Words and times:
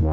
Yeah. 0.00 0.12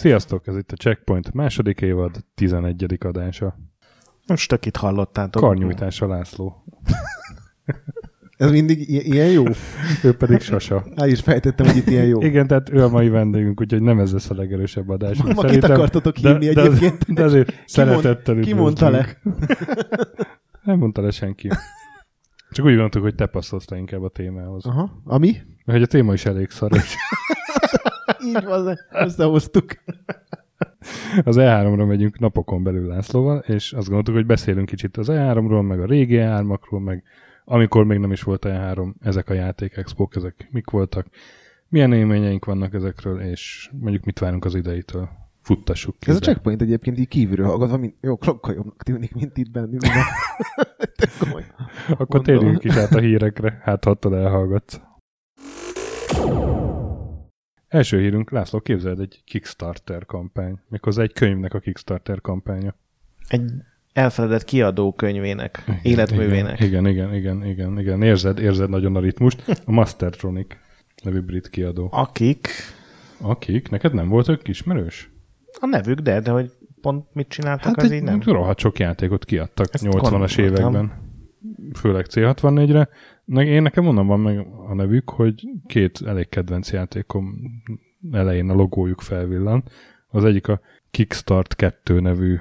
Sziasztok, 0.00 0.46
ez 0.46 0.56
itt 0.56 0.72
a 0.72 0.76
Checkpoint 0.76 1.32
második 1.32 1.80
évad, 1.80 2.24
11. 2.34 2.96
adása. 3.00 3.58
Most 4.26 4.48
tök 4.48 4.66
itt 4.66 4.76
hallottátok. 4.76 5.42
Karnyújtása 5.42 6.06
László. 6.06 6.64
Ez 8.36 8.50
mindig 8.50 8.80
i- 8.88 9.12
ilyen 9.12 9.30
jó? 9.30 9.44
Ő 10.02 10.16
pedig 10.16 10.40
Sasa. 10.40 10.84
El 10.94 11.08
is 11.08 11.20
fejtettem, 11.20 11.66
hogy 11.66 11.76
itt 11.76 11.86
ilyen 11.86 12.04
jó. 12.06 12.20
Igen, 12.20 12.46
tehát 12.46 12.70
ő 12.72 12.84
a 12.84 12.88
mai 12.88 13.08
vendégünk, 13.08 13.60
úgyhogy 13.60 13.82
nem 13.82 13.98
ez 13.98 14.12
lesz 14.12 14.30
a 14.30 14.34
legerősebb 14.34 14.88
adás. 14.88 15.22
Ma 15.22 15.42
kit 15.42 15.64
akartatok 15.64 16.16
hívni 16.16 16.52
de, 16.52 16.60
egyébként? 16.60 17.04
De, 17.04 17.12
de 17.14 17.24
azért 17.24 17.62
szeretettel 17.66 18.40
Ki 18.40 18.52
mondta 18.52 18.90
le? 18.90 19.06
Nem 20.64 20.78
mondta 20.78 21.02
le 21.02 21.10
senki. 21.10 21.48
Csak 22.50 22.64
úgy 22.64 22.70
gondoltuk, 22.70 23.02
hogy 23.02 23.14
te 23.14 23.26
passzolsz 23.26 23.66
inkább 23.70 24.02
a 24.02 24.08
témához. 24.08 24.66
Aha. 24.66 25.02
Ami? 25.04 25.36
Hogy 25.64 25.82
a 25.82 25.86
téma 25.86 26.12
is 26.12 26.24
elég 26.26 26.50
szar. 26.50 26.70
Így 28.24 28.44
van, 28.44 28.78
összehoztuk. 28.92 29.70
Az 31.24 31.36
E3-ra 31.38 31.86
megyünk 31.86 32.18
napokon 32.18 32.62
belül 32.62 32.86
Lászlóval, 32.86 33.38
és 33.38 33.72
azt 33.72 33.86
gondoltuk, 33.86 34.14
hogy 34.14 34.26
beszélünk 34.26 34.66
kicsit 34.66 34.96
az 34.96 35.08
E3-ról, 35.10 35.66
meg 35.66 35.80
a 35.80 35.86
régi 35.86 36.16
E3-akról, 36.18 36.84
meg 36.84 37.02
amikor 37.44 37.84
még 37.84 37.98
nem 37.98 38.12
is 38.12 38.22
volt 38.22 38.46
E3, 38.48 38.92
ezek 39.00 39.28
a 39.28 39.34
játékexpók, 39.34 40.16
ezek 40.16 40.48
mik 40.50 40.70
voltak, 40.70 41.06
milyen 41.68 41.92
élményeink 41.92 42.44
vannak 42.44 42.74
ezekről, 42.74 43.20
és 43.20 43.70
mondjuk 43.80 44.04
mit 44.04 44.18
várunk 44.18 44.44
az 44.44 44.54
ideitől. 44.54 45.08
Futtassuk 45.42 45.98
ki. 45.98 46.10
Ez 46.10 46.16
a 46.16 46.20
checkpoint 46.20 46.62
egyébként 46.62 46.98
így 46.98 47.08
kívülről 47.08 47.46
hallgatva, 47.46 47.76
mint, 47.76 47.94
jó, 48.00 48.18
sokkal 48.20 48.54
jobbnak 48.54 48.82
tűnik, 48.82 49.14
mint 49.14 49.36
itt 49.36 49.50
bennünk. 49.50 49.82
Akkor 51.98 52.22
térjünk 52.22 52.64
is 52.64 52.74
át 52.74 52.94
a 52.94 52.98
hírekre, 52.98 53.60
hát 53.62 53.84
ha 53.84 53.96
elhallgatsz. 54.02 54.80
Első 57.70 58.00
hírünk, 58.00 58.30
László, 58.30 58.60
képzeld 58.60 59.00
egy 59.00 59.22
Kickstarter 59.24 60.06
kampány. 60.06 60.58
Méghozzá 60.68 61.02
egy 61.02 61.12
könyvnek 61.12 61.54
a 61.54 61.58
Kickstarter 61.58 62.20
kampánya. 62.20 62.74
Egy 63.28 63.50
elfeledett 63.92 64.44
kiadó 64.44 64.92
könyvének, 64.92 65.64
életművének. 65.82 66.60
Igen, 66.60 66.86
igen, 66.86 67.14
igen, 67.14 67.44
igen, 67.44 67.78
igen. 67.78 68.02
Érzed, 68.02 68.38
érzed 68.38 68.70
nagyon 68.70 68.96
a 68.96 69.00
ritmust. 69.00 69.42
A 69.64 69.70
Mastertronic 69.72 70.56
nevű 71.02 71.20
brit 71.20 71.48
kiadó. 71.48 71.88
Akik, 71.92 72.48
Akik? 73.20 73.68
Neked 73.70 73.94
nem 73.94 74.08
volt 74.08 74.28
ők 74.28 74.48
ismerős? 74.48 75.10
a 75.60 75.66
nevük, 75.66 75.98
de, 76.00 76.20
de 76.20 76.30
hogy 76.30 76.50
pont 76.80 77.06
mit 77.12 77.28
csináltak, 77.28 77.64
Hát 77.66 77.76
az 77.76 77.84
így 77.84 77.92
egy 77.92 78.02
nem. 78.02 78.20
rohadt 78.24 78.58
sok 78.58 78.78
játékot 78.78 79.24
kiadtak 79.24 79.66
Ezt 79.72 79.84
80-as 79.86 79.90
gondoltam. 80.00 80.44
években. 80.44 80.92
Főleg 81.78 82.06
C64-re. 82.10 82.88
Én 83.34 83.62
nekem 83.62 83.86
onnan 83.86 84.06
van 84.06 84.20
meg 84.20 84.38
a 84.68 84.74
nevük, 84.74 85.10
hogy 85.10 85.48
két 85.66 86.00
elég 86.06 86.28
kedvenc 86.28 86.72
játékom 86.72 87.34
elején 88.12 88.50
a 88.50 88.54
logójuk 88.54 89.00
felvillan. 89.00 89.64
Az 90.08 90.24
egyik 90.24 90.48
a 90.48 90.60
Kickstart 90.90 91.56
2 91.56 92.00
nevű 92.00 92.38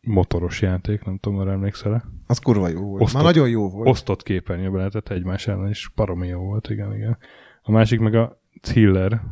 motoros 0.00 0.62
játék, 0.62 1.04
nem 1.04 1.18
tudom, 1.18 1.38
arra 1.38 1.50
emlékszel-e? 1.52 2.04
Az 2.26 2.38
kurva 2.38 2.68
jó 2.68 2.80
volt. 2.80 3.02
Osztott- 3.02 3.22
Már 3.22 3.32
nagyon 3.34 3.48
jó 3.48 3.70
volt. 3.70 3.88
Osztott 3.88 4.22
képernyőben 4.22 4.76
lehetett 4.76 5.08
egymás 5.08 5.46
ellen, 5.46 5.68
és 5.68 5.90
baromi 5.94 6.26
jó 6.26 6.40
volt, 6.40 6.70
igen, 6.70 6.94
igen. 6.94 7.18
A 7.62 7.70
másik 7.70 8.00
meg 8.00 8.14
a 8.14 8.40
Chiller, 8.60 9.22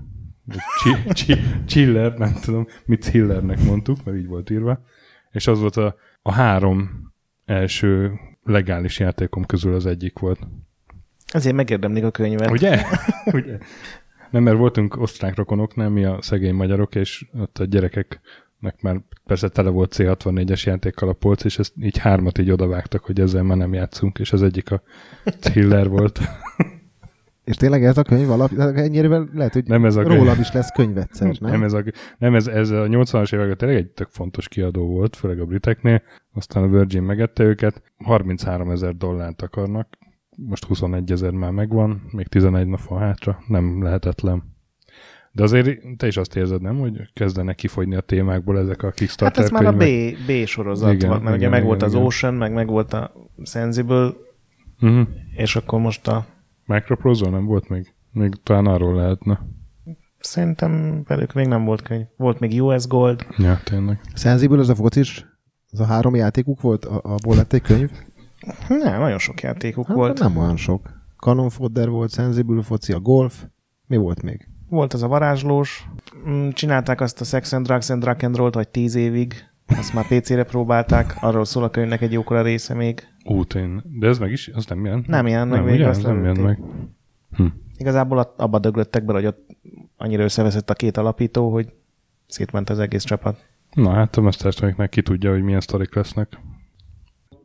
Chi- 1.14 1.40
Chiller, 1.66 2.18
nem 2.18 2.32
tudom, 2.42 2.66
mit 2.84 3.02
Chillernek 3.02 3.64
mondtuk, 3.64 4.04
mert 4.04 4.18
így 4.18 4.26
volt 4.26 4.50
írva, 4.50 4.84
és 5.30 5.46
az 5.46 5.60
volt 5.60 5.76
a, 5.76 5.96
a 6.22 6.32
három 6.32 7.12
első 7.44 8.12
legális 8.42 8.98
játékom 8.98 9.44
közül 9.44 9.74
az 9.74 9.86
egyik 9.86 10.18
volt. 10.18 10.38
Ezért 11.34 11.54
megérdemlik 11.54 12.04
a 12.04 12.10
könyvet. 12.10 12.50
Ugye? 12.50 12.82
Ugye? 13.32 13.58
Nem, 14.30 14.42
mert 14.42 14.56
voltunk 14.56 15.00
osztrák 15.00 15.34
rokonok, 15.36 15.74
nem 15.74 15.92
mi 15.92 16.04
a 16.04 16.18
szegény 16.20 16.54
magyarok, 16.54 16.94
és 16.94 17.26
ott 17.40 17.58
a 17.58 17.64
gyerekeknek 17.64 18.80
már 18.80 19.00
persze 19.24 19.48
tele 19.48 19.70
volt 19.70 19.94
C64-es 19.96 20.62
játékkal 20.66 21.08
a 21.08 21.12
polc, 21.12 21.44
és 21.44 21.58
ezt 21.58 21.72
így 21.80 21.98
hármat 21.98 22.38
így 22.38 22.50
odavágtak, 22.50 23.04
hogy 23.04 23.20
ezzel 23.20 23.42
már 23.42 23.56
nem 23.56 23.72
játszunk, 23.74 24.18
és 24.18 24.32
az 24.32 24.42
egyik 24.42 24.70
a 24.70 24.82
thriller 25.40 25.88
volt. 25.88 26.20
És 27.44 27.56
tényleg 27.56 27.84
ez 27.84 27.98
a 27.98 28.02
könyv 28.02 28.30
alap, 28.30 28.50
ennyire 28.58 29.22
lehet, 29.32 29.52
hogy 29.52 29.64
Nem 29.64 29.84
ez 29.84 29.96
a 29.96 30.02
könyv. 30.02 30.18
rólad 30.18 30.38
is 30.38 30.52
lesz 30.52 30.70
könyv 30.70 30.98
egyszer, 30.98 31.26
nem? 31.40 31.50
Nem, 31.50 31.62
ez, 31.62 31.72
a, 31.72 31.82
nem 32.18 32.34
ez, 32.34 32.46
ez 32.46 32.70
a 32.70 32.86
80-as 32.86 33.34
években 33.34 33.56
tényleg 33.56 33.76
egy 33.76 33.90
tök 33.90 34.08
fontos 34.10 34.48
kiadó 34.48 34.86
volt, 34.86 35.16
főleg 35.16 35.40
a 35.40 35.44
briteknél, 35.44 36.02
aztán 36.32 36.62
a 36.62 36.68
Virgin 36.68 37.02
megette 37.02 37.44
őket, 37.44 37.82
33 38.04 38.70
ezer 38.70 38.96
dollárt 38.96 39.42
akarnak, 39.42 39.88
most 40.36 40.64
21 40.64 41.10
ezer 41.12 41.30
már 41.30 41.50
megvan, 41.50 42.02
még 42.10 42.26
11 42.26 42.66
nap 42.66 42.80
van 42.82 42.98
hátra, 42.98 43.38
nem 43.46 43.82
lehetetlen. 43.82 44.42
De 45.32 45.42
azért 45.42 45.80
te 45.96 46.06
is 46.06 46.16
azt 46.16 46.36
érzed, 46.36 46.60
nem, 46.62 46.78
hogy 46.78 47.10
kezdenek 47.12 47.54
kifogyni 47.56 47.94
a 47.94 48.00
témákból 48.00 48.58
ezek 48.58 48.82
a 48.82 48.86
Hát 48.86 48.94
Kickstarter 48.94 49.44
ez 49.44 49.50
már 49.50 49.66
a 49.66 49.72
B? 49.72 49.84
B 50.26 50.46
sorozat 50.46 50.92
Igen, 50.92 51.08
volt, 51.08 51.22
mert 51.22 51.36
igen, 51.36 51.48
ugye 51.48 51.58
meg 51.58 51.66
volt 51.66 51.82
igen, 51.82 51.94
az. 51.94 52.02
Ocean, 52.06 52.34
meg 52.34 52.52
meg 52.52 52.66
volt 52.66 52.92
a 52.92 53.12
Sensible, 53.44 54.12
Uh-huh. 54.80 55.08
és 55.36 55.56
akkor 55.56 55.80
most 55.80 56.08
a 56.08 56.26
Microprose 56.64 57.30
nem 57.30 57.44
volt 57.44 57.68
még? 57.68 57.94
Még 58.12 58.32
talán 58.42 58.66
arról 58.66 58.94
lehetne. 58.94 59.40
szerintem 60.18 61.02
velük 61.06 61.32
még 61.32 61.46
nem 61.46 61.64
volt 61.64 61.82
könyv. 61.82 62.04
Volt 62.16 62.38
még 62.40 62.62
US 62.62 62.86
Gold. 62.86 63.26
Ja, 63.38 63.58
tényleg. 63.64 64.00
Sensible 64.14 64.58
az 64.58 64.68
a 64.68 64.74
focis, 64.74 65.26
az 65.70 65.80
a 65.80 65.84
három 65.84 66.14
játékuk 66.14 66.60
volt, 66.60 66.84
a- 66.84 67.00
abból 67.02 67.36
lett 67.36 67.52
egy 67.52 67.62
könyv? 67.62 67.90
Nem, 68.68 69.00
nagyon 69.00 69.18
sok 69.18 69.40
játékuk 69.40 69.86
Hát, 69.86 69.96
volt. 69.96 70.18
nem 70.18 70.36
olyan 70.36 70.56
sok. 70.56 71.02
Cannon 71.16 71.48
Fodder 71.50 71.88
volt, 71.88 72.12
Sensible 72.12 72.62
foci, 72.62 72.92
a 72.92 73.00
Golf. 73.00 73.44
Mi 73.86 73.96
volt 73.96 74.22
még? 74.22 74.48
Volt 74.68 74.92
az 74.92 75.02
a 75.02 75.08
varázslós. 75.08 75.88
Mm, 76.28 76.48
Csinálták 76.48 77.00
azt 77.00 77.20
a 77.20 77.24
Sex 77.24 77.52
and 77.52 77.66
Drugs 77.66 77.90
and 77.90 78.02
Drug 78.02 78.24
and 78.24 78.36
Roll-t, 78.36 78.54
vagy 78.54 78.68
tíz 78.68 78.94
évig. 78.94 79.34
Azt 79.66 79.94
már 79.94 80.06
PC-re 80.06 80.44
próbálták. 80.44 81.16
Arról 81.20 81.44
szól 81.44 81.62
a 81.64 81.70
könyvnek 81.70 82.00
egy 82.00 82.12
jókora 82.12 82.42
része 82.42 82.74
még. 82.74 83.02
Ú. 83.24 83.40
De 83.98 84.06
ez 84.06 84.18
meg 84.18 84.30
is, 84.30 84.48
az 84.48 84.66
nem 84.66 84.84
jelent? 84.84 85.06
Nem 85.06 85.26
jelent 85.26 85.50
meg 85.50 85.58
nem, 85.58 85.68
még, 85.68 85.74
ugye? 85.74 85.88
azt 85.88 86.02
nem 86.02 86.16
jelent 86.16 86.36
lelőtték. 86.36 86.64
meg. 86.64 86.70
Hm. 87.36 87.46
Igazából 87.76 88.18
a- 88.18 88.34
abba 88.36 88.58
döglöttek 88.58 89.04
bele, 89.04 89.18
hogy 89.18 89.26
ott 89.28 89.46
annyira 89.96 90.22
összeveszett 90.22 90.70
a 90.70 90.74
két 90.74 90.96
alapító, 90.96 91.52
hogy 91.52 91.72
szétment 92.26 92.70
az 92.70 92.78
egész 92.78 93.04
csapat. 93.04 93.44
Na 93.74 93.90
hát 93.90 94.16
a 94.16 94.20
Masterstrike-nek 94.20 94.88
ki 94.90 95.02
tudja, 95.02 95.30
hogy 95.30 95.42
milyen 95.42 95.60
sztorik 95.60 95.94
lesznek. 95.94 96.38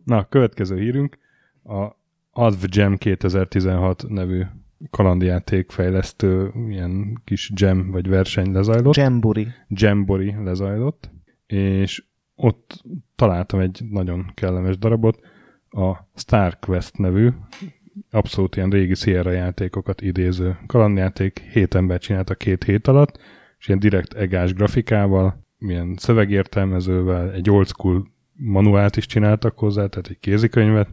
Na, 0.10 0.18
a 0.18 0.28
következő 0.30 0.78
hírünk 0.78 1.18
a 1.64 1.88
Adv 2.32 2.66
Jam 2.68 2.98
2016 2.98 4.06
nevű 4.08 4.44
kalandjáték 4.90 5.72
fejlesztő 5.72 6.52
ilyen 6.70 7.22
kis 7.24 7.52
jam 7.56 7.92
vagy 7.92 8.08
verseny 8.08 8.52
lezajlott. 8.52 8.96
Jamburi. 8.96 9.48
Jambori 9.68 10.36
lezajlott, 10.44 11.10
és 11.48 12.04
ott 12.36 12.84
találtam 13.16 13.60
egy 13.60 13.82
nagyon 13.90 14.32
kellemes 14.34 14.78
darabot, 14.78 15.20
a 15.70 15.96
Star 16.16 16.60
Quest 16.60 16.98
nevű, 16.98 17.30
abszolút 18.12 18.56
ilyen 18.56 18.70
régi 18.70 18.96
Sierra 18.96 19.32
játékokat 19.32 20.02
idéző 20.02 20.58
kalandjáték, 20.68 21.40
hét 21.40 21.76
ember 21.76 22.00
csinálta 22.00 22.36
két 22.36 22.64
hét 22.64 22.88
alatt, 22.88 23.20
és 23.60 23.68
ilyen 23.68 23.80
direkt 23.80 24.14
egás 24.14 24.54
grafikával, 24.54 25.46
milyen 25.58 25.96
szövegértelmezővel, 25.98 27.32
egy 27.32 27.50
old 27.50 27.68
school 27.68 28.08
manuált 28.42 28.98
is 28.98 29.06
csináltak 29.06 29.58
hozzá, 29.60 29.86
tehát 29.88 30.08
egy 30.08 30.20
kézikönyvet, 30.20 30.90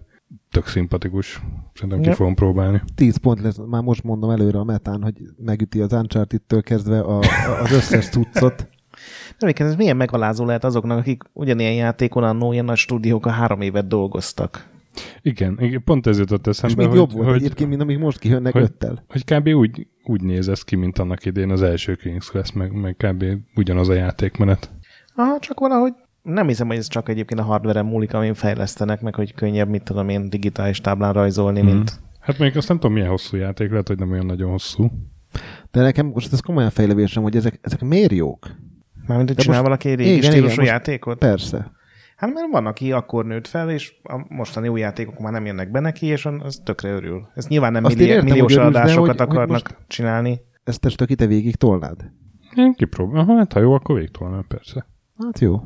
tök 0.51 0.67
szimpatikus. 0.67 1.41
Szerintem 1.75 2.01
ki 2.01 2.09
Ja. 2.09 2.15
fogom 2.15 2.35
próbálni. 2.35 2.83
10 2.95 3.17
pont 3.17 3.41
lesz, 3.41 3.59
már 3.67 3.83
most 3.83 4.03
mondom 4.03 4.31
előre 4.31 4.59
a 4.59 4.65
metán, 4.65 5.03
hogy 5.03 5.15
megüti 5.45 5.81
az 5.81 5.93
Uncharted-től 5.93 6.63
kezdve 6.63 7.01
a, 7.01 7.19
a, 7.19 7.61
az 7.63 7.73
összes 7.73 8.09
cuccot. 8.09 8.57
De 9.39 9.47
egyébként 9.47 9.69
ez 9.69 9.77
milyen 9.77 9.97
megalázó 9.97 10.45
lehet 10.45 10.65
azoknak, 10.65 10.99
akik 10.99 11.23
ugyanilyen 11.33 11.73
játékon 11.75 12.23
annó 12.23 12.53
ilyen 12.53 12.65
nagy 12.65 12.77
stúdiók 12.77 13.27
a 13.27 13.31
három 13.31 13.61
évet 13.61 13.87
dolgoztak. 13.89 14.69
Igen, 15.23 15.57
igen, 15.61 15.83
pont 15.85 16.07
ez 16.07 16.19
jutott 16.19 16.47
És 16.47 16.51
eszembe, 16.57 16.77
még 16.77 16.87
hogy, 16.87 16.97
jobb 16.97 17.13
volt 17.13 17.27
hogy, 17.27 17.37
egyébként, 17.37 17.69
mint 17.69 17.81
amik 17.81 17.99
most 17.99 18.19
kijönnek 18.19 18.53
hogy- 18.53 18.63
öttel. 18.63 19.05
hogy 19.09 19.25
kb. 19.25 19.49
úgy, 19.49 19.87
úgy 20.05 20.23
néz 20.23 20.49
ez 20.49 20.63
ki, 20.63 20.77
mint 20.77 20.99
annak 20.99 21.25
idén 21.25 21.51
az 21.51 21.63
első 21.63 21.99
King's 22.03 22.27
Quest, 22.31 22.55
meg, 22.55 22.73
meg 22.73 22.97
kb. 22.97 23.25
ugyanaz 23.55 23.89
a 23.89 23.93
játékmenet. 23.95 24.71
Aha, 25.15 25.39
csak 25.39 25.61
valahogy 25.61 25.93
nem 26.27 26.47
hiszem, 26.47 26.67
hogy 26.67 26.77
ez 26.77 26.89
csak 26.89 27.09
egyébként 27.09 27.41
a 27.41 27.45
hardware 27.45 27.83
múlik, 27.83 28.15
amin 28.15 28.35
fejlesztenek, 28.35 29.01
meg 29.01 29.15
hogy 29.15 29.35
könnyebb, 29.35 29.69
mit 29.69 29.83
tudom 29.83 30.09
én, 30.09 30.31
digitális 30.31 30.81
táblán 30.81 31.13
rajzolni, 31.13 31.61
Mhm. 31.63 31.73
mint 31.75 32.01
Hát 32.21 32.39
még 32.39 32.57
azt 32.57 32.69
nem 32.69 32.77
tudom, 32.79 32.93
milyen 32.95 33.09
hosszú 33.09 33.37
játék, 33.37 33.71
lehet, 33.71 33.89
hogy 33.89 33.99
nem 33.99 34.11
olyan 34.11 34.27
nagyon 34.27 34.51
hosszú. 34.51 34.91
De 35.71 35.81
nekem 35.83 36.07
most 36.07 36.33
ez 36.33 36.41
komolyan 36.41 36.71
fejlevésem, 36.71 37.23
hogy 37.23 37.37
ezek, 37.37 37.59
ezek 37.63 37.81
miért 37.81 38.13
jók? 38.13 38.47
Mármint, 39.07 39.29
hogy 39.29 39.37
De 39.37 39.43
csinál 39.43 39.57
most- 39.59 39.69
valaki 39.69 39.89
egy 39.89 39.97
régi 39.97 40.11
igen, 40.11 40.23
stílusú 40.31 40.45
igen, 40.53 40.57
most- 40.59 40.71
játékot? 40.71 41.19
Persze. 41.19 41.71
Hát 42.17 42.33
mert 42.35 42.51
van, 42.51 42.67
aki 42.67 42.93
akkor 42.93 43.25
nőtt 43.27 43.47
fel, 43.47 43.71
és 43.71 43.95
a 44.03 44.25
mostani 44.29 44.69
új 44.69 44.81
játékok 44.81 45.19
már 45.19 45.33
nem 45.33 45.47
jönnek 45.47 45.71
be 45.71 45.81
neki, 45.81 46.07
és 46.07 46.27
az 46.27 46.61
tökre 46.65 46.91
örül. 46.91 47.29
Ez 47.35 47.47
nyilván 47.47 47.73
nem 47.73 47.83
millió, 47.83 48.07
értem, 48.07 48.25
milliós 48.25 48.53
hogy 48.53 48.61
örülsz, 48.63 48.77
adásokat 48.77 49.07
hogy- 49.07 49.19
hogy 49.19 49.27
akarnak 49.29 49.49
most- 49.49 49.77
csinálni. 49.87 50.41
Ezt 50.65 50.81
te 50.81 50.89
stöki 50.89 51.15
te 51.15 51.27
végig 51.27 51.57
tolnád? 51.57 52.11
Én 52.55 52.73
kipróbálom. 52.75 53.37
Hát 53.37 53.53
ha 53.53 53.61
jó, 53.61 53.73
akkor 53.73 53.97
végtelen, 53.99 54.45
persze. 54.49 54.87
Hát 55.19 55.39
jó. 55.39 55.61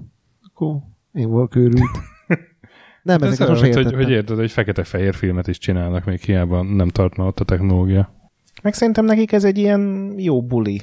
Akkor 0.60 0.76
én 1.12 1.28
volok 1.28 1.54
őrült. 1.56 1.90
Nem, 3.02 3.22
Ez 3.22 3.32
ezeket 3.32 3.46
sose 3.46 3.60
hogy, 3.66 3.76
értettem. 3.76 3.98
hogy 3.98 4.10
érted, 4.10 4.36
hogy 4.36 4.50
fekete-fehér 4.50 5.14
filmet 5.14 5.48
is 5.48 5.58
csinálnak, 5.58 6.04
még 6.04 6.20
hiába 6.20 6.62
nem 6.62 6.88
tartna 6.88 7.26
ott 7.26 7.40
a 7.40 7.44
technológia. 7.44 8.14
Meg 8.62 8.74
szerintem 8.74 9.04
nekik 9.04 9.32
ez 9.32 9.44
egy 9.44 9.58
ilyen 9.58 10.14
jó 10.18 10.42
buli. 10.42 10.80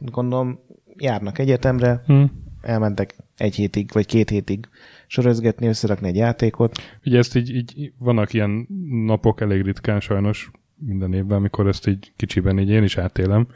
Gondolom, 0.00 0.58
járnak 0.96 1.38
egyetemre, 1.38 2.02
Hm. 2.06 2.22
elmentek 2.60 3.16
egy 3.36 3.54
hétig, 3.54 3.90
vagy 3.92 4.06
két 4.06 4.30
hétig 4.30 4.68
sörözgetni, 5.06 5.66
összerakni 5.66 6.08
egy 6.08 6.16
játékot. 6.16 6.78
Ugye 7.04 7.18
ezt 7.18 7.36
így, 7.36 7.54
így 7.54 7.92
vannak 7.98 8.32
ilyen 8.32 8.66
napok 9.06 9.40
elég 9.40 9.62
ritkán 9.62 10.00
sajnos 10.00 10.50
minden 10.76 11.12
évben, 11.12 11.36
amikor 11.36 11.66
ezt 11.66 11.86
így 11.86 12.12
kicsiben 12.16 12.58
így 12.58 12.68
én 12.70 12.82
is 12.82 12.96
átélem, 12.96 13.46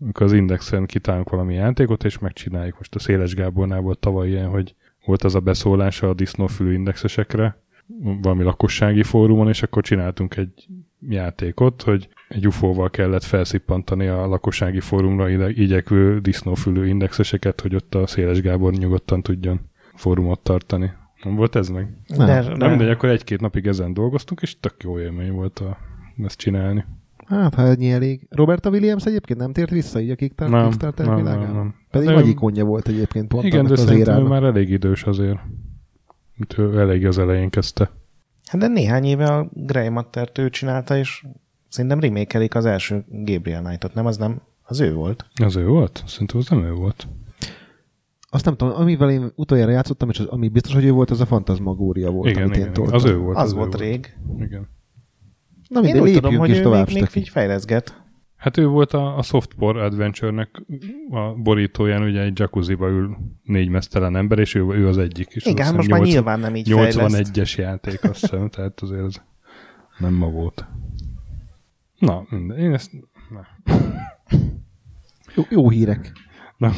amikor 0.00 0.26
az 0.26 0.32
Indexen 0.32 0.86
kitálunk 0.86 1.30
valami 1.30 1.54
játékot, 1.54 2.04
és 2.04 2.18
megcsináljuk. 2.18 2.76
Most 2.76 2.94
a 2.94 2.98
Széles 2.98 3.34
Gábornál 3.34 3.80
volt 3.80 3.98
tavaly 3.98 4.28
ilyen, 4.28 4.48
hogy 4.48 4.74
volt 5.10 5.24
az 5.24 5.34
a 5.34 5.40
beszólása 5.40 6.08
a 6.08 6.14
disznófülű 6.14 6.72
indexesekre, 6.72 7.62
valami 8.22 8.42
lakossági 8.42 9.02
fórumon, 9.02 9.48
és 9.48 9.62
akkor 9.62 9.82
csináltunk 9.82 10.36
egy 10.36 10.66
játékot, 11.08 11.82
hogy 11.82 12.08
egy 12.28 12.46
UFO-val 12.46 12.90
kellett 12.90 13.22
felszippantani 13.22 14.06
a 14.06 14.26
lakossági 14.26 14.80
fórumra 14.80 15.28
igyekvő 15.48 16.18
disznófülű 16.20 16.86
indexeseket, 16.86 17.60
hogy 17.60 17.74
ott 17.74 17.94
a 17.94 18.06
Széles 18.06 18.40
Gábor 18.40 18.72
nyugodtan 18.72 19.22
tudjon 19.22 19.60
fórumot 19.94 20.40
tartani. 20.40 20.92
Nem 21.22 21.34
volt 21.34 21.56
ez 21.56 21.68
meg? 21.68 21.88
Nem. 22.06 22.26
De, 22.26 22.56
Na 22.56 22.68
mindegy, 22.68 22.88
akkor 22.88 23.08
egy-két 23.08 23.40
napig 23.40 23.66
ezen 23.66 23.92
dolgoztunk, 23.92 24.42
és 24.42 24.60
tök 24.60 24.74
jó 24.82 25.00
élmény 25.00 25.32
volt 25.32 25.58
a, 25.58 25.78
ezt 26.24 26.38
csinálni. 26.38 26.84
Hát, 27.30 27.54
ha 27.54 27.62
ennyi 27.62 27.90
elég. 27.90 28.26
Roberta 28.30 28.70
Williams 28.70 29.04
egyébként 29.04 29.38
nem 29.38 29.52
tért 29.52 29.70
vissza 29.70 30.00
így 30.00 30.10
a 30.10 30.14
Kickstarter, 30.14 30.56
Nem, 30.58 30.64
Kickstarter 30.68 31.06
nem, 31.06 31.16
világán? 31.16 31.40
nem, 31.40 31.54
nem. 31.54 31.74
Pedig 31.90 32.08
De 32.08 32.14
nagy 32.14 32.26
ő- 32.26 32.28
ikonja 32.30 32.64
volt 32.64 32.88
egyébként 32.88 33.28
pont 33.28 33.44
Igen, 33.44 33.66
de 33.66 33.72
az 33.72 33.90
ő 33.90 33.96
érának. 33.96 34.28
már 34.28 34.42
elég 34.42 34.70
idős 34.70 35.02
azért. 35.04 35.38
Mint 36.36 36.58
ő 36.58 36.78
elég 36.80 37.06
az 37.06 37.18
elején 37.18 37.50
kezdte. 37.50 37.90
Hát 38.46 38.60
de 38.60 38.66
néhány 38.68 39.04
éve 39.04 39.26
a 39.26 39.48
Grey 39.52 39.88
Mattert 39.88 40.38
ő 40.38 40.50
csinálta, 40.50 40.96
és 40.96 41.26
szerintem 41.68 42.00
remékelik 42.00 42.54
az 42.54 42.64
első 42.64 43.04
Gabriel 43.08 43.62
Knight-ot, 43.62 43.94
nem? 43.94 44.06
Az 44.06 44.16
nem, 44.16 44.40
az 44.62 44.80
ő 44.80 44.94
volt. 44.94 45.24
Az 45.44 45.56
ő 45.56 45.66
volt? 45.66 46.02
Szerintem 46.06 46.38
az 46.38 46.48
nem 46.48 46.64
ő 46.64 46.72
volt. 46.72 47.08
Azt 48.30 48.44
nem 48.44 48.56
tudom, 48.56 48.74
amivel 48.76 49.10
én 49.10 49.32
utoljára 49.34 49.70
játszottam, 49.70 50.08
és 50.10 50.18
az, 50.18 50.26
ami 50.26 50.48
biztos, 50.48 50.74
hogy 50.74 50.84
ő 50.84 50.90
volt, 50.90 51.10
az 51.10 51.20
a 51.20 51.26
Fantasmagória 51.26 52.10
volt, 52.10 52.28
igen, 52.30 52.42
amit 52.42 52.54
igen, 52.56 52.66
én 52.66 52.72
igen. 52.72 52.84
toltam. 52.84 52.94
Az 52.94 53.04
ő 53.04 53.18
volt. 53.18 53.36
Az, 53.36 53.52
ő 53.52 53.56
volt 53.56 53.74
rég. 53.78 54.16
Igen. 54.38 54.68
Na 55.70 55.78
Én 55.78 55.84
mindegy, 55.84 56.00
úgy 56.00 56.06
lépjünk 56.06 56.24
tudom, 56.24 56.38
hogy 56.38 56.50
is 56.50 56.58
ő 56.58 56.62
tovább, 56.62 56.86
még, 56.86 56.96
még 56.96 57.08
így 57.14 57.28
fejleszget. 57.28 58.02
Hát 58.36 58.56
ő 58.56 58.66
volt 58.66 58.92
a, 58.92 59.16
a 59.18 59.22
Softpor 59.22 59.76
Adventure-nek 59.76 60.62
a 61.10 61.34
borítóján, 61.34 62.02
ugye 62.02 62.20
egy 62.20 62.38
jacuzziba 62.38 62.88
ül 62.88 63.16
négy 63.42 63.68
mesztelen 63.68 64.16
ember, 64.16 64.38
és 64.38 64.54
ő, 64.54 64.66
ő 64.66 64.88
az 64.88 64.98
egyik. 64.98 65.28
És 65.28 65.46
Igen, 65.46 65.64
hát 65.64 65.74
most 65.74 65.86
hiszem 65.86 66.00
már 66.00 66.08
80 66.08 66.22
nyilván 66.22 66.40
nem 66.40 66.56
így 66.56 66.68
fejleszt. 66.70 67.30
81-es 67.32 67.56
játék, 67.56 68.04
azt 68.04 68.20
hiszem, 68.20 68.48
tehát 68.54 68.80
azért 68.80 69.04
ez 69.04 69.14
nem 69.98 70.14
ma 70.14 70.30
volt. 70.30 70.66
Na, 71.98 72.26
minden. 72.30 72.58
Én 72.58 72.72
ezt... 72.72 72.90
Na. 73.30 73.46
Jó, 75.34 75.44
jó 75.50 75.70
hírek. 75.70 76.12
Na, 76.56 76.72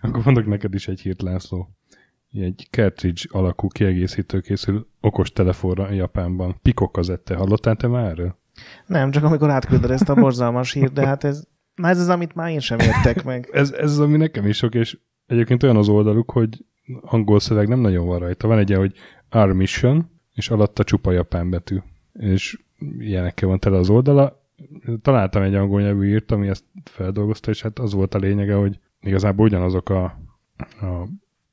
akkor 0.00 0.24
mondok 0.24 0.46
neked 0.46 0.74
is 0.74 0.88
egy 0.88 1.00
hírt, 1.00 1.22
László. 1.22 1.68
Egy 2.32 2.68
cartridge 2.70 3.22
alakú 3.28 3.68
kiegészítő 3.68 4.40
készül 4.40 4.86
okos 5.00 5.32
telefonra 5.32 5.92
Japánban. 5.92 6.58
Pico 6.62 6.90
kazette. 6.90 7.34
Hallottál 7.34 7.76
te 7.76 7.86
már 7.86 8.04
erről? 8.04 8.38
Nem, 8.86 9.10
csak 9.10 9.24
amikor 9.24 9.50
átküldöd 9.50 9.90
ezt 9.90 10.08
a 10.08 10.14
borzalmas 10.14 10.72
hírt, 10.72 10.92
de 10.92 11.06
hát 11.06 11.24
ez, 11.24 11.44
na 11.74 11.88
ez 11.88 12.00
az, 12.00 12.08
amit 12.08 12.34
már 12.34 12.50
én 12.50 12.60
sem 12.60 12.78
értek 12.78 13.24
meg. 13.24 13.48
Ez, 13.52 13.72
ez 13.72 13.90
az, 13.90 14.00
ami 14.00 14.16
nekem 14.16 14.46
is 14.46 14.56
sok, 14.56 14.74
és 14.74 14.98
egyébként 15.26 15.62
olyan 15.62 15.76
az 15.76 15.88
oldaluk, 15.88 16.30
hogy 16.30 16.64
angol 17.00 17.40
szöveg 17.40 17.68
nem 17.68 17.80
nagyon 17.80 18.06
van 18.06 18.18
rajta. 18.18 18.48
Van 18.48 18.58
egy 18.58 18.68
ilyen, 18.68 18.80
hogy 18.80 18.94
Our 19.30 19.52
Mission, 19.52 20.10
és 20.34 20.50
alatta 20.50 20.84
csupa 20.84 21.12
japán 21.12 21.50
betű. 21.50 21.78
És 22.12 22.58
ilyenekkel 22.98 23.48
van 23.48 23.58
tele 23.58 23.76
az 23.76 23.90
oldala. 23.90 24.42
Találtam 25.02 25.42
egy 25.42 25.54
angol 25.54 25.80
nyelvű 25.80 26.08
írt, 26.08 26.30
ami 26.30 26.48
ezt 26.48 26.64
feldolgozta, 26.84 27.50
és 27.50 27.62
hát 27.62 27.78
az 27.78 27.92
volt 27.92 28.14
a 28.14 28.18
lényege, 28.18 28.54
hogy 28.54 28.78
igazából 29.00 29.46
ugyanazok 29.46 29.88
a, 29.88 30.04
a 30.58 31.08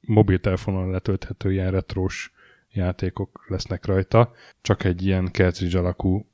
mobiltelefonon 0.08 0.90
letölthető 0.92 1.52
ilyen 1.52 1.72
retrós 1.72 2.32
játékok 2.72 3.46
lesznek 3.48 3.86
rajta, 3.86 4.32
csak 4.62 4.84
egy 4.84 5.06
ilyen 5.06 5.30
cartridge 5.32 5.80
alakú 5.80 6.26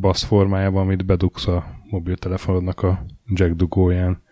basz 0.00 0.22
formájában, 0.22 0.82
amit 0.82 1.04
bedugsz 1.06 1.46
a 1.46 1.64
mobiltelefonodnak 1.90 2.82
a 2.82 3.04
jack 3.26 3.54
dugóján. 3.54 4.22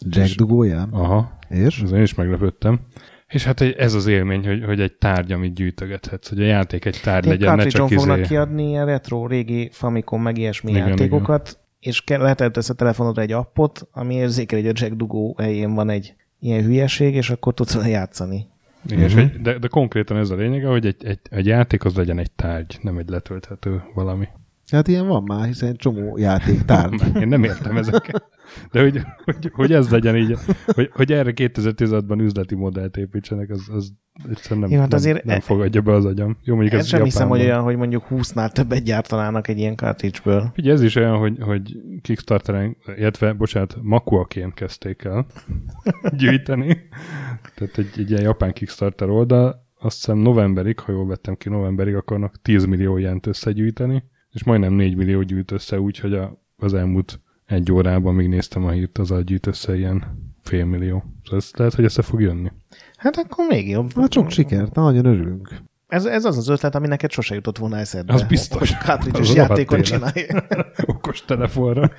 Jack 0.00 0.26
És- 0.28 0.36
dugóján. 0.36 0.88
Aha, 0.92 1.38
És? 1.48 1.80
ez 1.82 1.92
én 1.92 2.02
is 2.02 2.14
meglepődtem. 2.14 2.80
És 3.28 3.44
hát 3.44 3.60
egy- 3.60 3.74
ez 3.78 3.94
az 3.94 4.06
élmény, 4.06 4.46
hogy, 4.46 4.64
hogy 4.64 4.80
egy 4.80 4.92
tárgy, 4.92 5.32
amit 5.32 5.54
gyűjtögethetsz, 5.54 6.28
hogy 6.28 6.40
a 6.42 6.46
játék 6.46 6.84
egy 6.84 7.00
tárgy 7.02 7.24
Ilyen 7.26 7.38
legyen, 7.38 7.56
ne 7.56 7.62
csak 7.62 7.70
cartridge-on 7.72 7.98
fognak 7.98 8.18
izé. 8.18 8.28
kiadni 8.28 8.68
ilyen 8.68 8.86
retro, 8.86 9.26
régi 9.26 9.68
Famicom, 9.72 10.22
meg 10.22 10.38
ilyesmi 10.38 10.70
Igen, 10.70 10.88
játékokat, 10.88 11.58
és 11.80 12.00
kell, 12.04 12.20
letöltesz 12.20 12.68
a 12.68 12.74
telefonodra 12.74 13.22
egy 13.22 13.32
appot, 13.32 13.88
ami 13.92 14.14
érzékel, 14.14 14.58
hogy 14.60 14.68
a 14.68 14.72
Jack 14.74 14.94
dugó 14.94 15.36
helyén 15.38 15.74
van 15.74 15.90
egy 15.90 16.14
ilyen 16.40 16.64
hülyeség, 16.64 17.14
és 17.14 17.30
akkor 17.30 17.54
tudsz 17.54 17.74
vele 17.74 17.88
játszani. 17.88 18.46
Igen, 18.86 19.04
és 19.04 19.14
hogy, 19.14 19.40
de, 19.40 19.58
de 19.58 19.68
konkrétan 19.68 20.16
ez 20.16 20.30
a 20.30 20.34
lényege, 20.34 20.66
hogy 20.66 20.86
egy, 20.86 21.04
egy, 21.04 21.18
egy 21.30 21.46
játék 21.46 21.84
az 21.84 21.94
legyen 21.94 22.18
egy 22.18 22.30
tárgy, 22.30 22.78
nem 22.82 22.98
egy 22.98 23.08
letölthető 23.08 23.82
valami. 23.94 24.28
Hát 24.70 24.88
ilyen 24.88 25.06
van 25.06 25.22
már, 25.22 25.46
hiszen 25.46 25.68
egy 25.68 25.76
csomó 25.76 26.18
játék 26.18 26.62
tárgy. 26.62 27.02
Én 27.22 27.28
nem 27.28 27.44
értem 27.44 27.76
ezeket. 27.76 28.24
De 28.72 28.80
hogy, 28.80 29.00
hogy, 29.24 29.50
hogy 29.52 29.72
ez 29.72 29.90
legyen 29.90 30.16
így, 30.16 30.36
hogy, 30.66 30.90
hogy 30.92 31.12
erre 31.12 31.32
2016-ban 31.34 32.20
üzleti 32.20 32.54
modellt 32.54 32.96
építsenek, 32.96 33.50
az, 33.50 33.68
az 33.72 33.92
egyszerűen 34.28 34.60
nem, 34.60 34.70
Jó, 34.70 34.78
hát 34.78 34.88
nem, 34.88 34.98
azért 34.98 35.24
nem 35.24 35.36
e- 35.36 35.40
fogadja 35.40 35.80
be 35.80 35.92
az 35.92 36.04
agyam. 36.04 36.38
Jó, 36.44 36.54
mondjuk 36.54 36.80
ez 36.80 36.86
sem 36.86 37.02
hiszem, 37.02 37.28
hogy 37.28 37.40
olyan, 37.40 37.62
hogy 37.62 37.76
mondjuk 37.76 38.06
20-nál 38.10 38.50
többet 38.52 38.82
gyártanának 38.82 39.48
egy 39.48 39.58
ilyen 39.58 39.76
cartridge-ből. 39.76 40.52
Ugye 40.56 40.72
ez 40.72 40.82
is 40.82 40.94
olyan, 40.94 41.16
hogy, 41.16 41.38
hogy 41.40 41.76
Kickstarteren, 42.02 42.76
illetve, 42.96 43.32
bocsánat, 43.32 43.76
Makuaként 43.82 44.54
kezdték 44.54 45.04
el 45.04 45.26
gyűjteni. 46.18 46.78
Tehát 47.54 47.78
egy, 47.78 47.90
egy 47.96 48.10
ilyen 48.10 48.22
japán 48.22 48.52
Kickstarter 48.52 49.08
oldal, 49.08 49.68
azt 49.80 49.96
hiszem 49.96 50.18
novemberig, 50.18 50.78
ha 50.78 50.92
jól 50.92 51.06
vettem 51.06 51.34
ki, 51.34 51.48
novemberig 51.48 51.94
akarnak 51.94 52.42
10 52.42 52.64
millió 52.64 52.96
jent 52.96 53.26
összegyűjteni, 53.26 54.04
és 54.32 54.44
majdnem 54.44 54.72
4 54.72 54.96
millió 54.96 55.22
gyűjt 55.22 55.50
össze, 55.50 55.80
úgyhogy 55.80 56.14
a, 56.14 56.42
az 56.56 56.74
elmúlt 56.74 57.20
egy 57.46 57.72
órában, 57.72 58.14
még 58.14 58.28
néztem 58.28 58.64
a 58.64 58.70
hírt, 58.70 58.98
az 58.98 59.14
gyűjt 59.24 59.46
össze 59.46 59.76
ilyen 59.76 60.04
fél 60.42 60.64
millió. 60.64 61.04
Szóval 61.24 61.38
ez 61.38 61.50
lehet, 61.54 61.74
hogy 61.74 61.84
össze 61.84 62.02
fog 62.02 62.20
jönni. 62.20 62.52
Hát 62.96 63.16
akkor 63.16 63.46
még 63.48 63.68
jobb. 63.68 63.92
Hát 63.94 64.12
sok 64.12 64.30
sikert, 64.30 64.74
nagyon 64.74 65.04
örülünk. 65.04 65.54
Ez, 65.86 66.04
ez 66.04 66.24
az 66.24 66.36
az 66.36 66.48
ötlet, 66.48 66.74
ami 66.74 66.86
neked 66.86 67.10
sose 67.10 67.34
jutott 67.34 67.58
volna 67.58 67.76
eszedbe. 67.76 68.12
Az 68.12 68.22
biztos. 68.22 68.58
Hogy 68.58 68.78
cartridge-es 68.78 69.34
játékot 69.34 69.80
csinálj. 69.80 70.26
Okos 70.86 71.24
telefonra. 71.24 71.90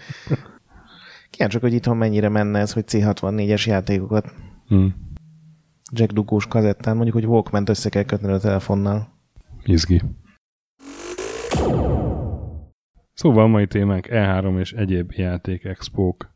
Kíváncsi, 1.30 1.58
hogy 1.60 1.74
itthon 1.74 1.98
mennyire 1.98 2.30
menne 2.30 2.60
ez, 2.60 2.74
hogy 2.74 2.84
C64-es 2.88 3.68
játékokat 3.68 4.34
Hm. 4.72 4.86
Jack 5.94 6.12
dugós 6.12 6.48
kazettán, 6.48 6.96
mondjuk, 6.96 7.16
hogy 7.16 7.26
Walkman-t 7.26 7.70
össze 7.70 7.90
kell 7.90 8.04
kötni 8.04 8.32
a 8.32 8.38
telefonnal. 8.38 9.08
Izgi. 9.64 10.02
Szóval 13.22 13.44
a 13.44 13.48
mai 13.48 13.68
témánk 13.68 14.08
E3 14.10 14.60
és 14.60 14.72
egyéb 14.72 15.12
játék 15.16 15.63
expók. 15.66 16.30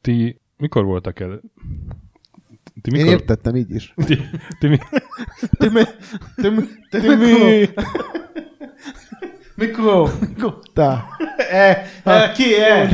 Ti 0.00 0.40
mikor 0.56 0.84
voltak 0.84 1.20
el? 1.20 1.40
Ti 2.82 2.90
Én 2.96 3.02
mikor? 3.02 3.12
értettem 3.12 3.56
így 3.56 3.70
is. 3.70 3.94
Ti, 3.96 4.16
ti 4.58 4.68
mi? 4.68 4.78
Timi, 5.58 5.82
Timi, 6.36 6.62
Timi! 6.90 7.68
Mikor? 9.54 10.10
Tá, 10.74 11.04
E, 11.50 11.86
e, 12.04 12.32
ki 12.32 12.54
e? 12.54 12.88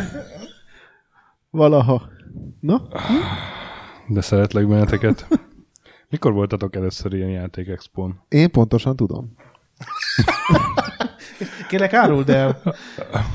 valaha. 1.50 2.08
Na? 2.60 2.88
De 4.08 4.20
szeretlek 4.20 4.68
benneteket. 4.68 5.26
Mikor 6.10 6.32
voltatok 6.32 6.74
először 6.76 7.12
ilyen 7.14 7.30
játék 7.30 7.68
expón? 7.68 8.20
Én 8.28 8.50
pontosan 8.50 8.96
tudom. 8.96 9.34
Kérlek, 11.68 11.92
áruld 11.92 12.28
el. 12.28 12.60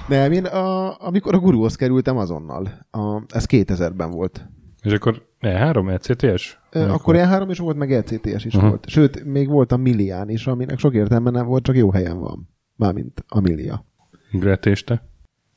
Nem, 0.07 0.31
én 0.31 0.45
a, 0.45 0.97
amikor 1.07 1.33
a 1.35 1.39
guruhoz 1.39 1.75
kerültem 1.75 2.17
azonnal. 2.17 2.85
A, 2.91 3.21
ez 3.29 3.45
2000-ben 3.49 4.11
volt. 4.11 4.45
És 4.81 4.91
akkor 4.91 5.25
E3, 5.41 5.91
ECTS? 5.91 6.57
Akkor 6.71 7.15
E3 7.17 7.45
is 7.49 7.57
volt, 7.57 7.77
meg 7.77 7.91
ECTS 7.93 8.45
is 8.45 8.53
Aha. 8.55 8.67
volt. 8.67 8.89
Sőt, 8.89 9.23
még 9.23 9.49
volt 9.49 9.71
a 9.71 9.77
Millián 9.77 10.29
is, 10.29 10.47
aminek 10.47 10.79
sok 10.79 10.93
értelme 10.93 11.29
nem 11.29 11.45
volt, 11.45 11.63
csak 11.63 11.75
jó 11.75 11.91
helyen 11.91 12.19
van. 12.19 12.49
Mármint 12.75 13.23
a 13.27 13.39
Millia. 13.39 13.85
Gret 14.31 14.65
és 14.65 14.83
te? 14.83 15.03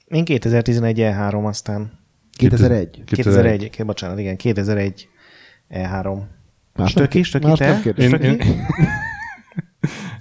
Én 0.07 0.25
2011 0.25 0.99
E3 1.01 1.45
aztán. 1.45 1.93
2001. 2.37 3.03
2001, 3.05 3.71
Ké- 3.71 3.87
bocsánat, 3.87 4.19
igen, 4.19 4.37
2001 4.37 5.09
E3. 5.71 6.19
Más 6.77 6.91
Stöki, 6.91 7.23
stöki, 7.23 7.47
más 7.47 7.59
te? 7.59 7.81
Én, 7.97 8.09
Stöki? 8.09 8.27
én, 8.27 8.39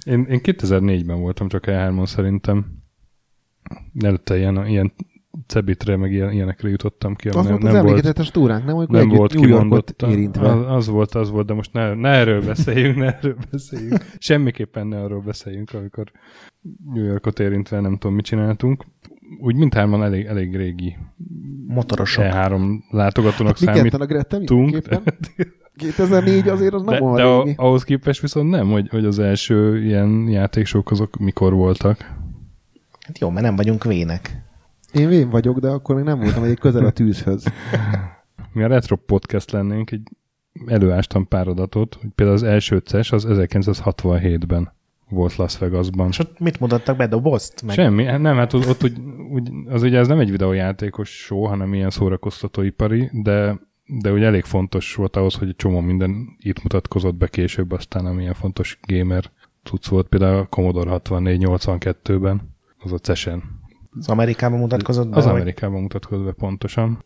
én, 0.04 0.24
én 0.24 0.40
2004-ben 0.42 1.20
voltam 1.20 1.48
csak 1.48 1.64
E3-on 1.66 2.06
szerintem. 2.06 2.82
Előtte 4.00 4.36
ilyen, 4.36 4.66
ilyen 4.66 4.92
cebitre, 5.46 5.96
meg 5.96 6.12
ilyen, 6.12 6.32
ilyenekre 6.32 6.68
jutottam 6.68 7.14
ki. 7.14 7.28
Az 7.28 7.34
nem, 7.34 7.44
volt 7.44 7.56
az 7.56 7.62
nem 7.62 7.72
volt, 7.72 7.86
emlékezetes 7.86 8.30
túránk, 8.30 8.64
nem? 8.64 8.76
Amikor 8.76 8.98
nem 8.98 9.08
volt 9.08 9.34
New 9.34 9.48
Yorkot 9.48 10.02
érintve. 10.02 10.50
Az, 10.50 10.76
az, 10.76 10.88
volt, 10.88 11.14
az 11.14 11.30
volt, 11.30 11.46
de 11.46 11.54
most 11.54 11.72
ne, 11.72 11.94
ne 11.94 12.08
erről 12.08 12.44
beszéljünk, 12.44 12.96
ne 12.96 13.16
erről 13.16 13.36
beszéljünk. 13.50 14.04
Semmiképpen 14.18 14.86
ne 14.86 15.00
arról 15.00 15.20
beszéljünk, 15.20 15.70
amikor 15.72 16.10
New 16.94 17.04
Yorkot 17.04 17.40
érintve 17.40 17.80
nem 17.80 17.96
tudom, 17.98 18.16
mit 18.16 18.24
csináltunk. 18.24 18.84
Úgy 19.40 19.56
mindhárman 19.56 20.02
elég, 20.02 20.24
elég 20.24 20.56
régi 20.56 20.96
Motorosok. 21.66 22.24
E3 22.24 22.78
látogatónak 22.90 23.60
Mi 23.60 23.66
ketten 23.66 23.90
számít. 23.90 24.50
a 24.50 24.54
mindenképpen. 24.54 25.02
2004 25.76 26.48
azért 26.48 26.74
az 26.74 26.82
De, 26.82 26.90
nem 26.90 27.14
de 27.14 27.24
olyan 27.24 27.40
a, 27.40 27.42
régi. 27.42 27.54
ahhoz 27.58 27.84
képest 27.84 28.20
viszont 28.20 28.50
nem, 28.50 28.70
hogy, 28.70 28.88
hogy 28.88 29.04
az 29.04 29.18
első 29.18 29.84
ilyen 29.84 30.28
játéksok 30.28 30.90
azok 30.90 31.16
mikor 31.16 31.52
voltak. 31.52 31.98
Hát 33.00 33.18
jó, 33.18 33.30
mert 33.30 33.44
nem 33.44 33.56
vagyunk 33.56 33.84
vének. 33.84 34.42
Én 34.92 35.08
vén 35.08 35.30
vagyok, 35.30 35.58
de 35.58 35.68
akkor 35.68 35.94
még 35.94 36.04
nem 36.04 36.18
voltam 36.18 36.42
egy 36.42 36.58
közel 36.58 36.84
a 36.84 36.90
tűzhöz. 36.90 37.44
Mi 38.52 38.62
a 38.62 38.66
Retro 38.66 38.96
Podcast 38.96 39.50
lennénk, 39.50 39.90
egy 39.90 40.08
előástam 40.66 41.28
pár 41.28 41.48
adatot, 41.48 41.94
hogy 42.00 42.10
például 42.14 42.36
az 42.36 42.42
első 42.42 42.78
CES 42.78 43.12
az 43.12 43.26
1967-ben 43.28 44.72
volt 45.08 45.36
Las 45.36 45.58
Vegasban. 45.58 46.08
És 46.08 46.18
ott 46.18 46.38
mit 46.38 46.60
mutattak 46.60 46.96
be? 46.96 47.06
Dobozt? 47.06 47.62
Meg 47.62 47.74
Semmi, 47.74 48.04
hát 48.04 48.20
nem, 48.20 48.36
hát 48.36 48.52
ott, 48.52 48.68
ott 48.68 48.84
úgy, 48.84 48.98
úgy, 49.32 49.50
az 49.68 49.82
ugye 49.82 49.98
ez 49.98 50.08
nem 50.08 50.18
egy 50.18 50.30
videójátékos 50.30 51.08
show, 51.08 51.42
hanem 51.42 51.74
ilyen 51.74 51.90
szórakoztatóipari, 51.90 53.10
de, 53.12 53.60
de 53.86 54.12
ugye 54.12 54.26
elég 54.26 54.44
fontos 54.44 54.94
volt 54.94 55.16
ahhoz, 55.16 55.34
hogy 55.34 55.48
egy 55.48 55.56
csomó 55.56 55.80
minden 55.80 56.26
itt 56.38 56.62
mutatkozott 56.62 57.14
be 57.14 57.28
később, 57.28 57.72
aztán 57.72 58.06
amilyen 58.06 58.34
fontos 58.34 58.78
gamer 58.86 59.30
cucc 59.62 59.86
volt, 59.86 60.08
például 60.08 60.38
a 60.38 60.46
Commodore 60.46 61.00
64-82-ben, 61.04 62.54
az 62.78 62.92
a 62.92 62.98
CES-en. 62.98 63.42
az 63.98 64.08
Amerikában 64.08 64.58
mutatkozott 64.58 65.08
be? 65.08 65.16
Az 65.16 65.24
vagy- 65.24 65.32
Amerikában 65.32 65.80
mutatkozott 65.80 66.24
be 66.24 66.32
pontosan. 66.32 67.04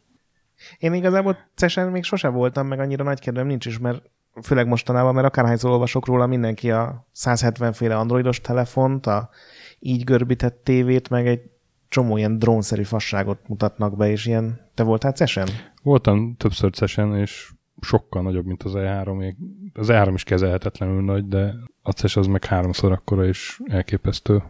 Én 0.78 0.92
igazából 0.92 1.37
CES-en 1.54 1.90
még 1.90 2.02
sose 2.04 2.28
voltam, 2.28 2.66
meg 2.66 2.80
annyira 2.80 3.04
nagy 3.04 3.20
kedvem 3.20 3.47
nincs 3.47 3.66
is, 3.66 3.78
mert 3.78 4.02
főleg 4.42 4.66
mostanában, 4.66 5.14
mert 5.14 5.26
akárhányszor 5.26 5.70
olvasok 5.70 6.06
róla, 6.06 6.26
mindenki 6.26 6.70
a 6.70 7.08
170 7.12 7.73
féle 7.73 7.97
androidos 7.97 8.40
telefont, 8.40 9.06
a 9.06 9.30
így 9.78 10.04
görbített 10.04 10.64
tévét, 10.64 11.11
meg 11.11 11.26
egy 11.26 11.40
csomó 11.88 12.16
ilyen 12.16 12.38
drónszerű 12.38 12.83
fasságot 12.83 13.49
mutatnak 13.49 13.97
be, 13.97 14.11
és 14.11 14.26
ilyen... 14.26 14.61
Te 14.75 14.83
voltál 14.83 15.12
CES-en? 15.12 15.49
Voltam 15.83 16.35
többször 16.37 16.73
CES-en, 16.73 17.16
és 17.16 17.50
sokkal 17.80 18.23
nagyobb, 18.23 18.47
mint 18.47 18.62
az 18.62 18.73
E3. 18.76 19.16
Még 19.16 19.37
Az 19.73 19.88
E3 19.90 20.11
is 20.14 20.25
kezelhetetlenül 20.25 21.02
nagy, 21.02 21.28
de 21.28 21.54
a 21.83 21.90
CES 21.90 22.16
az 22.16 22.26
meg 22.26 22.45
háromszor 22.45 22.92
akkora 22.92 23.26
és 23.26 23.61
elképesztő. 23.66 24.42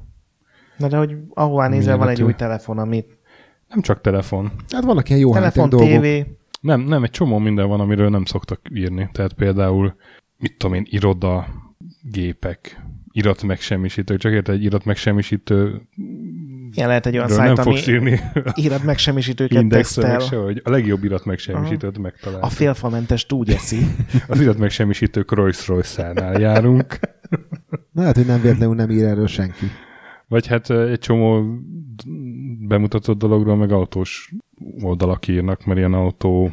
Na 0.76 0.88
de 0.88 0.96
hogy 0.96 1.16
ahová 1.34 1.68
nézel, 1.68 1.96
van 1.96 2.08
egy 2.08 2.22
új 2.22 2.34
telefon, 2.34 2.78
amit 2.78 3.18
Nem 3.68 3.80
csak 3.80 4.00
telefon. 4.00 4.52
Hát 4.68 4.84
vannak 4.84 5.08
ilyen 5.08 5.20
jó 5.20 5.32
telefon, 5.32 5.70
tévé, 5.70 6.38
Nem, 6.60 6.80
nem, 6.80 7.02
egy 7.02 7.10
csomó 7.10 7.38
minden 7.38 7.68
van, 7.68 7.80
amiről 7.80 8.08
nem 8.08 8.24
szoktak 8.24 8.60
írni. 8.74 9.08
Tehát 9.12 9.32
például, 9.32 9.94
mit 10.36 10.56
tudom 10.58 10.76
én, 10.76 10.86
iroda, 10.90 11.46
gépek, 12.02 12.82
irat 13.12 13.42
megsemmisítő, 13.42 14.16
csak 14.16 14.32
érted, 14.32 14.54
egy 14.54 14.64
irat 14.64 14.84
megsemmisítő 14.84 15.88
ilyen 16.78 16.90
lehet 16.90 17.06
egy 17.06 17.14
olyan 17.14 17.28
nem 17.28 17.36
szájt, 17.36 17.58
ami 17.58 17.70
fogsz 17.70 17.86
írni 17.86 18.20
írad 18.54 18.84
megsemmisítőket 18.84 19.68
tesztel. 19.68 20.18
se, 20.18 20.36
hogy 20.36 20.60
a 20.64 20.70
legjobb 20.70 21.04
irat 21.04 21.24
megsemmisítőt 21.24 21.98
megtalál. 21.98 22.40
A 22.40 22.48
félfamentes 22.48 23.26
úgy 23.32 23.50
eszi. 23.50 23.78
Az 24.28 24.40
irat 24.40 24.58
megsemmisítők 24.58 25.32
Rolls-Royce-nál 25.32 26.40
járunk. 26.40 26.98
Na, 27.92 28.02
hát, 28.02 28.16
hogy 28.16 28.26
nem 28.26 28.40
véletlenül 28.40 28.74
nem 28.74 28.90
ír 28.90 29.04
erről 29.04 29.26
senki. 29.26 29.64
Vagy 30.28 30.46
hát 30.46 30.70
egy 30.70 30.98
csomó 30.98 31.44
bemutatott 32.68 33.18
dologról 33.18 33.56
meg 33.56 33.72
autós 33.72 34.34
oldalak 34.80 35.28
írnak, 35.28 35.64
mert 35.64 35.78
ilyen 35.78 35.94
autó 35.94 36.50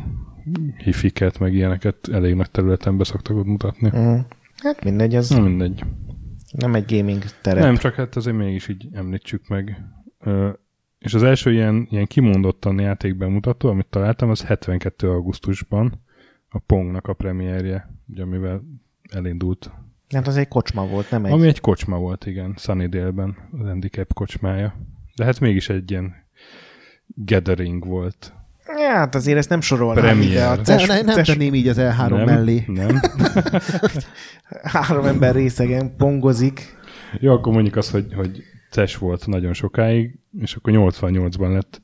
hifiket, 0.77 1.39
meg 1.39 1.53
ilyeneket 1.53 1.95
elég 2.11 2.33
nagy 2.33 2.51
területen 2.51 2.97
be 2.97 3.03
szoktak 3.03 3.37
ott 3.37 3.45
mutatni. 3.45 3.91
Mm. 3.97 4.17
Hát 4.57 4.83
mindegy, 4.83 5.15
az 5.15 5.29
Na 5.29 5.39
mindegy. 5.39 5.83
nem 6.51 6.75
egy 6.75 6.97
gaming 6.97 7.23
terep. 7.41 7.63
Nem, 7.63 7.75
csak 7.75 7.93
hát 7.93 8.15
azért 8.15 8.37
mégis 8.37 8.67
így 8.67 8.87
említsük 8.93 9.47
meg. 9.47 9.81
És 10.99 11.13
az 11.13 11.23
első 11.23 11.51
ilyen, 11.51 11.87
ilyen 11.89 12.05
kimondottan 12.05 12.79
játékbemutató, 12.79 13.69
amit 13.69 13.87
találtam, 13.89 14.29
az 14.29 14.43
72. 14.43 15.09
augusztusban 15.09 16.03
a 16.49 16.59
Pongnak 16.59 17.07
a 17.07 17.13
premierje, 17.13 17.89
ugye, 18.07 18.21
amivel 18.21 18.63
elindult. 19.11 19.71
Hát 20.09 20.27
az 20.27 20.37
egy 20.37 20.47
kocsma 20.47 20.87
volt, 20.87 21.11
nem 21.11 21.25
egy... 21.25 21.31
Ami 21.31 21.47
egy 21.47 21.61
kocsma 21.61 21.97
volt, 21.97 22.25
igen, 22.25 22.53
Sunnydale-ben, 22.57 23.37
az 23.59 23.65
handicap 23.65 24.13
kocsmája. 24.13 24.75
De 25.15 25.25
hát 25.25 25.39
mégis 25.39 25.69
egy 25.69 25.91
ilyen 25.91 26.13
gathering 27.05 27.85
volt. 27.85 28.33
Ja, 28.67 28.95
hát 28.95 29.15
azért 29.15 29.37
ezt 29.37 29.49
nem 29.49 29.61
sorolnám 29.61 30.03
Premier. 30.03 30.29
ide 30.29 30.45
a 30.45 30.61
CES, 30.61 30.85
ne, 30.85 31.01
nem 31.01 31.15
CES 31.15 31.27
tenném 31.27 31.53
így 31.53 31.67
az 31.67 31.77
E3 31.79 32.09
nem, 32.09 32.25
mellé. 32.25 32.63
Nem. 32.67 32.99
három 34.73 35.05
ember 35.05 35.35
részegen 35.35 35.95
pongozik. 35.95 36.77
Jó, 37.19 37.33
akkor 37.33 37.53
mondjuk 37.53 37.75
azt, 37.75 37.91
hogy, 37.91 38.13
hogy 38.13 38.43
CES 38.75 38.97
volt 38.97 39.27
nagyon 39.27 39.53
sokáig, 39.53 40.19
és 40.39 40.55
akkor 40.55 40.73
88-ban 40.75 41.51
lett 41.51 41.81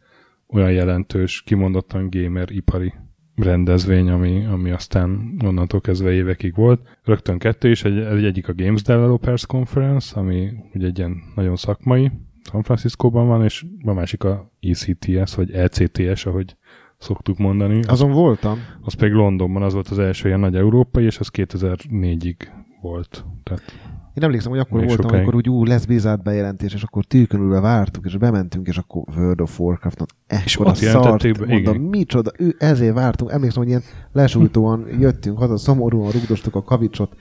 olyan 0.47 0.71
jelentős, 0.71 1.41
kimondottan 1.41 2.09
gamer 2.09 2.51
ipari 2.51 2.93
rendezvény, 3.35 4.09
ami, 4.09 4.45
ami 4.45 4.71
aztán 4.71 5.37
onnantól 5.43 5.81
kezdve 5.81 6.11
évekig 6.11 6.55
volt. 6.55 6.99
Rögtön 7.03 7.37
kettő 7.37 7.69
is, 7.69 7.83
egy, 7.83 7.97
egy 7.97 8.25
egyik 8.25 8.47
a 8.47 8.53
Games 8.55 8.81
Developers 8.81 9.45
Conference, 9.45 10.19
ami 10.19 10.49
ugye 10.73 10.87
egy 10.87 10.97
ilyen 10.97 11.17
nagyon 11.35 11.55
szakmai, 11.55 12.11
San 12.49 12.63
Franciscóban 12.63 13.27
van, 13.27 13.43
és 13.43 13.65
a 13.85 13.93
másik 13.93 14.23
a 14.23 14.51
ECTS, 14.59 15.35
vagy 15.35 15.51
ECTS, 15.51 16.25
ahogy 16.25 16.55
szoktuk 16.97 17.37
mondani. 17.37 17.79
Az, 17.79 17.87
Azon 17.87 18.11
voltam. 18.11 18.59
az 18.81 18.93
pedig 18.93 19.13
Londonban, 19.13 19.63
az 19.63 19.73
volt 19.73 19.87
az 19.87 19.99
első 19.99 20.27
ilyen 20.27 20.39
nagy 20.39 20.55
európai, 20.55 21.05
és 21.05 21.19
az 21.19 21.29
2004-ig 21.33 22.35
volt. 22.81 23.25
Tehát 23.43 23.63
Én 24.13 24.23
emlékszem, 24.23 24.51
hogy 24.51 24.59
akkor 24.59 24.79
Még 24.79 24.87
voltam, 24.87 25.05
sokáig. 25.05 25.21
amikor 25.21 25.35
úgy 25.35 25.49
ú, 25.49 25.65
lesz 25.65 25.85
Blizzard 25.85 26.21
bejelentés, 26.21 26.73
és 26.73 26.83
akkor 26.83 27.05
tűkönülve 27.05 27.59
vártuk, 27.59 28.05
és 28.05 28.17
bementünk, 28.17 28.67
és 28.67 28.77
akkor 28.77 29.03
World 29.15 29.41
of 29.41 29.59
Warcraft-not 29.59 30.09
ekkora 30.27 30.73
szart, 30.73 31.21
be, 31.23 31.45
mondom, 31.45 31.57
igen. 31.75 31.75
micsoda, 31.75 32.31
ő, 32.37 32.55
ezért 32.59 32.93
vártunk. 32.93 33.31
Emlékszem, 33.31 33.61
hogy 33.61 33.69
ilyen 33.71 33.83
lesújtóan 34.11 34.85
jöttünk 34.99 35.37
haza, 35.37 35.57
szomorúan 35.57 36.11
rugdostuk 36.11 36.55
a 36.55 36.63
kavicsot 36.63 37.15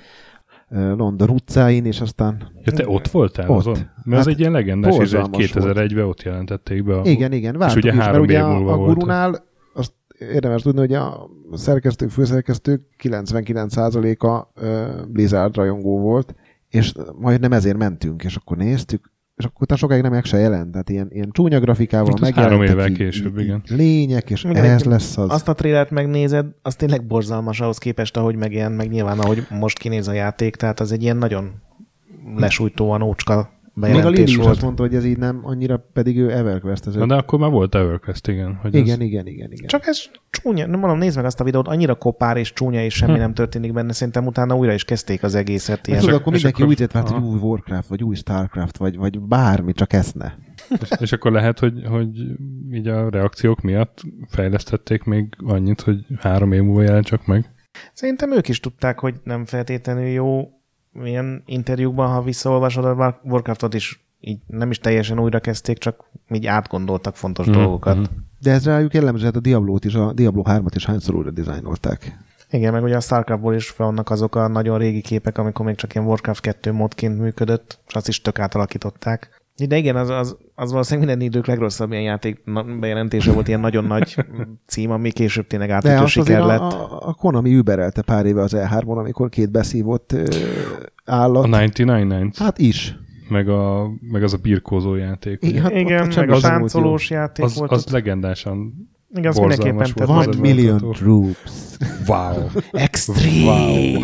London 0.73 1.29
utcáin, 1.31 1.85
és 1.85 2.01
aztán 2.01 2.51
Ja, 2.65 2.73
te 2.73 2.89
ott 2.89 3.09
voltál 3.09 3.51
Ott. 3.51 3.59
azon? 3.59 3.73
Mert 3.73 3.89
Hát 4.11 4.19
az 4.19 4.27
egy 4.27 4.39
ilyen 4.41 4.53
legendás, 4.53 4.93
és 4.97 5.13
egy 5.13 5.31
borzalmas 5.31 5.53
2001-ben 5.53 6.05
ott 6.05 6.23
jelentették 6.23 6.85
be. 6.85 6.97
A, 6.99 7.05
igen, 7.05 7.33
igen, 7.33 7.59
vártuk 7.59 7.83
ugye 7.83 7.91
is, 7.93 7.97
mert 7.99 8.19
ugye 8.19 8.41
a, 8.41 8.73
a 8.73 8.77
gurunál 8.77 9.45
azt 9.75 9.93
érdemes 10.19 10.63
tudni, 10.63 10.81
hogy 10.81 10.93
a 10.93 11.31
szerkesztők, 11.53 12.11
főszerkesztők 12.11 12.83
99%-a 13.03 14.61
ö, 14.65 14.87
Blizzard 15.09 15.57
rajongó 15.57 15.99
volt, 16.01 16.35
és 16.71 16.93
majd 17.19 17.41
nem 17.41 17.53
ezért 17.53 17.77
mentünk, 17.77 18.25
és 18.25 18.37
akkor 18.37 18.57
néztük, 18.57 19.13
és 19.37 19.45
akkor 19.45 19.63
utána 19.63 19.81
sokáig 19.81 20.03
nem 20.03 20.13
meg 20.13 20.25
se 20.25 20.39
jelent, 20.39 20.71
tehát 20.71 20.91
ilyen, 20.91 21.09
ilyen 21.11 21.29
csúnya 21.33 21.61
grafikával 21.61 22.09
Hát 22.11 22.21
megjelentek. 22.21 22.59
három 22.59 22.77
évvel 22.79 22.97
később, 22.97 23.39
igen. 23.39 23.63
Lények, 23.69 24.31
és 24.31 24.45
Igen, 24.45 24.65
ez 24.65 24.85
lesz 24.85 25.17
az. 25.17 25.31
Azt 25.31 25.49
a 25.49 25.55
trélert 25.55 25.91
megnézed, 25.91 26.47
az 26.63 26.75
tényleg 26.77 27.07
borzalmas 27.07 27.61
ahhoz 27.61 27.79
képest, 27.79 28.17
ahogy 28.17 28.37
megjelent, 28.37 28.77
meg 28.77 28.89
nyilván 28.89 29.19
ahogy 29.19 29.47
most 29.51 29.79
kinéz 29.79 30.09
a 30.09 30.13
játék, 30.13 30.57
tehát 30.57 30.81
az 30.81 30.93
egy 30.93 31.03
ilyen 31.03 31.17
nagyon 31.17 31.53
lesújtóan 32.37 33.03
ócska 33.03 33.51
Még 33.75 33.91
a 33.91 33.93
bejelentés 33.93 34.19
Lili 34.19 34.31
is 34.31 34.37
volt. 34.37 34.49
azt 34.51 34.63
mondta, 34.63 34.83
hogy 34.83 34.95
ez 34.95 35.05
így 35.05 35.19
nem 35.19 35.41
annyira, 35.43 35.89
pedig 35.93 36.19
ő 36.19 36.31
everquest 36.31 36.95
Na, 36.95 37.07
de 37.07 37.15
akkor 37.15 37.39
már 37.39 37.51
volt 37.51 37.75
EverQuest, 37.75 38.29
igen. 38.29 38.55
Hogy 38.55 38.75
Igen, 38.75 39.01
ez, 39.01 39.07
igen, 39.07 39.27
igen, 39.27 39.53
igen. 39.53 39.67
Csak 39.67 39.87
ez 39.87 40.03
csúnya, 40.31 40.67
nem 40.67 40.81
mondom, 40.81 40.99
nézd 40.99 41.17
meg 41.17 41.25
azt 41.25 41.41
a 41.41 41.45
videót, 41.45 41.69
annyira 41.69 41.95
kopár 41.95 42.37
és 42.37 42.53
csúnya, 42.53 42.85
és 42.85 42.95
semmi 42.95 43.13
Hm. 43.13 43.19
nem 43.19 43.35
történik 43.35 43.73
benne. 43.73 43.93
Szerintem 43.93 44.27
utána 44.27 44.57
újra 44.57 44.73
is 44.73 44.85
kezdték 44.85 45.23
az 45.23 45.35
egészet. 45.35 45.77
Hát 45.77 45.87
Ilyen. 45.87 45.99
tudod, 45.99 46.15
Csak- 46.15 46.21
akkor 46.23 46.33
mindenki 46.33 46.63
akkor- 46.63 46.75
úgy 46.75 46.93
várt, 46.93 47.09
hogy 47.09 47.17
Aha. 47.17 47.27
új 47.27 47.39
Warcraft, 47.39 47.89
vagy 47.89 48.03
új 48.03 48.15
Starcraft, 48.15 48.77
vagy, 48.77 48.97
vagy 48.97 49.21
bármi, 49.21 49.73
csak 49.73 49.93
ezt 49.93 50.15
ne. 50.15 50.33
és, 50.81 50.89
és 51.01 51.13
akkor 51.13 51.33
lehet, 51.33 51.59
hogy, 51.59 51.83
hogy 51.89 52.09
így 52.73 52.87
a 52.89 53.11
reakciók 53.11 53.61
miatt 53.61 54.01
fejlesztették 54.29 55.05
még 55.05 55.35
annyit, 55.45 55.81
hogy 55.81 56.05
három 56.19 56.53
év 56.53 56.63
múlva 56.63 56.83
jelent 56.83 57.07
csak 57.07 57.27
meg. 57.27 57.51
Szerintem 57.93 58.33
ők 58.33 58.49
is 58.49 58.61
tudták, 58.61 58.99
hogy 58.99 59.15
nem 59.25 59.45
feltétlenül 59.45 60.05
jó 60.07 60.49
ilyen 61.05 61.43
interjúkban, 61.47 62.09
ha 62.13 62.23
visszaolvasod 62.23 62.85
a 62.85 63.21
Warcraftot 63.25 63.75
is 63.75 64.05
így 64.21 64.39
nem 64.47 64.71
is 64.71 64.79
teljesen 64.79 65.19
újra 65.21 65.41
kezdték, 65.41 65.79
csak 65.79 66.05
így 66.31 66.47
átgondoltak 66.47 67.17
fontos 67.17 67.47
Mhm, 67.47 67.57
dolgokat. 67.57 67.97
mhm. 67.97 68.05
De 68.39 68.51
ez 68.51 68.65
rájuk 68.65 68.95
jellemző, 68.95 69.25
hát 69.25 69.37
a 69.37 69.41
Diablo-t 69.41 69.85
is, 69.85 69.95
a 69.95 70.13
Diablo 70.13 70.43
3-at 70.47 70.73
is 70.75 70.87
hányszor 70.87 71.15
újra 71.15 71.31
dizájnolták. 71.31 72.17
Igen, 72.51 72.73
meg 72.73 72.83
ugye 72.83 72.97
a 72.97 73.01
Starcraftból 73.01 73.55
is 73.55 73.77
vannak 73.77 74.11
azok 74.11 74.35
a 74.35 74.49
nagyon 74.49 74.79
régi 74.79 75.01
képek, 75.01 75.39
amikor 75.39 75.67
még 75.67 75.75
csak 75.75 75.95
ilyen 75.95 76.07
Warcraft 76.07 76.41
2 76.41 76.73
módként 76.73 77.19
működött, 77.19 77.79
és 77.87 77.95
azt 77.95 78.09
is 78.09 78.21
tök 78.21 78.39
átalakították. 78.39 79.40
De 79.67 79.77
igen, 79.77 79.97
az, 79.97 80.09
az, 80.09 80.37
az 80.55 80.71
valószínűleg 80.71 81.09
minden 81.09 81.27
idők 81.29 81.47
legrosszabb 81.47 81.91
ilyen 81.91 82.03
játék 82.03 82.43
bejelentése 82.81 83.33
volt, 83.33 83.49
ilyen 83.49 83.61
nagyon 83.61 83.85
nagy 83.85 84.17
cím, 84.67 84.91
ami 84.91 85.11
később 85.11 85.47
tényleg 85.47 85.71
átütő 85.71 86.07
siker 86.07 86.41
lett. 86.43 86.61
a, 86.61 87.09
a 87.09 87.15
Konami 87.15 87.55
überelte 87.55 88.03
pár 88.03 88.27
éve 88.27 88.43
az 88.43 88.53
E3-on, 88.57 88.97
amikor 88.97 89.29
két 89.29 89.51
beszívott 89.51 90.13
ö, 90.13 90.25
állat. 91.05 91.45
A 91.45 91.49
99 91.49 92.13
Nights, 92.21 92.39
Hát 92.39 92.59
is. 92.59 92.99
meg, 93.29 93.49
a, 93.49 93.89
meg 94.01 94.23
az 94.23 94.33
a 94.33 94.37
birkózó 94.37 94.95
játék. 94.95 95.39
Igen, 95.43 95.63
hát 95.63 95.73
ott 95.73 95.79
igen, 95.79 96.11
semmi 96.11 96.27
meg 96.27 96.35
a 96.35 96.37
az 96.37 96.43
volt 96.43 96.55
táncolós 96.55 97.11
játék 97.11 97.45
Az, 97.45 97.57
volt. 97.59 97.71
az 97.71 97.83
ott. 97.87 97.91
legendásan 97.91 98.73
igen, 99.15 99.33
borzalmas 99.35 99.57
mindenképpen 99.57 99.77
volt. 99.77 99.95
tett 99.95 100.09
Az 100.09 100.27
One 100.27 100.29
az 100.29 100.37
million 100.55 100.73
mutató. 100.75 100.93
troops. 100.93 101.53
wow. 102.07 102.47
Extreme. 102.85 103.45
wow. 103.45 104.03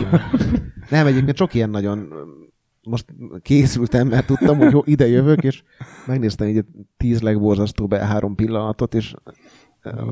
Nem, 0.90 1.06
egyébként 1.06 1.36
sok 1.36 1.54
ilyen 1.54 1.70
nagyon 1.70 2.08
most 2.86 3.04
készültem, 3.42 4.08
mert 4.08 4.26
tudtam, 4.26 4.58
hogy 4.58 4.72
ho- 4.72 4.86
ide 4.86 5.06
jövök, 5.08 5.42
és 5.42 5.62
megnéztem 6.06 6.48
így 6.48 6.64
tíz 6.96 7.20
legborzasztóbb 7.22 7.94
három 7.94 8.34
pillanatot, 8.34 8.94
és 8.94 9.14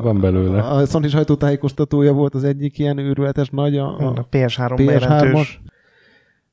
Van 0.02 0.20
belőle. 0.20 0.60
a 0.62 0.86
Sony 0.86 1.08
sajtótájékoztatója 1.08 2.12
volt 2.12 2.34
az 2.34 2.44
egyik 2.44 2.78
ilyen 2.78 2.98
őrületes 2.98 3.50
nagy, 3.50 3.76
a, 3.76 3.98
A 3.98 4.06
a 4.06 4.28
PS3 4.30 4.74
PS3-as. 4.76 4.82
bejelentős. 4.86 5.60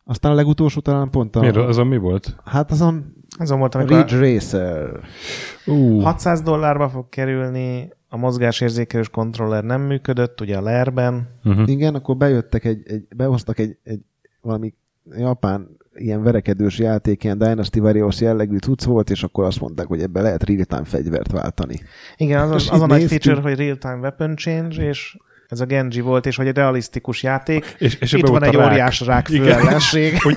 Aztán 0.03 0.31
a 0.31 0.35
legutolsó 0.35 0.79
talán 0.79 1.09
pont 1.09 1.35
a... 1.35 1.39
Miért? 1.39 1.55
Azon 1.55 1.87
mi 1.87 1.97
volt? 1.97 2.35
Hát 2.45 2.71
azon 2.71 3.13
Azon 3.37 3.59
volt, 3.59 3.75
amikor 3.75 3.97
Ridge 3.97 4.17
Racer. 4.19 4.99
Uh, 5.65 6.03
600 6.03 6.41
dollárba 6.41 6.89
fog 6.89 7.09
kerülni, 7.09 7.89
a 8.09 8.17
mozgásérzékelős 8.17 9.09
kontroller 9.09 9.63
nem 9.63 9.81
működött, 9.81 10.41
ugye 10.41 10.57
a 10.57 10.61
LER-ben. 10.61 11.27
uh-huh. 11.43 11.69
Igen, 11.69 11.95
akkor 11.95 12.17
bejöttek 12.17 12.65
egy, 12.65 12.81
egy 12.85 13.07
behoztak 13.15 13.59
egy, 13.59 13.77
egy 13.83 13.99
valami 14.41 14.73
japán 15.17 15.77
ilyen 15.95 16.23
verekedős 16.23 16.79
játék, 16.79 17.23
ilyen 17.23 17.37
Dynasty 17.37 17.79
Warriors 17.79 18.21
jellegű 18.21 18.57
cucc 18.57 18.83
volt, 18.83 19.09
és 19.09 19.23
akkor 19.23 19.43
azt 19.43 19.59
mondták, 19.59 19.87
hogy 19.87 20.01
ebbe 20.01 20.21
lehet 20.21 20.43
real-time 20.43 20.83
fegyvert 20.83 21.31
váltani. 21.31 21.75
Igen, 22.15 22.39
az, 22.39 22.61
És 22.63 22.69
az, 22.69 22.75
az 22.75 22.81
a 22.81 22.85
nagy 22.85 23.03
feature, 23.03 23.41
hogy 23.41 23.55
real-time 23.55 23.97
weapon 23.97 24.35
change, 24.35 24.83
és 24.83 25.17
ez 25.47 25.59
a 25.59 25.65
Genji 25.65 26.01
volt, 26.01 26.25
és 26.25 26.35
hogy 26.35 26.47
egy 26.47 26.55
realisztikus 26.55 27.23
játék. 27.23 27.75
És, 27.77 27.95
és 27.95 28.13
Itt 28.13 28.27
van 28.27 28.43
egy 28.43 28.55
a 28.55 28.59
rák. 28.59 28.71
óriás 28.71 29.01
rák. 29.01 29.27
Hogy, 29.27 29.35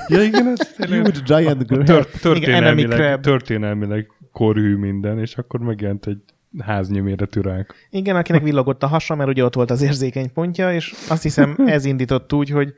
ja 0.09 0.23
igen, 0.23 0.47
ez 0.47 0.77
Huge 0.89 1.11
giant 1.27 1.71
enemy 1.71 2.03
történelmileg, 2.21 3.21
történelmileg 3.21 4.11
korhű 4.33 4.77
minden, 4.77 5.19
és 5.19 5.37
akkor 5.37 5.61
megjelent 5.61 6.07
egy 6.07 6.19
háznyi 6.59 7.01
méretű 7.01 7.41
rák. 7.41 7.75
Igen, 7.91 8.17
akinek 8.17 8.43
villogott 8.43 8.83
a 8.83 8.87
hasa, 8.87 9.15
mert 9.15 9.29
ugye 9.29 9.45
ott 9.45 9.55
volt 9.55 9.71
az 9.71 9.83
érzékeny 9.83 10.33
pontja, 10.33 10.75
és 10.75 10.95
azt 11.09 11.23
hiszem 11.23 11.57
ez 11.67 11.85
indított 11.85 12.33
úgy, 12.33 12.51
hogy 12.51 12.75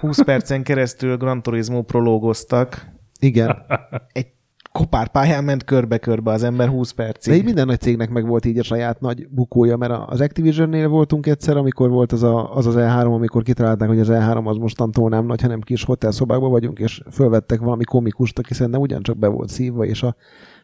20 0.00 0.22
percen 0.24 0.62
keresztül 0.62 1.16
Gran 1.16 1.42
Turismo 1.42 1.82
prológoztak. 1.82 2.86
Igen. 3.20 3.56
Egy 4.12 4.26
kopár 4.72 5.08
pályán 5.08 5.44
ment 5.44 5.64
körbe-körbe 5.64 6.32
az 6.32 6.42
ember 6.42 6.68
20 6.68 6.94
De 6.94 7.02
így 7.02 7.10
percig. 7.12 7.44
minden 7.44 7.66
nagy 7.66 7.80
cégnek 7.80 8.10
meg 8.10 8.26
volt 8.26 8.44
így 8.44 8.58
a 8.58 8.62
saját 8.62 9.00
nagy 9.00 9.28
bukója, 9.28 9.76
mert 9.76 9.92
az 10.06 10.20
Activision-nél 10.20 10.88
voltunk 10.88 11.26
egyszer, 11.26 11.56
amikor 11.56 11.88
volt 11.90 12.12
az, 12.12 12.22
a, 12.22 12.56
az 12.56 12.66
az 12.66 12.74
E3, 12.78 13.14
amikor 13.14 13.42
kitalálták, 13.42 13.88
hogy 13.88 14.00
az 14.00 14.08
E3 14.10 14.44
az 14.44 14.56
mostantól 14.56 15.08
nem 15.08 15.26
nagy, 15.26 15.40
hanem 15.40 15.60
kis 15.60 15.84
hotelszobákban 15.84 16.50
vagyunk, 16.50 16.78
és 16.78 17.02
fölvettek 17.10 17.60
valami 17.60 17.84
komikust, 17.84 18.38
aki 18.38 18.54
szerintem 18.54 18.80
ugyancsak 18.80 19.18
be 19.18 19.26
volt 19.28 19.48
szívva, 19.48 19.84
és 19.84 20.02
a 20.02 20.16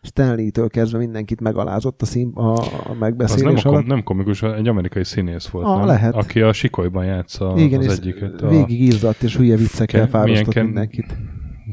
Stanley-től 0.05 0.69
kezdve 0.69 0.99
mindenkit 0.99 1.41
megalázott 1.41 2.03
a, 2.03 2.05
szín, 2.05 2.31
a, 2.35 2.41
a 2.53 2.53
Az 2.53 2.69
nem, 2.89 2.99
megbeszélés 2.99 3.65
a 3.65 3.69
alatt. 3.69 3.81
kom, 3.81 3.89
nem 3.89 4.03
komikus, 4.03 4.43
egy 4.43 4.69
amerikai 4.69 5.05
színész 5.05 5.47
volt, 5.47 5.67
Ah, 5.67 5.77
nem? 5.77 5.87
lehet. 5.87 6.15
aki 6.15 6.41
a 6.41 6.53
Sikolyban 6.53 7.05
játsza 7.05 7.53
Igen, 7.57 7.81
az 7.81 7.99
egyiket. 7.99 8.43
A 8.43 8.49
végig 8.49 8.81
izzadt, 8.81 9.23
és 9.23 9.37
hülye 9.37 9.57
viccekkel 9.57 10.09
fárasztott 10.09 10.53
ken- 10.55 10.65
mindenkit. 10.65 11.17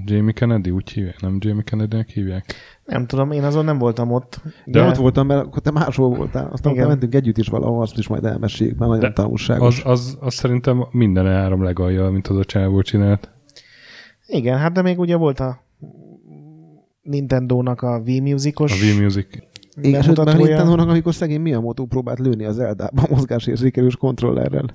Jamie 0.05 0.31
Kennedy, 0.33 0.69
úgy 0.69 0.89
hívják, 0.91 1.21
nem 1.21 1.37
Jamie 1.39 1.63
Kennedy-nek 1.63 2.09
hívják? 2.09 2.53
Nem 2.85 3.05
tudom, 3.05 3.31
én 3.31 3.43
azon 3.43 3.65
nem 3.65 3.77
voltam 3.77 4.11
ott. 4.11 4.41
De 4.65 4.79
De- 4.81 4.87
ott 4.87 4.95
voltam, 4.95 5.27
mert 5.27 5.45
akkor 5.45 5.61
te 5.61 5.71
máshol 5.71 6.09
voltál. 6.09 6.49
Aztán 6.51 6.71
Igen. 6.71 6.73
utána 6.73 6.87
mentünk 6.87 7.13
együtt 7.13 7.37
is 7.37 7.47
valahol, 7.47 7.81
azt 7.81 7.97
is 7.97 8.07
majd 8.07 8.25
elmeséljük, 8.25 8.77
mert 8.77 8.91
nagyon 8.91 9.09
De 9.09 9.13
tanulságos. 9.13 9.83
Az, 9.83 9.91
az, 9.91 10.17
az 10.21 10.33
szerintem 10.33 10.85
minden 10.91 11.25
három 11.25 11.63
legalja, 11.63 12.09
mint 12.09 12.27
az 12.27 12.37
a 12.37 12.43
csávó 12.45 12.81
csinált. 12.81 13.29
Igen, 14.27 14.57
hát 14.57 14.71
de 14.73 14.81
még 14.81 14.99
ugye 14.99 15.15
volt 15.15 15.39
a 15.39 15.63
Nintendo-nak 17.01 17.81
a 17.81 18.01
Wii 18.05 18.19
Musicos 18.19 18.81
A 18.81 18.85
Wii 18.85 19.01
Music. 19.01 19.27
Igen, 19.81 20.01
sőt, 20.01 20.17
már. 20.17 20.37
Nintendo-nak, 20.37 20.89
amikor 20.89 21.13
szegény 21.13 21.41
Miyamoto 21.41 21.85
próbált 21.85 22.19
lőni 22.19 22.45
az 22.45 22.59
Eldában 22.59 23.05
mozgásérzékelős 23.09 23.95
kontrollerrel. 23.95 24.65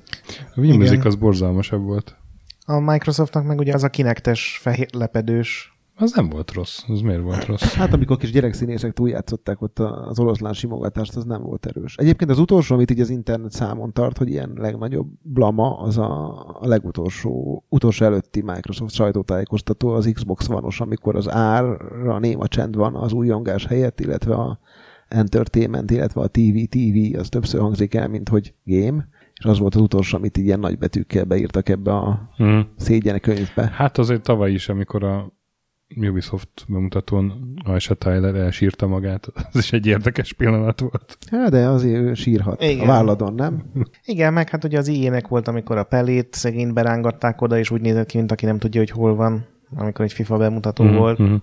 A 0.54 0.60
Wii 0.60 0.68
Igen. 0.68 0.80
Music 0.80 1.04
az 1.04 1.14
borzalmasabb 1.14 1.82
volt. 1.82 2.16
A 2.64 2.80
Microsoftnak 2.80 3.44
meg 3.44 3.58
ugye 3.58 3.74
az 3.74 3.82
a 3.82 3.88
kinektes 3.88 4.58
fehér 4.62 4.88
lepedős. 4.92 5.75
Az 5.98 6.12
nem 6.12 6.28
volt 6.28 6.52
rossz. 6.52 6.82
Az 6.88 7.00
miért 7.00 7.22
volt 7.22 7.44
rossz? 7.44 7.74
Hát 7.74 7.92
amikor 7.92 8.16
kis 8.16 8.30
gyerekszínészek 8.30 8.92
túljátszották 8.92 9.62
ott 9.62 9.78
az 9.78 10.18
oroszlán 10.18 10.52
simogatást, 10.52 11.16
az 11.16 11.24
nem 11.24 11.42
volt 11.42 11.66
erős. 11.66 11.96
Egyébként 11.96 12.30
az 12.30 12.38
utolsó, 12.38 12.74
amit 12.74 12.90
így 12.90 13.00
az 13.00 13.10
internet 13.10 13.52
számon 13.52 13.92
tart, 13.92 14.18
hogy 14.18 14.28
ilyen 14.28 14.52
legnagyobb 14.54 15.06
blama, 15.22 15.78
az 15.78 15.98
a, 15.98 16.38
a 16.60 16.66
legutolsó, 16.66 17.64
utolsó 17.68 18.04
előtti 18.04 18.42
Microsoft 18.42 18.94
sajtótájékoztató, 18.94 19.88
az 19.88 20.10
Xbox 20.14 20.48
One-os, 20.48 20.80
amikor 20.80 21.16
az 21.16 21.30
árra 21.30 22.18
néma 22.18 22.46
csend 22.48 22.76
van 22.76 22.94
az 22.94 23.12
újongás 23.12 23.66
helyett, 23.66 24.00
illetve 24.00 24.34
a 24.34 24.58
entertainment, 25.08 25.90
illetve 25.90 26.20
a 26.20 26.28
TV, 26.28 26.56
TV, 26.68 27.18
az 27.18 27.28
többször 27.28 27.60
hangzik 27.60 27.94
el, 27.94 28.08
mint 28.08 28.28
hogy 28.28 28.54
game, 28.64 29.08
és 29.34 29.44
az 29.44 29.58
volt 29.58 29.74
az 29.74 29.80
utolsó, 29.80 30.16
amit 30.16 30.38
így 30.38 30.44
ilyen 30.44 30.60
nagy 30.60 30.78
betűkkel 30.78 31.24
beírtak 31.24 31.68
ebbe 31.68 31.92
a 31.94 32.30
Mm. 32.42 32.60
szégyen 32.76 33.20
könyvbe. 33.20 33.70
Hát 33.74 33.98
azért 33.98 34.22
tavaly 34.22 34.52
is, 34.52 34.68
amikor 34.68 35.04
a 35.04 35.32
Ubisoft 35.96 36.48
bemutatón 36.68 37.54
Aisha 37.64 37.94
Tyler 37.94 38.34
elsírta 38.34 38.86
magát, 38.86 39.26
az 39.34 39.58
is 39.58 39.72
egy 39.72 39.86
érdekes 39.86 40.32
pillanat 40.32 40.80
volt. 40.80 41.18
Hát, 41.30 41.50
de 41.50 41.66
azért 41.68 42.00
ő 42.00 42.14
sírhat 42.14 42.62
Igen. 42.62 42.80
a 42.84 42.86
válladon, 42.86 43.34
nem? 43.34 43.62
Igen, 44.04 44.32
meg 44.32 44.48
hát 44.48 44.64
ugye 44.64 44.78
az 44.78 44.88
IE-nek 44.88 45.28
volt, 45.28 45.48
amikor 45.48 45.76
a 45.76 45.84
pelét 45.84 46.34
szegény 46.34 46.72
berángatták 46.72 47.40
oda, 47.40 47.58
és 47.58 47.70
úgy 47.70 47.80
nézett 47.80 48.06
ki, 48.06 48.16
mint 48.16 48.32
aki 48.32 48.44
nem 48.46 48.58
tudja, 48.58 48.80
hogy 48.80 48.90
hol 48.90 49.14
van, 49.14 49.46
amikor 49.74 50.04
egy 50.04 50.12
FIFA 50.12 50.36
bemutató 50.36 50.84
Mhm, 50.84 50.94
volt. 50.96 51.18
mhm. 51.18 51.34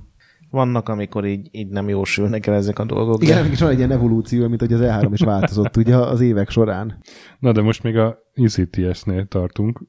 Vannak, 0.50 0.90
amikor 0.90 1.26
így, 1.26 1.48
így 1.52 1.68
nem 1.68 1.90
jósülnek 1.90 2.48
el 2.48 2.56
ezek 2.56 2.80
a 2.80 2.86
dolgok. 2.86 3.22
Igen, 3.24 3.34
de- 3.34 3.40
ennek 3.40 3.52
is 3.54 3.60
van 3.60 3.70
egy 3.70 3.78
ilyen 3.78 3.92
evolúció, 3.92 4.48
mint 4.48 4.60
hogy 4.60 4.74
az 4.74 4.80
E3 4.84 5.10
is 5.14 5.20
változott 5.22 5.78
ugye 5.78 5.96
az 5.96 6.22
évek 6.22 6.50
során. 6.50 6.98
Na 7.40 7.52
de 7.52 7.62
most 7.62 7.84
még 7.84 7.98
a 7.98 8.18
ECTS-nél 8.34 9.26
tartunk, 9.26 9.82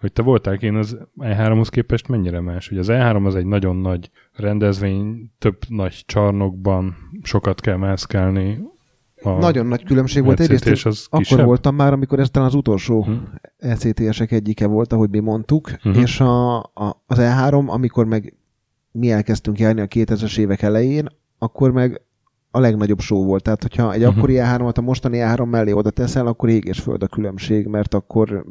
hogy 0.00 0.12
te 0.12 0.22
voltál 0.22 0.54
én 0.54 0.74
az 0.74 0.98
E3-hoz 1.18 1.68
képest 1.68 2.08
mennyire 2.08 2.40
más? 2.40 2.68
Hogy 2.68 2.78
az 2.78 2.88
E3 2.90 3.24
az 3.26 3.34
egy 3.36 3.46
nagyon 3.46 3.76
nagy 3.76 4.10
rendezvény, 4.32 5.30
több 5.38 5.56
nagy 5.68 6.02
csarnokban, 6.06 6.94
sokat 7.22 7.60
kell 7.60 7.76
mászkálni. 7.76 8.60
A 9.22 9.30
Nagyon 9.30 9.66
nagy 9.66 9.84
különbség 9.84 10.24
volt. 10.24 10.40
Egyrészt 10.40 10.66
ECTS 10.66 10.84
az 10.84 11.06
akkor 11.06 11.20
kisebb? 11.20 11.44
voltam 11.44 11.74
már, 11.74 11.92
amikor 11.92 12.18
ez 12.20 12.30
talán 12.30 12.48
az 12.48 12.54
utolsó 12.54 13.02
Hm. 13.04 13.12
ECTS-ek 13.58 14.32
egyike 14.32 14.66
volt, 14.66 14.92
ahogy 14.92 15.10
mi 15.10 15.18
mondtuk, 15.18 15.70
Mhm. 15.82 15.98
és 15.98 16.20
a, 16.20 16.58
a, 16.58 17.02
az 17.06 17.18
E3, 17.20 17.66
amikor 17.68 18.06
meg 18.06 18.34
mi 18.92 19.10
elkezdtünk 19.10 19.58
járni 19.58 19.80
a 19.80 19.86
2000-es 19.86 20.38
évek 20.38 20.62
elején, 20.62 21.06
akkor 21.38 21.72
meg 21.72 22.00
a 22.50 22.60
legnagyobb 22.60 23.00
show 23.00 23.24
volt. 23.24 23.42
Tehát, 23.42 23.62
hogyha 23.62 23.92
egy 23.92 24.00
Mhm. 24.00 24.08
akkori 24.18 24.34
E3-at 24.38 24.74
a 24.78 24.80
mostani 24.80 25.18
E3 25.20 25.44
mellé 25.50 25.72
oda 25.72 25.90
teszel, 25.90 26.26
akkor 26.26 26.48
ég 26.48 26.64
és 26.64 26.80
föld 26.80 27.02
a 27.02 27.06
különbség, 27.06 27.66
mert 27.66 27.94
akkor 27.94 28.44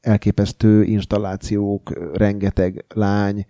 elképesztő 0.00 0.82
installációk, 0.82 2.10
rengeteg 2.14 2.84
lány, 2.94 3.46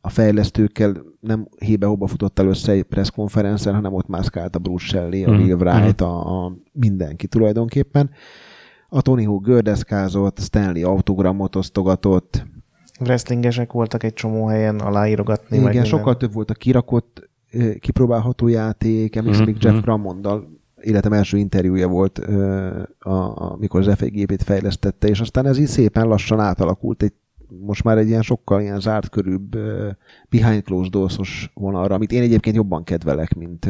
a 0.00 0.08
fejlesztőkkel 0.10 1.02
nem 1.20 1.48
hébe-hóba 1.58 2.06
futott 2.06 2.38
el 2.38 2.46
össze 2.46 2.72
egy 2.72 2.82
presszkonferencen, 2.82 3.74
hanem 3.74 3.94
ott 3.94 4.08
mászkált 4.08 4.56
a 4.56 4.58
Bruce 4.58 4.86
Shelley, 4.86 5.24
a 5.24 5.30
Mhm, 5.30 5.40
Will 5.42 5.56
Wright, 5.56 6.00
a, 6.00 6.44
a 6.44 6.56
mindenki 6.72 7.26
tulajdonképpen. 7.26 8.10
A 8.88 9.02
Tony 9.02 9.26
Hawk 9.26 9.42
gördeszkázott, 9.44 10.38
Stanley 10.38 10.88
autogramot 10.88 11.56
osztogatott, 11.56 12.44
Wrestlingesek 13.00 13.72
voltak 13.72 14.02
egy 14.02 14.12
csomó 14.12 14.46
helyen 14.46 14.78
aláírogatni. 14.78 15.56
igen, 15.58 15.84
sokkal 15.84 16.16
több 16.16 16.32
volt 16.32 16.50
a 16.50 16.54
kirakott, 16.54 17.30
ö, 17.52 17.74
kipróbálható 17.74 18.48
játék, 18.48 19.16
emlékszem, 19.16 19.42
Mhm, 19.44 19.52
még 19.52 19.62
Jeff 19.62 19.74
mhm. 19.74 19.84
Életem 20.80 21.12
első 21.12 21.36
interjúja 21.36 21.88
volt, 21.88 22.18
ö, 22.18 22.66
a, 22.98 23.52
amikor 23.52 23.80
az 23.80 23.96
F1 23.98 24.08
gépét 24.12 24.42
fejlesztette, 24.42 25.08
és 25.08 25.20
aztán 25.20 25.46
ez 25.46 25.58
így 25.58 25.66
szépen 25.66 26.06
lassan 26.06 26.40
átalakult 26.40 27.02
egy 27.02 27.12
most 27.58 27.84
már 27.84 27.98
egy 27.98 28.08
ilyen 28.08 28.22
sokkal 28.22 28.60
ilyen 28.60 28.80
zárt 28.80 29.08
körűbb 29.08 29.56
behind 30.28 30.62
closed 30.62 30.92
doors-os 30.92 31.50
vonalra, 31.54 31.94
amit 31.94 32.12
én 32.12 32.22
egyébként 32.22 32.56
jobban 32.56 32.84
kedvelek, 32.84 33.34
mint, 33.34 33.68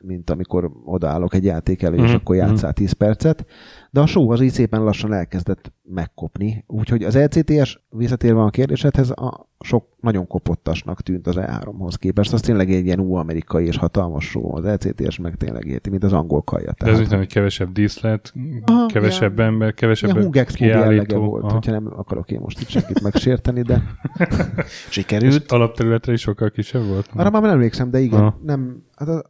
mint 0.00 0.30
amikor 0.30 0.70
odaállok 0.84 1.34
egy 1.34 1.44
játék 1.44 1.82
elő, 1.82 1.96
és 1.96 2.02
Mhm, 2.02 2.14
akkor 2.14 2.36
játszál 2.36 2.72
10 2.72 2.92
percet. 2.92 3.46
De 3.90 4.00
a 4.00 4.06
show 4.06 4.30
az 4.30 4.40
így 4.40 4.50
szépen 4.50 4.82
lassan 4.84 5.12
elkezdett 5.12 5.72
megkopni. 5.82 6.64
Úgyhogy 6.66 7.02
az 7.02 7.16
LCTS 7.16 7.78
visszatérve 7.90 8.40
a 8.42 8.50
kérdésedhez, 8.50 9.10
a 9.10 9.46
sok 9.60 9.86
nagyon 10.00 10.26
kopottasnak 10.26 11.02
tűnt 11.02 11.26
az 11.26 11.36
E3-hoz 11.38 11.96
képest. 11.96 12.32
Az 12.32 12.40
tényleg 12.40 12.70
egy 12.72 12.84
ilyen 12.84 13.00
új-amerikai 13.00 13.66
és 13.66 13.76
hatalmas 13.76 14.24
show. 14.24 14.56
Az 14.56 14.64
LCTS 14.64 15.18
meg 15.18 15.34
tényleg 15.36 15.64
érti, 15.66 15.90
mint 15.90 16.04
az 16.04 16.12
angol 16.12 16.42
kaja. 16.42 16.72
De 16.84 16.90
ez 16.90 17.00
úgy 17.00 17.12
hogy 17.14 17.32
kevesebb 17.32 17.72
díszlet, 17.72 18.32
Aha, 18.64 18.86
kevesebb 18.86 19.38
ilyen- 19.38 19.50
ember, 19.52 19.74
kevesebb 19.74 20.10
Ilyen 20.10 20.22
Hung 20.22 20.46
kiállító. 20.46 21.20
volt, 21.20 21.42
Aha. 21.44 21.52
hogyha 21.52 21.72
nem 21.72 21.86
akarok 21.96 22.30
én 22.30 22.40
most 22.40 22.60
itt 22.60 22.68
senkit 22.68 23.02
megsérteni, 23.02 23.62
de 23.62 23.82
És 24.58 24.86
Sikerült. 24.90 25.52
alapterületre 25.52 26.12
is 26.12 26.20
sokkal 26.20 26.50
kisebb 26.50 26.86
volt? 26.86 27.08
arra 27.14 27.30
már 27.30 27.42
nem 27.42 27.50
emlékszem, 27.50 27.90
de 27.90 27.98
igen, 27.98 28.20
Aha. 28.20 28.38
nem, 28.42 28.82
hát 28.96 29.08
az, 29.08 29.22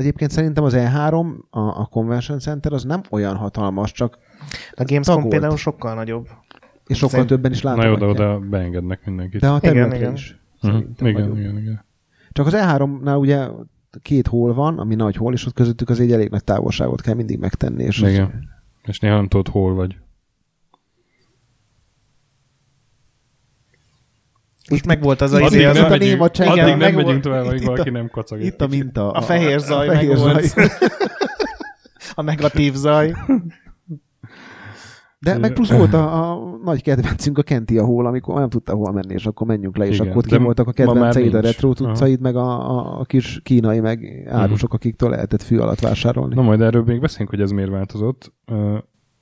egyébként 0.00 0.30
szerintem 0.30 0.64
az 0.64 0.74
E3, 0.76 1.26
a, 1.50 1.60
a 1.60 1.86
Convention 1.90 2.38
Center 2.38 2.72
az 2.72 2.84
nem 2.84 3.00
olyan 3.10 3.36
hatalmas, 3.36 3.92
csak 3.92 4.18
A 4.72 4.84
Gamescom 4.84 5.14
tagolt. 5.14 5.28
például 5.32 5.56
sokkal 5.56 5.94
nagyobb. 5.94 6.28
és 6.86 6.96
sokkal 6.96 7.08
Szerint- 7.10 7.28
többen 7.30 7.52
is 7.52 7.62
Na 7.62 7.84
jó, 7.84 7.94
de 7.96 8.04
oda 8.04 8.38
beengednek 8.38 9.06
mindenkit. 9.06 9.40
De 9.40 9.48
a 9.48 9.56
Igen, 9.56 9.72
területre 9.72 9.96
igen. 9.98 10.12
is. 10.12 10.40
Mhm. 10.60 10.72
szerintem 10.72 11.06
igen, 11.06 11.20
nagyobb. 11.22 11.38
igen, 11.38 11.58
igen. 11.58 11.84
Csak 12.32 12.46
az 12.46 12.54
E3-nál 12.56 13.18
ugye 13.18 13.46
két 14.02 14.26
hol 14.26 14.54
van, 14.54 14.78
ami 14.78 14.94
nagy 14.94 15.16
hol, 15.16 15.32
és 15.32 15.46
ott 15.46 15.54
közöttük 15.54 15.88
az 15.88 16.00
egy 16.00 16.12
elég 16.12 16.30
nagy 16.30 16.44
távolságot 16.44 17.00
kell 17.00 17.14
mindig 17.14 17.38
megtenni. 17.38 17.82
És 17.84 18.02
az- 18.02 18.10
Igen. 18.10 18.48
És 18.82 18.98
néha 19.00 19.14
nem 19.16 19.28
tudod, 19.28 19.48
hol 19.48 19.74
vagy. 19.74 19.96
Most 24.70 24.86
meg 24.86 25.02
volt 25.02 25.20
az 25.20 25.32
a 25.32 25.36
Addig 25.36 25.46
izé, 25.46 25.62
nem 25.62 25.70
az 25.70 25.78
itt 25.78 25.84
a 25.90 25.92
a 25.92 25.96
néma 25.96 26.30
csend. 26.30 26.48
addig 26.50 26.62
Igen, 26.62 26.78
nem 26.78 26.78
meg 26.78 26.94
megyünk 26.94 27.10
volt- 27.10 27.22
tovább, 27.22 27.44
amíg 27.44 27.60
itt 27.60 27.66
a- 27.66 27.70
valaki 27.70 27.90
nem 27.90 28.08
kacag. 28.08 28.40
Itt 28.42 28.60
a 28.60 28.66
minta. 28.66 29.10
A 29.10 29.20
fehér 29.20 29.58
zaj 29.60 29.86
meg 29.86 30.06
volt. 30.16 30.54
a 32.14 32.22
negatív 32.22 32.74
zaj. 32.74 33.14
De 35.18 35.38
meg 35.38 35.52
plusz 35.52 35.70
volt 35.70 35.92
a, 35.94 36.32
a 36.32 36.58
nagy 36.64 36.82
kedvencünk, 36.82 37.38
a 37.38 37.42
Kenti 37.42 37.78
a 37.78 37.84
hol, 37.84 38.06
amikor 38.06 38.38
nem 38.38 38.48
tudta 38.48 38.74
hol 38.74 38.92
menni, 38.92 39.12
és 39.14 39.26
akkor 39.26 39.46
menjünk 39.46 39.76
le, 39.76 39.86
és 39.86 39.98
Igen, 39.98 40.10
akkor 40.10 40.24
ki 40.24 40.36
voltak 40.36 40.66
a 40.68 40.72
kedvenceid, 40.72 41.34
a 41.34 41.40
retro 41.40 41.72
cuccaid, 41.72 42.20
meg 42.20 42.36
a, 42.36 42.70
a, 42.70 43.00
a 43.00 43.04
kis 43.04 43.40
kínai, 43.42 43.80
meg 43.80 44.26
árusok, 44.30 44.72
akiktől 44.74 45.10
lehetett 45.10 45.42
fű 45.42 45.58
alatt 45.58 45.80
vásárolni. 45.80 46.34
Na 46.34 46.42
majd 46.42 46.60
erről 46.60 46.82
még 46.86 47.00
beszélünk, 47.00 47.30
hogy 47.30 47.40
ez 47.40 47.50
miért 47.50 47.70
változott. 47.70 48.32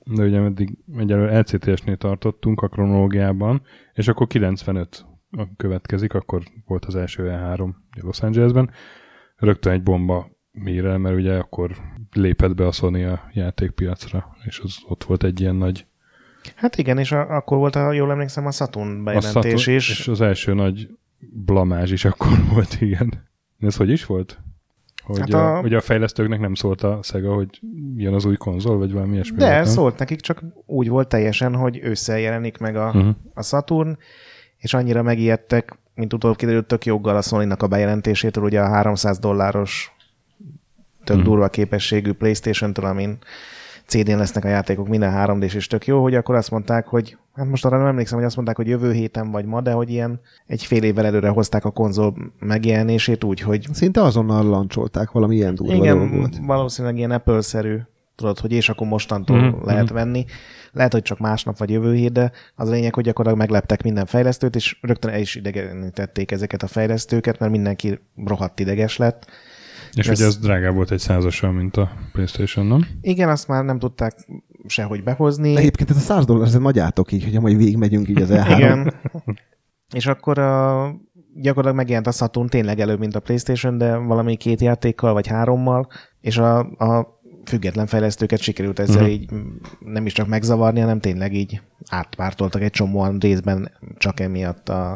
De 0.05 0.23
ugye 0.23 0.39
eddig 0.41 0.77
egyelőre 0.97 1.39
LCTS-nél 1.39 1.97
tartottunk 1.97 2.61
a 2.61 2.67
kronológiában, 2.67 3.61
és 3.93 4.07
akkor 4.07 4.27
95 4.27 5.05
következik, 5.57 6.13
akkor 6.13 6.43
volt 6.65 6.85
az 6.85 6.95
első 6.95 7.23
E3 7.29 7.59
ugye 7.93 8.01
Los 8.03 8.21
Angelesben. 8.21 8.69
Rögtön 9.35 9.73
egy 9.73 9.83
bomba 9.83 10.29
hírrel, 10.63 10.97
mert 10.97 11.15
ugye 11.15 11.37
akkor 11.37 11.71
lépett 12.11 12.55
be 12.55 12.67
a 12.67 12.71
Sony 12.71 13.03
a 13.05 13.21
játékpiacra, 13.33 14.35
és 14.45 14.59
az 14.59 14.77
ott 14.87 15.03
volt 15.03 15.23
egy 15.23 15.41
ilyen 15.41 15.55
nagy 15.55 15.85
Hát 16.55 16.75
igen, 16.77 16.97
és 16.97 17.11
a, 17.11 17.35
akkor 17.35 17.57
volt, 17.57 17.75
ha 17.75 17.91
jól 17.91 18.11
emlékszem, 18.11 18.45
a 18.45 18.51
Saturn 18.51 18.99
a 18.99 19.03
bejelentés 19.03 19.31
Saturn- 19.33 19.67
is. 19.67 19.89
És 19.89 20.07
az 20.07 20.21
első 20.21 20.53
nagy 20.53 20.89
blamázs 21.45 21.91
is 21.91 22.05
akkor 22.05 22.27
volt, 22.53 22.81
igen. 22.81 23.23
Ez 23.59 23.75
hogy 23.75 23.89
is 23.89 24.05
volt? 24.05 24.39
Hogy, 25.03 25.19
Hát 25.19 25.33
a- 25.33 25.57
a... 25.57 25.59
hogy 25.61 25.73
a 25.73 25.81
fejlesztőknek 25.81 26.39
nem 26.39 26.53
szólt 26.53 26.83
a 26.83 26.99
Sega, 27.03 27.33
hogy 27.33 27.59
jön 27.95 28.13
az 28.13 28.25
új 28.25 28.35
konzol, 28.35 28.77
vagy 28.77 28.91
valami 28.91 29.13
ilyesmi. 29.13 29.37
De 29.37 29.45
volt, 29.45 29.55
nem? 29.63 29.73
szólt 29.73 29.97
nekik, 29.99 30.19
csak 30.19 30.43
úgy 30.65 30.89
volt 30.89 31.07
teljesen, 31.09 31.55
hogy 31.55 31.79
ősszel 31.83 32.19
jelenik 32.19 32.57
meg 32.57 32.75
a, 32.75 32.85
Uh-huh. 32.87 33.15
a 33.33 33.43
Saturn, 33.43 33.97
és 34.65 34.73
annyira 34.73 35.01
megijedtek, 35.01 35.77
mint 35.95 36.13
utóbb 36.13 36.35
kiderült, 36.35 36.65
tök 36.65 36.85
joggal 36.85 37.15
a 37.15 37.21
sony 37.21 37.51
a 37.51 37.67
bejelentésétől, 37.67 38.43
ugye 38.43 38.61
a 38.61 38.67
300 38.67 39.19
dolláros 39.19 39.91
tök 41.03 41.15
Mhm. 41.15 41.25
durva 41.25 41.47
képességű 41.47 42.11
Playstation-től, 42.11 42.85
amin 42.85 43.17
CD-n 43.85 44.17
lesznek 44.17 44.43
a 44.43 44.47
játékok, 44.47 44.87
minden 44.87 45.11
3 45.11 45.39
d 45.39 45.43
és 45.43 45.67
tök 45.67 45.87
jó, 45.87 46.01
hogy 46.01 46.15
akkor 46.15 46.35
azt 46.35 46.51
mondták, 46.51 46.87
hogy 46.87 47.17
hát 47.35 47.47
most 47.49 47.65
arra 47.65 47.77
nem 47.77 47.85
emlékszem, 47.87 48.17
hogy 48.17 48.25
azt 48.27 48.35
mondták, 48.35 48.55
hogy 48.55 48.67
jövő 48.67 48.91
héten 48.91 49.31
vagy 49.31 49.45
ma, 49.45 49.61
de 49.61 49.71
hogy 49.71 49.89
ilyen 49.89 50.19
egy 50.47 50.63
fél 50.65 50.83
évvel 50.83 51.05
előre 51.05 51.29
hozták 51.29 51.65
a 51.65 51.71
konzol 51.71 52.13
megjelenését 52.39 53.23
úgy, 53.23 53.39
hogy 53.39 53.67
Szinte 53.71 54.01
azonnal 54.01 54.43
lancsolták, 54.43 55.11
valami 55.11 55.35
ilyen 55.35 55.55
durva 55.55 55.73
igen, 55.73 56.17
volt. 56.17 56.37
valószínűleg 56.41 56.97
ilyen 56.97 57.11
Apple-szerű, 57.11 57.77
tudod, 58.15 58.39
hogy 58.39 58.51
és 58.51 58.69
akkor 58.69 58.87
mostantól 58.87 59.37
Mhm, 59.37 59.47
uh-huh, 59.47 59.65
lehet 59.65 59.89
venni. 59.89 60.25
Lehet, 60.71 60.91
hogy 60.93 61.01
csak 61.01 61.19
másnap 61.19 61.57
vagy 61.57 61.69
jövő 61.69 61.93
hét, 61.93 62.11
de 62.11 62.31
az 62.55 62.67
a 62.69 62.71
lényeg, 62.71 62.93
hogy 62.93 63.03
gyakorlatilag 63.03 63.47
megleptek 63.47 63.83
minden 63.83 64.05
fejlesztőt, 64.05 64.55
és 64.55 64.77
rögtön 64.81 65.11
el 65.11 65.19
is 65.19 65.35
idegenítették 65.35 66.31
ezeket 66.31 66.63
a 66.63 66.67
fejlesztőket, 66.67 67.39
mert 67.39 67.51
mindenki 67.51 67.99
rohadt 68.25 68.59
ideges 68.59 68.97
lett. 68.97 69.25
És 69.93 70.07
Ez- 70.07 70.17
ugye 70.19 70.27
ez 70.27 70.37
drágább 70.37 70.73
volt 70.75 70.91
egy 70.91 70.99
százassal, 70.99 71.51
mint 71.51 71.77
a 71.77 71.91
Playstation, 72.11 72.65
nem? 72.65 72.85
Igen, 73.01 73.29
azt 73.29 73.47
már 73.47 73.63
nem 73.63 73.79
tudták 73.79 74.13
sehogy 74.67 75.03
behozni. 75.03 75.53
De 75.53 75.59
egyébként 75.59 75.89
ez 75.89 75.95
a 75.95 75.99
100 75.99 76.25
dollár, 76.25 76.47
ez 76.47 76.53
nagy 76.53 76.79
átok 76.79 77.11
így, 77.11 77.23
hogy 77.23 77.41
majd 77.41 77.57
végigmegyünk 77.57 78.07
így 78.09 78.21
az 78.21 78.29
E3. 78.31 78.55
Igen. 78.55 78.93
és 79.95 80.05
akkor 80.05 80.39
a, 80.39 80.85
gyakorlatilag 81.33 81.75
megjelent 81.75 82.07
a 82.07 82.11
Saturn 82.11 82.47
tényleg 82.47 82.79
előbb, 82.79 82.99
mint 82.99 83.15
a 83.15 83.19
PlayStation, 83.19 83.77
de 83.77 83.95
valami 83.95 84.35
két 84.35 84.61
játékkal, 84.61 85.13
vagy 85.13 85.27
hárommal, 85.27 85.87
és 86.21 86.37
a, 86.37 86.59
a 86.59 87.14
független 87.49 87.85
fejlesztőket 87.87 88.39
sikerült 88.39 88.79
ezzel 88.79 88.95
uh-huh. 88.95 89.11
így 89.11 89.29
nem 89.79 90.05
is 90.05 90.13
csak 90.13 90.27
megzavarni, 90.27 90.79
hanem 90.79 90.99
tényleg 90.99 91.33
így 91.33 91.61
átpártoltak 91.89 92.61
egy 92.61 92.71
csomóan 92.71 93.17
részben 93.19 93.71
csak 93.97 94.19
emiatt 94.19 94.69
a, 94.69 94.91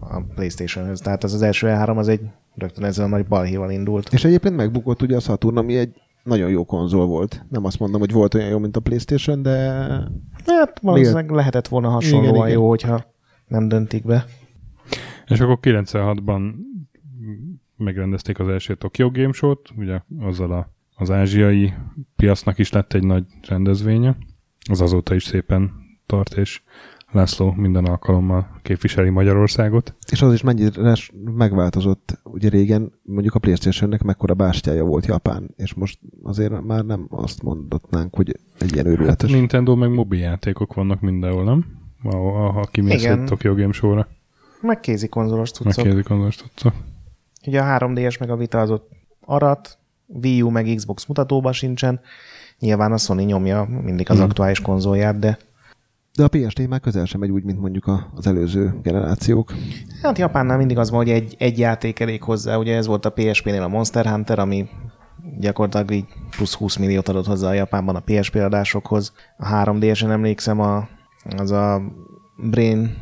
a 0.00 0.22
PlayStation-höz. 0.34 1.00
Tehát 1.00 1.24
az 1.24 1.34
az 1.34 1.42
első 1.42 1.66
E3 1.70 1.96
az 1.96 2.08
egy 2.08 2.20
rögtön 2.54 2.84
ezzel 2.84 3.04
a 3.04 3.08
nagy 3.08 3.26
balhéval 3.26 3.70
indult. 3.70 4.12
És 4.12 4.24
egyébként 4.24 4.56
megbukott 4.56 5.02
ugye 5.02 5.16
a 5.16 5.20
Saturn, 5.20 5.56
ami 5.56 5.76
egy 5.76 5.94
nagyon 6.22 6.50
jó 6.50 6.64
konzol 6.64 7.06
volt. 7.06 7.44
Nem 7.48 7.64
azt 7.64 7.78
mondom, 7.78 8.00
hogy 8.00 8.12
volt 8.12 8.34
olyan 8.34 8.48
jó, 8.48 8.58
mint 8.58 8.76
a 8.76 8.80
Playstation, 8.80 9.42
de 9.42 9.70
Hát 10.44 10.78
valószínűleg 10.80 11.30
lehetett 11.30 11.68
volna 11.68 11.88
hasonlóan 11.88 12.34
Igen, 12.34 12.46
igen. 12.46 12.58
jó, 12.58 12.68
hogyha 12.68 13.04
nem 13.46 13.68
döntik 13.68 14.04
be. 14.04 14.24
És 15.26 15.40
akkor 15.40 15.58
96-ban 15.62 16.54
megrendezték 17.76 18.38
az 18.38 18.48
első 18.48 18.74
Tokyo 18.74 19.10
Game 19.10 19.32
Show-t, 19.32 19.70
ugye 19.76 20.00
azzal 20.20 20.52
a, 20.52 20.72
az 20.98 21.10
ázsiai 21.10 21.72
piacnak 22.16 22.58
is 22.58 22.72
lett 22.72 22.92
egy 22.92 23.04
nagy 23.04 23.24
rendezvénye. 23.48 24.16
Az 24.70 24.80
azóta 24.80 25.14
is 25.14 25.24
szépen 25.24 25.70
tart, 26.06 26.34
és 26.34 26.62
László 27.12 27.52
minden 27.52 27.84
alkalommal 27.84 28.60
képviseli 28.62 29.10
Magyarországot. 29.10 29.94
és 30.12 30.22
az 30.22 30.32
is 30.32 30.42
mennyire 30.42 30.96
megváltozott. 31.34 32.20
Ugye 32.24 32.48
régen 32.48 32.92
mondjuk 33.02 33.34
a 33.34 33.38
Playstation-nek 33.38 34.02
mekkora 34.02 34.34
bástyája 34.34 34.84
volt 34.84 35.06
Japán, 35.06 35.50
és 35.56 35.74
most 35.74 35.98
azért 36.22 36.62
már 36.62 36.84
nem 36.84 37.06
azt 37.10 37.42
mondatnánk, 37.42 38.14
hogy 38.14 38.36
egy 38.58 38.72
ilyen 38.72 38.84
Hát 38.86 38.94
őrületes. 38.94 39.30
Nintendo 39.30 39.74
meg 39.76 39.90
mobiljátékok 39.90 40.74
vannak 40.74 41.00
mindenhol, 41.00 41.44
nem? 41.44 41.66
Ha, 42.02 42.50
ha 42.50 42.60
kimész 42.70 43.04
egy 43.04 43.24
Tokyo 43.24 43.54
Game 43.54 43.72
Show-ra, 43.72 44.08
Meg 44.60 44.80
kézi 44.80 45.08
konzolos 45.08 45.50
cuccok. 45.50 45.76
megkérdik 45.76 46.10
az 46.10 46.18
most 46.18 46.50
tudsz. 46.60 46.74
Ugye 47.46 47.60
a 47.62 47.78
3DS 47.78 48.18
meg 48.20 48.30
a 48.30 48.36
Vita 48.36 48.60
az 48.60 48.70
ott 48.70 48.90
arat, 49.20 49.77
Wii 50.22 50.42
U 50.42 50.50
meg 50.50 50.72
Xbox 50.76 51.06
mutatóban 51.06 51.52
sincsen. 51.52 52.00
Nyilván 52.58 52.92
a 52.92 52.96
Sony 52.96 53.24
nyomja 53.24 53.68
mindig 53.82 54.10
az 54.10 54.16
Mhm. 54.16 54.24
aktuális 54.26 54.60
konzolját, 54.60 55.18
de 55.18 55.38
De 56.16 56.24
a 56.24 56.28
PST 56.28 56.68
már 56.68 56.80
közel 56.80 57.04
sem 57.04 57.20
megy 57.20 57.30
úgy, 57.30 57.42
mint 57.44 57.60
mondjuk 57.60 58.08
az 58.14 58.26
előző 58.26 58.74
generációk. 58.82 59.52
hát 60.02 60.18
Japánnál 60.18 60.56
mindig 60.56 60.78
az 60.78 60.90
van, 60.90 60.98
hogy 60.98 61.10
egy, 61.10 61.34
egy 61.38 61.58
játék 61.58 62.00
elég 62.00 62.22
hozzá. 62.22 62.56
Ugye 62.56 62.76
ez 62.76 62.86
volt 62.86 63.04
a 63.04 63.10
PSP-nél 63.10 63.62
a 63.62 63.68
Monster 63.68 64.06
Hunter, 64.06 64.38
ami 64.38 64.68
gyakorlatilag 65.38 65.90
így 65.90 66.04
plusz 66.36 66.54
20 66.54 66.76
milliót 66.76 67.08
adott 67.08 67.26
hozzá 67.26 67.48
a 67.48 67.52
Japánban 67.52 67.96
a 67.96 68.00
PSP 68.04 68.34
adásokhoz. 68.34 69.12
A 69.36 69.46
3DS-en 69.46 70.10
emlékszem, 70.10 70.60
a, 70.60 70.88
az 71.36 71.50
a 71.50 71.82
Brain, 72.36 72.96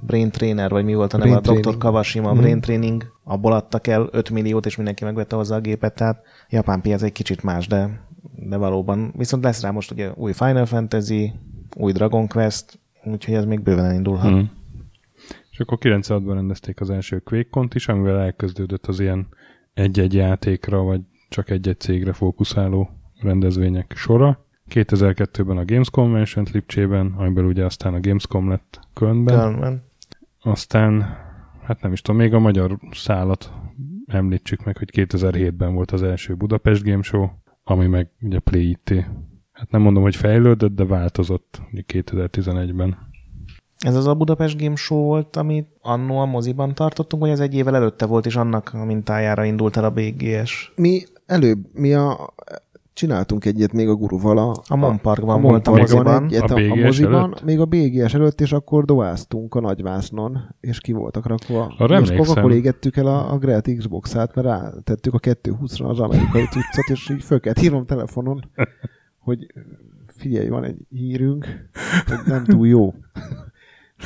Brain 0.00 0.30
Trainer, 0.30 0.70
vagy 0.70 0.84
mi 0.84 0.94
volt 0.94 1.12
a 1.12 1.16
neve, 1.16 1.36
a 1.36 1.40
Dr. 1.40 1.78
Kawashima 1.78 2.32
Mhm. 2.32 2.40
Brain 2.40 2.60
Training, 2.60 3.12
abból 3.24 3.52
adtak 3.52 3.86
el 3.86 4.08
5 4.10 4.30
milliót, 4.30 4.66
és 4.66 4.76
mindenki 4.76 5.04
megvette 5.04 5.36
hozzá 5.36 5.56
a 5.56 5.60
gépet, 5.60 5.94
tehát 5.94 6.22
japán 6.48 6.80
piac 6.80 7.02
egy 7.02 7.12
kicsit 7.12 7.42
más, 7.42 7.66
de, 7.66 8.00
de 8.36 8.56
valóban. 8.56 9.12
Viszont 9.16 9.44
lesz 9.44 9.62
rá 9.62 9.70
most 9.70 9.90
ugye 9.90 10.10
új 10.14 10.32
Final 10.32 10.66
Fantasy, 10.66 11.32
új 11.76 11.92
Dragon 11.92 12.28
Quest, 12.28 12.78
úgyhogy 13.04 13.34
ez 13.34 13.44
még 13.44 13.60
bőven 13.60 13.84
elindulhat. 13.84 14.30
Mm. 14.30 14.42
És 15.50 15.60
akkor 15.60 15.78
96-ban 15.80 16.32
rendezték 16.32 16.80
az 16.80 16.90
első 16.90 17.22
QuakeCon-t 17.24 17.74
is, 17.74 17.88
amivel 17.88 18.20
elkezdődött 18.20 18.86
az 18.86 19.00
ilyen 19.00 19.26
egy-egy 19.74 20.14
játékra, 20.14 20.82
vagy 20.82 21.00
csak 21.28 21.50
egy-egy 21.50 21.80
cégre 21.80 22.12
fókuszáló 22.12 22.90
rendezvények 23.20 23.92
sora. 23.96 24.44
2002-ben 24.70 25.56
a 25.56 25.64
Games 25.64 25.90
Convention 25.90 26.46
Lipcsében, 26.52 27.14
amiből 27.16 27.44
ugye 27.44 27.64
aztán 27.64 27.94
a 27.94 28.00
Gamescom 28.00 28.48
lett 28.48 28.80
Kölnben. 28.94 29.38
Kölnben. 29.38 29.82
Aztán, 30.40 31.16
hát 31.64 31.82
nem 31.82 31.92
is 31.92 32.00
tudom, 32.00 32.20
még 32.20 32.34
a 32.34 32.38
magyar 32.38 32.78
szálat 32.92 33.52
említsük 34.06 34.64
meg, 34.64 34.76
hogy 34.76 34.90
2007-ben 34.92 35.74
volt 35.74 35.90
az 35.90 36.02
első 36.02 36.34
Budapest 36.34 36.84
Game 36.84 37.02
Show, 37.02 37.28
ami 37.64 37.86
meg 37.86 38.10
ugye 38.20 38.38
Play 38.38 38.68
IT. 38.68 39.04
Hát 39.52 39.70
nem 39.70 39.80
mondom, 39.80 40.02
hogy 40.02 40.16
fejlődött, 40.16 40.74
de 40.74 40.84
változott 40.84 41.60
ugye 41.72 41.82
2011-ben. 41.88 43.12
Ez 43.78 43.96
az 43.96 44.06
a 44.06 44.14
Budapest 44.14 44.60
Game 44.60 44.76
Show 44.76 45.02
volt, 45.02 45.36
amit 45.36 45.68
annó 45.80 46.18
a 46.18 46.24
moziban 46.24 46.74
tartottunk, 46.74 47.22
vagy 47.22 47.30
ez 47.30 47.40
egy 47.40 47.54
évvel 47.54 47.76
előtte 47.76 48.06
volt, 48.06 48.26
és 48.26 48.36
annak 48.36 48.70
a 48.72 48.84
mintájára 48.84 49.44
indult 49.44 49.76
el 49.76 49.84
a 49.84 49.90
BGS? 49.90 50.72
Mi 50.76 51.02
előbb, 51.26 51.66
mi 51.72 51.94
a 51.94 52.34
csináltunk 52.94 53.44
egyet 53.44 53.72
még 53.72 53.88
a 53.88 53.94
guruval. 53.94 54.38
A, 54.38 54.54
A 54.68 54.76
Mon 54.76 55.00
Parkban 55.00 55.36
a 55.36 55.40
volt 55.40 55.66
a 55.66 55.70
Monparkban 55.70 56.12
moziban. 56.12 56.24
Egyet, 56.24 56.50
A 56.50 56.72
a, 56.72 56.84
moziban, 56.84 57.22
előtt? 57.22 57.44
még 57.44 57.60
a 57.60 57.64
BGS 57.64 58.14
előtt, 58.14 58.40
és 58.40 58.52
akkor 58.52 58.84
doáztunk 58.84 59.54
a 59.54 59.60
nagyvásznon, 59.60 60.54
és 60.60 60.80
ki 60.80 60.92
voltak 60.92 61.26
rakva. 61.26 61.74
Arra 61.78 61.94
emlékszem. 61.94 62.38
akkor 62.38 62.52
égettük 62.52 62.96
el 62.96 63.06
a, 63.06 63.32
a 63.32 63.38
Gret 63.38 63.70
Xbox-át, 63.76 64.34
mert 64.34 64.46
rátettük 64.46 65.14
a 65.14 65.18
220-ra 65.18 65.88
az 65.88 66.00
amerikai 66.00 66.44
cuccot, 66.44 66.88
és 66.88 67.10
így 67.10 67.22
föl 67.24 67.40
kellett 67.40 67.60
írnom 67.60 67.86
telefonon, 67.86 68.50
hogy 69.18 69.46
figyelj, 70.06 70.48
van 70.48 70.64
egy 70.64 70.78
hírünk, 70.88 71.68
hogy 72.06 72.18
nem 72.26 72.44
túl 72.44 72.66
jó. 72.66 72.94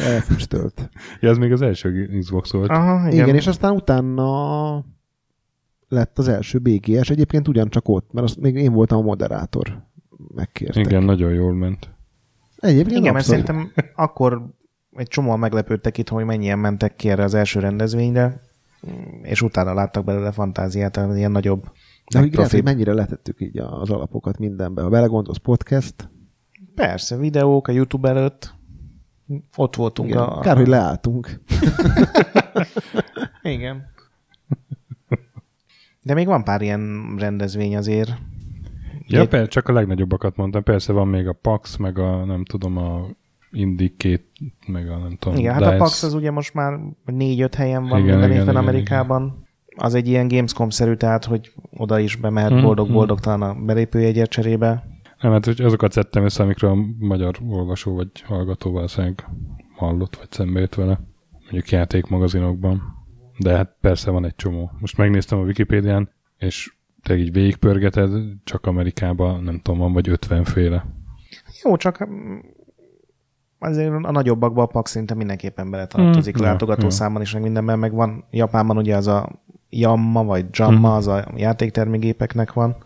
Elfüstölt. 0.07 0.91
Ja, 1.21 1.31
ez 1.31 1.39
még 1.39 1.53
az 1.53 1.63
első 1.63 2.19
Xbox 2.19 2.53
volt. 2.53 2.71
Aha, 2.71 3.09
igen. 3.09 3.25
Igen, 3.25 3.35
és 3.35 3.47
aztán 3.47 3.75
utána 3.75 4.85
lett 5.89 6.19
az 6.19 6.29
első 6.29 6.59
BGS, 6.59 7.11
egyébként 7.11 7.49
ugyancsak 7.49 7.89
ott, 7.89 8.13
mert 8.13 8.27
azt 8.27 8.41
még 8.41 8.55
én 8.55 8.73
voltam 8.73 8.99
a 8.99 9.03
moderátor. 9.03 9.83
Megkértek. 10.35 10.85
Igen, 10.85 11.03
nagyon 11.03 11.33
jól 11.33 11.55
ment. 11.55 11.91
Egyébként 12.57 12.99
Igen, 13.01 13.13
mert 13.13 13.27
abszolút. 13.27 13.47
szerintem 13.47 13.73
akkor 13.95 14.47
egy 14.93 15.07
csomóan 15.07 15.39
meglepődtek 15.39 15.99
itt, 15.99 16.09
hogy 16.09 16.25
mennyien 16.25 16.59
mentek 16.59 16.97
ki 16.97 17.11
erre 17.11 17.23
az 17.23 17.35
első 17.35 17.61
rendezvényre, 17.61 18.41
és 19.23 19.43
utána 19.43 19.75
láttak 19.75 20.05
belőle 20.05 20.33
fantáziát, 20.33 20.93
tehát 20.93 21.17
ilyen 21.17 21.33
nagyobb. 21.33 21.71
De 22.13 22.19
hogy 22.19 22.31
profibb. 22.31 22.65
mennyire 22.65 22.93
letettük 22.93 23.41
így 23.41 23.59
az 23.59 23.91
alapokat 23.91 24.39
mindenbe. 24.39 24.83
Ha 24.83 24.89
belegondolsz, 24.89 25.37
podcast, 25.37 26.11
Persze, 26.75 27.17
videók 27.17 27.69
a 27.69 27.73
YouTube 27.73 28.09
előtt, 28.09 28.55
ott 29.57 29.77
voltunk 29.77 30.09
igen. 30.09 30.23
a... 30.23 30.41
kár, 30.41 30.57
hogy 30.57 30.67
leálltunk. 30.67 31.41
Igen. 33.43 33.87
De 36.09 36.15
még 36.15 36.27
van 36.27 36.45
pár 36.45 36.63
ilyen 36.63 37.15
rendezvény 37.19 37.77
azért. 37.77 38.11
Ja, 39.07 39.21
Egy- 39.21 39.29
persze, 39.29 39.47
csak 39.49 39.69
a 39.69 39.73
legnagyobbakat 39.73 40.37
mondtam. 40.37 40.63
Persze 40.63 40.93
van 40.93 41.09
még 41.09 41.27
a 41.27 41.33
PAX, 41.33 41.77
meg 41.77 41.99
a 41.99 42.25
nem 42.25 42.45
tudom, 42.45 42.77
a 42.77 43.07
Indikét, 43.51 44.25
meg 44.67 44.91
a 44.91 44.97
nem 44.99 45.17
tudom. 45.19 45.39
Igen, 45.39 45.53
hát 45.53 45.63
DICE. 45.63 45.75
a 45.75 45.79
PAX 45.79 46.03
az 46.03 46.15
ugye 46.15 46.31
most 46.31 46.55
már 46.55 46.79
négy-öt 47.05 47.55
helyen 47.55 47.83
van 47.83 47.99
Igen, 47.99 48.03
minden 48.11 48.31
igen, 48.31 48.41
évben 48.41 48.55
igen, 48.55 48.69
Amerikában. 48.69 49.47
Az 49.77 49.95
egy 49.95 50.09
ilyen 50.09 50.29
Gamescom-szerű, 50.29 50.95
tehát 50.95 51.25
hogy 51.25 51.53
oda 51.77 51.99
is 51.99 52.17
bemehet 52.17 52.51
Mhm, 52.51 52.63
boldog-boldogtalan 52.63 53.43
a 53.43 53.55
belépőjegyért 53.65 54.31
cserébe. 54.31 54.87
Nem, 55.21 55.33
hát 55.33 55.45
hogy 55.45 55.61
azokat 55.61 55.93
szedtem 55.93 56.25
össze, 56.25 56.43
amikről 56.43 56.71
a 56.71 56.77
magyar 56.99 57.35
olvasó 57.49 57.95
vagy 57.95 58.11
hallgató 58.25 58.71
valószínűleg 58.71 59.29
hallott, 59.77 60.17
vagy 60.17 60.31
szembe 60.33 60.61
jött 60.61 60.75
vele. 60.75 61.01
Mondjuk 61.41 61.71
játékmagazinokban. 61.71 62.97
De 63.39 63.57
hát 63.57 63.77
persze 63.81 64.11
van 64.11 64.25
egy 64.25 64.37
csomó. 64.37 64.71
Most 64.81 64.97
megnéztem 64.97 65.39
a 65.39 65.43
Wikipédián, 65.43 66.11
és 66.39 66.73
te 67.03 67.17
így 67.17 67.33
végigpörgeted, 67.33 68.11
csak 68.45 68.67
Amerikában, 68.67 69.43
nem 69.43 69.61
tudom, 69.61 69.81
van 69.81 69.93
vagy 69.93 70.09
50 70.09 70.45
féle. 70.45 70.87
Jó, 71.63 71.77
csak 71.77 72.09
mm, 72.09 72.39
azért 73.59 73.93
a 74.03 74.11
nagyobbakban 74.11 74.65
a 74.65 74.67
PAX 74.67 74.91
szinte 74.91 75.15
mindenképpen 75.15 75.71
beletartozik 75.71 76.37
Mm, 76.37 76.41
mm, 76.41 76.45
ja, 76.45 76.51
látogatószámban 76.51 77.23
is, 77.23 77.33
meg 77.33 77.43
mindenben, 77.43 77.79
meg 77.79 77.93
van 77.93 78.25
Japánban 78.31 78.77
ugye 78.77 78.97
az 78.97 79.07
a 79.07 79.43
Yamma, 79.71 80.25
vagy 80.25 80.47
Jamma, 80.51 80.89
Mm. 80.89 80.97
az 80.97 81.07
a 81.07 81.33
játéktermégépeknek 81.37 82.53
van. 82.53 82.77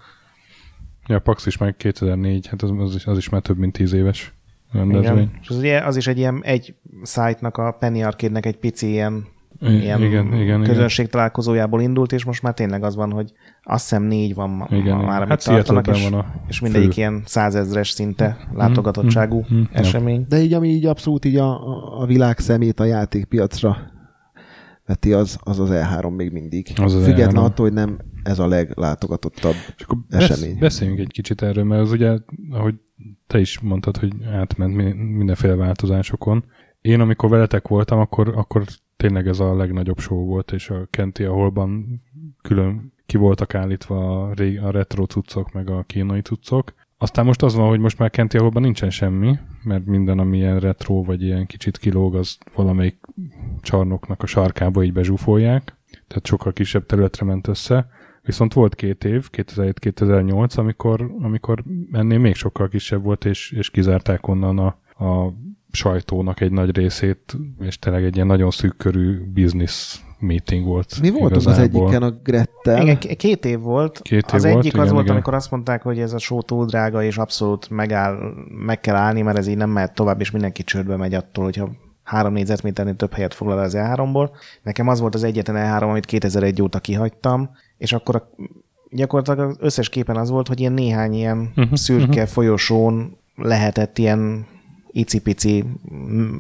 Ja, 1.06 1.16
a 1.16 1.20
PAX 1.20 1.46
is 1.46 1.56
meg 1.56 1.76
2004, 1.76 2.46
hát 2.46 2.62
az, 2.62 2.72
az, 2.78 2.94
is, 2.94 3.06
az 3.06 3.16
is 3.16 3.28
már 3.28 3.42
több 3.42 3.58
mint 3.58 3.72
10 3.72 3.92
éves 3.92 4.32
rendezvény. 4.72 5.12
Igen. 5.12 5.38
És 5.40 5.48
az, 5.48 5.56
ugye, 5.56 5.80
az 5.80 5.96
is 5.96 6.06
egy 6.06 6.18
ilyen 6.18 6.40
egy 6.44 6.74
szájtnak, 7.02 7.56
a 7.56 7.70
Penny 7.70 8.02
Arcade-nek 8.02 8.46
egy 8.46 8.56
pici 8.56 8.88
ilyen, 8.88 9.26
ilyen 9.70 10.02
igen, 10.02 10.32
igen, 10.34 10.62
közönség 10.62 11.08
találkozójából 11.08 11.80
indult, 11.80 12.12
és 12.12 12.24
most 12.24 12.42
már 12.42 12.54
tényleg 12.54 12.84
az 12.84 12.94
van, 12.94 13.12
hogy 13.12 13.32
azt 13.62 13.82
hiszem 13.88 14.02
négy 14.02 14.34
van 14.34 14.50
ma, 14.50 14.66
Igen, 14.70 14.78
ma 14.80 14.84
igen. 14.84 14.98
már, 14.98 15.16
amit 15.22 15.28
Hát 15.28 15.44
tartanak, 15.44 15.86
és, 15.86 16.08
van 16.08 16.20
a 16.20 16.26
és 16.48 16.60
mindegyik 16.60 16.92
fő. 16.92 17.00
ilyen 17.00 17.22
százezres 17.24 17.90
szinte 17.90 18.36
látogatottságú 18.54 19.44
mm, 19.52 19.56
mm, 19.58 19.62
esemény. 19.72 20.24
De 20.28 20.42
így, 20.42 20.52
ami 20.52 20.68
így 20.68 20.86
abszolút 20.86 21.24
így 21.24 21.36
a, 21.36 21.50
a- 22.00 22.06
világ 22.06 22.38
szemét 22.38 22.80
a 22.80 22.84
játékpiacra 22.84 23.76
veti, 24.86 25.12
az 25.12 25.38
az, 25.42 25.58
az 25.58 25.68
E3 25.72 26.16
még 26.16 26.32
mindig. 26.32 26.66
Az 26.82 26.94
az 26.94 27.04
Független 27.04 27.42
E3. 27.42 27.46
attól, 27.46 27.66
hogy 27.66 27.74
nem 27.74 27.98
ez 28.22 28.38
a 28.38 28.46
leglátogatottabb 28.46 29.54
És 29.76 29.82
akkor 29.84 29.98
besz, 30.08 30.30
esemény. 30.30 30.58
beszéljünk 30.58 30.98
egy 31.00 31.10
kicsit 31.12 31.42
erről, 31.42 31.64
mert 31.64 31.82
az 31.82 31.90
ugye, 31.92 32.18
ahogy 32.50 32.74
te 33.26 33.40
is 33.40 33.60
mondtad, 33.60 33.96
hogy 33.96 34.12
átment 34.32 34.74
mi- 34.74 34.92
mindenféle 34.92 35.54
változásokon. 35.54 36.44
Én, 36.80 37.00
amikor 37.00 37.28
veletek 37.28 37.68
voltam, 37.68 37.98
akkor, 37.98 38.32
akkor 38.36 38.64
tényleg 39.02 39.28
ez 39.28 39.40
a 39.40 39.54
legnagyobb 39.54 39.98
show 39.98 40.24
volt, 40.24 40.52
és 40.52 40.70
a 40.70 40.86
Kenti 40.90 41.24
a 41.24 41.32
holban 41.32 42.02
külön 42.42 42.92
ki 43.06 43.16
voltak 43.16 43.54
állítva 43.54 44.22
a, 44.22 44.32
ré, 44.34 44.56
a 44.56 44.70
retro 44.70 45.04
cuccok, 45.04 45.52
meg 45.52 45.70
a 45.70 45.82
kínai 45.82 46.20
cuccok. 46.20 46.74
Aztán 46.98 47.24
most 47.24 47.42
az 47.42 47.54
van, 47.54 47.68
hogy 47.68 47.78
most 47.78 47.98
már 47.98 48.10
Kenti 48.10 48.36
a 48.36 48.40
holban 48.40 48.62
nincsen 48.62 48.90
semmi, 48.90 49.38
mert 49.62 49.84
minden, 49.84 50.18
ami 50.18 50.36
ilyen 50.36 50.58
retro, 50.60 51.02
vagy 51.02 51.22
ilyen 51.22 51.46
kicsit 51.46 51.78
kilóg, 51.78 52.14
az 52.14 52.38
valamelyik 52.54 52.96
csarnoknak 53.60 54.22
a 54.22 54.26
sarkába 54.26 54.82
így 54.82 54.92
bezsúfolják. 54.92 55.76
Tehát 56.08 56.26
sokkal 56.26 56.52
kisebb 56.52 56.86
területre 56.86 57.26
ment 57.26 57.48
össze. 57.48 57.88
Viszont 58.22 58.52
volt 58.52 58.74
két 58.74 59.04
év, 59.04 59.28
2007-2008, 59.32 60.58
amikor, 60.58 61.14
amikor 61.20 61.64
ennél 61.92 62.18
még 62.18 62.34
sokkal 62.34 62.68
kisebb 62.68 63.02
volt, 63.02 63.24
és, 63.24 63.50
és 63.50 63.70
kizárták 63.70 64.28
onnan 64.28 64.58
a, 64.58 64.66
a 65.04 65.34
sajtónak 65.72 66.40
egy 66.40 66.52
nagy 66.52 66.76
részét, 66.76 67.36
és 67.60 67.78
tényleg 67.78 68.04
egy 68.04 68.14
ilyen 68.14 68.26
nagyon 68.26 68.50
szűk 68.50 68.76
körű 68.76 69.20
business 69.34 70.00
meeting 70.18 70.64
volt. 70.64 71.00
Mi 71.00 71.10
voltunk 71.10 71.46
az 71.46 71.58
egyiken 71.58 72.02
a 72.02 72.10
Grettel. 72.22 72.82
Igen, 72.82 72.98
k- 72.98 73.16
két 73.16 73.44
év 73.44 73.60
volt. 73.60 74.00
Két 74.02 74.26
év 74.26 74.34
az 74.34 74.42
volt, 74.44 74.56
egyik 74.56 74.72
az 74.74 74.80
igen, 74.80 74.92
volt, 74.92 75.02
igen. 75.02 75.14
amikor 75.14 75.34
azt 75.34 75.50
mondták, 75.50 75.82
hogy 75.82 75.98
ez 75.98 76.12
a 76.12 76.18
show 76.18 76.42
túl 76.42 76.64
drága, 76.66 77.02
és 77.02 77.18
abszolút 77.18 77.70
megáll, 77.70 78.18
meg 78.66 78.80
kell 78.80 78.94
állni, 78.94 79.22
mert 79.22 79.38
ez 79.38 79.46
így 79.46 79.56
nem 79.56 79.70
mehet 79.70 79.94
tovább, 79.94 80.20
és 80.20 80.30
mindenki 80.30 80.64
csődbe 80.64 80.96
megy 80.96 81.14
attól, 81.14 81.44
hogyha 81.44 81.70
három 82.02 82.32
négyzetméternél 82.32 82.96
több 82.96 83.12
helyet 83.12 83.34
foglal 83.34 83.58
az 83.58 83.74
E3-ból. 83.76 84.30
Nekem 84.62 84.88
az 84.88 85.00
volt 85.00 85.14
az 85.14 85.22
egyetlen 85.24 85.78
E3, 85.80 85.88
amit 85.88 86.04
2001 86.06 86.62
óta 86.62 86.78
kihagytam, 86.78 87.50
és 87.78 87.92
akkor 87.92 88.16
a, 88.16 88.30
gyakorlatilag 88.90 89.48
az 89.50 89.56
összes 89.60 89.88
képen 89.88 90.16
az 90.16 90.30
volt, 90.30 90.48
hogy 90.48 90.60
ilyen 90.60 90.72
néhány 90.72 91.12
ilyen 91.14 91.52
Mhm, 91.54 91.72
szürke 91.74 92.26
folyosón 92.26 93.16
lehetett 93.36 93.98
ilyen 93.98 94.46
icipici 94.92 95.64
mm, 95.94 96.36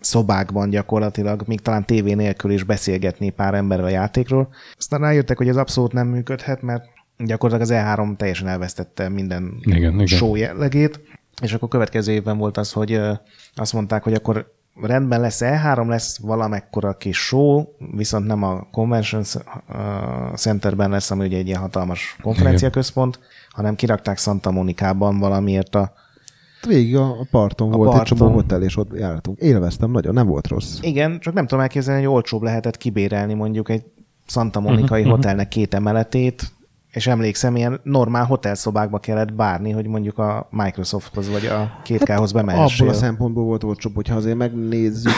szobákban 0.00 0.70
gyakorlatilag, 0.70 1.42
még 1.46 1.60
talán 1.60 1.84
tévé 1.84 2.12
nélkül 2.12 2.50
is 2.50 2.62
beszélgetni 2.62 3.30
pár 3.30 3.54
emberrel 3.54 3.84
a 3.84 3.88
játékról. 3.88 4.48
Aztán 4.76 5.00
rájöttek, 5.00 5.36
hogy 5.36 5.48
ez 5.48 5.56
abszolút 5.56 5.92
nem 5.92 6.06
működhet, 6.06 6.62
mert 6.62 6.84
gyakorlatilag 7.16 7.82
az 7.84 7.98
E3 7.98 8.16
teljesen 8.16 8.48
elvesztette 8.48 9.08
minden 9.08 9.54
Igen, 9.60 9.92
igen. 9.92 10.06
show 10.06 10.34
jellegét, 10.34 11.00
és 11.42 11.52
akkor 11.52 11.68
következő 11.68 12.12
évben 12.12 12.38
volt 12.38 12.56
az, 12.56 12.72
hogy 12.72 13.00
azt 13.54 13.72
mondták, 13.72 14.02
hogy 14.02 14.14
akkor 14.14 14.52
rendben 14.80 15.20
lesz 15.20 15.40
E3, 15.44 15.88
lesz 15.88 16.18
valamekkora 16.18 16.96
kis 16.96 17.16
show, 17.16 17.64
viszont 17.96 18.26
nem 18.26 18.42
a 18.42 18.66
Convention 18.70 19.22
Centerben 20.34 20.90
lesz, 20.90 21.10
ami 21.10 21.26
ugye 21.26 21.36
egy 21.36 21.46
ilyen 21.46 21.60
hatalmas 21.60 22.16
konferenciaközpont, 22.22 23.18
hanem 23.50 23.74
kirakták 23.74 24.18
Santa 24.18 24.50
Monicában 24.50 25.18
valamiért 25.18 25.74
a 25.74 25.92
Végig 26.66 26.96
a 26.96 27.20
a 27.20 27.26
parton 27.30 27.72
A 27.72 27.76
volt 27.76 27.90
parton. 27.90 28.12
egy 28.12 28.18
csomó 28.18 28.32
hotel, 28.34 28.62
és 28.62 28.76
ott 28.76 28.98
jártunk. 28.98 29.38
Élveztem 29.38 29.90
nagyon, 29.90 30.14
nem 30.14 30.26
volt 30.26 30.46
rossz. 30.48 30.78
Igen, 30.80 31.18
csak 31.20 31.34
nem 31.34 31.46
tudom 31.46 31.62
elképzelni, 31.62 32.04
hogy 32.04 32.12
olcsóbb 32.12 32.42
lehetett 32.42 32.76
kibérelni 32.76 33.34
mondjuk 33.34 33.68
egy 33.68 33.84
Santa 34.26 34.60
Monikai 34.60 35.02
hotelnek 35.10 35.48
két 35.48 35.74
emeletét, 35.74 36.52
és 36.92 37.06
emlékszem, 37.06 37.56
ilyen 37.56 37.80
normál 37.82 38.24
hotelszobákba 38.24 38.98
kellett 38.98 39.34
bárni, 39.34 39.70
hogy 39.70 39.86
mondjuk 39.86 40.18
a 40.18 40.48
Microsofthoz 40.50 41.30
vagy 41.30 41.46
a 41.46 41.80
2K-hoz 41.84 42.32
bemehessél. 42.32 42.86
Abból 42.86 42.98
a 42.98 42.98
szempontból 42.98 43.44
volt 43.44 43.64
olcsóbb, 43.64 43.94
hogyha 43.94 44.16
azért 44.16 44.36
megnézzük 44.36 45.12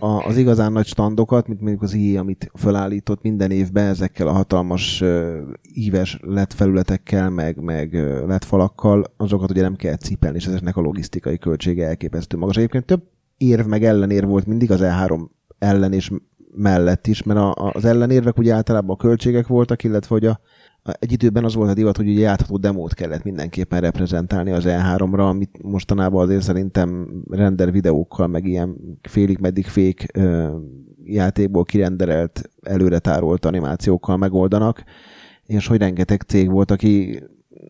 a, 0.00 0.06
a, 0.06 0.26
az 0.26 0.36
igazán 0.36 0.72
nagy 0.72 0.86
standokat, 0.86 1.46
mint 1.46 1.60
mondjuk 1.60 1.82
az 1.82 1.94
IE, 1.94 2.20
amit 2.20 2.50
felállított 2.54 3.22
minden 3.22 3.50
évben 3.50 3.86
ezekkel 3.86 4.26
a 4.26 4.32
hatalmas 4.32 5.00
uh, 5.00 5.36
íves 5.74 6.18
LED 6.22 6.52
felületekkel, 6.52 7.30
meg, 7.30 7.62
meg 7.62 7.92
uh, 7.92 8.26
LED 8.26 8.44
falakkal, 8.44 9.04
azokat 9.16 9.50
ugye 9.50 9.62
nem 9.62 9.76
kell 9.76 9.96
cipelni, 9.96 10.36
és 10.36 10.46
ezeknek 10.46 10.76
a 10.76 10.80
logisztikai 10.80 11.38
költsége 11.38 11.86
elképesztő 11.86 12.36
magas. 12.36 12.56
Egyébként 12.56 12.84
több 12.84 13.02
érv 13.36 13.66
meg 13.66 13.84
ellenér 13.84 14.26
volt 14.26 14.46
mindig 14.46 14.70
az 14.70 14.80
E3 14.82 15.20
ellen 15.58 15.92
és 15.92 16.10
mellett 16.54 17.06
is, 17.06 17.22
mert 17.22 17.38
a, 17.38 17.52
az 17.72 17.84
ellenérvek 17.84 18.38
ugye 18.38 18.54
általában 18.54 18.90
a 18.90 19.02
költségek 19.02 19.46
voltak, 19.46 19.84
illetve 19.84 20.14
hogy 20.14 20.26
a- 20.26 20.40
egy 20.82 21.12
időben 21.12 21.44
az 21.44 21.54
volt 21.54 21.70
a 21.70 21.74
divat, 21.74 21.96
hogy 21.96 22.08
ugye 22.08 22.20
játható 22.20 22.56
demót 22.56 22.94
kellett 22.94 23.22
mindenképpen 23.22 23.80
reprezentálni 23.80 24.50
az 24.50 24.64
E3-ra, 24.66 25.28
amit 25.28 25.62
mostanában 25.62 26.22
azért 26.22 26.42
szerintem 26.42 27.22
render 27.30 27.72
videókkal, 27.72 28.26
meg 28.26 28.46
ilyen 28.46 28.76
félig 29.02 29.38
meddig 29.38 29.66
fék 29.66 30.06
játékból 31.04 31.64
kirenderelt, 31.64 32.50
előre 32.62 32.98
tárolt 32.98 33.44
animációkkal 33.44 34.16
megoldanak, 34.16 34.84
és 35.46 35.66
hogy 35.66 35.78
rengeteg 35.78 36.20
cég 36.20 36.50
volt, 36.50 36.70
aki 36.70 37.22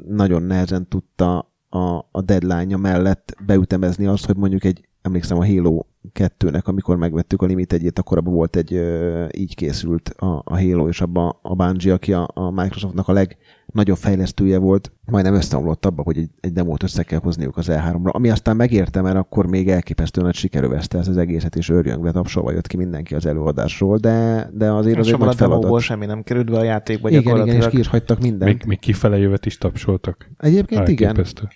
nagyon 0.07 0.42
nehezen 0.42 0.88
tudta 0.88 1.53
a, 1.68 2.09
a 2.11 2.23
deadline 2.25 2.77
mellett 2.77 3.37
beütemezni 3.46 4.07
azt, 4.07 4.27
hogy 4.27 4.37
mondjuk 4.37 4.64
egy, 4.64 4.88
emlékszem 5.03 5.38
a 5.38 5.46
Halo 5.46 5.85
kettőnek, 6.13 6.69
amikor 6.69 6.97
megvettük 6.97 7.43
a 7.43 7.47
Limit 7.47 7.73
egyét, 7.73 7.99
akkor 7.99 8.19
abban 8.19 8.33
volt 8.35 8.57
egy, 8.57 8.75
ö, 8.75 9.27
így 9.37 9.55
készült 9.55 10.09
a, 10.09 10.43
a 10.45 10.59
Halo, 10.61 10.89
és 10.89 11.01
abban 11.01 11.37
a 11.43 11.55
Bungie, 11.55 11.93
aki 11.93 12.13
a, 12.13 12.29
a 12.35 12.51
Microsoftnak 12.51 13.09
a 13.09 13.13
legnagyobb 13.13 13.97
fejlesztője 13.97 14.59
volt, 14.59 14.93
majdnem 15.05 15.35
összeomlott 15.35 15.87
abba, 15.87 16.03
hogy 16.03 16.19
egy, 16.19 16.31
egy 16.41 16.53
demót 16.53 16.83
össze 16.83 17.03
kell 17.03 17.19
hozniuk 17.19 17.57
az 17.57 17.67
E3-ra, 17.71 18.11
ami 18.11 18.31
aztán 18.31 18.57
megérte, 18.57 19.01
mert 19.01 19.17
akkor 19.17 19.47
még 19.47 19.69
elképesztően 19.69 20.27
nagy 20.27 20.35
sikerövezte 20.35 20.99
ez 20.99 21.09
az 21.09 21.17
egészet, 21.17 21.57
és 21.57 21.69
őrjöngve 21.69 22.11
tapsolva 22.11 22.53
jött 22.53 22.67
ki 22.67 22.77
mindenki 22.77 23.15
az 23.15 23.27
előadásról, 23.27 23.97
de, 23.99 24.49
de 24.53 24.73
azért 24.73 24.99
az 24.99 25.07
egy 25.07 25.19
nagy 25.19 25.35
demóból 25.37 25.61
feladat. 25.61 25.81
semmi 25.83 26.07
nem 26.07 26.23
került 26.23 26.51
be 26.51 26.59
a 26.59 26.63
játékba 26.63 27.09
Igen, 27.09 27.21
igen, 27.21 27.33
és 27.33 27.39
gyakorlatilag. 27.39 27.71
ki 27.75 27.79
is 27.79 27.87
hagytak 27.87 28.21
mindent. 28.21 28.53
Még, 28.53 28.65
még 28.67 28.79
kifele 28.79 29.19
jövet 29.19 29.47
is 29.47 29.59
tapsoltak. 29.59 30.31
Egyébként 30.39 30.89
igen, 30.89 31.09
Elképesztő. 31.09 31.49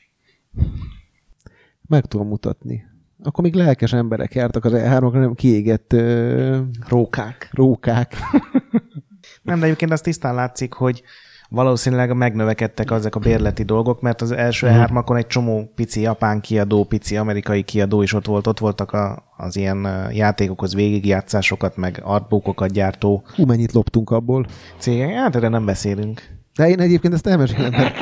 meg 1.86 2.06
tudom 2.06 2.26
mutatni. 2.28 2.92
Akkor 3.26 3.44
még 3.44 3.54
lelkes 3.54 3.92
emberek 3.92 4.34
jártak 4.34 4.64
az 4.64 4.72
E3-okra, 4.74 5.12
nem 5.12 5.34
kiégett 5.34 5.92
ö, 5.92 6.58
Rókák. 6.88 7.48
rókák. 7.52 8.14
Nem, 9.42 9.58
de 9.58 9.64
egyébként 9.64 9.92
az 9.92 10.00
tisztán 10.00 10.34
látszik, 10.34 10.72
hogy 10.72 11.02
valószínűleg 11.48 12.16
megnövekedtek 12.16 12.90
azok 12.90 13.14
a 13.14 13.18
bérleti 13.18 13.62
dolgok, 13.62 14.00
mert 14.00 14.22
az 14.22 14.30
első 14.32 14.66
Mhm. 14.70 14.80
E3-akon 14.80 15.16
egy 15.16 15.26
csomó 15.26 15.72
pici 15.74 16.00
japán 16.00 16.40
kiadó, 16.40 16.84
pici 16.84 17.16
amerikai 17.16 17.62
kiadó 17.62 18.02
is 18.02 18.12
ott 18.12 18.26
volt. 18.26 18.46
Ott 18.46 18.58
voltak 18.58 18.92
a, 18.92 19.32
az 19.36 19.56
ilyen 19.56 20.08
játékokhoz 20.12 20.74
végigjátszásokat, 20.74 21.76
meg 21.76 22.00
artbookokat 22.04 22.70
gyártó 22.72 23.24
Hú, 23.36 23.44
mennyit 23.44 23.72
loptunk 23.72 24.10
abból. 24.10 24.46
cégek. 24.78 25.14
Hát 25.14 25.36
erre 25.36 25.48
nem 25.48 25.64
beszélünk. 25.64 26.33
De 26.56 26.68
én 26.68 26.80
egyébként 26.80 27.14
ezt 27.14 27.26
elmesélem, 27.26 27.70
mert 27.70 27.96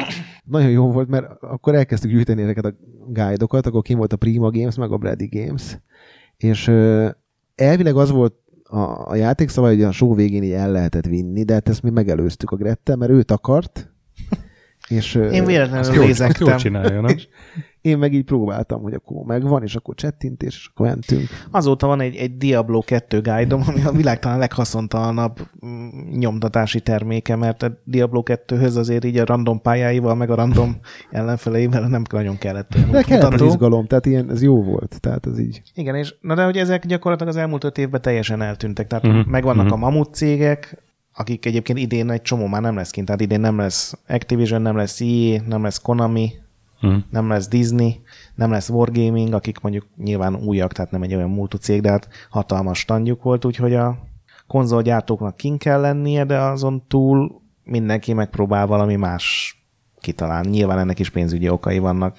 nagyon 0.44 0.70
jó 0.70 0.92
volt, 0.92 1.08
mert 1.08 1.42
akkor 1.42 1.74
elkezdtük 1.74 2.10
gyűjteni 2.10 2.42
ezeket 2.42 2.64
a 2.64 2.74
guide-okat, 3.06 3.66
akkor 3.66 3.82
kim 3.82 3.98
volt 3.98 4.12
a 4.12 4.16
Prima 4.16 4.50
Games, 4.50 4.76
meg 4.76 4.92
a 4.92 4.96
Brady 4.96 5.28
Games, 5.30 5.78
és 6.36 6.68
elvileg 7.54 7.96
az 7.96 8.10
volt 8.10 8.34
a, 8.64 9.10
a 9.10 9.14
játékszabály, 9.14 9.74
hogy 9.74 9.84
a 9.84 9.92
show 9.92 10.14
végén 10.14 10.42
így 10.42 10.50
el 10.50 10.70
lehetett 10.70 11.06
vinni, 11.06 11.42
de 11.42 11.52
hát 11.52 11.68
ezt 11.68 11.82
mi 11.82 11.90
megelőztük 11.90 12.50
a 12.50 12.56
Grettel, 12.56 12.96
mert 12.96 13.10
őt 13.10 13.30
akart, 13.30 13.91
és 14.88 15.14
Én 15.14 15.44
véletlenül 15.44 15.94
jól, 15.94 16.10
azt 16.10 16.38
jól 16.38 16.56
csinálja, 16.56 17.00
nem? 17.00 17.16
én 17.82 17.98
meg 17.98 18.12
így 18.12 18.24
próbáltam, 18.24 18.82
hogy 18.82 18.94
akkor 18.94 19.24
megvan, 19.24 19.62
és 19.62 19.74
akkor 19.74 19.94
csettintés, 19.94 20.56
és 20.56 20.70
akkor 20.72 20.86
mentünk. 20.86 21.28
Azóta 21.50 21.86
van 21.86 22.00
egy, 22.00 22.16
egy 22.16 22.36
Diablo 22.36 22.80
2 22.80 23.20
guide 23.20 23.54
ami 23.54 23.84
a 23.84 23.92
világ 23.92 24.18
talán 24.18 24.38
leghaszontalanabb 24.38 25.38
mm, 25.66 25.88
nyomtatási 26.10 26.80
terméke, 26.80 27.36
mert 27.36 27.62
a 27.62 27.80
Diablo 27.84 28.22
2-höz 28.24 28.76
azért 28.76 29.04
így 29.04 29.18
a 29.18 29.24
random 29.24 29.60
pályáival, 29.60 30.14
meg 30.14 30.30
a 30.30 30.34
random 30.34 30.76
ellenfeleivel 31.10 31.88
nem 31.88 32.02
nagyon 32.12 32.38
kellett 32.38 32.76
De 32.90 33.02
kellett 33.02 33.32
az 33.32 33.42
izgalom, 33.42 33.86
tehát 33.86 34.06
ilyen, 34.06 34.30
ez 34.30 34.42
jó 34.42 34.62
volt, 34.62 35.00
tehát 35.00 35.26
ez 35.26 35.38
így. 35.38 35.62
Igen, 35.74 35.94
és 35.94 36.14
na 36.20 36.34
de 36.34 36.44
hogy 36.44 36.56
ezek 36.56 36.86
gyakorlatilag 36.86 37.32
az 37.32 37.40
elmúlt 37.40 37.64
öt 37.64 37.78
évben 37.78 38.02
teljesen 38.02 38.42
eltűntek. 38.42 38.86
Tehát 38.86 39.04
Mhm, 39.04 39.16
uh-huh, 39.16 39.30
megvannak 39.32 39.64
mhm. 39.64 39.72
uh-huh. 39.72 39.86
a 39.86 39.90
mamut 39.90 40.14
cégek, 40.14 40.82
akik 41.14 41.46
egyébként 41.46 41.78
idén 41.78 42.10
egy 42.10 42.22
csomó 42.22 42.46
már 42.46 42.62
nem 42.62 42.76
lesz 42.76 42.90
kint. 42.90 43.06
Tehát 43.06 43.20
idén 43.20 43.40
nem 43.40 43.58
lesz 43.58 43.94
Activision, 44.08 44.62
nem 44.62 44.76
lesz 44.76 45.00
EA, 45.00 45.40
nem 45.46 45.62
lesz 45.62 45.78
Konami, 45.78 46.30
Hm. 46.82 46.96
nem 47.10 47.28
lesz 47.28 47.48
Disney, 47.48 48.00
nem 48.34 48.50
lesz 48.50 48.68
Wargaming, 48.68 49.32
akik 49.32 49.60
mondjuk 49.60 49.86
nyilván 49.96 50.34
újak, 50.34 50.72
tehát 50.72 50.90
nem 50.90 51.02
egy 51.02 51.14
olyan 51.14 51.30
múltú 51.30 51.56
cég, 51.56 51.80
de 51.80 51.90
hát 51.90 52.08
hatalmas 52.30 52.78
standjuk 52.78 53.22
volt, 53.22 53.44
úgyhogy 53.44 53.74
a 53.74 53.98
konzolgyártóknak 54.46 55.36
kin 55.36 55.58
kell 55.58 55.80
lennie, 55.80 56.24
de 56.24 56.38
azon 56.38 56.82
túl 56.88 57.40
mindenki 57.64 58.12
megpróbál 58.12 58.66
valami 58.66 58.96
más 58.96 59.56
kitalálni. 60.00 60.50
Nyilván 60.50 60.78
ennek 60.78 60.98
is 60.98 61.10
pénzügyi 61.10 61.48
okai 61.48 61.78
vannak. 61.78 62.16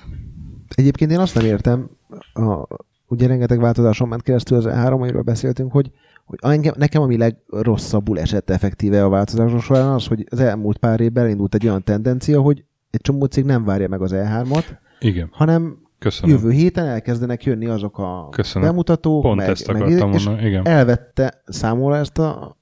Egyébként 0.75 1.11
én 1.11 1.19
azt 1.19 1.35
nem 1.35 1.45
értem, 1.45 1.89
a, 2.33 2.67
ugye 3.07 3.27
rengeteg 3.27 3.59
változáson 3.59 4.07
ment 4.07 4.21
keresztül 4.21 4.57
az 4.57 4.65
E3, 4.67 4.91
amiről 4.91 5.21
beszéltünk, 5.21 5.71
hogy, 5.71 5.91
hogy 6.25 6.39
engem, 6.41 6.73
nekem 6.77 7.01
ami 7.01 7.17
legrosszabbul 7.17 8.19
esett 8.19 8.49
effektíve 8.49 9.03
a 9.03 9.09
változások 9.09 9.61
során 9.61 9.89
az, 9.93 10.07
hogy 10.07 10.25
az 10.29 10.39
elmúlt 10.39 10.77
pár 10.77 10.99
évben 10.99 11.23
elindult 11.23 11.55
egy 11.55 11.67
olyan 11.67 11.83
tendencia, 11.83 12.41
hogy 12.41 12.63
egy 12.91 13.01
csomó 13.01 13.25
cég 13.25 13.45
nem 13.45 13.63
várja 13.63 13.87
meg 13.87 14.01
az 14.01 14.11
E3-at, 14.15 14.65
Igen, 14.99 15.29
hanem 15.31 15.77
köszönöm. 15.99 16.35
jövő 16.35 16.51
héten 16.51 16.85
elkezdenek 16.85 17.43
jönni 17.43 17.65
azok 17.65 17.97
a 17.97 18.27
Köszönöm. 18.31 18.67
bemutatók, 18.67 19.21
Pont 19.21 19.37
meg, 19.37 19.49
ezt 19.49 19.67
meg, 19.71 19.81
akartam 19.81 20.11
és 20.11 20.25
mondani, 20.25 20.47
igen. 20.47 20.65
elvette 20.67 21.41
számomra 21.45 21.97
ezt 21.97 22.17
a 22.19 22.57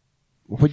hogy 0.59 0.71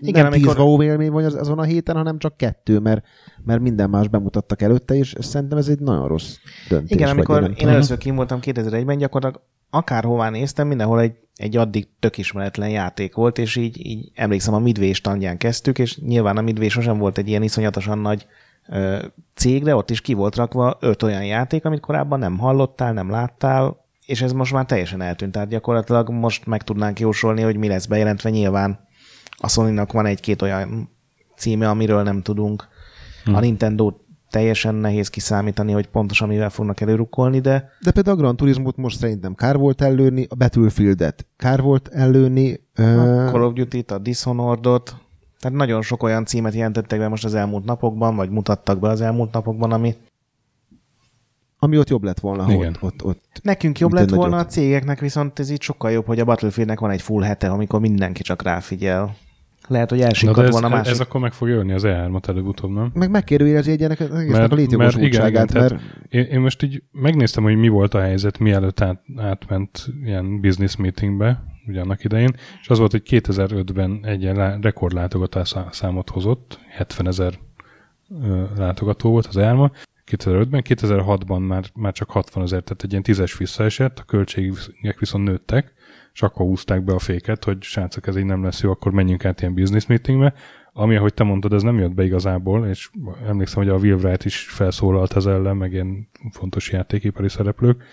Igen, 0.00 0.22
nem 0.22 0.32
amikor- 0.32 0.54
tíz 0.54 0.64
wow 0.64 0.82
élmény 0.82 1.10
van 1.10 1.24
az, 1.24 1.34
azon 1.34 1.58
a 1.58 1.62
héten, 1.62 1.96
hanem 1.96 2.18
csak 2.18 2.36
kettő, 2.36 2.78
mert, 2.78 3.04
mert 3.44 3.60
minden 3.60 3.90
más 3.90 4.08
bemutattak 4.08 4.62
előtte, 4.62 4.94
és 4.94 5.14
szerintem 5.18 5.58
ez 5.58 5.68
egy 5.68 5.80
nagyon 5.80 6.08
rossz 6.08 6.36
döntés. 6.68 6.90
Igen, 6.90 7.06
vagy 7.08 7.16
amikor 7.16 7.52
én 7.56 7.68
először 7.68 7.98
kim 7.98 8.14
voltam 8.14 8.38
2001-ben, 8.42 8.98
gyakorlatilag 8.98 9.46
akárhová 9.70 10.30
néztem, 10.30 10.68
mindenhol 10.68 11.00
egy, 11.00 11.16
egy 11.36 11.56
addig 11.56 11.88
tök 11.98 12.18
ismeretlen 12.18 12.68
játék 12.68 13.14
volt, 13.14 13.38
és 13.38 13.56
így, 13.56 13.86
így 13.86 14.10
emlékszem, 14.14 14.54
a 14.54 14.58
Midway 14.58 14.92
standján 14.92 15.38
kezdtük, 15.38 15.78
és 15.78 15.98
nyilván 15.98 16.36
a 16.36 16.40
Midway 16.40 16.68
sosem 16.68 16.98
volt 16.98 17.18
egy 17.18 17.28
ilyen 17.28 17.42
iszonyatosan 17.42 17.98
nagy 17.98 18.26
ö, 18.68 19.04
cég, 19.34 19.62
de 19.62 19.74
ott 19.74 19.90
is 19.90 20.00
ki 20.00 20.14
volt 20.14 20.36
rakva 20.36 20.76
öt 20.80 21.02
olyan 21.02 21.24
játék, 21.24 21.64
amit 21.64 21.80
korábban 21.80 22.18
nem 22.18 22.38
hallottál, 22.38 22.92
nem 22.92 23.10
láttál, 23.10 23.86
és 24.06 24.22
ez 24.22 24.32
most 24.32 24.52
már 24.52 24.66
teljesen 24.66 25.00
eltűnt. 25.00 25.32
Tehát 25.32 25.48
gyakorlatilag 25.48 26.10
most 26.10 26.46
meg 26.46 26.62
tudnánk 26.62 27.00
jósolni, 27.00 27.42
hogy 27.42 27.56
mi 27.56 27.68
lesz 27.68 27.86
bejelentve. 27.86 28.30
Nyilván 28.30 28.88
a 29.36 29.48
sony 29.48 29.80
van 29.92 30.06
egy-két 30.06 30.42
olyan 30.42 30.90
címe, 31.36 31.68
amiről 31.68 32.02
nem 32.02 32.22
tudunk. 32.22 32.68
Hmm. 33.24 33.34
A 33.34 33.40
Nintendo 33.40 33.92
teljesen 34.30 34.74
nehéz 34.74 35.08
kiszámítani, 35.08 35.72
hogy 35.72 35.86
pontosan 35.86 36.28
mivel 36.28 36.50
fognak 36.50 36.80
előrukkolni, 36.80 37.40
de 37.40 37.70
De 37.82 37.90
például 37.90 38.16
a 38.16 38.20
Gran 38.20 38.36
Turismo-t 38.36 38.76
most 38.76 38.98
szerintem 38.98 39.34
kár 39.34 39.56
volt 39.56 39.82
ellőni, 39.82 40.26
a 40.28 40.34
Battlefield-et 40.34 41.26
kár 41.36 41.60
volt 41.60 41.88
ellőni. 41.88 42.52
a 42.74 42.82
ö, 42.82 43.28
Call 43.30 43.42
of 43.42 43.52
Duty-t, 43.52 43.90
a 43.90 43.98
Dishonored-ot, 43.98 44.96
tehát 45.40 45.56
nagyon 45.56 45.82
sok 45.82 46.02
olyan 46.02 46.24
címet 46.24 46.54
jelentettek 46.54 46.98
be 46.98 47.08
most 47.08 47.24
az 47.24 47.34
elmúlt 47.34 47.64
napokban, 47.64 48.16
vagy 48.16 48.30
mutattak 48.30 48.78
be 48.78 48.88
az 48.88 49.00
elmúlt 49.00 49.32
napokban, 49.32 49.72
ami 49.72 49.94
ami 51.60 51.78
ott 51.78 51.88
jobb 51.88 52.02
lett 52.02 52.20
volna, 52.20 52.42
ha 52.42 52.52
Igen. 52.52 52.76
ott, 52.80 52.82
ott, 52.82 53.04
ott. 53.04 53.40
nekünk 53.42 53.78
jobb 53.78 53.92
lett 53.92 54.10
volna, 54.10 54.34
a 54.34 54.36
nagyot. 54.36 54.50
cégeknek 54.50 55.00
viszont 55.00 55.38
ez 55.38 55.50
így 55.50 55.60
sokkal 55.62 55.90
jobb, 55.90 56.06
hogy 56.06 56.20
a 56.20 56.24
Battlefieldnek 56.24 56.80
van 56.80 56.90
egy 56.90 57.02
full 57.02 57.22
hete, 57.22 57.50
amikor 57.50 57.80
mindenki 57.80 58.22
csak 58.22 58.42
ráfigyel. 58.42 59.16
Lehet, 59.68 59.90
hogy 59.90 60.00
ez, 60.00 60.22
volna 60.50 60.68
másik. 60.68 60.92
ez 60.92 61.00
akkor 61.00 61.20
meg 61.20 61.32
fog 61.32 61.48
jönni 61.48 61.72
az 61.72 61.82
E3-at 61.86 62.28
előbb-utóbb, 62.28 62.70
nem? 62.70 62.90
Meg 62.94 63.10
megkérdőjelezi 63.10 63.70
egy 63.70 63.82
az 63.82 63.90
egésznek 63.90 64.10
Mert- 64.10 64.34
a 64.34 64.38
mert 64.38 64.52
létjogosultságát, 64.52 65.52
mert, 65.52 65.70
igen, 66.08 66.24
Én, 66.26 66.32
én 66.32 66.40
most 66.40 66.62
így 66.62 66.82
megnéztem, 66.92 67.42
hogy 67.42 67.56
mi 67.56 67.68
volt 67.68 67.94
a 67.94 68.00
helyzet, 68.00 68.38
mielőtt 68.38 68.80
át, 68.80 69.02
átment 69.16 69.86
ilyen 70.04 70.40
business 70.40 70.76
meetingbe, 70.76 71.42
ugye 71.66 71.80
annak 71.80 72.04
idején, 72.04 72.34
és 72.60 72.68
az 72.68 72.78
volt, 72.78 72.90
hogy 72.90 73.02
2005-ben 73.04 74.00
egy 74.02 74.22
ilyen 74.22 74.36
lá- 74.36 74.64
rekordlátogatás 74.64 75.48
szá- 75.48 75.72
számot 75.74 76.10
hozott, 76.10 76.58
70 76.68 77.06
ezer 77.06 77.38
látogató 78.56 79.10
volt 79.10 79.26
az 79.26 79.36
elma, 79.36 79.70
2005-ben, 80.10 80.62
2006-ban 80.68 81.46
már, 81.46 81.64
már 81.74 81.92
csak 81.92 82.10
60 82.10 82.42
ezer, 82.42 82.62
tehát 82.62 82.82
egy 82.82 82.90
ilyen 82.90 83.02
tízes 83.02 83.36
visszaesett, 83.36 83.98
a 83.98 84.02
költségek 84.02 84.98
viszont 84.98 85.24
nőttek, 85.24 85.72
és 86.18 86.24
akkor 86.24 86.46
húzták 86.46 86.84
be 86.84 86.92
a 86.92 86.98
féket, 86.98 87.44
hogy 87.44 87.62
srácok, 87.62 88.06
ez 88.06 88.16
így 88.16 88.24
nem 88.24 88.42
lesz 88.42 88.60
jó, 88.60 88.70
akkor 88.70 88.92
menjünk 88.92 89.24
át 89.24 89.40
ilyen 89.40 89.54
business 89.54 89.86
meetingbe, 89.86 90.34
ami, 90.72 90.96
ahogy 90.96 91.14
te 91.14 91.22
mondtad, 91.24 91.52
ez 91.52 91.62
nem 91.62 91.78
jött 91.78 91.94
be 91.94 92.04
igazából, 92.04 92.66
és 92.66 92.90
emlékszem, 93.26 93.62
hogy 93.62 93.72
a 93.72 93.76
Will 93.76 93.96
Wright 93.96 94.24
is 94.24 94.40
felszólalt 94.40 95.16
ez 95.16 95.26
ellen, 95.26 95.56
meg 95.56 95.72
ilyen 95.72 96.08
fontos 96.30 96.70
játékipari 96.70 97.28
szereplők, 97.28 97.84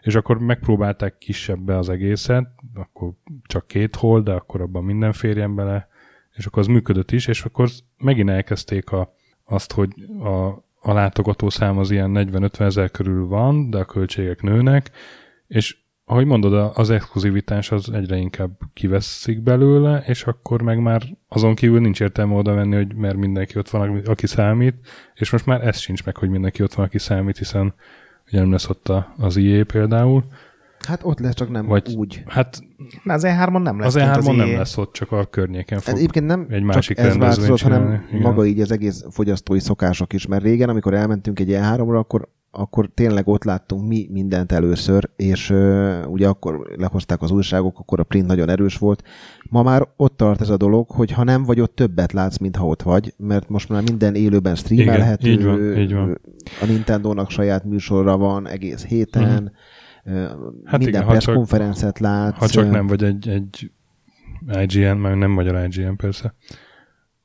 és 0.00 0.14
akkor 0.14 0.38
megpróbálták 0.38 1.18
kisebbe 1.18 1.76
az 1.76 1.88
egészet, 1.88 2.48
akkor 2.74 3.12
csak 3.42 3.66
két 3.66 3.96
hol, 3.96 4.22
de 4.22 4.32
akkor 4.32 4.60
abban 4.60 4.84
minden 4.84 5.12
férjen 5.12 5.54
bele, 5.54 5.88
és 6.36 6.46
akkor 6.46 6.62
az 6.62 6.68
működött 6.68 7.10
is, 7.10 7.26
és 7.26 7.44
akkor 7.44 7.68
megint 7.98 8.30
elkezdték 8.30 8.90
a, 8.90 9.14
azt, 9.44 9.72
hogy 9.72 9.90
a, 10.20 10.46
a 10.80 10.92
látogató 10.92 11.50
szám 11.50 11.78
az 11.78 11.90
ilyen 11.90 12.12
40-50 12.14 12.60
ezer 12.60 12.90
körül 12.90 13.26
van, 13.26 13.70
de 13.70 13.78
a 13.78 13.84
költségek 13.84 14.42
nőnek, 14.42 14.90
és 15.46 15.86
ahogy 16.08 16.26
mondod, 16.26 16.54
a- 16.54 16.72
az 16.74 16.90
exkluzivitás 16.90 17.70
az 17.72 17.90
egyre 17.92 18.16
inkább 18.16 18.50
kiveszik 18.74 19.42
belőle, 19.42 20.02
és 20.06 20.24
akkor 20.24 20.62
meg 20.62 20.80
már 20.82 21.02
azon 21.28 21.54
kívül 21.54 21.80
nincs 21.80 22.00
értelme 22.00 22.34
oda 22.34 22.54
menni, 22.54 22.76
hogy 22.76 22.94
mert 22.94 23.16
mindenki 23.16 23.58
ott 23.58 23.68
van, 23.70 24.02
aki 24.04 24.26
számít, 24.26 24.74
és 25.14 25.30
most 25.30 25.46
már 25.46 25.66
ez 25.66 25.78
sincs 25.78 26.04
meg, 26.04 26.16
hogy 26.16 26.28
mindenki 26.28 26.62
ott 26.62 26.74
van, 26.74 26.84
aki 26.86 26.98
számít, 26.98 27.38
hiszen 27.38 27.74
ugye 28.28 28.40
nem 28.40 28.50
lesz 28.50 28.68
ott 28.68 28.92
az 29.16 29.36
IE 29.36 29.64
például. 29.64 30.24
hát 30.86 31.00
ott 31.02 31.18
lesz, 31.18 31.34
csak 31.34 31.50
nem 31.50 31.66
Vagy- 31.66 31.94
úgy. 31.96 32.22
Hát 32.26 32.60
Na, 33.02 33.12
az 33.12 33.24
E3-on 33.26 33.62
nem 33.62 33.78
lesz 33.78 33.94
az 33.94 34.02
kint 34.02 34.16
E3-on 34.16 34.36
nem 34.36 34.56
lesz 34.56 34.76
ott, 34.76 34.92
csak 34.92 35.12
a 35.12 35.24
környéken 35.24 35.78
fog. 35.78 35.88
Ez 35.92 35.98
egyébként 35.98 36.26
nem 36.26 36.40
egy 36.48 36.48
csak 36.48 36.62
másik 36.74 36.98
ez 36.98 37.04
rendezvényt 37.06 37.46
változott, 37.48 37.72
hanem 37.72 38.04
igen. 38.08 38.20
maga 38.20 38.44
így 38.44 38.60
az 38.60 38.72
egész 38.72 39.04
fogyasztói 39.10 39.58
szokások 39.60 40.12
is, 40.12 40.26
mert 40.26 40.42
régen, 40.42 40.68
amikor 40.68 40.94
elmentünk 40.94 41.40
egy 41.40 41.48
E3-ra, 41.50 41.98
akkor 41.98 42.28
akkor 42.50 42.90
tényleg 42.94 43.28
ott 43.28 43.44
láttunk 43.44 43.88
mi 43.88 44.08
mindent 44.10 44.52
először, 44.52 45.10
és 45.16 45.50
uh, 45.50 46.04
ugye 46.06 46.28
akkor 46.28 46.74
lehozták 46.76 47.22
az 47.22 47.30
újságok, 47.30 47.78
akkor 47.78 48.00
a 48.00 48.04
print 48.04 48.26
nagyon 48.26 48.48
erős 48.48 48.76
volt. 48.76 49.02
Ma 49.50 49.62
már 49.62 49.88
ott 49.96 50.16
tart 50.16 50.40
ez 50.40 50.48
a 50.48 50.56
dolog, 50.56 50.90
hogy 50.90 51.12
ha 51.12 51.24
nem 51.24 51.42
vagy 51.42 51.60
ott, 51.60 51.74
többet 51.74 52.12
látsz, 52.12 52.38
mint 52.38 52.56
ha 52.56 52.66
ott 52.66 52.82
vagy, 52.82 53.14
mert 53.16 53.48
most 53.48 53.68
már 53.68 53.82
minden 53.82 54.14
élőben 54.14 54.54
streamelhető. 54.54 55.30
Igen, 55.30 55.38
így 55.38 55.44
van, 55.44 55.76
így 55.76 55.94
van. 55.94 56.20
A 56.60 56.64
Nintendo-nak 56.66 57.30
saját 57.30 57.64
műsorra 57.64 58.16
van 58.16 58.48
egész 58.48 58.84
héten. 58.84 59.52
Hát 60.64 60.78
minden 60.78 61.08
igen, 61.08 61.34
konferenciát 61.34 61.98
látsz. 61.98 62.38
Ha 62.38 62.48
csak 62.48 62.70
nem 62.70 62.86
vagy 62.86 63.04
egy, 63.04 63.28
egy 63.28 63.70
IGN, 64.60 64.96
mert 64.96 65.18
nem 65.18 65.30
magyar 65.30 65.68
IGN 65.70 65.96
persze. 65.96 66.34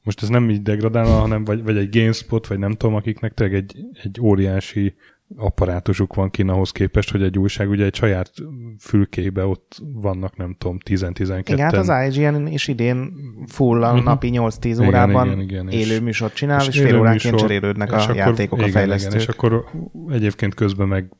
Most 0.04 0.22
ez 0.22 0.28
nem 0.28 0.50
így 0.50 0.62
degradálna, 0.62 1.20
hanem 1.20 1.43
vagy, 1.43 1.64
vagy 1.64 1.78
egy 1.78 1.89
GameSpot, 1.89 2.48
vagy 2.48 2.60
nem 2.60 2.72
tudom, 2.72 2.95
akiknek 2.95 3.34
tényleg 3.34 3.56
egy, 3.56 3.86
egy 4.04 4.20
óriási 4.22 4.95
apparátusuk 5.36 6.14
van 6.14 6.30
kín 6.30 6.50
ahhoz 6.50 6.72
képest, 6.72 7.12
hogy 7.12 7.22
egy 7.22 7.38
újság 7.38 7.70
ugye 7.70 7.86
egy 7.86 7.96
saját 7.96 8.32
fülkébe 8.80 9.46
ott 9.46 9.82
vannak, 9.94 10.38
nem 10.38 10.56
tudom, 10.58 10.78
10-12. 10.86 11.42
Igen, 11.48 11.60
hát 11.60 11.74
az 11.74 12.16
IGN 12.16 12.48
is 12.48 12.68
idén 12.68 13.14
full 13.48 13.84
a 13.84 13.90
uh-huh. 13.90 14.04
napi 14.04 14.30
8-10 14.34 14.86
órában 14.88 15.26
igen, 15.26 15.40
igen, 15.40 15.70
igen, 15.70 15.80
élő 15.80 16.02
műsort 16.02 16.34
csinál, 16.34 16.60
és, 16.60 16.68
és 16.68 16.82
fél 16.82 17.00
óránként 17.00 17.36
cserélődnek 17.36 17.92
a 17.92 18.02
akkor, 18.02 18.16
játékok 18.16 18.58
igen, 18.58 18.70
a 18.70 18.74
fejlesztők. 18.74 19.12
Igen, 19.12 19.22
és 19.22 19.28
akkor 19.28 19.66
egyébként 20.10 20.54
közben 20.54 20.88
meg 20.88 21.12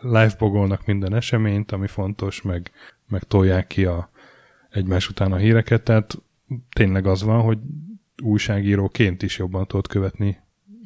live 0.00 0.34
minden 0.84 1.14
eseményt, 1.14 1.72
ami 1.72 1.86
fontos, 1.86 2.42
meg, 2.42 2.70
meg 3.08 3.22
tolják 3.22 3.66
ki 3.66 3.84
a, 3.84 4.10
egymás 4.70 5.08
után 5.08 5.32
a 5.32 5.36
híreket, 5.36 5.82
tehát 5.82 6.18
tényleg 6.72 7.06
az 7.06 7.22
van, 7.22 7.40
hogy 7.40 7.58
újságíróként 8.22 9.22
is 9.22 9.38
jobban 9.38 9.66
tudod 9.66 9.86
követni 9.86 10.38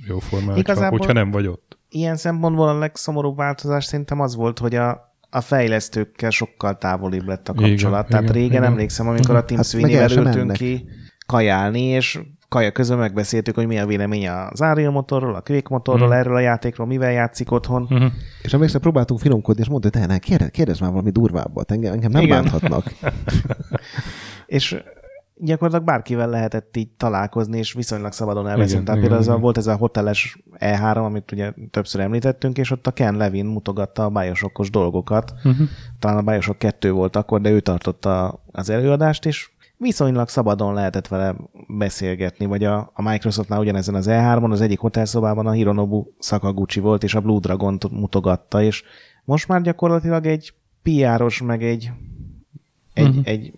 jó 0.06 0.18
formán, 0.18 0.54
hogyha, 0.54 0.88
hogyha 0.88 1.12
nem 1.12 1.30
vagy 1.30 1.46
ott. 1.46 1.63
Ilyen 1.94 2.16
szempontból 2.16 2.68
a 2.68 2.78
legszomorúbb 2.78 3.36
változás 3.36 3.84
szerintem 3.84 4.20
az 4.20 4.34
volt, 4.34 4.58
hogy 4.58 4.74
a, 4.74 5.14
a 5.30 5.40
fejlesztőkkel 5.40 6.30
sokkal 6.30 6.78
távolibb 6.78 7.26
lett 7.26 7.48
a 7.48 7.54
kapcsolat. 7.54 8.08
Igen, 8.08 8.10
Tehát 8.10 8.22
igen, 8.22 8.32
régen 8.32 8.50
igen. 8.50 8.64
emlékszem, 8.64 9.08
amikor 9.08 9.36
a 9.36 9.44
Team 9.44 9.56
hát 9.56 9.68
Sweeney-vel 9.68 10.10
ültünk 10.10 10.52
ki 10.52 10.84
kajálni, 11.26 11.80
és 11.80 12.20
kaja 12.48 12.72
közben 12.72 12.98
megbeszéltük, 12.98 13.54
hogy 13.54 13.66
mi 13.66 13.78
a 13.78 13.86
véleménye 13.86 14.48
az 14.50 14.60
Ariel 14.60 14.90
motorról, 14.90 15.34
a 15.34 15.40
Quake 15.40 15.68
motorról, 15.68 16.08
mm. 16.08 16.12
erről 16.12 16.36
a 16.36 16.40
játékról, 16.40 16.86
mivel 16.86 17.12
játszik 17.12 17.50
otthon. 17.50 17.88
Mm-hmm. 17.94 18.06
És 18.42 18.52
emlékszem, 18.52 18.80
próbáltunk 18.80 19.20
finomkodni, 19.20 19.62
és 19.62 19.68
mondta, 19.68 19.88
hogy 19.92 20.00
te 20.00 20.06
ne, 20.06 20.18
kérdez, 20.18 20.48
kérdez 20.50 20.78
már 20.78 20.90
valami 20.90 21.10
durvábbat, 21.10 21.70
engem, 21.70 21.92
engem 21.92 22.10
nem 22.10 22.22
Igen. 22.22 22.42
bánthatnak. 22.42 22.84
és 24.46 24.82
gyakorlatilag 25.44 25.84
bárkivel 25.84 26.28
lehetett 26.28 26.76
így 26.76 26.88
találkozni, 26.96 27.58
és 27.58 27.72
viszonylag 27.72 28.12
szabadon 28.12 28.48
elbeszélni. 28.48 28.84
Tehát 28.84 29.00
például 29.00 29.22
igen. 29.22 29.40
volt 29.40 29.56
ez 29.56 29.66
a 29.66 29.76
hoteles 29.76 30.38
E3, 30.58 31.04
amit 31.04 31.32
ugye 31.32 31.52
többször 31.70 32.00
említettünk, 32.00 32.58
és 32.58 32.70
ott 32.70 32.86
a 32.86 32.90
Ken 32.90 33.16
Levin 33.16 33.46
mutogatta 33.46 34.04
a 34.04 34.08
bájosokos 34.08 34.70
dolgokat. 34.70 35.34
Uh-huh. 35.36 35.68
Talán 35.98 36.16
a 36.16 36.22
bájosok 36.22 36.58
kettő 36.58 36.92
volt 36.92 37.16
akkor, 37.16 37.40
de 37.40 37.50
ő 37.50 37.60
tartotta 37.60 38.42
az 38.52 38.70
előadást, 38.70 39.26
és 39.26 39.50
viszonylag 39.76 40.28
szabadon 40.28 40.74
lehetett 40.74 41.08
vele 41.08 41.34
beszélgetni, 41.68 42.46
vagy 42.46 42.64
a, 42.64 42.90
a 42.94 43.02
Microsoftnál 43.02 43.60
ugyanezen 43.60 43.94
az 43.94 44.06
E3-on, 44.08 44.50
az 44.50 44.60
egyik 44.60 44.78
hotelszobában 44.78 45.46
a 45.46 45.50
Hironobu 45.50 46.04
Sakaguchi 46.18 46.80
volt, 46.80 47.02
és 47.02 47.14
a 47.14 47.20
Blue 47.20 47.40
dragon 47.40 47.78
mutogatta, 47.90 48.62
és 48.62 48.82
most 49.24 49.48
már 49.48 49.62
gyakorlatilag 49.62 50.26
egy 50.26 50.54
PR-os, 50.82 51.42
meg 51.42 51.62
egy, 51.62 51.90
egy, 52.92 53.08
uh-huh. 53.08 53.26
egy 53.26 53.52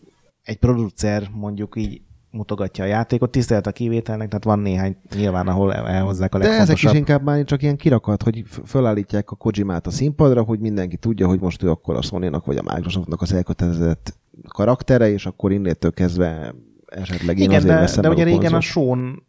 egy 0.47 0.59
producer 0.59 1.31
mondjuk 1.33 1.77
így 1.77 2.01
mutogatja 2.31 2.85
a 2.85 2.87
játékot, 2.87 3.31
tisztelt 3.31 3.67
a 3.67 3.73
kivételnek, 3.73 4.29
tehát 4.29 4.45
van 4.45 4.59
néhány 4.59 4.97
nyilván, 5.15 5.49
ahol 5.49 5.75
elhozzák 5.75 6.35
a 6.35 6.39
legfontosabb. 6.39 6.67
De 6.67 6.73
ezek 6.73 6.93
is 6.93 6.99
inkább 6.99 7.23
már 7.23 7.45
csak 7.45 7.63
ilyen 7.63 7.77
kirakat, 7.77 8.23
hogy 8.23 8.43
fölállítják 8.65 9.31
a 9.31 9.37
Kojimát 9.37 9.87
a 9.87 9.91
színpadra, 9.91 10.43
hogy 10.43 10.59
mindenki 10.59 10.97
tudja, 10.97 11.27
hogy 11.27 11.41
most 11.41 11.63
ő 11.63 11.71
akkor 11.71 11.97
a 11.97 12.03
sony 12.03 12.31
vagy 12.45 12.57
a 12.57 12.75
Microsoftnak 12.75 13.23
az 13.23 13.33
elkötelezett 13.33 14.17
karaktere, 14.49 15.11
és 15.11 15.27
akkor 15.27 15.53
innétől 15.53 15.93
kezdve 15.93 16.55
esetleg 16.87 17.39
én 17.39 17.45
Igen, 17.45 17.57
azért 17.57 17.75
de, 17.75 17.81
veszem 17.81 18.03
de 18.03 18.09
ugye 18.09 18.25
régen 18.25 18.55
a 18.55 18.61
Sean 18.61 19.27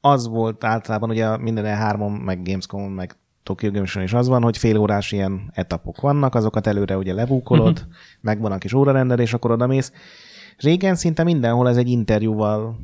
az 0.00 0.28
volt 0.28 0.64
általában, 0.64 1.10
ugye 1.10 1.36
minden 1.36 1.64
E3-on, 1.66 2.24
meg 2.24 2.42
Gamescom, 2.42 2.92
meg 2.92 3.16
Tokyo 3.46 3.70
Game 3.70 4.02
is 4.02 4.12
az 4.12 4.28
van, 4.28 4.42
hogy 4.42 4.56
fél 4.58 4.78
órás 4.78 5.12
ilyen 5.12 5.50
etapok 5.54 6.00
vannak, 6.00 6.34
azokat 6.34 6.66
előre 6.66 6.96
ugye 6.96 7.12
levúkolod, 7.12 7.78
uh-huh. 7.78 7.92
megvan 8.20 8.52
a 8.52 8.58
kis 8.58 8.72
órarendel, 8.72 9.18
és 9.18 9.34
akkor 9.34 9.50
odamész. 9.50 9.92
Régen 10.56 10.94
szinte 10.94 11.24
mindenhol 11.24 11.68
ez 11.68 11.76
egy 11.76 11.88
interjúval 11.88 12.78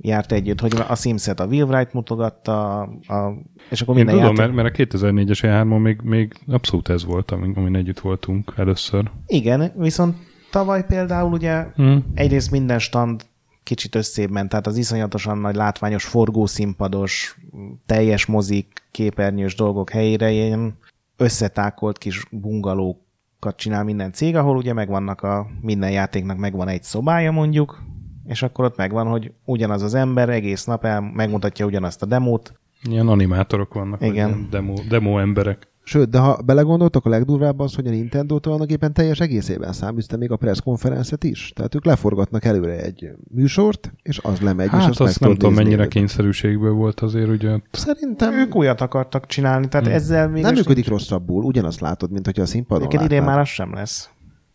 járt 0.00 0.32
együtt, 0.32 0.60
hogy 0.60 0.72
a 0.88 0.94
Simset 0.94 1.40
a 1.40 1.46
Will 1.46 1.66
Wright 1.66 1.92
mutogatta, 1.92 2.80
a, 2.80 3.32
és 3.70 3.80
akkor 3.80 3.94
minden 3.94 4.14
Én 4.14 4.20
tudom, 4.20 4.36
játék... 4.36 4.54
mert, 4.54 4.76
mert 4.78 4.92
a 4.92 4.98
2004-es 4.98 5.44
e 5.44 5.64
még, 5.64 6.00
még 6.02 6.32
abszolút 6.48 6.88
ez 6.88 7.04
volt, 7.04 7.30
amin, 7.30 7.52
amin 7.56 7.76
együtt 7.76 8.00
voltunk 8.00 8.52
először. 8.56 9.10
Igen, 9.26 9.72
viszont 9.76 10.16
tavaly 10.50 10.86
például 10.86 11.32
ugye 11.32 11.66
hmm. 11.74 12.04
egyrészt 12.14 12.50
minden 12.50 12.78
stand 12.78 13.22
kicsit 13.64 13.94
összébb 13.94 14.30
ment, 14.30 14.48
tehát 14.48 14.66
az 14.66 14.76
iszonyatosan 14.76 15.38
nagy 15.38 15.54
látványos 15.54 16.04
forgószínpados, 16.04 17.38
teljes 17.86 18.26
mozik, 18.26 18.82
képernyős 18.90 19.54
dolgok 19.54 19.90
helyére 19.90 20.30
ilyen 20.30 20.78
összetákolt 21.16 21.98
kis 21.98 22.26
bungalókat 22.30 23.56
csinál 23.56 23.84
minden 23.84 24.12
cég, 24.12 24.36
ahol 24.36 24.56
ugye 24.56 24.72
megvannak 24.72 25.22
a 25.22 25.46
minden 25.60 25.90
játéknak 25.90 26.38
megvan 26.38 26.68
egy 26.68 26.82
szobája 26.82 27.32
mondjuk, 27.32 27.82
és 28.24 28.42
akkor 28.42 28.64
ott 28.64 28.76
megvan, 28.76 29.06
hogy 29.06 29.32
ugyanaz 29.44 29.82
az 29.82 29.94
ember 29.94 30.28
egész 30.28 30.64
nap 30.64 30.84
el, 30.84 31.00
megmutatja 31.00 31.66
ugyanazt 31.66 32.02
a 32.02 32.06
demót. 32.06 32.52
Ilyen 32.82 33.08
animátorok 33.08 33.74
vannak, 33.74 34.02
Igen. 34.02 34.46
demo, 34.50 34.74
demo 34.88 35.18
emberek. 35.18 35.68
Sőt, 35.86 36.08
de 36.08 36.18
ha 36.18 36.42
belegondoltok, 36.44 37.06
a 37.06 37.08
legdurvább 37.08 37.58
az, 37.58 37.74
hogy 37.74 37.86
a 37.86 37.90
Nintendo 37.90 38.38
tulajdonképpen 38.38 38.92
teljes 38.92 39.20
egészében 39.20 39.72
száműzte 39.72 40.16
még 40.16 40.30
a 40.30 40.38
konferenciát 40.64 41.24
is. 41.24 41.52
Tehát 41.54 41.74
ők 41.74 41.84
leforgatnak 41.84 42.44
előre 42.44 42.82
egy 42.82 43.10
műsort, 43.30 43.92
és 44.02 44.18
az 44.22 44.40
lemegy, 44.40 44.68
hát 44.68 44.80
és 44.80 44.86
azt, 44.86 45.00
azt 45.00 45.20
nem 45.20 45.30
tudom, 45.30 45.54
mennyire 45.54 45.88
kényszerűségből 45.88 46.72
volt 46.72 47.00
azért, 47.00 47.28
ugye. 47.28 47.58
Szerintem... 47.70 48.32
Ők 48.32 48.54
újat 48.54 48.80
akartak 48.80 49.26
csinálni, 49.26 49.68
tehát 49.68 49.86
hmm. 49.86 49.94
ezzel 49.94 50.28
még... 50.28 50.42
Nem 50.42 50.54
működik 50.54 50.88
rosszabbul, 50.88 51.44
ugyanazt 51.44 51.80
látod, 51.80 52.10
mint 52.10 52.24
hogyha 52.24 52.42
a 52.42 52.46
színpadon 52.46 52.88
Neked 52.90 53.04
idén 53.04 53.22
már 53.22 53.38
az 53.38 53.48
sem 53.48 53.74
lesz. 53.74 54.10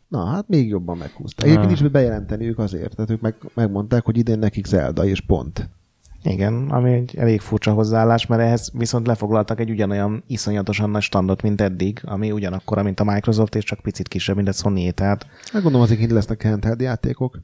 Na, 0.08 0.26
hát 0.26 0.48
még 0.48 0.68
jobban 0.68 0.98
meghúzták. 0.98 1.48
Egyébként 1.48 1.72
is 1.72 1.82
bejelenteni 1.82 2.48
ők 2.48 2.60
azért, 2.60 2.96
tehát 2.96 3.12
ők 3.12 3.22
meg, 3.22 3.36
megmondták, 3.54 4.06
hogy 4.06 4.18
idén 4.18 4.40
nekik 4.40 4.66
Zelda, 4.66 5.06
és 5.06 5.22
pont. 5.22 5.70
Igen, 6.24 6.70
ami 6.70 6.94
egy 6.94 7.16
elég 7.18 7.42
furcsa 7.42 7.74
hozzáállás, 7.74 8.26
mert 8.26 8.42
ehhez 8.42 8.72
viszont 8.74 9.08
lefoglaltak 9.08 9.60
egy 9.60 9.70
ugyanolyan 9.70 10.24
iszonyatosan 10.28 10.90
nagy 10.90 11.02
standot, 11.02 11.42
mint 11.42 11.62
eddig, 11.62 12.02
ami 12.04 12.32
ugyanakkor, 12.32 12.84
mint 12.84 13.00
a 13.00 13.04
Microsoft, 13.04 13.56
és 13.56 13.64
csak 13.64 13.80
picit 13.80 14.08
kisebb, 14.08 14.36
mint 14.36 14.48
a 14.48 14.52
sony 14.52 14.94
tehát... 14.94 15.26
Hát 15.52 15.62
gondolom 15.62 15.82
azért 15.82 16.02
így 16.02 16.12
lesznek 16.12 16.44
handheld 16.44 16.82
játékok. 16.82 17.40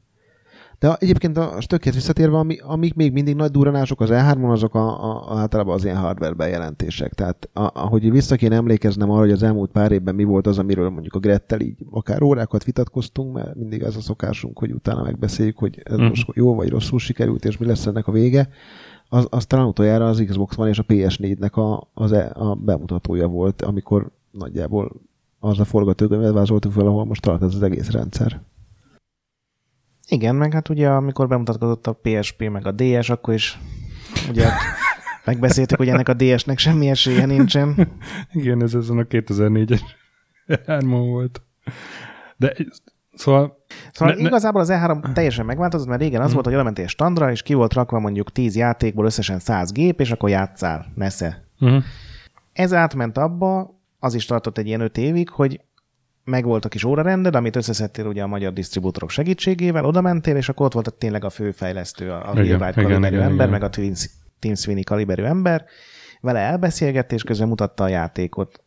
De 0.78 0.94
egyébként 0.94 1.36
a 1.36 1.60
stökhez 1.60 1.94
visszatérve, 1.94 2.38
ami, 2.38 2.58
amik 2.58 2.94
még 2.94 3.12
mindig 3.12 3.34
nagy 3.34 3.50
duranások 3.50 4.00
az 4.00 4.08
E3-on, 4.12 4.50
azok 4.50 4.74
a, 4.74 5.04
a, 5.32 5.38
általában 5.38 5.74
az 5.74 5.84
ilyen 5.84 5.96
hardware 5.96 6.34
bejelentések. 6.34 7.14
Tehát 7.14 7.48
a, 7.52 7.70
ahogy 7.74 8.10
vissza 8.10 8.36
kéne 8.36 8.56
emlékeznem 8.56 9.10
arra, 9.10 9.20
hogy 9.20 9.30
az 9.30 9.42
elmúlt 9.42 9.70
pár 9.70 9.92
évben 9.92 10.14
mi 10.14 10.24
volt 10.24 10.46
az, 10.46 10.58
amiről 10.58 10.88
mondjuk 10.88 11.14
a 11.14 11.18
Grettel 11.18 11.60
így 11.60 11.78
akár 11.90 12.22
órákat 12.22 12.64
vitatkoztunk, 12.64 13.34
mert 13.34 13.54
mindig 13.54 13.84
az 13.84 13.96
a 13.96 14.00
szokásunk, 14.00 14.58
hogy 14.58 14.72
utána 14.72 15.02
megbeszéljük, 15.02 15.58
hogy 15.58 15.80
ez 15.84 15.92
uh-huh. 15.92 16.08
most 16.08 16.30
jó 16.34 16.54
vagy 16.54 16.68
rosszul 16.68 16.98
sikerült, 16.98 17.44
és 17.44 17.58
mi 17.58 17.66
lesz 17.66 17.86
ennek 17.86 18.06
a 18.06 18.12
vége. 18.12 18.48
Az, 19.08 19.26
az 19.30 19.46
talán 19.46 19.66
utoljára 19.66 20.08
az 20.08 20.24
Xbox 20.26 20.56
van 20.56 20.68
és 20.68 20.78
a 20.78 20.84
PS4-nek 20.84 21.52
a, 21.52 21.88
az 21.94 22.12
e, 22.12 22.30
a 22.34 22.54
bemutatója 22.54 23.26
volt, 23.26 23.62
amikor 23.62 24.10
nagyjából 24.30 24.92
az 25.38 25.58
a 25.58 25.64
forgatókönyvet 25.64 26.32
vázoltuk 26.32 26.72
fel, 26.72 26.86
ahol 26.86 27.04
most 27.04 27.22
tart 27.22 27.42
ez 27.42 27.54
az 27.54 27.62
egész 27.62 27.90
rendszer. 27.90 28.40
Igen, 30.08 30.34
meg 30.34 30.52
hát 30.52 30.68
ugye 30.68 30.88
amikor 30.88 31.28
bemutatkozott 31.28 31.86
a 31.86 32.00
PSP 32.02 32.48
meg 32.48 32.66
a 32.66 32.72
DS, 32.72 33.10
akkor 33.10 33.34
is 33.34 33.58
ugye 34.28 34.48
megbeszéltük, 35.24 35.78
hogy 35.78 35.88
ennek 35.88 36.08
a 36.08 36.14
DS-nek 36.14 36.58
semmi 36.58 36.88
esélye 36.88 37.26
nincsen. 37.26 37.88
Igen, 38.32 38.62
ez 38.62 38.74
ezen 38.74 38.98
a 38.98 39.02
2004-es 39.02 39.80
hármon 40.66 41.08
volt. 41.08 41.42
De 42.36 42.54
szóval... 43.14 43.64
Szóval 43.92 44.14
ne, 44.14 44.20
igazából 44.20 44.60
az 44.60 44.70
E3 44.72 45.12
teljesen 45.12 45.46
megváltozott, 45.46 45.88
mert 45.88 46.00
régen 46.00 46.20
az 46.20 46.24
hmm. 46.24 46.34
volt, 46.34 46.46
hogy 46.46 46.54
elmentél 46.54 46.86
standra, 46.86 47.30
és 47.30 47.42
ki 47.42 47.54
volt 47.54 47.72
rakva 47.72 47.98
mondjuk 47.98 48.32
10 48.32 48.56
játékból 48.56 49.04
összesen 49.04 49.38
100 49.38 49.72
gép, 49.72 50.00
és 50.00 50.10
akkor 50.10 50.28
játszál, 50.28 50.86
nesze. 50.94 51.44
Hmm. 51.58 51.84
Ez 52.52 52.72
átment 52.72 53.18
abba, 53.18 53.80
az 53.98 54.14
is 54.14 54.24
tartott 54.24 54.58
egy 54.58 54.66
ilyen 54.66 54.80
5 54.80 54.98
évig, 54.98 55.28
hogy 55.28 55.60
megvolt 56.26 56.64
a 56.64 56.68
kis 56.68 56.84
órarended, 56.84 57.34
amit 57.34 57.56
összeszedtél 57.56 58.06
ugye 58.06 58.22
a 58.22 58.26
magyar 58.26 58.52
disztribútorok 58.52 59.10
segítségével, 59.10 59.84
oda 59.84 60.00
mentél, 60.00 60.36
és 60.36 60.48
akkor 60.48 60.66
ott 60.66 60.72
volt 60.72 60.94
tényleg 60.94 61.24
a 61.24 61.30
főfejlesztő, 61.30 62.10
a, 62.10 62.28
a 62.28 62.32
Wheelwright 62.32 62.74
kaliberű 62.74 63.14
igen, 63.14 63.22
ember, 63.22 63.46
igen. 63.46 63.48
meg 63.48 63.62
a 63.62 63.70
Team 64.38 64.54
Sweeney 64.54 64.82
kaliberű 64.82 65.22
ember, 65.22 65.64
vele 66.20 66.38
elbeszélgett, 66.38 67.12
és 67.12 67.22
közben 67.22 67.48
mutatta 67.48 67.84
a 67.84 67.88
játékot. 67.88 68.60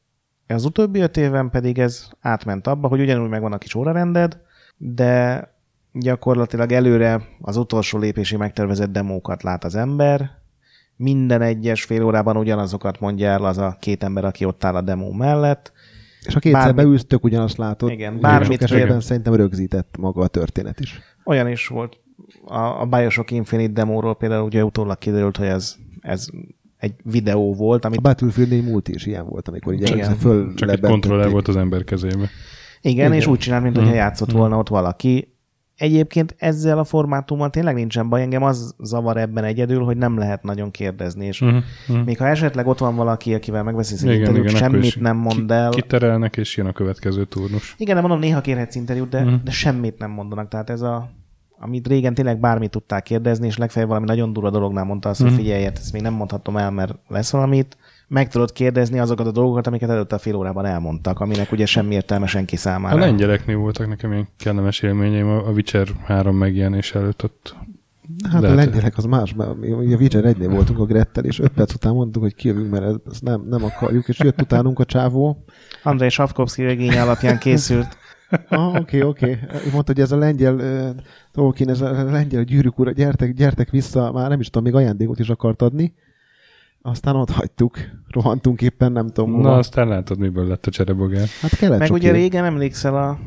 Az 0.47 0.65
utóbbi 0.65 0.99
öt 0.99 1.17
évben 1.17 1.49
pedig 1.49 1.79
ez 1.79 2.09
átment 2.21 2.67
abba, 2.67 2.87
hogy 2.87 3.01
ugyanúgy 3.01 3.29
megvan 3.29 3.53
a 3.53 3.57
kis 3.57 3.75
órarended, 3.75 4.37
de 4.77 5.43
gyakorlatilag 5.93 6.71
előre 6.71 7.21
az 7.41 7.57
utolsó 7.57 7.97
lépési 7.97 8.37
megtervezett 8.37 8.91
demókat 8.91 9.43
lát 9.43 9.63
az 9.63 9.75
ember, 9.75 10.37
minden 10.95 11.41
egyes 11.41 11.83
fél 11.83 12.03
órában 12.03 12.37
ugyanazokat 12.37 12.99
mondja 12.99 13.27
el 13.27 13.45
az 13.45 13.57
a 13.57 13.77
két 13.79 14.03
ember, 14.03 14.25
aki 14.25 14.45
ott 14.45 14.63
áll 14.63 14.75
a 14.75 14.81
demó 14.81 15.11
mellett, 15.11 15.71
és 16.25 16.33
ha 16.33 16.39
kétszer 16.39 16.61
bármi... 16.61 16.81
beülsz, 16.81 17.05
tök 17.05 17.23
ugyanazt 17.23 17.57
látod. 17.57 17.91
Igen, 17.91 18.19
bármit. 18.19 18.61
Esetben 18.61 18.99
szerintem 18.99 19.33
rögzített 19.33 19.97
maga 19.99 20.21
a 20.21 20.27
történet 20.27 20.79
is. 20.79 20.99
Olyan 21.25 21.47
is 21.47 21.67
volt. 21.67 21.99
A, 22.45 22.59
a 22.59 22.85
Bioshock 22.85 23.31
Infinite 23.31 23.71
demóról 23.73 24.15
például 24.15 24.43
ugye 24.45 24.63
utólag 24.63 24.97
kiderült, 24.97 25.37
hogy 25.37 25.47
ez, 25.47 25.75
ez 26.01 26.27
egy 26.77 26.93
videó 27.03 27.53
volt, 27.53 27.83
A 27.83 27.87
amit 27.87 28.01
Battlefield 28.01 28.49
4 28.49 28.63
múlt 28.63 28.87
is 28.87 29.05
ilyen 29.05 29.25
volt, 29.25 29.47
amikor 29.47 29.73
így 29.73 29.89
Igen. 29.89 30.15
föl 30.15 30.53
Csak 30.53 30.69
egy 30.69 30.79
kontroller 30.79 31.29
volt 31.29 31.47
az 31.47 31.55
ember 31.55 31.83
kezébe. 31.83 32.29
Igen, 32.81 33.05
Igen. 33.05 33.13
és 33.13 33.27
úgy 33.27 33.39
csinált, 33.39 33.63
mint 33.63 33.75
hogyha 33.75 33.91
Mm. 33.91 33.95
játszott 33.95 34.31
volna 34.31 34.57
ott 34.57 34.69
valaki. 34.69 35.37
Egyébként 35.79 36.35
ezzel 36.37 36.77
a 36.79 36.83
formátummal 36.83 37.49
tényleg 37.49 37.75
nincsen 37.75 38.09
baj, 38.09 38.21
engem 38.21 38.43
az 38.43 38.75
zavar 38.79 39.17
ebben 39.17 39.43
egyedül, 39.43 39.83
hogy 39.83 39.97
nem 39.97 40.17
lehet 40.17 40.43
nagyon 40.43 40.71
kérdezni, 40.71 41.25
és 41.25 41.41
Uh-huh. 41.41 41.63
Uh-huh. 41.87 42.05
még 42.05 42.17
ha 42.17 42.27
esetleg 42.27 42.67
ott 42.67 42.77
van 42.79 42.95
valaki, 42.95 43.33
akivel 43.33 43.63
megbeszélsz 43.63 44.03
egy 44.03 44.13
interjút, 44.17 44.45
igen, 44.45 44.55
semmit 44.55 44.99
nem 44.99 45.17
mond 45.17 45.51
el. 45.51 45.69
Kiterelnek, 45.69 46.37
és 46.37 46.57
jön 46.57 46.65
a 46.65 46.71
következő 46.71 47.25
turnus. 47.25 47.75
Igen, 47.77 47.95
de 47.95 48.01
mondom, 48.01 48.19
néha 48.19 48.41
kérhetsz 48.41 48.75
interjút, 48.75 49.09
de, 49.09 49.23
Mhm. 49.23 49.33
de 49.43 49.51
semmit 49.51 49.97
nem 49.97 50.11
mondanak. 50.11 50.47
Tehát 50.47 50.69
ez 50.69 50.81
a, 50.81 51.09
amit 51.59 51.87
régen 51.87 52.13
tényleg 52.13 52.39
bármit 52.39 52.69
tudták 52.71 53.03
kérdezni, 53.03 53.47
és 53.47 53.57
legfeljebb 53.57 53.89
valami 53.89 54.07
nagyon 54.07 54.33
durva 54.33 54.49
dolognál 54.49 54.83
mondta 54.83 55.09
azt, 55.09 55.21
hogy 55.21 55.29
Mhm. 55.31 55.39
figyelj, 55.39 55.63
hát 55.63 55.77
ezt 55.77 55.93
még 55.93 56.01
nem 56.01 56.13
mondhatom 56.13 56.57
el, 56.57 56.71
mert 56.71 56.95
lesz 57.07 57.31
valamit. 57.31 57.77
Meg 58.11 58.27
tudod 58.27 58.51
kérdezni 58.51 58.99
azokat 58.99 59.27
a 59.27 59.31
dolgokat, 59.31 59.67
amiket 59.67 59.89
előtte 59.89 60.15
a 60.15 60.19
fél 60.19 60.35
órában 60.35 60.65
elmondtak, 60.65 61.19
aminek 61.19 61.51
ugye 61.51 61.65
semmi 61.65 61.93
értelme 61.93 62.25
senki 62.27 62.55
A 62.55 62.57
számára. 62.57 62.97
lengyeleknél 62.99 63.57
voltak 63.57 63.87
nekem 63.87 64.11
ilyen 64.11 64.27
kellemes 64.37 64.81
élményeim 64.81 65.27
a 65.27 65.47
a 65.47 65.51
Witcher 65.51 65.87
3 66.05 66.35
megjelenés 66.35 66.93
előtt 66.95 67.23
ott. 67.23 67.55
Hát 68.31 68.41
Lehet. 68.41 68.57
a 68.57 68.61
lengyelek 68.61 68.97
az 68.97 69.03
más, 69.05 69.33
mert 69.33 69.55
mi 69.59 69.71
a 69.71 69.97
Witcher 69.97 70.25
1 70.25 70.47
voltunk 70.49 70.79
a 70.79 70.85
Grettel, 70.85 71.23
és 71.25 71.39
öt 71.39 71.51
perc 71.51 71.73
után 71.73 71.93
mondtuk, 71.93 72.21
hogy 72.21 72.35
kijövünk, 72.35 72.71
mert 72.71 73.07
ezt- 73.09 73.23
nem, 73.23 73.43
nem 73.49 73.63
akarjuk, 73.63 74.07
és 74.07 74.19
jött 74.19 74.41
utánunk 74.41 74.79
a 74.79 74.85
csávó. 74.85 75.43
Andrei 75.83 76.09
Savkovszki 76.09 76.63
regénye 76.63 77.01
alapján 77.01 77.37
készült. 77.37 77.87
Ah, 78.49 78.75
oké, 78.75 79.01
oké. 79.01 79.31
Okay. 79.31 79.71
Mondta, 79.71 79.91
hogy 79.93 80.01
ez 80.01 80.11
a 80.11 80.17
lengyel, 80.17 80.55
uh, 80.55 80.89
Tolkien, 81.31 81.69
ez 81.69 81.81
a 81.81 82.03
lengyel 82.03 82.43
gyűrűk 82.43 82.79
ura, 82.79 82.91
gyertek, 82.91 83.33
gyertek 83.33 83.69
vissza, 83.69 84.11
már 84.11 84.29
nem 84.29 84.39
is 84.39 84.45
tudom, 84.49 84.63
még 84.63 84.73
ajándékot 84.75 85.19
is 85.19 85.29
akart 85.29 85.61
adni. 85.61 85.93
Aztán 86.81 87.15
ott 87.15 87.29
hagytuk, 87.29 87.77
rohantunk 88.07 88.61
éppen, 88.61 88.91
nem 88.91 89.07
tudom 89.07 89.31
Na, 89.31 89.37
hova. 89.37 89.57
aztán 89.57 89.87
látod, 89.87 90.17
miből 90.19 90.47
lett 90.47 90.65
a 90.65 90.71
cserebogár. 90.71 91.27
Hát 91.41 91.55
kellett 91.55 91.79
Meg 91.79 91.91
ugye 91.91 92.07
év. 92.07 92.13
régen 92.13 92.45
emlékszel 92.45 92.95
a 92.95 93.19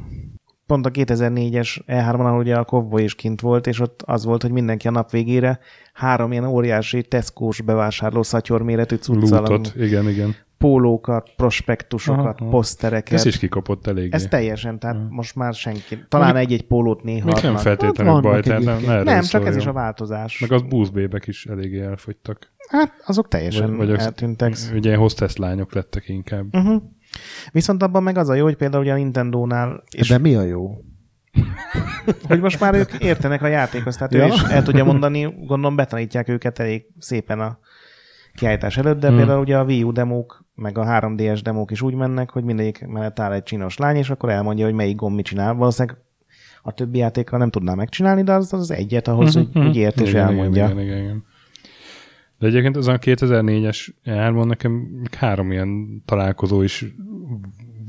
pont 0.67 0.87
a 0.87 0.91
2004-es 0.91 1.81
E3-on, 1.87 2.19
ahol 2.27 2.39
ugye 2.39 2.57
a 2.57 2.65
Cowboy 2.65 3.03
is 3.03 3.15
kint 3.15 3.41
volt, 3.41 3.67
és 3.67 3.81
ott 3.81 4.03
az 4.07 4.25
volt, 4.25 4.43
hogy 4.43 4.51
mindenki 4.51 4.89
a 4.89 4.91
nap 4.91 5.11
végére 5.11 5.59
három 5.93 6.33
ilyen 6.33 6.45
óriási 6.45 7.03
Tesco-s 7.03 7.61
bevásárló 7.61 8.23
szatyor 8.23 8.63
méretű 8.63 8.97
cuccal, 8.97 9.61
igen, 9.77 10.09
igen. 10.09 10.35
pólókat, 10.59 11.31
prospektusokat, 11.37 12.41
Aha. 12.41 12.51
posztereket. 12.51 13.19
Ez 13.19 13.25
is 13.25 13.39
kikapott 13.39 13.87
eléggé. 13.87 14.09
Ez 14.13 14.27
teljesen, 14.27 14.79
tehát 14.79 14.97
most 15.09 15.35
már 15.35 15.55
senki. 15.55 16.05
Talán 16.09 16.37
egy-egy 16.37 16.67
pólót 16.67 17.03
néha 17.03 17.27
Még 17.27 17.43
nem 17.43 17.57
feltétlenül 17.57 18.13
Hát 18.13 18.23
baj, 18.23 18.41
tehát 18.41 18.63
nem, 18.63 18.69
egyébként. 18.69 18.87
ne 18.87 18.93
erről 18.99 19.13
Nem, 19.15 19.23
csak 19.23 19.47
ez 19.47 19.57
is 19.57 19.67
a 19.67 19.73
változás. 19.73 20.39
Meg 20.41 20.53
az 20.53 20.63
búzbébek 20.63 21.27
is 21.27 21.47
eléggé 21.47 21.81
elfogytak. 21.81 22.53
Hát 22.69 22.93
azok 23.07 23.29
teljesen 23.29 23.77
Vagy, 23.77 23.87
vagy 23.87 23.97
az, 23.97 24.05
eltűntek. 24.05 24.55
ugye 24.75 24.89
ilyen 24.89 25.01
hostess 25.01 25.37
lányok 25.37 25.75
lettek 25.75 26.09
inkább. 26.09 26.57
Uh-huh. 26.57 26.83
Viszont 27.53 27.83
abban 27.83 28.03
meg 28.03 28.17
az 28.19 28.29
a 28.29 28.35
jó, 28.35 28.45
hogy 28.45 28.57
például 28.57 28.83
ugye 28.83 28.93
a 28.93 28.97
Nintendo-nál, 28.97 29.83
és 29.91 30.09
De 30.09 30.19
mi 30.19 30.35
a 30.35 30.43
jó? 30.43 30.79
Hogy 32.29 32.41
most 32.41 32.61
már 32.61 32.75
ők 32.75 32.93
értenek 32.99 33.43
a 33.43 33.47
játékhoz, 33.47 33.97
tehát 33.97 34.13
Ja. 34.15 34.25
ő 34.25 34.27
is 34.27 34.43
el 34.43 34.63
tudja 34.63 34.85
mondani, 34.85 35.23
gondolom 35.23 35.77
betanítják 35.77 36.29
őket 36.29 36.59
elég 36.59 36.85
szépen 36.99 37.41
a 37.41 37.59
kiállítás 38.35 38.77
előtt, 38.77 39.01
de 39.01 39.07
Hmm. 39.09 39.17
például 39.17 39.41
ugye 39.41 39.59
a 39.59 39.65
Wii 39.65 39.83
U 39.83 39.93
demók, 39.93 40.45
meg 40.55 40.79
a 40.79 40.85
3DS 40.85 41.41
demók 41.43 41.71
is 41.71 41.83
úgy 41.83 41.95
mennek, 41.95 42.31
hogy 42.31 42.45
mindegyik 42.45 42.87
mellett 42.87 43.19
áll 43.19 43.33
egy 43.33 43.43
csinos 43.43 43.77
lány, 43.77 43.97
és 43.97 44.11
akkor 44.11 44.31
elmondja, 44.31 44.65
hogy 44.65 44.75
melyik 44.75 44.97
gomb 44.97 45.15
mit 45.17 45.25
csinál. 45.25 45.55
Valószínűleg 45.55 45.99
a 46.63 46.73
többi 46.73 46.99
játékkal 46.99 47.39
nem 47.39 47.51
tudná 47.51 47.75
megcsinálni, 47.75 48.23
de 48.23 48.33
az 48.33 48.53
az 48.53 48.71
egyet 48.71 49.09
ahhoz 49.09 49.37
úgy, 49.37 49.49
úgy 49.55 49.77
ért 49.77 50.01
és 50.01 50.09
Mhm. 50.09 50.17
Igen, 50.17 50.27
elmondja. 50.29 50.65
Igen, 50.65 50.81
igen, 50.81 50.99
igen. 50.99 51.25
De 52.39 52.47
egyébként 52.47 52.77
az 52.77 52.89
a 52.89 52.99
2004-es 52.99 53.89
jármon 54.05 54.47
nekem 54.47 55.03
három 55.19 55.53
ilyen 55.53 56.03
találkozó 56.05 56.63
is 56.63 56.85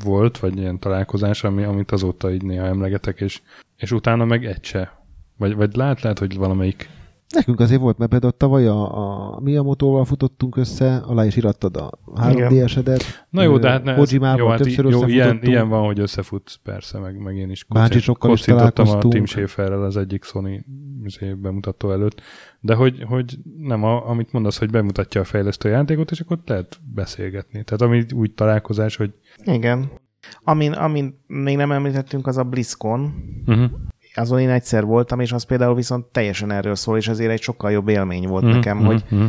volt, 0.03 0.39
vagy 0.39 0.57
ilyen 0.57 0.79
találkozás, 0.79 1.43
ami, 1.43 1.63
amit 1.63 1.91
azóta 1.91 2.31
így 2.31 2.43
néha 2.43 2.65
emlegetek, 2.65 3.21
és, 3.21 3.41
és 3.75 3.91
utána 3.91 4.25
meg 4.25 4.45
egy 4.45 4.63
se. 4.63 5.01
Vagy, 5.37 5.55
vagy 5.55 5.75
lát, 5.75 6.01
lehet, 6.01 6.19
hogy 6.19 6.37
valamelyik. 6.37 6.89
Nekünk 7.33 7.59
azért 7.59 7.81
volt, 7.81 7.97
mert 7.97 8.11
például 8.11 8.31
tavaly 8.37 8.67
a, 8.67 8.97
a 9.33 9.39
Miyamoto-val 9.39 10.05
futottunk 10.05 10.57
össze, 10.57 10.95
alá 10.95 11.25
is 11.25 11.35
irattad 11.35 11.77
a 11.77 11.91
3DS-edet. 12.15 13.03
Na 13.29 13.41
jó, 13.41 13.57
de 13.57 13.69
hát 13.69 13.83
ne, 13.83 13.95
Kojimával 13.95 14.39
jó, 14.39 14.47
hát 14.47 14.57
többször 14.57 14.85
jó, 14.85 15.07
ilyen, 15.07 15.39
ilyen 15.41 15.69
van, 15.69 15.85
hogy 15.85 15.99
összefutsz, 15.99 16.55
persze, 16.55 16.99
meg, 16.99 17.17
meg 17.17 17.37
én 17.37 17.49
is 17.49 17.65
kocintottam 18.19 18.89
a. 18.89 18.97
Tim 18.97 19.25
Schaferrel 19.25 19.83
az 19.83 19.97
egyik 19.97 20.23
Sony 20.23 20.65
izé 21.03 21.33
bemutató 21.33 21.91
előtt, 21.91 22.21
de 22.66 22.76
hogy, 22.76 23.03
hogy 23.07 23.38
nem, 23.57 23.84
a, 23.84 24.09
amit 24.09 24.32
mondasz, 24.32 24.57
hogy 24.57 24.70
bemutatja 24.70 25.22
a 25.22 25.24
fejlesztő 25.24 25.70
játékot, 25.70 26.11
és 26.11 26.20
akkor 26.20 26.39
lehet 26.45 26.80
beszélgetni. 26.93 27.64
Tehát 27.64 27.82
ami 27.82 28.05
úgy 28.14 28.34
találkozás, 28.34 28.95
hogy 28.95 29.14
Igen. 29.43 29.91
Amin, 30.43 30.72
amin 30.72 31.24
még 31.28 31.55
nem 31.55 31.72
említettünk, 31.72 32.28
az 32.28 32.38
a 32.38 32.43
BlizzCon. 32.43 33.14
uh-huh. 33.47 33.72
Azon 34.14 34.39
én 34.39 34.49
egyszer 34.49 34.86
voltam, 34.86 35.20
és 35.20 35.32
az 35.32 35.43
például 35.43 35.76
viszont 35.76 36.05
teljesen 36.05 36.51
erről 36.51 36.76
szól, 36.76 36.97
és 36.97 37.07
ezért 37.07 37.32
egy 37.32 37.41
sokkal 37.41 37.72
jobb 37.72 37.88
élmény 37.88 38.28
volt 38.28 38.43
Mhm, 38.43 38.53
nekem, 38.53 38.78
mhm, 38.78 38.86
hogy 38.86 39.03
mhm. 39.09 39.26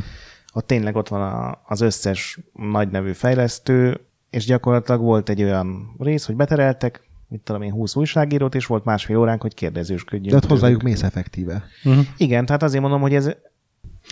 ott 0.53 0.67
tényleg 0.67 0.97
ott 0.97 1.09
van 1.09 1.23
a, 1.23 1.61
az 1.67 1.81
összes 1.81 2.39
nagy 2.53 2.89
nevű 2.89 3.13
fejlesztő, 3.13 4.01
és 4.31 4.45
gyakorlatilag 4.45 5.01
volt 5.01 5.29
egy 5.29 5.43
olyan 5.43 5.95
rész, 5.99 6.27
hogy 6.27 6.37
betereltek, 6.37 7.09
mit 7.29 7.41
tudom 7.41 7.63
én, 7.63 7.73
20 7.73 7.97
újságírót, 7.97 8.55
és 8.55 8.67
volt 8.67 8.85
másfél 8.85 9.19
óránk, 9.19 9.43
hogy 9.43 9.55
kérdezősködjünk. 9.55 10.27
De 10.29 10.33
hát 10.35 10.43
tőlük. 10.43 10.57
hozzájuk 10.61 10.83
mész 10.83 11.03
effektíve. 11.03 11.65
Uh-huh. 11.85 12.05
Igen, 12.17 12.47
tehát 12.47 12.63
azért 12.63 12.83
mondom, 12.83 13.01
hogy 13.01 13.15
ez 13.15 13.31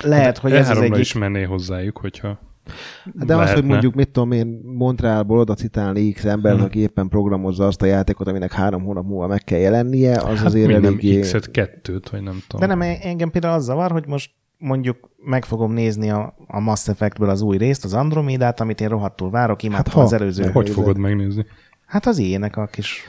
lehet, 0.02 0.38
hogy 0.38 0.52
ez 0.52 0.70
az 0.70 0.78
E3-ra 0.78 0.82
egyik... 0.82 0.96
is 0.98 1.12
menné 1.12 1.42
hozzájuk, 1.42 1.96
hogyha 1.98 2.38
De 3.04 3.22
az, 3.22 3.28
lehetne. 3.28 3.54
hogy 3.54 3.64
mondjuk, 3.64 3.94
mit 3.94 4.08
tudom 4.08 4.32
én, 4.32 4.60
Montrealból 4.64 5.38
oda 5.38 5.54
citálni 5.54 6.12
X 6.12 6.24
embert, 6.24 6.56
Hmm. 6.56 6.64
aki 6.64 6.78
éppen 6.78 7.08
programozza 7.08 7.66
azt 7.66 7.82
a 7.82 7.86
játékot, 7.86 8.28
aminek 8.28 8.52
három 8.52 8.82
hónap 8.82 9.04
múlva 9.04 9.26
meg 9.26 9.44
kell 9.44 9.58
jelennie, 9.58 10.16
az 10.16 10.36
Hát 10.38 10.46
azért 10.46 10.66
még 10.66 10.76
nem 10.76 10.84
eléggé... 10.84 11.20
X-et, 11.20 11.50
kettőt, 11.50 12.08
vagy 12.08 12.22
nem 12.22 12.42
tudom. 12.48 12.68
De 12.68 12.74
nem, 12.74 12.96
engem 13.02 13.30
például 13.30 13.54
az 13.54 13.64
zavar, 13.64 13.90
hogy 13.90 14.06
most 14.06 14.30
mondjuk 14.58 15.10
meg 15.24 15.44
fogom 15.44 15.72
nézni 15.72 16.10
a, 16.10 16.34
a 16.46 16.60
Mass 16.60 16.88
Effectből 16.88 17.28
az 17.28 17.40
új 17.42 17.56
részt, 17.56 17.84
az 17.84 17.94
Andromedát, 17.94 18.60
amit 18.60 18.80
én 18.80 18.88
rohadtul 18.88 19.30
várok, 19.30 19.62
imádtam 19.62 19.84
Hát 19.84 19.94
ha. 19.94 20.00
az 20.00 20.12
előző. 20.12 20.50
Hogy 20.50 20.70
fogod 20.70 20.98
megnézni? 20.98 21.46
Hát 21.92 22.06
az 22.06 22.18
ilyenek 22.18 22.56
a 22.56 22.66
kis... 22.66 23.00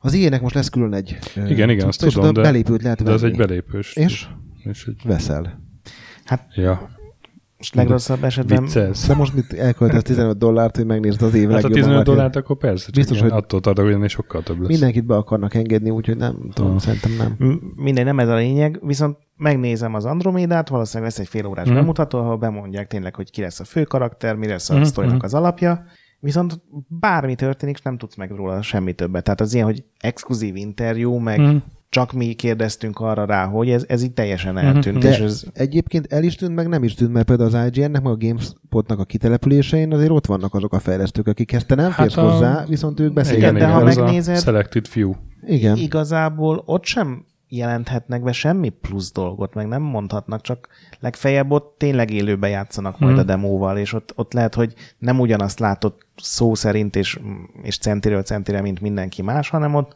Az 0.00 0.12
ilyenek 0.12 0.40
most 0.40 0.54
lesz 0.54 0.68
külön 0.68 0.94
egy... 0.94 1.18
Igen, 1.48 1.70
igen, 1.70 1.86
azt 1.86 2.00
tudom, 2.00 2.22
oda 2.24 2.32
de, 2.32 2.42
belépőt 2.42 2.82
lehet 2.82 3.02
de 3.02 3.10
az 3.12 3.20
venni. 3.20 3.32
egy 3.32 3.38
belépős. 3.38 3.96
És? 3.96 4.26
és 4.64 4.86
egy, 4.86 5.00
Veszel. 5.04 5.60
ja. 6.54 6.88
Most 7.56 7.74
legrosszabb 7.74 8.24
esetben... 8.24 8.62
Vicces. 8.62 9.06
De 9.06 9.14
most 9.14 9.34
mit 9.34 9.52
elköltesz 9.52 10.02
15 10.02 10.38
dollárt, 10.38 10.76
hogy 10.76 10.86
megnézd 10.86 11.22
az 11.22 11.34
év 11.34 11.48
Hát 11.50 11.50
a 11.50 11.52
legjobban 11.52 11.72
15 11.72 11.94
várt- 11.94 12.06
dollárt 12.06 12.36
akkor 12.36 12.56
persze, 12.56 12.84
csak 12.84 12.94
Biztos, 12.94 13.20
hogy- 13.20 13.30
attól 13.30 13.60
tartok, 13.60 13.84
hogy 13.84 13.94
ennél 13.94 14.08
sokkal 14.08 14.42
több 14.42 14.58
lesz. 14.58 14.68
Mindenkit 14.68 15.06
be 15.06 15.14
akarnak 15.16 15.54
engedni, 15.54 15.90
úgyhogy 15.90 16.16
nem 16.16 16.50
tudom, 16.52 16.72
Ah. 16.72 16.78
szerintem 16.78 17.12
nem. 17.38 17.60
Mindegy, 17.76 18.04
nem 18.04 18.18
ez 18.18 18.28
a 18.28 18.34
lényeg, 18.34 18.78
viszont 18.86 19.16
megnézem 19.36 19.94
az 19.94 20.04
Andromédát, 20.04 20.68
valószínűleg 20.68 21.10
lesz 21.10 21.18
egy 21.20 21.28
fél 21.28 21.46
órás 21.46 21.66
Mhm. 21.66 21.74
bemutató, 21.76 22.18
ahol 22.18 22.36
bemondják 22.36 22.86
tényleg, 22.86 23.14
hogy 23.14 23.30
ki 23.30 23.40
lesz 23.40 23.60
a 23.60 23.64
fő 23.64 23.82
karakter, 23.84 24.34
mi 24.36 24.46
lesz 24.46 24.70
a 24.70 24.74
Mhm, 24.74 24.82
sztorinak 24.82 25.16
mhm. 25.16 25.24
az 25.24 25.34
alapja, 25.34 25.84
viszont 26.22 26.60
bármi 26.88 27.34
történik, 27.34 27.82
nem 27.82 27.98
tudsz 27.98 28.16
meg 28.16 28.30
róla 28.30 28.62
semmi 28.62 28.92
többet. 28.92 29.24
Tehát 29.24 29.40
az 29.40 29.54
ilyen, 29.54 29.66
hogy 29.66 29.84
exkluzív 29.98 30.56
interjú, 30.56 31.14
meg 31.16 31.38
Mhm. 31.40 31.56
csak 31.88 32.12
mi 32.12 32.32
kérdeztünk 32.32 33.00
arra 33.00 33.24
rá, 33.24 33.46
hogy 33.46 33.70
ez, 33.70 33.84
ez 33.88 34.02
így 34.02 34.12
teljesen 34.12 34.58
eltűnt. 34.58 34.98
De 34.98 35.08
És 35.08 35.18
ez, 35.18 35.44
egyébként 35.52 36.12
el 36.12 36.22
is 36.22 36.34
tűnt, 36.34 36.54
meg 36.54 36.68
nem 36.68 36.82
is 36.84 36.94
tűnt, 36.94 37.12
mert 37.12 37.26
például 37.26 37.54
az 37.54 37.66
IGN-nek, 37.76 38.02
meg 38.02 38.12
a 38.12 38.16
GameSpotnak 38.16 38.98
a 38.98 39.04
kitelepülésein 39.04 39.92
azért 39.92 40.10
ott 40.10 40.26
vannak 40.26 40.54
azok 40.54 40.72
a 40.72 40.78
fejlesztők, 40.78 41.26
akik 41.26 41.52
ezt 41.52 41.66
te 41.66 41.74
nem 41.74 41.90
Hát 41.90 42.00
férsz 42.00 42.16
a- 42.16 42.30
hozzá, 42.30 42.64
viszont 42.68 43.00
ők 43.00 43.10
Igen, 43.10 43.14
beszélgetnek. 43.22 43.60
de 43.62 43.66
ha 43.68 43.82
megnézed- 43.84 44.40
Selected 44.42 44.86
Few. 44.86 45.12
Igen. 45.46 45.76
igazából 45.76 46.62
ott 46.66 46.84
sem 46.84 47.24
jelenthetnek 47.54 48.22
be 48.22 48.32
semmi 48.32 48.68
plusz 48.68 49.12
dolgot, 49.12 49.54
meg 49.54 49.66
nem 49.68 49.82
mondhatnak, 49.82 50.40
csak 50.40 50.68
legfeljebb 51.00 51.50
ott 51.50 51.74
tényleg 51.78 52.10
élőben 52.10 52.50
játszanak 52.50 52.98
majd 52.98 53.12
Mhm. 53.12 53.20
a 53.20 53.24
demóval, 53.24 53.78
és 53.78 53.92
ott, 53.92 54.12
ott 54.16 54.32
lehet, 54.32 54.54
hogy 54.54 54.74
nem 54.98 55.20
ugyanazt 55.20 55.58
látod 55.58 55.94
szó 56.16 56.54
szerint 56.54 56.96
és, 56.96 57.20
és 57.62 57.78
centiről 57.78 58.22
centire, 58.22 58.60
mint 58.60 58.80
mindenki 58.80 59.22
más, 59.22 59.48
hanem 59.48 59.74
ott, 59.74 59.94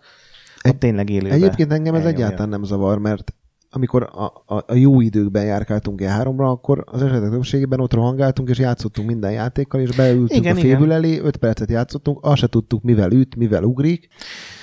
ott 0.69 0.79
tényleg 0.79 1.11
élőben. 1.11 1.33
Egyébként 1.37 1.73
engem 1.73 1.95
ez 1.95 2.01
elnyomja. 2.01 2.25
egyáltalán 2.25 2.49
nem 2.51 2.65
zavar, 2.65 2.99
mert 2.99 3.35
amikor 3.77 4.03
a, 4.13 4.25
a, 4.55 4.65
a 4.67 4.75
jó 4.75 5.01
időkben 5.01 5.45
járkáltunk 5.45 6.01
E3-ra, 6.03 6.51
akkor 6.51 6.85
az 6.87 7.03
esetek 7.03 7.31
többségében 7.31 7.81
ott 7.81 7.93
rohangáltunk, 7.93 8.49
és 8.49 8.59
játszottunk 8.59 9.09
minden 9.09 9.33
játékkal, 9.33 9.81
és 9.81 9.97
beültünk 9.97 10.41
Igen, 10.45 10.57
a 10.57 10.61
fébül 10.61 10.85
igen. 10.85 10.97
elé, 10.97 11.19
5 11.19 11.37
percet 11.37 11.71
játszottunk, 11.71 12.19
azt 12.23 12.37
se 12.37 12.47
tudtuk, 12.47 12.83
mivel 12.83 13.11
üt, 13.13 13.37
mivel 13.37 13.63
ugrik. 13.63 14.09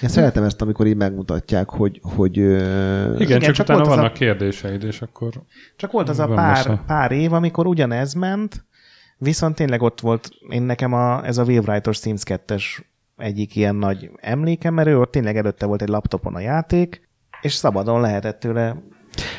Én 0.01 0.09
szeretem 0.09 0.43
ezt, 0.43 0.61
amikor 0.61 0.87
így 0.87 0.95
megmutatják, 0.95 1.69
hogy, 1.69 1.99
hogy 2.03 2.37
Igen, 2.37 3.15
Igen, 3.21 3.39
csak, 3.39 3.53
csak 3.53 3.65
utána 3.65 3.79
volt 3.79 3.91
az 3.91 3.93
a- 3.93 3.95
vannak 3.95 4.13
kérdéseid, 4.13 4.83
és 4.83 5.01
akkor 5.01 5.29
Csak 5.75 5.91
volt 5.91 6.09
az 6.09 6.19
a 6.19 6.27
pár, 6.27 6.85
pár 6.85 7.11
év, 7.11 7.33
amikor 7.33 7.67
ugyanez 7.67 8.13
ment, 8.13 8.65
viszont 9.17 9.55
tényleg 9.55 9.81
ott 9.81 10.01
volt 10.01 10.29
én 10.49 10.61
nekem 10.61 10.93
a, 10.93 11.25
ez 11.25 11.37
a 11.37 11.43
Wave 11.43 11.71
Writers 11.71 11.99
Teams 11.99 12.21
2-es 12.25 12.63
egyik 13.17 13.55
ilyen 13.55 13.75
nagy 13.75 14.09
emlékem, 14.15 14.73
mert 14.73 14.87
ő 14.87 14.99
ott 14.99 15.11
tényleg 15.11 15.37
előtte 15.37 15.65
volt 15.65 15.81
egy 15.81 15.87
laptopon 15.87 16.35
a 16.35 16.39
játék, 16.39 17.09
és 17.41 17.53
szabadon 17.53 18.01
lehetett 18.01 18.39
tőle 18.39 18.75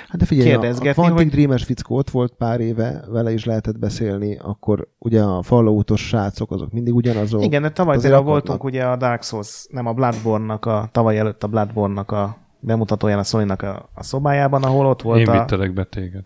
Hát 0.09 0.17
de 0.17 0.25
figyelj, 0.25 0.53
a, 0.53 0.59
Quantic 0.59 0.97
hogy- 1.13 1.29
Dream-es 1.29 1.65
fickó 1.65 1.97
ott 1.97 2.11
volt 2.11 2.33
pár 2.33 2.61
éve, 2.61 3.05
vele 3.09 3.33
is 3.33 3.45
lehetett 3.45 3.79
beszélni, 3.79 4.37
akkor 4.43 4.89
ugye 4.99 5.23
a 5.23 5.43
Falloutos 5.43 6.07
srácok 6.07 6.51
azok 6.51 6.73
mindig 6.73 6.95
ugyanazok. 6.95 7.43
Igen, 7.45 7.63
de 7.63 7.71
tavaly 7.71 7.97
Azért 7.97 8.13
például 8.13 8.31
akarnak. 8.31 8.47
voltunk 8.49 8.75
ugye 8.75 8.85
a 8.85 8.97
Dark 8.97 9.23
Souls, 9.23 9.67
nem 9.71 9.87
a 9.87 9.93
Bloodborne-nak, 9.93 10.67
a 10.67 10.89
tavaly 10.93 11.19
előtt 11.19 11.43
a 11.43 11.47
Bloodborne-nak 11.47 12.11
a 12.11 12.37
bemutatóján 12.61 13.19
a 13.19 13.23
sony 13.23 13.49
a, 13.51 13.89
a 13.95 14.03
szobájában, 14.03 14.63
ahol 14.63 14.87
ott 14.87 15.03
volt 15.03 15.19
Én 15.19 15.29
a... 15.29 15.33
vittelek 15.33 15.73
be 15.73 15.85
téged. 15.85 16.25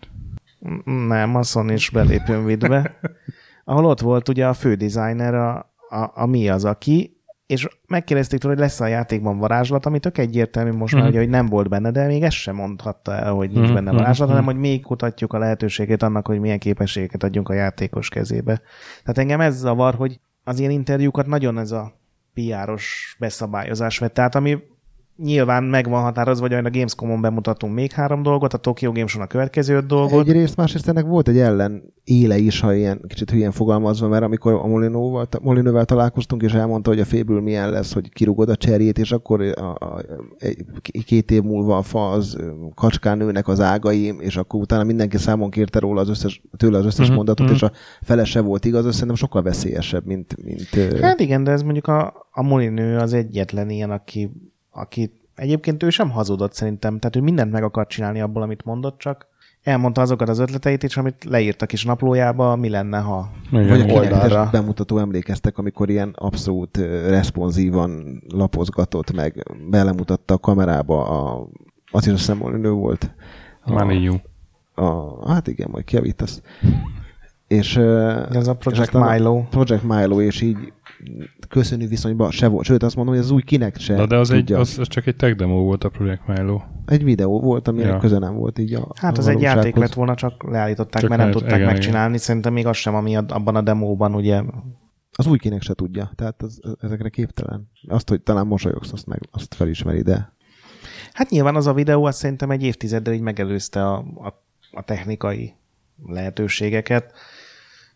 Nem, 1.07 1.35
a 1.35 1.43
Sony 1.43 1.69
is 1.69 1.89
belépőn 1.89 2.45
vitt 2.45 2.67
be. 2.67 2.91
Ahol 3.65 3.85
ott 3.85 3.99
volt 3.99 4.29
ugye 4.29 4.47
a 4.47 4.53
fő 4.53 4.75
designer, 4.75 5.33
a, 5.33 5.55
a, 5.89 6.11
a 6.13 6.25
mi 6.25 6.49
az, 6.49 6.65
aki, 6.65 7.18
és 7.49 7.67
megkérdezték 7.87 8.39
tőle, 8.39 8.53
hogy 8.53 8.63
lesz 8.63 8.79
a 8.79 8.87
játékban 8.87 9.37
varázslat, 9.37 9.85
ami 9.85 9.99
tök 9.99 10.17
egyértelmű 10.17 10.71
most 10.71 10.93
már, 10.93 11.01
Mhm. 11.01 11.11
ugye, 11.11 11.19
hogy 11.19 11.29
nem 11.29 11.45
volt 11.45 11.69
benne, 11.69 11.91
de 11.91 12.05
még 12.05 12.23
ezt 12.23 12.35
sem 12.35 12.55
mondhatta 12.55 13.13
el, 13.13 13.33
hogy 13.33 13.49
nincs 13.51 13.65
Mhm, 13.65 13.73
benne 13.73 13.89
mhm, 13.89 13.99
varázslat, 13.99 14.27
mhm. 14.27 14.37
hanem 14.37 14.53
hogy 14.53 14.61
még 14.61 14.81
kutatjuk 14.81 15.33
a 15.33 15.37
lehetőségét 15.37 16.03
annak, 16.03 16.27
hogy 16.27 16.39
milyen 16.39 16.59
képességeket 16.59 17.23
adjunk 17.23 17.49
a 17.49 17.53
játékos 17.53 18.09
kezébe. 18.09 18.61
Tehát 19.01 19.17
engem 19.17 19.41
ez 19.41 19.57
zavar, 19.57 19.95
hogy 19.95 20.19
az 20.43 20.59
ilyen 20.59 20.71
interjúkat 20.71 21.25
nagyon 21.25 21.57
ez 21.57 21.71
a 21.71 21.93
PR-os 22.33 23.15
beszabályozás 23.19 23.97
vett. 23.97 24.13
Tehát 24.13 24.35
ami 24.35 24.57
nyilván 25.23 25.63
meg 25.63 25.89
van 25.89 26.01
határozva, 26.01 26.47
hogy 26.47 26.65
a 26.65 26.69
Gamescom-on 26.69 27.21
bemutatunk 27.21 27.73
még 27.73 27.91
három 27.91 28.23
dolgot, 28.23 28.53
a 28.53 28.57
Tokyo 28.57 28.91
Games 28.91 29.15
a 29.15 29.27
következő 29.27 29.75
öt 29.75 29.85
dolgot. 29.85 30.27
Egyrészt, 30.27 30.55
másrészt 30.55 30.87
ennek 30.87 31.05
volt 31.05 31.27
egy 31.27 31.39
ellen 31.39 31.93
éle 32.03 32.37
is, 32.37 32.59
ha 32.59 32.73
ilyen 32.73 33.01
kicsit 33.07 33.29
hülyén 33.29 33.51
fogalmazva, 33.51 34.07
mert 34.07 34.23
amikor 34.23 34.53
a 34.53 34.67
Molinóval, 34.67 35.27
Molinóval 35.41 35.85
találkoztunk, 35.85 36.41
és 36.41 36.53
elmondta, 36.53 36.89
hogy 36.89 36.99
a 36.99 37.05
féből 37.05 37.41
milyen 37.41 37.69
lesz, 37.69 37.93
hogy 37.93 38.09
kirugod 38.09 38.49
a 38.49 38.55
cserjét, 38.55 38.97
és 38.97 39.11
akkor 39.11 39.41
a, 39.41 39.75
a, 39.85 40.01
egy, 40.37 40.65
két 41.05 41.31
év 41.31 41.41
múlva 41.41 41.77
a 41.77 41.81
fa 41.81 42.09
az 42.09 42.37
kacskán 42.75 43.17
nőnek 43.17 43.47
az 43.47 43.59
ágai, 43.59 44.15
és 44.19 44.37
akkor 44.37 44.61
utána 44.61 44.83
mindenki 44.83 45.17
számon 45.17 45.49
kérte 45.49 45.79
róla 45.79 46.01
az 46.01 46.09
összes, 46.09 46.41
tőle 46.57 46.77
az 46.77 46.85
összes 46.85 47.07
Mhm, 47.07 47.15
mondatot, 47.15 47.45
mhm. 47.45 47.55
és 47.55 47.61
a 47.61 47.71
fele 48.01 48.23
se 48.23 48.41
volt 48.41 48.65
igaz, 48.65 48.85
az 48.85 48.93
szerintem 48.93 49.15
sokkal 49.15 49.41
veszélyesebb, 49.41 50.05
mint, 50.05 50.35
mint 50.43 50.99
Hát 51.01 51.19
igen, 51.19 51.43
de 51.43 51.51
ez 51.51 51.61
mondjuk 51.61 51.87
a, 51.87 52.27
a 52.31 52.41
Molinő 52.41 52.97
az 52.97 53.13
egyetlen 53.13 53.69
ilyen, 53.69 53.91
aki, 53.91 54.31
aki 54.79 55.11
egyébként 55.35 55.83
ő 55.83 55.89
sem 55.89 56.09
hazudott 56.09 56.53
szerintem, 56.53 56.99
tehát 56.99 57.15
ő 57.15 57.21
mindent 57.21 57.51
meg 57.51 57.63
akart 57.63 57.89
csinálni 57.89 58.21
abból, 58.21 58.41
amit 58.41 58.65
mondott, 58.65 58.97
csak 58.97 59.27
elmondta 59.63 60.01
azokat 60.01 60.29
az 60.29 60.39
ötleteit 60.39 60.83
is, 60.83 60.97
amit 60.97 61.23
leírtak 61.23 61.73
is 61.73 61.85
naplójába, 61.85 62.55
mi 62.55 62.69
lenne, 62.69 62.97
ha 62.99 63.31
Vagy 63.51 63.81
a 63.81 63.93
oldalra. 63.93 64.49
bemutató 64.51 64.97
emlékeztek, 64.97 65.57
amikor 65.57 65.89
ilyen 65.89 66.13
abszolút 66.17 66.77
responsívan 67.07 68.21
lapozgatott, 68.29 69.11
meg 69.11 69.45
belemutatta 69.69 70.33
a 70.33 70.37
kamerába 70.37 71.07
a, 71.07 71.47
az 71.91 72.07
is 72.07 72.13
a 72.13 72.17
szemolnő 72.17 72.71
volt. 72.71 73.11
A, 73.63 73.71
Maniu. 73.71 74.15
a, 74.75 75.29
hát 75.31 75.47
igen, 75.47 75.67
majd 75.71 75.83
kiavítasz. 75.83 76.41
És, 77.47 77.77
Ez 78.31 78.47
a 78.47 78.53
Project 78.53 78.93
a 78.95 79.11
Milo. 79.11 79.43
Project 79.49 79.83
Milo, 79.83 80.21
és 80.21 80.41
így 80.41 80.73
köszönő 81.49 81.87
viszonyban 81.87 82.31
se 82.31 82.47
volt. 82.47 82.65
Sőt, 82.65 82.83
azt 82.83 82.95
mondom, 82.95 83.13
hogy 83.15 83.23
az 83.23 83.31
új 83.31 83.41
kinek 83.41 83.79
se 83.79 83.95
Na, 83.95 84.05
de 84.05 84.17
az, 84.17 84.31
egy, 84.31 84.37
tudja. 84.37 84.59
az, 84.59 84.79
az, 84.79 84.87
csak 84.87 85.05
egy 85.07 85.15
tech 85.15 85.35
demo 85.35 85.61
volt 85.63 85.83
a 85.83 85.89
Project 85.89 86.27
Milo. 86.27 86.61
egy 86.85 87.03
videó 87.03 87.41
volt, 87.41 87.67
ami 87.67 87.81
Ja. 87.81 87.97
köze 87.97 88.17
nem 88.17 88.35
volt 88.35 88.59
így 88.59 88.73
a 88.73 88.87
Hát 88.95 89.17
az 89.17 89.27
egy 89.27 89.41
játék 89.41 89.75
lett 89.75 89.93
volna, 89.93 90.15
csak 90.15 90.43
leállították, 90.51 91.01
Csak 91.01 91.09
mert 91.09 91.21
nem 91.21 91.31
tudták 91.31 91.57
igen, 91.59 91.71
megcsinálni. 91.71 92.17
Szerintem 92.17 92.53
még 92.53 92.65
az 92.65 92.77
sem, 92.77 92.95
ami 92.95 93.15
abban 93.15 93.55
a 93.55 93.61
demóban, 93.61 94.15
ugye. 94.15 94.43
Az 95.11 95.27
új 95.27 95.37
kinek 95.37 95.61
se 95.61 95.73
tudja, 95.73 96.11
tehát 96.15 96.41
az, 96.41 96.59
ezekre 96.81 97.09
képtelen. 97.09 97.69
Azt, 97.87 98.09
hogy 98.09 98.21
talán 98.21 98.47
mosolyogsz, 98.47 98.91
azt, 98.91 99.05
meg, 99.07 99.19
azt 99.31 99.53
felismeri, 99.53 100.01
de 100.01 100.37
Hát 101.13 101.29
nyilván 101.29 101.55
az 101.55 101.67
a 101.67 101.73
videó, 101.73 102.03
azt 102.05 102.17
szerintem 102.17 102.51
egy 102.51 102.63
évtizeddel 102.63 103.13
így 103.13 103.21
megelőzte 103.21 103.85
a, 103.85 103.97
a, 103.97 104.43
a 104.71 104.83
technikai 104.83 105.53
lehetőségeket. 106.05 107.13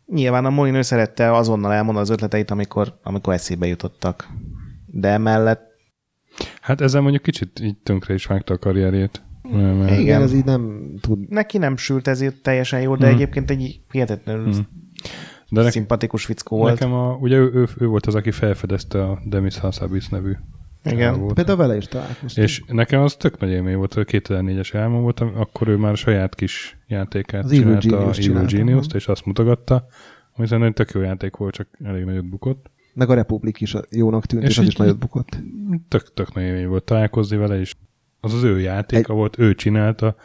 Nyilván 0.06 0.45
a 0.45 0.49
Molinő 0.49 0.82
szerette 0.82 1.36
azonnal 1.36 1.74
elmondani 1.74 2.06
az 2.06 2.10
ötleteit, 2.10 2.51
amikor, 2.51 2.99
amikor 3.04 3.34
eszébe 3.34 3.68
jutottak. 3.68 4.28
De 4.86 5.08
emellett 5.10 5.72
Hát 6.62 6.82
ezzel 6.82 7.01
mondjuk 7.01 7.24
kicsit 7.24 7.60
így 7.60 7.78
tönkre 7.78 8.14
is 8.14 8.26
vágta 8.26 8.54
a 8.54 8.58
karrierjét. 8.58 9.22
Mert- 9.41 9.78
mert- 9.78 9.89
Igen. 9.91 10.01
igen, 10.01 10.22
ez 10.22 10.34
így 10.34 10.45
nem 10.45 10.93
tud. 11.01 11.30
neki 11.30 11.58
nem 11.58 11.78
sült 11.78 12.08
ezért 12.08 12.41
teljesen 12.41 12.82
jó, 12.82 12.95
de 12.95 13.06
Hmm. 13.06 13.16
egyébként 13.16 13.49
egy 13.49 13.82
hihetetlenül 13.91 14.43
Hmm. 14.54 14.68
De 15.49 15.62
nek, 15.62 15.72
szimpatikus 15.72 16.26
fickó 16.26 16.58
volt. 16.58 16.74
nekem 16.74 16.93
a, 16.93 17.16
ugye 17.16 17.36
ő, 17.38 17.51
ő, 17.54 17.68
ő, 17.78 17.86
volt 17.88 18.06
az, 18.06 18.16
aki 18.16 18.32
felfedezte 18.32 19.04
a 19.04 19.22
Demis 19.26 19.58
Hassabis 19.58 20.08
nevű 20.10 20.34
Igen. 20.84 21.13
csávót. 21.13 21.34
Például 21.34 21.57
vele 21.57 21.75
is 21.75 21.86
találkoztunk. 21.86 22.47
És 22.47 22.63
nekem 22.67 23.01
az 23.01 23.15
tök 23.15 23.39
nagy 23.39 23.49
élmény 23.49 23.75
volt, 23.75 23.93
hogy 23.93 24.07
2004-es 24.11 24.69
álmom 24.73 25.01
volt, 25.01 25.19
am- 25.19 25.36
akkor 25.38 25.67
ő 25.67 25.75
már 25.75 25.91
a 25.91 25.95
saját 25.95 26.36
kis 26.36 26.77
játékát 26.88 27.43
Az 27.43 27.51
Evil 27.51 27.77
csinálta, 27.77 27.88
Genius 27.97 28.17
a 28.17 28.39
Evil. 28.39 28.45
Genius-t, 28.45 28.93
és 28.93 29.07
azt 29.07 29.25
mutogatta, 29.25 29.86
ami 30.36 30.47
szerintem 30.47 30.67
egy 30.67 30.73
tök 30.73 30.91
jó 30.91 31.01
játék 31.01 31.36
volt, 31.36 31.53
csak 31.53 31.67
elég 31.84 32.03
nagyot 32.03 32.29
bukott. 32.29 32.71
Meg 32.93 33.09
a 33.09 33.13
Republik 33.13 33.61
is 33.61 33.75
jónak 33.89 34.25
tűnt, 34.25 34.43
És 34.43 34.49
és, 34.49 34.57
az 34.57 34.65
is 34.65 34.75
nagyot 34.75 34.97
bukott. 34.97 35.38
Tök, 35.88 36.13
tök 36.13 36.34
nagy 36.34 36.43
élmény 36.43 36.67
volt 36.67 36.84
találkozni 36.84 37.38
vele, 37.38 37.59
és 37.59 37.75
az 38.19 38.34
az 38.34 38.43
ő 38.43 38.59
játéka 38.59 39.13
volt, 39.13 39.39
ő 39.39 39.55
csinálta, 39.55 40.15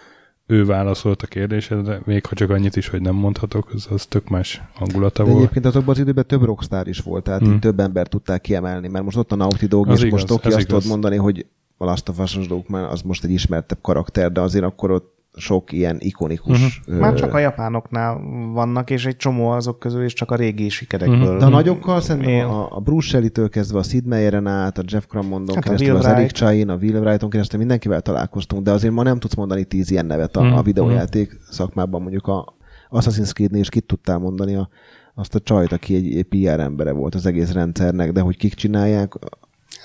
ő 0.51 0.65
válaszolt 0.65 1.23
a 1.23 1.27
kérdésedre, 1.27 2.01
még 2.05 2.27
ha 2.27 2.35
csak 2.35 2.51
annyit 2.51 2.77
is, 2.77 2.89
hogy 2.89 3.01
nem 3.01 3.15
mondhatok, 3.15 3.71
az, 3.75 3.87
az 3.91 4.07
tök 4.07 4.29
más 4.29 4.63
hangulata 4.75 5.23
De 5.23 5.29
volt. 5.29 5.43
egyébként 5.43 5.65
azokban 5.67 5.95
az 5.95 6.01
időben 6.01 6.27
több 6.27 6.43
rockstar 6.43 6.89
is 6.89 6.99
volt, 7.01 7.25
tehát 7.25 7.41
Hmm. 7.41 7.53
így 7.53 7.59
több 7.59 7.81
ember 7.81 8.07
tudták 8.09 8.41
kiemelni, 8.41 8.89
mert 8.89 9.05
most 9.05 9.17
ott 9.17 9.33
a 9.33 9.37
Naughty 9.37 9.67
Dog, 9.67 9.89
Az 9.89 9.99
és 9.99 10.05
igaz, 10.07 10.25
most 10.31 10.47
ez 10.47 10.55
azt 10.55 10.69
igaz. 10.69 10.87
mondani, 10.87 11.17
hogy 11.17 11.47
a 11.77 11.85
Last 11.85 12.09
of 12.09 12.19
Us-os 12.19 12.47
Dogman 12.47 12.85
az 12.85 13.03
most 13.03 13.25
egy 13.25 13.31
ismertebb 13.31 13.79
karakter, 13.81 14.33
de 14.33 14.41
azért 14.41 14.65
akkor 14.65 14.91
ott 14.91 15.17
sok 15.39 15.73
ilyen 15.73 15.97
ikonikus... 16.01 16.81
Mhm. 16.87 16.97
ö, 16.97 17.01
Már 17.01 17.15
csak 17.15 17.35
a 17.35 17.39
japánoknál 17.39 18.21
vannak, 18.53 18.91
és 18.91 19.07
egy 19.07 19.17
csomó 19.17 19.49
azok 19.49 19.79
közül 19.79 20.05
is 20.05 20.13
csak 20.13 20.31
a 20.31 20.35
régi 20.37 20.69
sikerekből. 20.69 21.17
Mhm. 21.31 21.39
De 21.39 21.45
a 21.45 21.49
nagyokkal 21.49 22.01
szerintem 22.01 22.33
Igen. 22.33 22.47
a, 22.47 22.77
a 22.77 22.81
Bruce 22.81 23.07
Shelley-től 23.09 23.49
kezdve 23.49 23.79
a 23.79 23.83
Sid 23.83 24.05
Meieren 24.07 24.47
át, 24.47 24.79
a 24.79 24.83
Jeff 24.87 25.05
Crammondon 25.07 25.55
Hát 25.55 25.65
a 25.65 25.67
keresztül, 25.67 25.97
az 25.97 26.07
Eric. 26.07 26.33
Chain, 26.33 26.69
a 26.69 26.77
Will 26.77 26.97
Wrighton 27.01 27.31
keresztül 27.31 27.59
mindenkivel 27.59 28.01
találkoztunk, 28.01 28.63
de 28.63 28.71
azért 28.71 28.93
ma 28.95 29.03
nem 29.03 29.19
tudsz 29.19 29.35
mondani 29.35 29.65
tíz 29.65 29.91
ilyen 29.91 30.07
nevet 30.07 30.37
a, 30.37 30.43
Mhm. 30.43 30.53
a 30.57 30.63
videójáték 30.63 31.37
szakmában, 31.51 32.01
mondjuk 32.03 32.27
a 32.27 32.55
Assassin's 32.91 33.33
Creed-nél 33.33 33.61
is 33.61 33.69
kit 33.69 33.85
tudtál 33.87 34.19
mondani 34.19 34.55
a, 34.55 34.69
azt 35.15 35.35
a 35.35 35.41
csajt, 35.41 35.73
aki 35.73 35.95
egy, 35.95 36.17
egy 36.17 36.25
PR 36.25 36.61
embere 36.61 36.93
volt 36.93 37.15
az 37.15 37.27
egész 37.27 37.53
rendszernek, 37.53 38.13
de 38.13 38.21
hogy 38.21 38.37
kik 38.37 38.55
csinálják, 38.55 39.13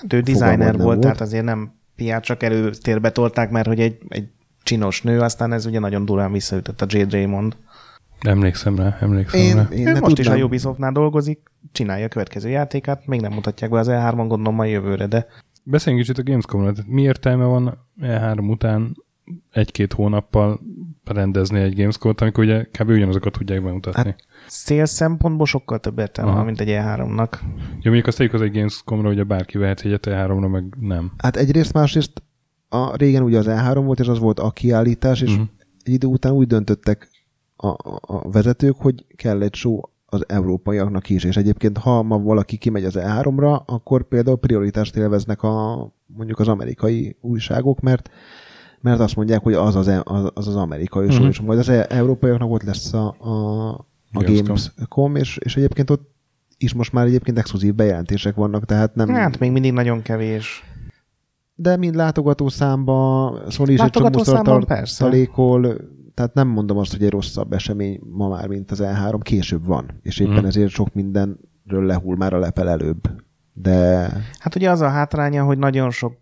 Hát 0.00 0.12
ő 0.12 0.20
designer 0.20 0.72
volt, 0.72 0.82
volt. 0.84 1.00
tehát 1.00 1.20
azért 1.20 1.44
nem 1.44 1.72
PR, 1.96 2.20
csak 2.20 2.42
előtérbe 2.42 3.10
tolták, 3.10 3.50
mert 3.50 3.66
hogy 3.66 3.80
egy, 3.80 3.98
egy 4.08 4.28
csinos 4.64 5.02
nő, 5.02 5.20
aztán 5.20 5.52
ez 5.52 5.66
ugye 5.66 5.78
nagyon 5.78 6.04
durán 6.04 6.32
visszaütött 6.32 6.82
a 6.82 6.86
Jade 6.88 7.16
Raymond. 7.16 7.56
Emlékszem 8.20 8.76
rá, 8.76 8.96
emlékszem 9.00 9.40
én, 9.40 9.56
rá. 9.56 9.68
én 9.70 9.82
ne 9.82 10.00
most 10.00 10.18
is 10.18 10.26
a 10.26 10.30
tudnám. 10.30 10.46
Ubisoftnál 10.46 10.92
dolgozik, 10.92 11.50
csinálja 11.72 12.04
a 12.04 12.08
következő 12.08 12.48
játékát, 12.48 13.06
még 13.06 13.20
nem 13.20 13.32
mutatják 13.32 13.70
be 13.70 13.78
az 13.78 13.88
E3-on, 13.90 14.24
gondolom 14.28 14.54
majd 14.54 14.70
jövőre, 14.70 15.06
de 15.06 15.26
Beszéljünk 15.66 16.06
kicsit 16.06 16.18
a 16.18 16.30
Gamescom-ról. 16.30 16.72
Tehát 16.72 16.90
Mi 16.90 17.02
értelme 17.02 17.44
van 17.44 17.78
E3 18.00 18.50
után 18.50 18.96
egy-két 19.50 19.92
hónappal 19.92 20.60
rendezni 21.04 21.60
egy 21.60 21.76
Gamescom-ot, 21.76 22.20
amikor 22.20 22.44
ugye 22.44 22.64
kb. 22.64 22.88
ugyanazokat 22.88 23.32
tudják 23.32 23.62
bemutatni. 23.62 24.02
Hát, 24.02 24.24
szél 24.46 24.84
szempontból 24.84 25.46
sokkal 25.46 25.78
több 25.78 25.98
értelme 25.98 26.32
van, 26.32 26.44
mint 26.44 26.60
egy 26.60 26.68
E3-nak. 26.70 27.28
Jó, 27.40 27.82
mondjuk 27.82 28.06
azt 28.06 28.16
tegyük 28.16 28.32
az 28.32 28.40
egy 28.40 28.52
Gamescom-ra, 28.52 29.08
ugye 29.08 29.24
bárki 29.24 29.58
vehet 29.58 29.80
egyet 29.80 30.06
E3-ra, 30.10 30.50
meg 30.50 30.64
nem. 30.80 31.12
Hát 31.16 31.36
egyrészt, 31.36 31.72
másrészt 31.72 32.22
a, 32.74 32.96
régen 32.96 33.22
ugye 33.22 33.38
az 33.38 33.46
E3 33.48 33.82
volt, 33.84 34.00
és 34.00 34.08
az 34.08 34.18
volt 34.18 34.38
a 34.38 34.50
kiállítás, 34.50 35.20
és 35.20 35.30
uh-huh. 35.30 35.46
egy 35.82 35.92
idő 35.92 36.06
után 36.06 36.32
úgy 36.32 36.46
döntöttek 36.46 37.08
a, 37.56 37.66
a, 37.66 38.00
a 38.00 38.30
vezetők, 38.30 38.76
hogy 38.78 39.04
kell 39.16 39.42
egy 39.42 39.54
show 39.54 39.80
az 40.06 40.24
európaiaknak 40.28 41.08
is, 41.10 41.24
és 41.24 41.36
egyébként 41.36 41.78
ha 41.78 42.02
ma 42.02 42.18
valaki 42.18 42.56
kimegy 42.56 42.84
az 42.84 42.94
E3-ra, 42.98 43.64
akkor 43.64 44.08
például 44.08 44.36
prioritást 44.36 44.96
élveznek 44.96 45.42
a, 45.42 45.88
mondjuk 46.06 46.38
az 46.38 46.48
amerikai 46.48 47.16
újságok, 47.20 47.80
mert 47.80 48.10
mert 48.80 49.00
azt 49.00 49.16
mondják, 49.16 49.42
hogy 49.42 49.52
az 49.52 49.76
az, 49.76 49.86
az, 50.04 50.30
az, 50.34 50.48
az 50.48 50.56
amerikai 50.56 51.10
show, 51.10 51.20
Mhm. 51.20 51.30
és 51.30 51.40
majd 51.40 51.58
az 51.58 51.68
e- 51.68 51.86
európaiaknak 51.88 52.50
ott 52.50 52.62
lesz 52.62 52.92
a, 52.92 53.16
a, 53.18 53.68
a 54.12 54.22
Gamescom. 54.22 54.44
Gamescom, 54.44 55.16
és, 55.16 55.36
és 55.36 55.56
egyébként 55.56 55.90
ott 55.90 56.14
is 56.58 56.72
most 56.72 56.92
már 56.92 57.06
egyébként 57.06 57.38
exkluzív 57.38 57.74
bejelentések 57.74 58.34
vannak, 58.34 58.64
tehát 58.64 58.94
nem... 58.94 59.08
Hát 59.08 59.38
még 59.38 59.52
mindig 59.52 59.72
nagyon 59.72 60.02
kevés. 60.02 60.64
De 61.54 61.76
mind 61.76 61.94
látogató 61.94 62.48
számba, 62.48 63.32
Sony 63.48 63.68
is 63.68 63.80
egy 63.80 63.90
csomószor 63.90 64.24
számban 64.24 64.44
tar- 64.60 64.66
persze. 64.66 65.04
talékol, 65.04 65.76
tehát 66.14 66.34
nem 66.34 66.48
mondom 66.48 66.76
azt, 66.78 66.92
hogy 66.92 67.02
egy 67.02 67.10
rosszabb 67.10 67.52
esemény 67.52 68.00
ma 68.10 68.28
már, 68.28 68.46
mint 68.48 68.70
az 68.70 68.82
E3, 68.84 69.18
később 69.22 69.66
van, 69.66 69.90
és 70.02 70.18
éppen 70.18 70.32
Mhm. 70.34 70.46
ezért 70.46 70.70
sok 70.70 70.94
mindenről 70.94 71.36
lehúl 71.86 72.16
már 72.16 72.32
a 72.32 72.38
lepel 72.38 72.68
előbb. 72.68 73.00
De 73.52 74.08
Hát 74.38 74.54
ugye 74.54 74.70
az 74.70 74.80
a 74.80 74.88
hátránya, 74.88 75.44
hogy 75.44 75.58
nagyon 75.58 75.90
sok 75.90 76.12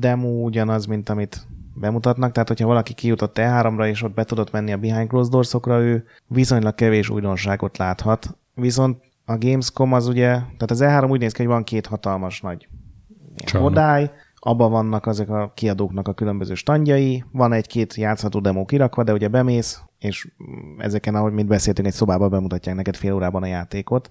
demo 0.00 0.28
ugyanaz, 0.28 0.86
mint 0.86 1.08
amit 1.08 1.46
bemutatnak, 1.74 2.32
tehát 2.32 2.48
hogyha 2.48 2.66
valaki 2.66 2.94
kijutott 2.94 3.36
E3-ra, 3.38 3.86
és 3.88 4.02
ott 4.02 4.14
be 4.14 4.24
tudott 4.24 4.50
menni 4.50 4.72
a 4.72 4.76
Behind 4.76 5.08
Closed 5.08 5.30
Doors-okra, 5.32 5.80
ő 5.80 6.04
viszonylag 6.26 6.74
kevés 6.74 7.10
újdonságot 7.10 7.78
láthat. 7.78 8.36
Viszont 8.54 8.98
a 9.24 9.38
Gamescom 9.38 9.92
az 9.92 10.06
ugye, 10.08 10.28
tehát 10.30 10.70
az 10.70 10.80
E3 10.82 11.10
úgy 11.10 11.20
néz 11.20 11.32
ki, 11.32 11.42
hogy 11.42 11.52
van 11.52 11.64
két 11.64 11.86
hatalmas 11.86 12.40
nagy 12.40 12.68
Csarnok. 13.44 13.68
hodály, 13.68 14.10
abban 14.46 14.70
vannak 14.70 15.06
azok 15.06 15.28
a 15.28 15.52
kiadóknak 15.54 16.08
a 16.08 16.12
különböző 16.12 16.54
standjai, 16.54 17.24
van 17.32 17.52
egy-két 17.52 17.94
játszható 17.94 18.40
demo 18.40 18.64
kirakva, 18.64 19.02
de 19.02 19.12
ugye 19.12 19.28
bemész, 19.28 19.80
és 19.98 20.28
ezeken, 20.78 21.14
ahogy 21.14 21.32
mint 21.32 21.48
beszéltünk, 21.48 21.86
egy 21.88 21.94
szobában 21.94 22.30
bemutatják 22.30 22.76
neked 22.76 22.96
fél 22.96 23.14
órában 23.14 23.42
a 23.42 23.46
játékot. 23.46 24.10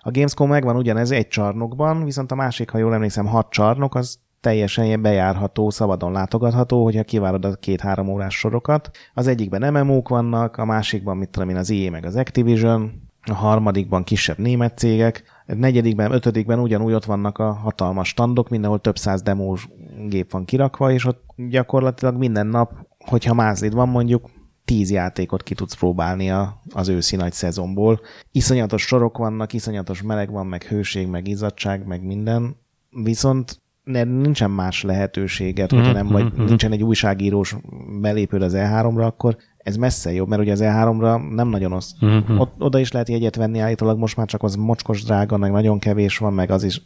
A 0.00 0.10
Gamescom 0.10 0.48
megvan 0.48 0.76
ugyanez 0.76 1.10
egy 1.10 1.28
csarnokban, 1.28 2.04
viszont 2.04 2.32
a 2.32 2.34
másik, 2.34 2.70
ha 2.70 2.78
jól 2.78 2.94
emlékszem, 2.94 3.26
hat 3.26 3.50
csarnok, 3.50 3.94
az 3.94 4.18
teljesen 4.40 5.02
bejárható, 5.02 5.70
szabadon 5.70 6.12
látogatható, 6.12 6.84
hogyha 6.84 7.02
kivárod 7.02 7.44
a 7.44 7.54
két-három 7.54 8.08
órás 8.08 8.34
sorokat. 8.34 8.90
Az 9.14 9.26
egyikben 9.26 9.72
MMO-k 9.72 10.08
vannak, 10.08 10.56
a 10.56 10.64
másikban, 10.64 11.16
mit 11.16 11.28
tudom 11.28 11.48
én, 11.48 11.56
az 11.56 11.70
EA 11.70 11.90
meg 11.90 12.04
az 12.04 12.16
Activision, 12.16 13.02
a 13.22 13.34
harmadikban 13.34 14.04
kisebb 14.04 14.38
német 14.38 14.78
cégek, 14.78 15.24
negyedikben, 15.46 16.12
ötödikben 16.12 16.58
ugyanúgy 16.58 16.92
ott 16.92 17.04
vannak 17.04 17.38
a 17.38 17.52
hatalmas 17.52 18.08
standok, 18.08 18.48
mindenhol 18.48 18.80
több 18.80 18.98
száz 18.98 19.22
demós 19.22 19.68
gép 20.08 20.30
van 20.30 20.44
kirakva, 20.44 20.92
és 20.92 21.04
ott 21.04 21.24
gyakorlatilag 21.36 22.16
minden 22.16 22.46
nap, 22.46 22.72
hogyha 22.98 23.34
mázlid 23.34 23.74
van 23.74 23.88
mondjuk, 23.88 24.30
tíz 24.64 24.90
játékot 24.90 25.42
ki 25.42 25.54
tudsz 25.54 25.74
próbálni 25.74 26.30
a, 26.30 26.62
az 26.74 26.88
őszi 26.88 27.16
nagy 27.16 27.32
szezonból. 27.32 28.00
Iszonyatos 28.32 28.82
sorok 28.82 29.18
vannak, 29.18 29.52
iszonyatos 29.52 30.02
meleg 30.02 30.30
van, 30.30 30.46
meg 30.46 30.62
hőség, 30.62 31.06
meg 31.08 31.28
izzadság, 31.28 31.86
meg 31.86 32.04
minden. 32.04 32.56
Viszont 32.90 33.60
nincsen 34.04 34.50
más 34.50 34.82
lehetőséget, 34.82 35.70
hogyha 35.70 35.92
nem 35.92 36.06
vagy, 36.06 36.24
Mhm, 36.24 36.34
mhm. 36.34 36.44
nincsen 36.44 36.72
egy 36.72 36.82
újságírós 36.82 37.56
belépőd 38.00 38.42
az 38.42 38.52
E3-ra, 38.56 39.04
akkor 39.06 39.36
ez 39.66 39.76
messze 39.76 40.12
jobb, 40.12 40.28
mert 40.28 40.42
ugye 40.42 40.52
az 40.52 40.60
E3-ra 40.62 41.34
nem 41.34 41.48
nagyon 41.48 41.72
osz. 41.72 41.94
Mhm. 42.00 42.38
Ott, 42.38 42.54
oda 42.58 42.78
is 42.78 42.92
lehet 42.92 43.08
jegyet 43.08 43.36
venni 43.36 43.58
állítólag, 43.58 43.98
most 43.98 44.16
már 44.16 44.26
csak 44.26 44.42
az 44.42 44.54
mocskos 44.54 45.02
drága, 45.02 45.36
meg 45.36 45.50
nagyon 45.50 45.78
kevés 45.78 46.18
van, 46.18 46.32
meg 46.32 46.50
az 46.50 46.64
is 46.64 46.82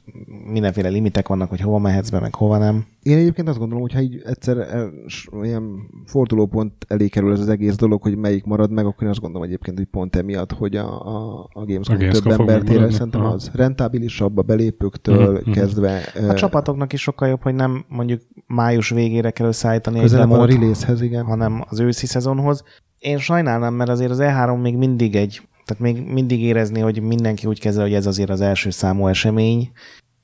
mindenféle 0.52 0.88
limitek 0.88 1.28
vannak, 1.28 1.48
hogy 1.48 1.60
hova 1.60 1.78
mehetsz 1.78 2.10
be, 2.10 2.20
meg 2.20 2.34
hova 2.34 2.58
nem. 2.58 2.86
Én 3.02 3.16
egyébként 3.18 3.48
azt 3.48 3.58
gondolom, 3.58 3.82
hogy 3.82 3.92
ha 3.92 4.00
így 4.00 4.22
egyszer 4.24 4.66
s- 5.06 5.28
ilyen 5.42 5.62
fordulópont 6.06 6.72
elé 6.88 7.08
kerül 7.08 7.32
ez 7.32 7.40
az 7.40 7.48
egész 7.48 7.76
dolog, 7.76 8.02
hogy 8.02 8.16
melyik 8.16 8.44
marad 8.44 8.70
meg, 8.70 8.86
akkor 8.86 9.02
én 9.02 9.08
azt 9.08 9.20
gondolom 9.20 9.46
egyébként, 9.46 9.76
hogy 9.76 9.86
pont 9.86 10.16
emiatt, 10.16 10.52
hogy 10.52 10.76
a, 10.76 11.06
a, 11.06 11.48
a 11.52 11.64
Gamescom, 11.64 11.96
A 11.96 11.98
Gamescom 11.98 12.30
több 12.30 12.40
embert 12.40 12.68
ér, 12.68 12.92
szerintem 12.92 13.20
Aha. 13.20 13.32
az 13.32 13.50
rentábilisabb 13.54 14.38
a 14.38 14.42
belépőktől 14.42 15.40
mhm. 15.44 15.50
kezdve. 15.50 16.00
A 16.14 16.18
eh, 16.18 16.34
csapatoknak 16.34 16.92
is 16.92 17.02
sokkal 17.02 17.28
jobb, 17.28 17.42
hogy 17.42 17.54
nem 17.54 17.84
mondjuk 17.88 18.20
május 18.46 18.90
végére 18.90 19.30
kell 19.30 19.46
összeállítani 19.46 19.98
egy 19.98 20.10
van 20.10 20.20
a 20.20 20.26
demót, 20.26 20.50
release-hez, 20.52 21.00
igen. 21.00 21.24
hanem 21.24 21.64
az 21.68 21.80
őszi 21.80 22.06
szezonhoz. 22.06 22.64
Én 22.98 23.18
sajnálnám, 23.18 23.74
mert 23.74 23.90
azért 23.90 24.10
az 24.10 24.18
E3 24.20 24.60
még 24.60 24.76
mindig 24.76 25.14
egy, 25.14 25.48
tehát 25.64 25.82
még 25.82 26.12
mindig 26.12 26.42
érezni, 26.42 26.80
hogy 26.80 27.02
mindenki 27.02 27.46
úgy 27.46 27.60
kezel, 27.60 27.82
hogy 27.82 27.94
ez 27.94 28.06
azért 28.06 28.30
az 28.30 28.40
első 28.40 28.70
számú 28.70 29.06
esemény. 29.06 29.70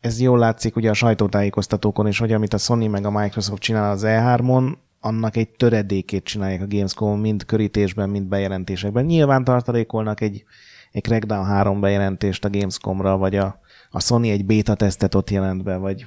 Ez 0.01 0.21
jól 0.21 0.39
látszik 0.39 0.77
ugye 0.77 0.91
a 0.91 0.95
sajtótájékoztatókon 0.95 2.07
is, 2.07 2.19
hogy 2.19 2.33
amit 2.33 2.55
a 2.55 2.59
Sony 2.59 2.91
meg 2.91 3.05
a 3.05 3.11
Microsoft 3.11 3.63
csinál 3.63 3.91
az 3.91 4.03
E3-on, 4.07 4.77
annak 5.01 5.37
egy 5.37 5.49
töredékét 5.49 6.25
csinálják 6.25 6.63
a 6.63 6.67
Gamescom 6.67 7.21
mind 7.21 7.45
körítésben, 7.45 8.09
mind 8.09 8.27
bejelentésekben. 8.27 9.05
Nyilván 9.05 9.45
tartalékolnak 9.45 10.21
egy, 10.21 10.45
egy 10.93 11.03
Crackdown 11.03 11.45
3 11.45 11.81
bejelentést 11.81 12.45
a 12.45 12.51
Gamescomra, 12.51 13.17
vagy 13.17 13.37
a, 13.37 13.61
a 13.91 14.01
Sony 14.01 14.29
egy 14.29 14.45
beta 14.45 14.75
tesztet 14.75 15.15
ott 15.15 15.31
jelent 15.31 15.63
be, 15.63 15.77
vagy, 15.77 16.07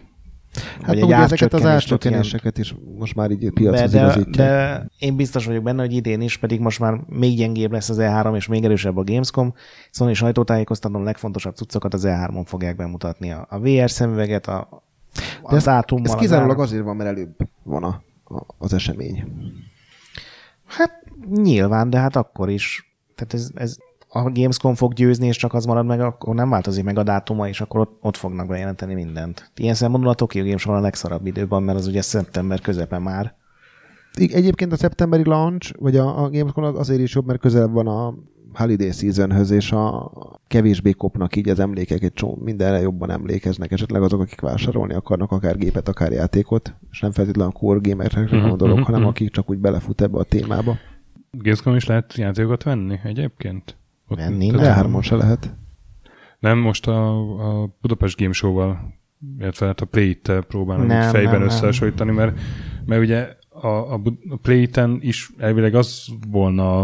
Hát 0.61 0.85
vagy 0.85 1.03
ugye 1.03 1.15
ezeket 1.15 1.53
az 1.53 1.65
árcsökkenéseket 1.65 2.57
is 2.57 2.75
most 2.97 3.15
már 3.15 3.31
így 3.31 3.51
piachoz 3.53 3.91
de, 3.91 3.99
igazítják. 3.99 4.35
de 4.35 4.85
én 4.99 5.15
biztos 5.15 5.45
vagyok 5.45 5.63
benne, 5.63 5.81
hogy 5.81 5.93
idén 5.93 6.21
is, 6.21 6.37
pedig 6.37 6.59
most 6.59 6.79
már 6.79 6.99
még 7.07 7.37
gyengébb 7.37 7.71
lesz 7.71 7.89
az 7.89 7.97
E3, 7.99 8.35
és 8.35 8.47
még 8.47 8.63
erősebb 8.63 8.97
a 8.97 9.03
Gamescom. 9.03 9.53
Sony 9.91 10.13
sajtótájékoztatom, 10.13 11.03
legfontosabb 11.03 11.55
cuccokat 11.55 11.93
az 11.93 12.03
E3-on 12.07 12.43
fogják 12.45 12.75
bemutatni. 12.75 13.31
A, 13.31 13.47
a 13.49 13.59
VR 13.59 13.89
szemüveget, 13.89 14.47
a, 14.47 14.83
De 15.49 15.55
ez, 15.55 15.63
dátummal. 15.63 16.05
ez 16.05 16.13
az 16.13 16.19
kizárólag 16.19 16.59
azért 16.59 16.83
van, 16.83 16.95
mert 16.95 17.09
előbb 17.09 17.35
van 17.63 17.83
a, 17.83 18.01
a, 18.23 18.45
az 18.57 18.73
esemény. 18.73 19.23
Hát 20.65 21.03
nyilván, 21.31 21.89
de 21.89 21.97
hát 21.97 22.15
akkor 22.15 22.49
is. 22.49 22.93
Tehát 23.15 23.33
ez, 23.33 23.49
ez 23.55 23.77
a 24.11 24.31
Gamescom 24.31 24.75
fog 24.75 24.93
győzni, 24.93 25.27
és 25.27 25.37
csak 25.37 25.53
az 25.53 25.65
marad 25.65 25.85
meg, 25.85 25.99
akkor 25.99 26.35
nem 26.35 26.49
változik 26.49 26.83
meg 26.83 26.97
a 26.97 27.03
dátuma, 27.03 27.47
és 27.47 27.61
akkor 27.61 27.79
ott, 27.79 27.97
ott 28.01 28.17
fognak 28.17 28.47
bejelenteni 28.47 28.93
mindent. 28.93 29.51
Ilyen 29.55 29.73
szempontból 29.73 30.11
a 30.11 30.15
Tokyo 30.15 30.43
Game 30.43 30.57
Show 30.57 30.73
a 30.75 30.79
legszarabb 30.79 31.25
időben, 31.25 31.63
mert 31.63 31.77
az 31.77 31.87
ugye 31.87 32.01
szeptember 32.01 32.59
közepe 32.59 32.97
már. 32.97 33.35
Egyébként 34.13 34.71
a 34.71 34.77
szeptemberi 34.77 35.25
launch, 35.25 35.73
vagy 35.79 35.97
a, 35.97 36.23
a 36.23 36.29
Gamescom 36.29 36.63
az 36.63 36.77
azért 36.77 37.01
is 37.01 37.15
jobb, 37.15 37.25
mert 37.25 37.39
közelebb 37.39 37.71
van 37.71 37.87
a 37.87 38.13
holiday 38.53 38.91
seasonhöz, 38.91 39.51
és 39.51 39.71
a 39.71 40.11
kevésbé 40.47 40.91
kopnak 40.91 41.35
így 41.35 41.49
az 41.49 41.59
emlékek, 41.59 42.03
egy 42.03 42.13
csomó 42.13 42.39
mindenre 42.43 42.79
jobban 42.79 43.11
emlékeznek, 43.11 43.71
esetleg 43.71 44.01
azok, 44.01 44.21
akik 44.21 44.41
vásárolni 44.41 44.93
akarnak 44.93 45.31
akár 45.31 45.57
gépet, 45.57 45.87
akár 45.87 46.11
játékot, 46.11 46.73
és 46.91 46.99
nem 46.99 47.11
feltétlenül 47.11 47.51
a 47.55 47.59
core 47.59 47.79
gamerekre 47.81 48.37
Mhm, 48.37 48.47
gondolok, 48.47 48.75
mhm, 48.75 48.85
hanem 48.85 48.99
mhm. 48.99 49.09
akik 49.09 49.31
csak 49.31 49.49
úgy 49.49 49.57
belefut 49.57 50.01
ebbe 50.01 50.17
a 50.17 50.23
témába. 50.23 50.77
Gamescom 51.31 51.75
is 51.75 51.85
lehet 51.85 52.13
játékokat 52.13 52.63
venni 52.63 52.99
egyébként? 53.03 53.77
Venni? 54.15 54.47
tehát- 54.51 54.75
háromon 54.75 55.01
se 55.01 55.15
lehet. 55.15 55.55
Nem, 56.39 56.57
most 56.57 56.87
a, 56.87 57.19
a 57.61 57.75
Budapest 57.81 58.17
Game 58.17 58.33
Show-val, 58.33 58.93
illetve 59.39 59.65
hát 59.65 59.81
a 59.81 59.85
Play-t 59.85 60.31
próbálom 60.47 60.85
Nem, 60.85 61.09
fejben 61.09 61.39
nem, 61.39 61.47
összehasonlítani, 61.47 62.11
mert, 62.11 62.39
mert 62.85 63.01
ugye 63.01 63.37
a, 63.49 63.67
a, 63.67 64.01
a 64.29 64.35
Play-ten 64.41 64.97
is 65.01 65.29
elvileg 65.37 65.75
az 65.75 66.07
volna 66.27 66.83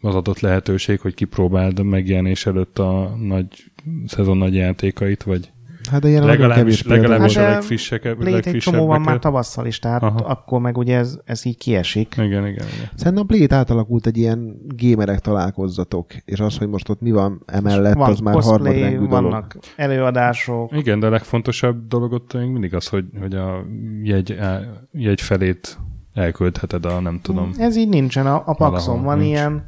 az 0.00 0.14
adott 0.14 0.40
lehetőség, 0.40 1.00
hogy 1.00 1.14
kipróbáld 1.14 1.84
megjelenés 1.84 2.46
előtt 2.46 2.78
a 2.78 3.16
nagy 3.20 3.72
szezon 4.06 4.36
nagy 4.36 4.54
játékait, 4.54 5.22
vagy 5.22 5.52
Hát 5.88 6.00
de 6.00 6.08
ilyen 6.08 6.24
legalábbis, 6.24 6.82
kevés 6.82 7.00
legalábbis 7.00 7.36
Hát 7.36 7.46
a 7.46 7.50
legfrissek, 7.50 8.14
Play 8.18 8.34
egy 8.44 8.56
csomó 8.56 8.76
van 8.76 8.86
már 8.86 8.88
legfrissebbeket. 8.88 9.20
tavasszal 9.20 9.66
is, 9.66 9.78
tehát 9.78 10.02
Aha. 10.02 10.18
akkor 10.18 10.60
meg 10.60 10.76
ugye 10.78 10.96
ez, 10.96 11.18
ez 11.24 11.44
így 11.46 11.56
kiesik. 11.56 12.14
Igen, 12.16 12.26
igen, 12.26 12.46
igen. 12.46 12.66
Szerintem 12.94 13.22
a 13.22 13.26
Play-t 13.26 13.52
átalakult 13.52 14.06
egy 14.06 14.16
ilyen 14.16 14.56
gamerek 14.76 15.18
találkozzatok, 15.20 16.06
és 16.24 16.40
az, 16.40 16.58
hogy 16.58 16.68
most 16.68 16.88
ott 16.88 17.00
mi 17.00 17.10
van 17.10 17.42
emellett, 17.46 17.94
van 17.94 18.10
az 18.10 18.18
már 18.20 18.34
cosplay, 18.34 18.56
harmadrendű 18.58 18.96
dolog. 18.96 19.10
vannak 19.10 19.56
előadások, 19.76 20.76
Igen, 20.76 21.00
de 21.00 21.06
a 21.06 21.10
legfontosabb 21.10 21.86
dolog 21.88 22.12
ott 22.12 22.34
még 22.34 22.48
mindig 22.48 22.74
az, 22.74 22.86
hogy, 22.88 23.04
hogy 23.20 23.34
a 23.34 23.64
jegy, 24.02 24.32
á- 24.32 24.64
jegy 24.92 25.20
felét 25.20 25.78
elköltheted 26.14 26.84
a 26.84 27.00
nem 27.00 27.18
tudom. 27.22 27.50
Ez 27.58 27.76
így 27.76 27.88
nincsen. 27.88 28.26
A, 28.26 28.42
a 28.46 28.54
Paxon 28.54 29.02
van 29.02 29.18
nincs. 29.18 29.30
ilyen, 29.30 29.64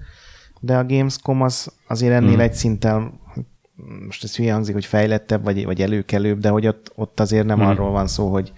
de 0.60 0.76
a 0.76 0.84
Gamescom 0.86 1.42
az 1.42 1.72
azért 1.88 2.12
ennél 2.12 2.30
Hmm. 2.30 2.40
egy 2.40 2.52
szinten 2.52 3.12
most 4.06 4.24
ez 4.24 4.36
hülye 4.36 4.52
hangzik, 4.52 4.74
hogy 4.74 4.84
fejlettebb, 4.84 5.44
vagy, 5.44 5.64
vagy 5.64 5.80
előkelőbb, 5.82 6.38
de 6.38 6.48
hogy 6.48 6.66
ott, 6.66 6.92
ott 6.94 7.20
azért 7.20 7.46
nem 7.46 7.58
Hmm. 7.58 7.66
arról 7.66 7.90
van 7.90 8.06
szó, 8.06 8.32
hogy 8.32 8.52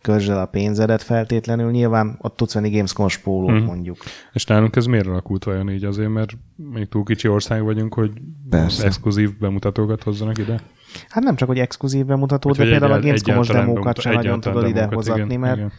körzsd 0.00 0.30
el 0.30 0.38
a 0.40 0.46
pénzedet 0.46 1.02
feltétlenül. 1.02 1.70
Nyilván 1.70 2.18
ott 2.20 2.36
tudsz 2.36 2.54
venni 2.54 2.70
Gamescom-os 2.70 3.18
pólót 3.18 3.50
Hmm. 3.50 3.64
mondjuk. 3.64 3.96
És 4.32 4.44
nálunk 4.44 4.76
ez 4.76 4.86
miért 4.86 5.06
alakult 5.06 5.44
vajon 5.44 5.70
így 5.70 5.84
azért, 5.84 6.10
mert 6.10 6.32
még 6.56 6.88
túl 6.88 7.04
kicsi 7.04 7.28
ország 7.28 7.62
vagyunk, 7.62 7.94
hogy 7.94 8.10
Persze. 8.50 8.84
exkluzív 8.84 9.38
bemutatókat 9.38 10.02
hozzanak 10.02 10.38
ide? 10.38 10.60
Hát 11.08 11.24
nem 11.24 11.36
csak, 11.36 11.48
hogy 11.48 11.58
exkluzív 11.58 12.04
bemutató, 12.04 12.48
Vagy 12.48 12.58
de 12.58 12.64
például 12.64 12.92
a 12.92 13.00
Gamescom-os 13.00 13.48
demókat 13.48 14.00
sem 14.00 14.12
nagyon 14.12 14.40
tudod 14.40 14.62
ide 14.68 14.72
demókat, 14.72 14.94
hozatni, 14.94 15.22
igen, 15.24 15.40
mert 15.40 15.56
igen. 15.56 15.72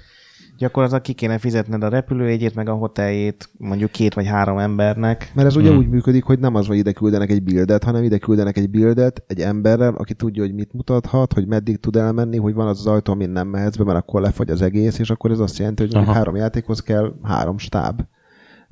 Gyakorlatilag 0.58 1.02
ki 1.04 1.14
kéne 1.14 1.38
fizetned 1.38 1.84
a 1.84 1.88
repülőjegyét, 1.90 2.56
meg 2.56 2.70
a 2.70 2.74
hoteljét 2.74 3.50
mondjuk 3.58 3.92
két 3.92 4.14
vagy 4.14 4.26
három 4.28 4.58
embernek. 4.58 5.32
Mert 5.36 5.48
ez 5.48 5.56
ugye 5.56 5.70
Hmm. 5.70 5.78
úgy 5.78 5.88
működik, 5.90 6.24
hogy 6.24 6.40
nem 6.40 6.56
az, 6.56 6.68
hogy 6.68 6.78
ide 6.78 6.92
küldenek 6.92 7.30
egy 7.30 7.44
buildet, 7.44 7.84
hanem 7.84 8.04
ide 8.04 8.18
küldenek 8.18 8.58
egy 8.58 8.70
buildet 8.70 9.24
egy 9.28 9.40
emberrel, 9.40 9.94
aki 9.94 10.14
tudja, 10.14 10.44
hogy 10.44 10.54
mit 10.54 10.74
mutathat, 10.74 11.34
hogy 11.34 11.48
meddig 11.48 11.78
tud 11.80 11.96
elmenni, 11.96 12.38
hogy 12.38 12.54
van 12.54 12.68
az 12.68 12.80
az 12.80 12.88
ajtó, 12.88 13.12
amin 13.12 13.30
nem 13.30 13.48
mehetsz 13.48 13.76
be, 13.76 13.84
mert 13.84 13.98
akkor 13.98 14.22
lefagy 14.22 14.50
az 14.50 14.62
egész, 14.62 15.00
és 15.00 15.10
akkor 15.10 15.32
ez 15.32 15.40
azt 15.40 15.58
jelenti, 15.58 15.84
hogy 15.84 15.96
Aha. 15.96 16.12
három 16.14 16.36
játékhoz 16.36 16.80
kell 16.80 17.14
három 17.24 17.58
stáb. 17.58 18.02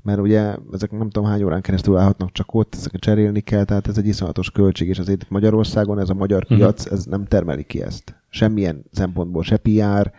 Mert 0.02 0.20
ugye 0.20 0.56
ezek 0.74 0.92
nem 0.92 1.10
tudom 1.10 1.30
hány 1.30 1.44
órán 1.44 1.62
keresztül 1.62 1.98
állhatnak 1.98 2.32
csak 2.32 2.54
ott, 2.54 2.76
ezeket 2.76 3.02
cserélni 3.02 3.40
kell, 3.42 3.64
tehát 3.64 3.88
ez 3.88 3.98
egy 3.98 4.08
iszonyatos 4.08 4.52
költség, 4.52 4.88
és 4.88 5.00
azért 5.00 5.30
Magyarországon 5.30 6.00
ez 6.00 6.10
a 6.10 6.14
magyar 6.14 6.44
Mhm. 6.50 6.56
piac, 6.56 6.86
ez 6.92 7.06
nem 7.06 7.26
termeli 7.26 7.64
ki 7.64 7.82
ezt. 7.82 8.16
Semmilyen 8.30 8.86
szempontból, 8.92 9.44
se 9.44 9.58
PR, 9.58 10.12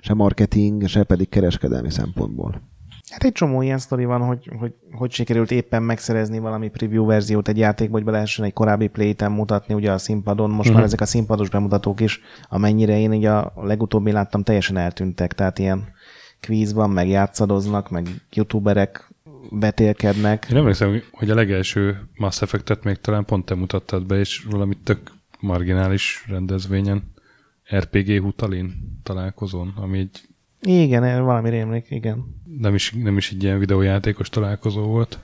se 0.00 0.14
marketing, 0.14 0.86
se 0.86 1.02
pedig 1.04 1.28
kereskedelmi 1.28 1.90
szempontból. 1.90 2.62
Hát 3.10 3.24
egy 3.24 3.32
csomó 3.32 3.62
ilyen 3.62 3.78
sztori 3.78 4.04
van, 4.04 4.20
hogy, 4.20 4.50
hogy 4.58 4.74
hogy 4.92 5.10
sikerült 5.12 5.50
éppen 5.50 5.82
megszerezni 5.82 6.38
valami 6.38 6.68
preview 6.68 7.04
verziót 7.06 7.48
egy 7.48 7.58
játékba, 7.58 7.96
hogy 7.96 8.04
be 8.04 8.10
lehessen 8.10 8.44
egy 8.44 8.52
korábbi 8.52 8.86
playten 8.86 9.32
mutatni 9.32 9.74
ugye 9.74 9.92
a 9.92 9.98
színpadon. 9.98 10.50
Most 10.50 10.68
Mhm. 10.68 10.76
már 10.76 10.86
ezek 10.86 11.00
a 11.00 11.06
színpados 11.06 11.50
bemutatók 11.50 12.00
is, 12.00 12.20
amennyire 12.48 12.98
én 12.98 13.10
ugye 13.10 13.30
a 13.30 13.52
legutóbbi 13.56 14.12
láttam, 14.12 14.42
teljesen 14.42 14.76
eltűntek. 14.76 15.32
Tehát 15.32 15.58
ilyen 15.58 15.84
kvíz 16.40 16.72
van, 16.72 16.90
meg 16.90 17.08
játszadoznak, 17.08 17.90
meg 17.90 18.06
youtuberek 18.32 19.10
betélkednek. 19.50 20.46
Én 20.50 20.56
emlékszem, 20.56 21.02
hogy 21.12 21.30
a 21.30 21.34
legelső 21.34 22.08
Mass 22.14 22.42
Effect-et 22.42 22.84
még 22.84 22.96
talán 22.96 23.24
pont 23.24 23.44
te 23.44 23.54
mutattad 23.54 24.06
be, 24.06 24.18
és 24.18 24.46
valami 24.50 24.74
tök 24.84 24.98
marginális 25.40 26.24
rendezvényen, 26.28 27.02
RPG 27.76 28.20
Hutalin 28.22 28.98
találkozón, 29.02 29.72
ami 29.76 29.98
egy 29.98 30.28
Igen, 30.60 31.24
valami 31.24 31.50
rémlik, 31.50 31.86
igen. 31.90 32.24
nem 32.58 32.74
is, 32.74 32.92
nem 32.92 33.16
is 33.16 33.30
egy 33.30 33.42
ilyen 33.42 33.58
videójátékos 33.58 34.28
találkozó 34.28 34.82
volt. 34.82 35.18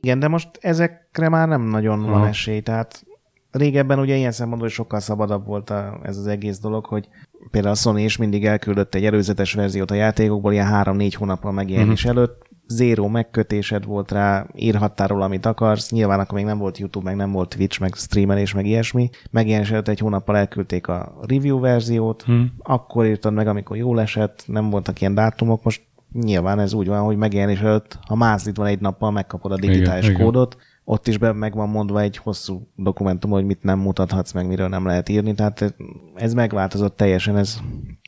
Igen, 0.00 0.18
de 0.18 0.28
most 0.28 0.48
ezekre 0.60 1.28
már 1.28 1.48
nem 1.48 1.62
nagyon 1.62 2.02
van 2.02 2.12
Aha. 2.12 2.26
esély, 2.26 2.60
tehát 2.60 3.06
régebben 3.50 3.98
ugye 3.98 4.16
ilyen 4.16 4.32
szempontból 4.32 4.68
sokkal 4.68 5.00
szabadabb 5.00 5.46
volt 5.46 5.70
a, 5.70 6.00
ez 6.02 6.16
az 6.16 6.26
egész 6.26 6.58
dolog, 6.58 6.86
hogy 6.86 7.08
például 7.50 7.72
a 7.72 7.76
Sony 7.76 7.98
is 7.98 8.16
mindig 8.16 8.44
elküldött 8.44 8.94
egy 8.94 9.04
előzetes 9.04 9.52
verziót 9.52 9.90
a 9.90 9.94
játékokból, 9.94 10.52
ilyen 10.52 10.66
három-négy 10.66 11.14
hónappal 11.14 11.52
megjelenés 11.52 12.04
uh-huh. 12.04 12.18
előtt, 12.18 12.45
zéró 12.68 13.08
megkötésed 13.08 13.84
volt 13.84 14.10
rá, 14.10 14.46
írhattál 14.54 15.08
róla, 15.08 15.24
amit 15.24 15.46
akarsz. 15.46 15.90
Nyilván 15.90 16.20
akkor 16.20 16.34
még 16.34 16.44
nem 16.44 16.58
volt 16.58 16.78
YouTube, 16.78 17.04
meg 17.04 17.16
nem 17.16 17.32
volt 17.32 17.54
Twitch, 17.56 17.80
meg 17.80 17.94
streamelés, 17.94 18.54
meg 18.54 18.66
ilyesmi. 18.66 19.10
Megjelenés 19.30 19.70
előtt 19.70 19.88
egy 19.88 19.98
hónappal 19.98 20.36
elküldték 20.36 20.88
a 20.88 21.18
review 21.28 21.60
verziót, 21.60 22.22
hmm. 22.22 22.52
akkor 22.62 23.06
írtad 23.06 23.32
meg, 23.32 23.46
amikor 23.46 23.76
jól 23.76 24.00
esett, 24.00 24.44
nem 24.46 24.70
voltak 24.70 25.00
ilyen 25.00 25.14
dátumok. 25.14 25.62
Most 25.62 25.82
nyilván 26.12 26.58
ez 26.58 26.72
úgy 26.72 26.86
van, 26.86 27.00
hogy 27.00 27.16
megjelenés 27.16 27.60
előtt, 27.60 27.98
ha 28.06 28.14
mázlid 28.14 28.56
van 28.56 28.66
egy 28.66 28.80
nappal, 28.80 29.10
megkapod 29.10 29.52
a 29.52 29.56
digitális 29.56 30.08
igen, 30.08 30.20
kódot, 30.20 30.54
igen. 30.54 30.66
ott 30.84 31.08
is 31.08 31.18
be 31.18 31.32
meg 31.32 31.54
van 31.54 31.68
mondva 31.68 32.00
egy 32.00 32.16
hosszú 32.16 32.68
dokumentum, 32.76 33.30
hogy 33.30 33.44
mit 33.44 33.62
nem 33.62 33.78
mutathatsz 33.78 34.32
meg, 34.32 34.46
miről 34.46 34.68
nem 34.68 34.86
lehet 34.86 35.08
írni, 35.08 35.34
tehát 35.34 35.74
ez 36.14 36.34
megváltozott 36.34 36.96
teljesen, 36.96 37.36
ez, 37.36 37.58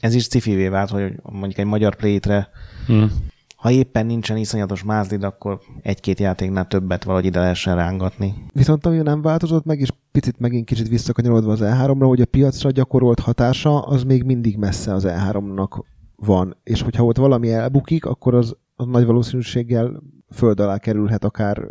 ez 0.00 0.14
is 0.14 0.28
cifivé 0.28 0.68
vált, 0.68 0.90
hogy 0.90 1.12
mondjuk 1.22 1.59
egy 1.59 1.66
magyar 1.66 1.96
plétre 1.96 2.48
hmm 2.86 3.11
ha 3.59 3.70
éppen 3.70 4.06
nincsen 4.06 4.36
iszonyatos 4.36 4.84
mázlid, 4.84 5.22
akkor 5.22 5.61
egy-két 5.82 6.18
játéknál 6.18 6.66
többet 6.66 7.04
valahogy 7.04 7.26
ide 7.26 7.40
lehessen 7.40 7.76
rángatni. 7.76 8.34
Viszont 8.52 8.86
ami 8.86 8.96
nem 8.96 9.22
változott 9.22 9.64
meg, 9.64 9.80
és 9.80 9.90
picit 10.12 10.38
megint 10.38 10.66
kicsit 10.66 10.88
visszakanyarodva 10.88 11.52
az 11.52 11.61
E3-ra, 11.62 12.04
hogy 12.06 12.20
a 12.20 12.26
piacra 12.26 12.70
gyakorolt 12.70 13.20
hatása 13.20 13.80
az 13.80 14.02
még 14.02 14.22
mindig 14.22 14.56
messze 14.56 14.92
az 14.92 15.06
E3-nak 15.09 15.82
van. 16.16 16.56
És 16.62 16.82
hogyha 16.82 17.04
ott 17.04 17.16
valami 17.16 17.52
elbukik, 17.52 18.04
akkor 18.04 18.34
az, 18.34 18.56
az 18.76 18.86
nagy 18.86 19.06
valószínűséggel 19.06 20.02
föld 20.32 20.61
alá 20.61 20.78
kerülhet 20.78 21.24
akár 21.24 21.68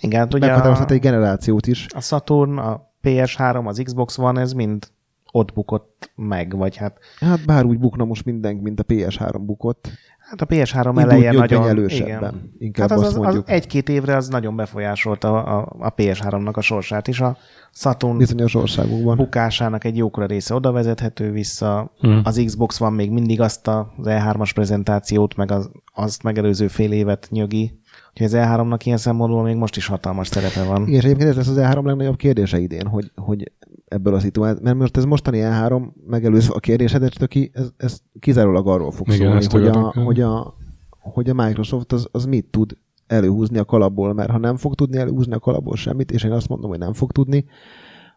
Igen, 0.00 0.20
hát 0.20 0.34
ugye 0.34 0.46
meghatározhat 0.46 0.90
egy 0.90 1.00
generációt 1.00 1.66
is. 1.66 1.86
A 1.94 2.00
Saturn, 2.00 2.58
a 2.58 2.92
PS3, 3.02 3.66
az 3.66 3.80
Xbox 3.84 4.18
One, 4.18 4.40
ez 4.40 4.52
mind 4.52 4.92
ott 5.32 5.52
bukott 5.52 6.12
meg, 6.14 6.56
vagy 6.56 6.76
hát... 6.76 6.98
Hát 7.20 7.46
bár 7.46 7.64
úgy 7.64 7.78
bukna 7.78 8.04
most 8.04 8.24
mindenki, 8.24 8.62
mint 8.62 8.80
a 8.80 8.84
PS3 8.84 9.40
bukott. 9.40 9.90
Hát 10.38 10.50
a 10.50 10.54
PS3 10.54 11.00
eleje 11.00 11.32
nagyon... 11.32 11.68
elősebben, 11.68 12.16
igen. 12.16 12.52
inkább 12.58 12.88
hát 12.88 12.98
az, 12.98 13.04
azt 13.04 13.16
mondjuk. 13.16 13.46
Az 13.46 13.52
egy-két 13.52 13.88
évre 13.88 14.16
az 14.16 14.28
nagyon 14.28 14.56
befolyásolta 14.56 15.44
a, 15.44 15.76
a 15.78 15.94
PS3-nak 15.94 16.54
a 16.54 16.60
sorsát 16.60 17.08
is. 17.08 17.20
A 17.20 17.36
Saturn 17.72 18.16
bizonyos 18.16 18.54
országokban. 18.54 19.16
bukásának 19.16 19.84
egy 19.84 19.96
jókora 19.96 20.26
része 20.26 20.54
oda 20.54 20.72
vezethető 20.72 21.30
vissza. 21.30 21.90
Hmm. 21.98 22.20
Az 22.24 22.42
Xbox 22.44 22.78
van 22.78 22.92
még 22.92 23.10
mindig 23.10 23.40
azt 23.40 23.66
az 23.68 23.84
E3-as 24.04 24.50
prezentációt, 24.54 25.36
meg 25.36 25.50
az, 25.50 25.70
azt 25.94 26.22
megelőző 26.22 26.68
fél 26.68 26.92
évet 26.92 27.26
nyögi. 27.30 27.78
Úgyhogy 28.14 28.26
az 28.26 28.46
E3-nak 28.48 28.80
ilyen 28.84 28.96
szempontból 28.96 29.42
még 29.42 29.56
most 29.56 29.76
is 29.76 29.86
hatalmas 29.86 30.28
szerepe 30.28 30.64
van. 30.64 30.82
Igen, 30.82 30.94
és 30.94 31.04
egyébként 31.04 31.28
ez 31.28 31.36
lesz 31.36 31.48
az 31.48 31.58
E3 31.58 31.84
legnagyobb 31.84 32.16
kérdése 32.16 32.58
idén, 32.58 32.86
hogy, 32.86 33.10
hogy 33.14 33.52
ebből 33.88 34.14
a 34.14 34.20
szituációból, 34.20 34.64
mert 34.64 34.78
most 34.78 34.96
ez 34.96 35.04
mostani 35.04 35.40
E3 35.42 35.82
megelőzve 36.06 36.54
a 36.54 36.58
kérdésedet, 36.58 37.12
csak 37.12 37.28
ki, 37.28 37.50
ez, 37.54 37.70
ez 37.76 37.98
kizárólag 38.18 38.68
arról 38.68 38.90
fog 38.90 39.08
Igen, 39.08 39.40
szólni, 39.40 39.66
hogy 39.66 39.76
a, 39.76 39.92
hogy, 40.04 40.20
a, 40.20 40.54
hogy 40.90 41.30
a 41.30 41.34
Microsoft 41.34 41.92
az, 41.92 42.08
az 42.10 42.24
mit 42.24 42.46
tud 42.50 42.76
előhúzni 43.06 43.58
a 43.58 43.64
kalapból, 43.64 44.12
mert 44.12 44.30
ha 44.30 44.38
nem 44.38 44.56
fog 44.56 44.74
tudni 44.74 44.98
előhúzni 44.98 45.34
a 45.34 45.38
kalapból 45.38 45.76
semmit, 45.76 46.12
és 46.12 46.24
én 46.24 46.32
azt 46.32 46.48
mondom, 46.48 46.70
hogy 46.70 46.78
nem 46.78 46.92
fog 46.92 47.12
tudni, 47.12 47.44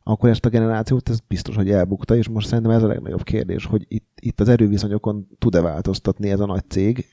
akkor 0.04 0.30
ezt 0.30 0.46
a 0.46 0.50
generációt 0.50 1.10
ez 1.10 1.20
biztos, 1.28 1.56
hogy 1.56 1.70
elbukta, 1.70 2.16
és 2.16 2.30
most 2.30 2.48
szerintem 2.48 2.74
ez 2.74 2.84
a 2.84 2.88
legnagyobb 2.88 3.24
kérdés, 3.24 3.66
hogy 3.66 3.86
itt, 3.88 4.08
itt 4.22 4.40
az 4.40 4.50
erőviszonyokon 4.50 5.28
tud-e 5.40 5.62
változtatni 5.62 6.30
ez 6.30 6.40
a 6.40 6.46
nagy 6.46 6.64
cég, 6.70 7.06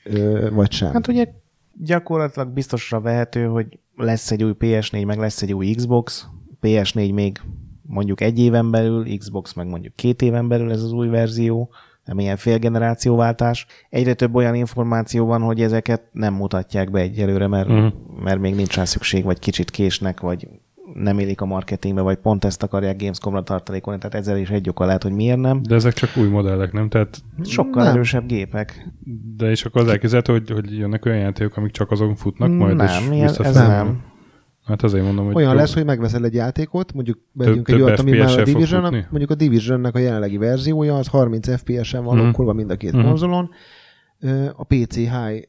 vagy 0.51 0.71
sem. 0.71 0.91
Hát 0.93 1.07
ugye 1.07 1.27
gyakorlatilag 1.77 2.49
biztosra 2.49 3.01
vehető, 3.01 3.45
hogy 3.45 3.79
lesz 3.95 4.31
egy 4.31 4.43
új 4.43 4.53
PS4, 4.59 5.05
meg 5.05 5.17
lesz 5.17 5.41
egy 5.41 5.53
új 5.53 5.73
Xbox, 5.73 6.27
PS4 6.61 7.13
még 7.13 7.41
mondjuk 7.81 8.21
egy 8.21 8.39
éven 8.39 8.71
belül, 8.71 9.17
Xbox 9.17 9.53
meg 9.53 9.67
mondjuk 9.67 9.95
két 9.95 10.21
éven 10.21 10.47
belül 10.47 10.71
ez 10.71 10.81
az 10.81 10.91
új 10.91 11.07
verzió, 11.07 11.69
nem 12.05 12.19
ilyen 12.19 12.37
félgenerációváltás. 12.37 13.65
Egyre 13.89 14.13
több 14.13 14.35
olyan 14.35 14.55
információ 14.55 15.25
van, 15.25 15.41
hogy 15.41 15.61
ezeket 15.61 16.01
nem 16.11 16.33
mutatják 16.33 16.91
be 16.91 16.99
egyelőre, 16.99 17.47
mert, 17.47 17.69
uh-huh. 17.69 17.93
mert 18.23 18.39
még 18.39 18.55
nincs 18.55 18.75
rá 18.75 18.85
szükség, 18.85 19.23
vagy 19.23 19.39
kicsit 19.39 19.71
késnek, 19.71 20.19
vagy 20.19 20.47
nem 20.93 21.19
élik 21.19 21.41
a 21.41 21.45
marketingbe, 21.45 22.01
vagy 22.01 22.17
pont 22.17 22.45
ezt 22.45 22.63
akarják 22.63 22.99
Gamescom-ra 22.99 23.43
tartalékolni, 23.43 23.99
tehát 23.99 24.15
ezzel 24.15 24.37
is 24.37 24.49
egy 24.49 24.69
oka 24.69 24.85
lehet, 24.85 25.03
hogy 25.03 25.11
miért 25.11 25.39
nem. 25.39 25.61
De 25.61 25.75
ezek 25.75 25.93
csak 25.93 26.17
új 26.17 26.27
modellek, 26.27 26.71
nem? 26.71 26.89
Tehát 26.89 27.21
Sokkal 27.43 27.83
nem. 27.83 27.93
erősebb 27.93 28.25
gépek. 28.25 28.87
De 29.37 29.49
és 29.49 29.65
akkor 29.65 29.81
az 29.81 29.87
elképzelhető, 29.87 30.33
hogy, 30.33 30.49
hogy 30.49 30.77
jönnek 30.77 31.05
olyan 31.05 31.17
játékok, 31.17 31.57
amik 31.57 31.71
csak 31.71 31.91
azon 31.91 32.15
futnak 32.15 32.49
majd, 32.49 32.75
nem, 32.75 33.11
és 33.11 33.21
ez, 33.21 33.39
ez 33.39 33.55
nem. 33.55 34.03
Hát 34.65 34.83
azért 34.83 35.03
mondom, 35.03 35.25
hogy... 35.25 35.35
Olyan 35.35 35.51
jó. 35.51 35.57
lesz, 35.57 35.73
hogy 35.73 35.85
megveszel 35.85 36.25
egy 36.25 36.33
játékot, 36.33 36.93
mondjuk 36.93 37.19
vegyünk 37.33 37.67
egy 37.67 37.81
olyat, 37.81 37.99
ami 37.99 38.17
már 38.17 38.39
a 38.39 38.43
Division, 38.43 38.81
mondjuk 38.81 39.29
a 39.29 39.35
Divisionnek 39.35 39.95
a 39.95 39.99
jelenlegi 39.99 40.37
verziója, 40.37 40.95
az 40.95 41.07
30 41.07 41.57
FPS-en 41.57 42.03
van 42.03 42.17
mm. 42.17 42.27
akkor 42.27 42.53
mind 42.53 42.69
a 42.69 42.75
két 42.75 42.97
mm. 42.97 43.01
konzolon. 43.01 43.49
A 44.55 44.63
PC 44.63 44.95
high 44.95 45.47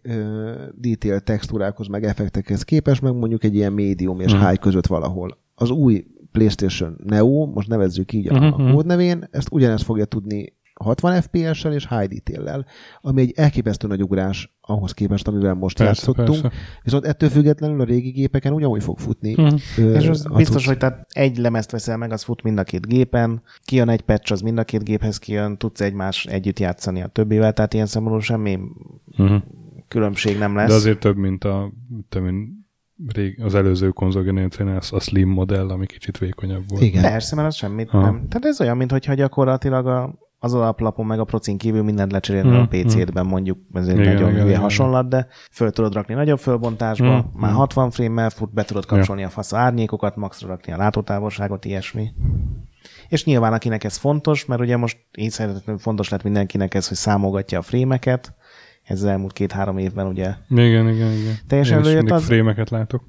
detail 0.74 1.20
textúrákhoz 1.20 1.86
meg 1.86 2.04
effektekhez 2.04 2.62
képes, 2.62 3.00
meg 3.00 3.14
mondjuk 3.14 3.44
egy 3.44 3.54
ilyen 3.54 3.72
medium 3.72 4.20
és 4.20 4.32
high 4.32 4.58
között 4.58 4.86
valahol. 4.86 5.38
Az 5.54 5.70
új 5.70 6.04
PlayStation 6.32 6.96
Neo, 7.04 7.46
most 7.46 7.68
nevezzük 7.68 8.12
így 8.12 8.28
a, 8.28 8.34
mm-hmm. 8.34 8.66
a 8.66 8.72
kódnevén, 8.72 9.28
ezt 9.30 9.48
ugyanezt 9.50 9.84
fogja 9.84 10.04
tudni 10.04 10.54
60 10.74 11.20
FPS-sel 11.20 11.72
és 11.72 11.88
high 11.88 12.14
detail 12.14 12.66
ami 13.00 13.20
egy 13.20 13.32
elképesztő 13.36 13.86
nagy 13.86 14.02
ugrás 14.02 14.55
ahhoz 14.66 14.92
képest, 14.92 15.28
amivel 15.28 15.54
most 15.54 15.76
persze, 15.76 15.92
játszottunk. 15.92 16.40
Persze. 16.42 16.56
Viszont 16.82 17.04
ettől 17.04 17.28
függetlenül 17.28 17.80
a 17.80 17.84
régi 17.84 18.10
gépeken 18.10 18.52
ugyanúgy 18.52 18.82
fog 18.82 18.98
futni. 18.98 19.32
Hmm. 19.34 19.56
Ö, 19.78 19.94
és 19.94 20.08
az 20.08 20.26
biztos, 20.36 20.54
tudsz... 20.54 20.66
hogy 20.66 20.78
tehát 20.78 21.06
egy 21.08 21.36
lemezt 21.36 21.70
veszel 21.70 21.96
meg, 21.96 22.12
az 22.12 22.22
fut 22.22 22.42
mind 22.42 22.58
a 22.58 22.64
két 22.64 22.86
gépen, 22.86 23.42
kijön 23.62 23.88
egy 23.88 24.00
patch, 24.00 24.32
az 24.32 24.40
mind 24.40 24.58
a 24.58 24.64
két 24.64 24.84
géphez 24.84 25.18
kijön, 25.18 25.56
tudsz 25.56 25.80
egymás 25.80 26.24
együtt 26.26 26.58
játszani 26.58 27.02
a 27.02 27.06
többivel, 27.06 27.52
tehát 27.52 27.74
ilyen 27.74 27.86
szempontból 27.86 28.22
semmi 28.22 28.58
hmm. 29.16 29.44
különbség 29.88 30.38
nem 30.38 30.56
lesz. 30.56 30.68
De 30.68 30.74
azért 30.74 31.00
több, 31.00 31.16
mint 31.16 31.44
a 31.44 31.72
több, 32.08 32.22
mint 32.22 32.48
rég, 33.06 33.40
az 33.42 33.54
előző 33.54 33.88
konzolgenerációnál 33.88 34.80
a 34.90 35.00
Slim 35.00 35.28
modell, 35.28 35.68
ami 35.68 35.86
kicsit 35.86 36.18
vékonyabb 36.18 36.64
volt. 36.68 36.82
Igen. 36.82 37.02
Persze, 37.02 37.34
mert 37.34 37.48
az 37.48 37.54
semmit 37.54 37.88
ha. 37.88 38.00
nem. 38.00 38.28
Tehát 38.28 38.44
ez 38.44 38.60
olyan, 38.60 38.76
mintha 38.76 39.14
gyakorlatilag 39.14 39.86
a 39.86 40.18
az 40.38 40.54
alaplapon 40.54 41.06
meg 41.06 41.20
a 41.20 41.24
procin 41.24 41.58
kívül 41.58 41.82
mindent 41.82 42.12
lecserélni 42.12 42.48
hmm, 42.48 42.58
a 42.58 42.66
PC-ben, 42.66 43.22
hmm. 43.22 43.32
mondjuk 43.32 43.58
ez 43.72 43.88
egy 43.88 43.98
igen, 43.98 44.12
nagyon 44.12 44.30
igen, 44.30 44.42
hülye 44.42 44.58
hasonlat, 44.58 45.08
de 45.08 45.26
föl 45.50 45.70
tudod 45.70 45.94
rakni 45.94 46.14
nagyobb 46.14 46.38
fölbontásba, 46.38 47.20
hmm, 47.20 47.30
már 47.34 47.52
60 47.52 47.84
hmm. 47.84 47.92
frame-mel 47.92 48.30
fut, 48.30 48.52
be 48.52 48.64
tudod 48.64 48.86
kapcsolni 48.86 49.20
ja. 49.20 49.26
a 49.26 49.30
fasz 49.30 49.52
árnyékokat, 49.52 50.16
maxra 50.16 50.48
rakni 50.48 50.72
a 50.72 50.76
látótávolságot, 50.76 51.64
ilyesmi. 51.64 52.12
És 53.08 53.24
nyilván 53.24 53.52
akinek 53.52 53.84
ez 53.84 53.96
fontos, 53.96 54.44
mert 54.44 54.60
ugye 54.60 54.76
most 54.76 54.98
így 55.18 55.30
szerintem 55.30 55.78
fontos 55.78 56.08
lett 56.08 56.22
mindenkinek 56.22 56.74
ez, 56.74 56.88
hogy 56.88 56.96
számogatja 56.96 57.58
a 57.58 57.62
frémeket, 57.62 58.34
ez 58.82 59.02
az 59.02 59.04
elmúlt 59.04 59.32
két-három 59.32 59.78
évben 59.78 60.06
ugye. 60.06 60.34
Igen, 60.48 60.88
igen, 60.88 61.12
igen. 61.12 61.34
Teljesen 61.46 61.84
Én 61.84 62.04
is 62.04 62.10
az... 62.10 62.24
frémeket 62.24 62.70
látok. 62.70 63.04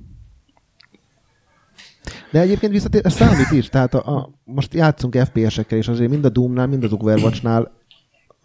De 2.31 2.39
egyébként 2.39 2.71
visszatér, 2.71 3.01
ez 3.03 3.13
számít 3.13 3.51
is, 3.51 3.69
tehát 3.69 3.93
a, 3.93 4.15
a, 4.15 4.29
most 4.43 4.73
játszunk 4.73 5.15
FPS-ekkel, 5.15 5.77
és 5.77 5.87
azért 5.87 6.09
mind 6.09 6.25
a 6.25 6.29
Doom-nál, 6.29 6.67
mind 6.67 6.83
az 6.83 6.91
Overwatch-nál 6.91 7.75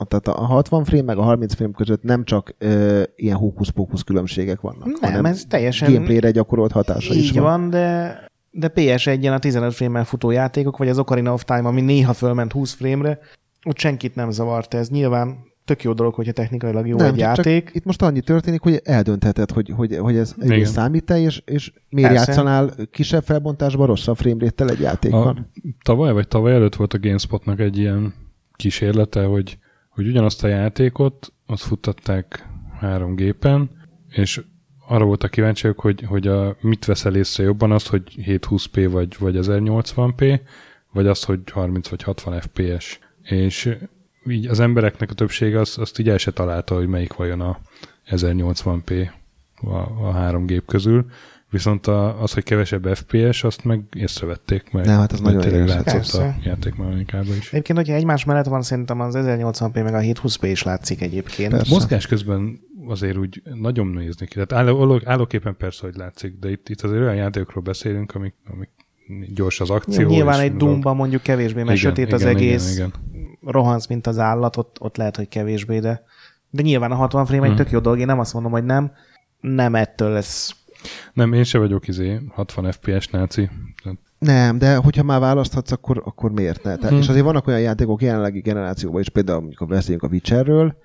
tehát 0.08 0.28
a 0.28 0.44
60 0.44 0.84
frame 0.84 1.02
meg 1.02 1.18
a 1.18 1.22
30 1.22 1.54
frame 1.54 1.72
között 1.76 2.02
nem 2.02 2.24
csak 2.24 2.54
ö, 2.58 3.02
ilyen 3.16 3.36
hókusz-pókusz 3.36 4.02
különbségek 4.02 4.60
vannak, 4.60 4.84
nem, 4.84 4.96
hanem 5.00 5.24
ez 5.24 5.44
teljesen 5.48 5.92
gameplayre 5.92 6.30
gyakorolt 6.30 6.72
hatása 6.72 7.14
így 7.14 7.22
is 7.22 7.30
van. 7.30 7.42
van 7.42 7.70
de, 7.70 8.18
de 8.50 8.72
PS1-en 8.74 9.34
a 9.34 9.38
15 9.38 9.74
frame-mel 9.74 10.04
futó 10.04 10.30
játékok, 10.30 10.76
vagy 10.76 10.88
az 10.88 10.98
Ocarina 10.98 11.32
of 11.32 11.44
Time, 11.44 11.68
ami 11.68 11.80
néha 11.80 12.12
fölment 12.12 12.52
20 12.52 12.72
frame-re, 12.72 13.18
ott 13.64 13.78
senkit 13.78 14.14
nem 14.14 14.30
zavart 14.30 14.74
ez. 14.74 14.88
Nyilván 14.88 15.51
tök 15.64 15.82
jó 15.82 15.92
dolog, 15.92 16.14
hogyha 16.14 16.32
technikailag 16.32 16.86
jó 16.86 16.96
nem, 16.96 17.12
egy 17.12 17.18
játék. 17.18 17.70
Itt 17.72 17.84
most 17.84 18.02
annyi 18.02 18.20
történik, 18.20 18.60
hogy 18.60 18.80
eldöntheted, 18.84 19.50
hogy, 19.50 19.72
hogy, 19.76 19.96
hogy 19.96 20.16
ez 20.16 20.34
egy 20.38 20.66
számít-e, 20.66 21.18
és, 21.18 21.42
és 21.44 21.72
miért 21.88 22.10
Persze. 22.10 22.30
játszanál 22.30 22.74
kisebb 22.90 23.22
felbontásban, 23.22 23.86
rosszabb 23.86 24.16
frame 24.16 24.46
egy 24.56 24.80
játékban. 24.80 25.48
A, 25.54 25.60
tavaly 25.84 26.12
vagy 26.12 26.28
tavaly 26.28 26.52
előtt 26.52 26.74
volt 26.74 26.94
a 26.94 26.98
GameSpotnak 26.98 27.60
egy 27.60 27.78
ilyen 27.78 28.14
kísérlete, 28.56 29.24
hogy, 29.24 29.58
hogy 29.88 30.06
ugyanazt 30.06 30.44
a 30.44 30.48
játékot, 30.48 31.32
azt 31.46 31.62
futtatták 31.62 32.46
három 32.80 33.14
gépen, 33.14 33.70
és 34.08 34.40
arra 34.88 35.04
voltak 35.04 35.30
kíváncsiak, 35.30 35.80
hogy, 35.80 36.02
hogy 36.02 36.26
a, 36.26 36.56
mit 36.60 36.84
veszel 36.84 37.14
észre 37.14 37.44
jobban, 37.44 37.72
az, 37.72 37.86
hogy 37.86 38.02
720p 38.26 38.88
vagy, 38.90 39.16
vagy 39.18 39.36
1080p, 39.40 40.40
vagy 40.92 41.06
az, 41.06 41.24
hogy 41.24 41.40
30 41.50 41.88
vagy 41.88 42.02
60 42.02 42.40
fps. 42.40 42.98
És 43.22 43.76
így 44.26 44.46
az 44.46 44.60
embereknek 44.60 45.10
a 45.10 45.14
többsége 45.14 45.60
azt, 45.60 45.78
azt 45.78 45.98
így 45.98 46.08
el 46.08 46.18
se 46.18 46.30
találta, 46.30 46.74
hogy 46.74 46.86
melyik 46.86 47.12
vajon 47.12 47.40
a 47.40 47.58
1080p 48.10 49.08
a, 49.54 49.76
a 49.76 50.10
három 50.12 50.46
gép 50.46 50.66
közül. 50.66 51.06
Viszont 51.50 51.86
a, 51.86 52.22
az, 52.22 52.32
hogy 52.32 52.42
kevesebb 52.42 52.94
FPS, 52.94 53.44
azt 53.44 53.64
meg 53.64 53.80
észrevették, 53.96 54.70
mert, 54.70 54.86
Nem, 54.86 54.98
hát 54.98 55.12
az 55.12 55.20
nagyon 55.20 55.40
tényleg 55.40 55.66
látszott 55.66 55.84
Persze. 55.84 56.22
a 56.22 56.34
játékmechanikában 56.44 57.36
is. 57.36 57.52
Egyébként, 57.52 57.78
hogyha 57.78 57.94
egymás 57.94 58.24
mellett 58.24 58.46
van, 58.46 58.62
szerintem 58.62 59.00
az 59.00 59.14
1080p 59.18 59.72
meg 59.72 59.94
a 59.94 59.98
720p 59.98 60.38
is 60.42 60.62
látszik 60.62 61.00
egyébként. 61.00 61.50
Persze. 61.50 61.74
Mozgás 61.74 62.06
közben 62.06 62.60
azért 62.86 63.16
úgy 63.16 63.42
nagyon 63.54 63.86
nézni 63.86 64.26
ki. 64.26 64.34
Tehát 64.34 64.52
álló, 64.52 65.00
állóképpen 65.04 65.56
persze, 65.56 65.86
hogy 65.86 65.96
látszik, 65.96 66.38
de 66.38 66.50
itt, 66.50 66.68
itt 66.68 66.80
azért 66.80 67.00
olyan 67.00 67.14
játékokról 67.14 67.62
beszélünk, 67.62 68.14
amik, 68.14 68.34
amik 68.52 68.70
gyors 69.34 69.60
az 69.60 69.70
akció. 69.70 70.08
Nyilván 70.08 70.40
egy 70.40 70.56
Doomban 70.56 70.96
mondjuk 70.96 71.22
kevésbé, 71.22 71.62
mert 71.62 71.78
igen, 71.78 71.90
sötét 71.90 72.06
igen, 72.06 72.18
az 72.18 72.24
egész. 72.24 72.74
Igen, 72.74 72.88
igen 72.88 73.10
rohansz, 73.44 73.86
mint 73.86 74.06
az 74.06 74.18
állat, 74.18 74.56
ott, 74.56 74.76
ott 74.80 74.96
lehet, 74.96 75.16
hogy 75.16 75.28
kevésbé, 75.28 75.78
de, 75.78 76.02
de 76.50 76.62
nyilván 76.62 76.90
a 76.90 76.94
60 76.94 77.26
frame 77.26 77.42
egy 77.42 77.48
Hmm. 77.48 77.56
tök 77.56 77.70
jó 77.70 77.78
dolog, 77.78 77.98
én 77.98 78.06
nem 78.06 78.18
azt 78.18 78.32
mondom, 78.32 78.52
hogy 78.52 78.64
nem, 78.64 78.92
nem 79.40 79.74
ettől 79.74 80.10
lesz. 80.10 80.56
Nem, 81.12 81.32
én 81.32 81.44
se 81.44 81.58
vagyok 81.58 81.88
izé 81.88 82.20
60 82.34 82.72
FPS 82.72 83.08
náci. 83.08 83.50
Nem, 84.18 84.58
de 84.58 84.76
hogyha 84.76 85.02
már 85.02 85.20
választhatsz, 85.20 85.72
akkor, 85.72 86.02
akkor 86.04 86.30
miért 86.32 86.62
ne? 86.62 86.76
Tehát, 86.76 86.90
Hm. 86.94 87.00
És 87.00 87.08
azért 87.08 87.24
vannak 87.24 87.46
olyan 87.46 87.60
játékok 87.60 88.02
jelenlegi 88.02 88.40
generációban 88.40 89.00
is, 89.00 89.08
például 89.08 89.38
amikor 89.38 89.66
beszéljünk 89.66 90.02
a 90.02 90.08
Witcherről, 90.08 90.76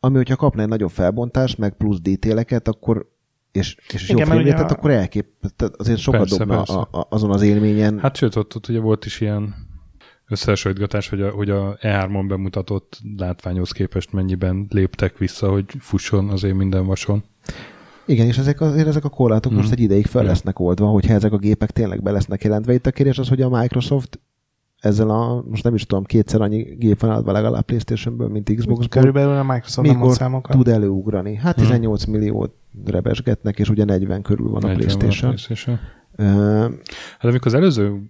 ami, 0.00 0.16
hogyha 0.16 0.36
kapna 0.36 0.62
egy 0.62 0.68
nagyobb 0.68 0.90
felbontást, 0.90 1.58
meg 1.58 1.76
plusz 1.76 2.00
detaileket, 2.00 2.68
akkor 2.68 3.10
és, 3.52 3.76
és 3.92 4.08
Igen, 4.08 4.26
ugye 4.26 4.34
filmét, 4.34 4.52
a- 4.60 4.68
akkor 4.68 4.90
elkép, 4.90 5.26
tehát 5.56 5.76
azért 5.76 5.98
sokat 5.98 6.20
Persze, 6.20 6.36
dobna 6.38 6.56
persze. 6.56 6.72
A, 6.74 6.88
a, 6.90 7.06
azon 7.10 7.30
az 7.30 7.42
élményen. 7.42 7.98
Hát 7.98 8.16
sőt, 8.16 8.36
ott, 8.36 8.56
ott 8.56 8.68
ugye 8.68 8.80
volt 8.80 9.04
is 9.04 9.20
ilyen 9.20 9.54
összehasonlítgatás, 10.32 11.08
hogy 11.08 11.22
a, 11.22 11.30
hogy 11.30 11.50
a 11.50 11.76
E3-on 11.80 12.24
bemutatott 12.28 13.00
látványhoz 13.16 13.70
képest 13.70 14.12
mennyiben 14.12 14.66
léptek 14.70 15.18
vissza, 15.18 15.50
hogy 15.50 15.64
fusson 15.78 16.28
azért 16.28 16.54
minden 16.56 16.86
vason. 16.86 17.22
Igen, 18.06 18.26
és 18.26 18.38
ezek, 18.38 18.60
azért 18.60 18.86
ezek 18.86 19.04
a 19.04 19.08
korlátok 19.08 19.52
Mhm. 19.52 19.60
most 19.60 19.72
egy 19.72 19.80
ideig 19.80 20.06
fel 20.06 20.24
lesznek 20.24 20.58
oldva, 20.58 20.86
hogyha 20.86 21.14
ezek 21.14 21.32
a 21.32 21.38
gépek 21.38 21.70
tényleg 21.70 22.02
be 22.02 22.10
lesznek 22.10 22.42
jelentve. 22.44 22.72
Itt 22.74 22.86
a 22.86 22.90
kérdés 22.90 23.18
az, 23.18 23.28
hogy 23.28 23.40
a 23.42 23.48
Microsoft 23.48 24.20
ezzel 24.80 25.10
a, 25.10 25.44
most 25.48 25.64
nem 25.64 25.74
is 25.74 25.86
tudom, 25.86 26.04
kétszer 26.04 26.40
annyi 26.40 26.62
gép 26.62 27.00
van 27.00 27.10
eladva 27.10 27.32
legalább 27.32 27.64
Playstation-ből, 27.64 28.28
mint 28.28 28.54
Xbox-ból. 28.56 28.88
Körülbelül 28.88 29.36
a 29.36 29.42
Microsoft 29.42 29.86
nem 29.88 29.96
Mikor 29.96 30.14
számokat. 30.14 30.56
tud 30.56 30.68
előugrani? 30.68 31.34
Hát 31.34 31.56
Mhm. 31.56 31.64
18 31.64 32.04
milliót 32.04 32.54
rebesgetnek, 32.84 33.58
és 33.58 33.68
ugye 33.68 33.84
40 33.84 34.22
körül 34.22 34.48
van 34.50 34.62
a 34.62 34.66
40 34.66 34.86
van 34.88 34.98
PlayStation. 34.98 35.34
PlayStation. 35.34 35.78
Ö, 36.16 36.60
Hát 37.18 37.30
amikor 37.30 37.46
az 37.46 37.54
előző 37.54 38.02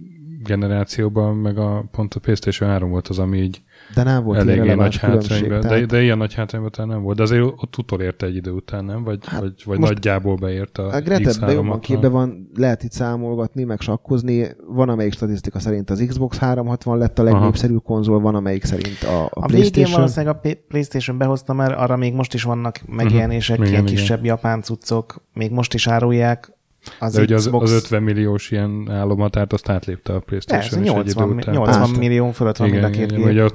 generációban, 0.43 1.37
meg 1.37 1.59
a 1.59 1.85
pont 1.91 2.15
a 2.15 2.21
PlayStation 2.21 2.71
3 2.71 2.91
volt 2.91 3.09
az, 3.09 3.19
ami 3.19 3.39
így 3.39 3.63
De 3.95 4.03
nem 4.03 4.25
volt 4.25 4.39
eléggé 4.39 4.63
ilyen 4.65 4.77
nagy 4.77 4.97
hátrányban, 4.97 5.61
de, 5.61 5.69
Tehát 5.69 5.87
de 5.87 6.03
ilyen 6.03 6.19
nagy 6.19 6.35
hátrányban 6.35 6.71
talán 6.71 6.91
nem 6.91 7.03
volt. 7.03 7.17
De 7.17 7.23
azért 7.23 7.43
ott 7.43 7.79
utolérte 7.79 8.27
egy 8.27 8.37
idő 8.37 8.51
után, 8.51 8.85
nem? 8.85 9.05
Vagy, 9.05 9.19
Hát 9.27 9.41
vagy, 9.41 9.63
vagy 9.65 9.79
nagyjából 9.79 10.35
beérte 10.37 10.83
a 10.83 10.95
a 10.95 11.01
Gretetben 11.01 11.53
jobban 11.55 11.79
X360. 11.79 11.83
képbe 11.83 12.09
van, 12.09 12.51
lehet 12.55 12.83
itt 12.83 12.93
számolgatni, 12.93 13.65
meg 13.65 13.81
sakkozni. 13.81 14.47
Van, 14.67 14.89
amelyik 14.89 15.13
statisztika 15.13 15.59
szerint 15.59 15.91
az 15.91 16.05
Xbox 16.09 16.39
360 16.39 16.99
lett 16.99 17.19
a 17.19 17.23
legnépszerűbb 17.23 17.83
konzol, 17.83 18.21
van, 18.21 18.35
amelyik 18.35 18.65
szerint 18.65 19.03
a, 19.03 19.23
a, 19.25 19.29
A 19.31 19.47
végén 19.47 19.47
PlayStation. 19.47 19.93
valószínűleg 20.01 20.37
a 20.37 20.41
PlayStation 20.69 21.19
behozta, 21.19 21.53
mert 21.53 21.77
arra 21.77 21.97
még 21.97 22.15
most 22.15 22.35
is 22.35 22.43
vannak 22.43 22.81
megjelenések, 22.87 23.59
Mhm. 23.59 23.67
ilyen 23.69 23.83
Igen, 23.83 23.95
kisebb 23.95 24.25
japán 24.25 24.63
cuccok, 24.63 25.25
még 25.35 25.51
most 25.51 25.75
is 25.75 25.87
árulják. 25.87 26.53
Az 26.99 27.13
De 27.13 27.21
ugye 27.21 27.35
az, 27.35 27.45
Xbox 27.45 27.71
az 27.71 27.77
50 27.77 28.03
milliós 28.03 28.51
ilyen 28.51 28.91
állomatárt 28.91 29.53
azt 29.53 29.69
átlépte 29.69 30.13
a 30.13 30.21
Persze, 30.21 30.47
PlayStation 30.47 30.83
is 30.83 30.89
egy 30.89 30.95
80, 30.95 31.29
idő 31.29 31.35
után. 31.39 31.55
80 31.55 31.83
Át. 31.83 31.97
millió 31.97 32.31
fölött 32.31 32.57
van 32.57 32.69
mind 32.69 32.85
a 32.85 32.89
igen, 32.89 32.99
két 33.01 33.11
igen, 33.19 33.25
gép. 33.25 33.33
ugye 33.33 33.51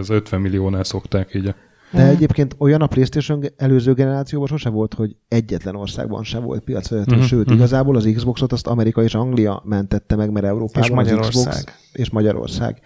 az 0.00 0.10
50 0.10 0.40
milliónál 0.40 0.84
szokták 0.84 1.34
így 1.34 1.54
De 1.92 2.06
egyébként 2.08 2.54
olyan 2.58 2.80
a 2.80 2.86
PlayStation 2.86 3.44
előző 3.56 3.92
generációban 3.94 4.48
sose 4.48 4.68
volt, 4.68 4.94
hogy 4.94 5.16
egyetlen 5.28 5.74
országban 5.76 6.24
sem 6.24 6.42
volt 6.42 6.64
piacvezető, 6.64 7.14
Mhm, 7.14 7.24
sőt, 7.24 7.44
mhm. 7.46 7.54
igazából 7.54 7.96
az 7.96 8.10
Xboxot 8.14 8.52
azt 8.52 8.66
Amerika 8.66 9.02
és 9.02 9.14
Anglia 9.14 9.62
mentette 9.64 10.16
meg, 10.16 10.30
mert 10.30 10.46
Európában 10.46 10.88
És 10.88 10.94
Magyarország. 10.94 11.46
az 11.52 11.58
Xbox 11.58 11.78
és 11.92 12.10
Magyarország. 12.10 12.80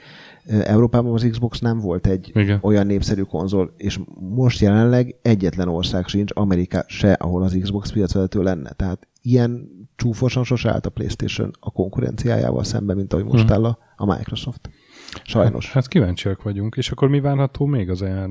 Európában 0.47 1.13
az 1.13 1.27
Xbox 1.31 1.59
nem 1.59 1.79
volt 1.79 2.07
egy 2.07 2.31
Igen. 2.35 2.59
olyan 2.63 2.87
népszerű 2.87 3.23
konzol, 3.23 3.75
és 3.77 4.01
most 4.37 4.61
jelenleg 4.61 5.15
egyetlen 5.23 5.69
ország 5.69 6.07
sincs, 6.07 6.31
Amerika 6.35 6.85
se, 6.87 7.13
ahol 7.13 7.43
az 7.43 7.59
Xbox 7.61 7.93
piacvezető 7.93 8.43
lenne. 8.43 8.71
Tehát 8.73 9.09
ilyen 9.23 9.69
csúfosan 9.97 10.45
sose 10.45 10.71
állt 10.71 10.87
a 10.87 10.91
PlayStation 10.91 11.51
a 11.61 11.71
konkurenciájával 11.71 12.65
szemben, 12.65 12.97
mint 12.97 13.13
ahogy 13.13 13.25
most 13.25 13.45
Mhm. 13.45 13.53
áll 13.53 13.65
a, 13.65 13.79
a 13.97 14.07
Microsoft. 14.17 14.71
Sajnos. 15.25 15.73
Hát 15.73 15.89
kíváncsiak 15.89 16.43
vagyunk. 16.43 16.77
És 16.77 16.91
akkor 16.91 17.09
mi 17.09 17.21
várható 17.21 17.67
még 17.67 17.91
az 17.91 18.03
e 18.03 18.27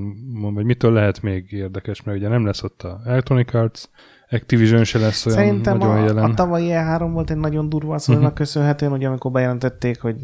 vagy 0.54 0.64
mitől 0.64 0.92
lehet 0.92 1.22
még 1.22 1.52
érdekes, 1.52 2.02
mert 2.02 2.18
ugye 2.18 2.28
nem 2.28 2.44
lesz 2.46 2.62
ott 2.62 2.82
a 2.82 3.00
Electronic 3.04 3.54
Arts, 3.54 3.82
Activision 4.30 4.84
se 4.84 4.98
lesz 4.98 5.26
olyan 5.26 5.38
Szerintem 5.38 5.78
nagyon 5.78 5.94
a, 5.96 6.04
jelen. 6.04 6.30
a 6.30 6.34
tavalyi 6.34 6.68
E3 6.70 7.08
volt 7.12 7.30
egy 7.30 7.36
nagyon 7.36 7.68
durva 7.68 7.94
a 7.94 7.98
Sony-nak 7.98 8.24
Mhm. 8.24 8.34
köszönhetően, 8.34 8.92
ugye 8.92 9.08
amikor 9.08 9.30
bejelentették, 9.30 10.00
hogy 10.00 10.16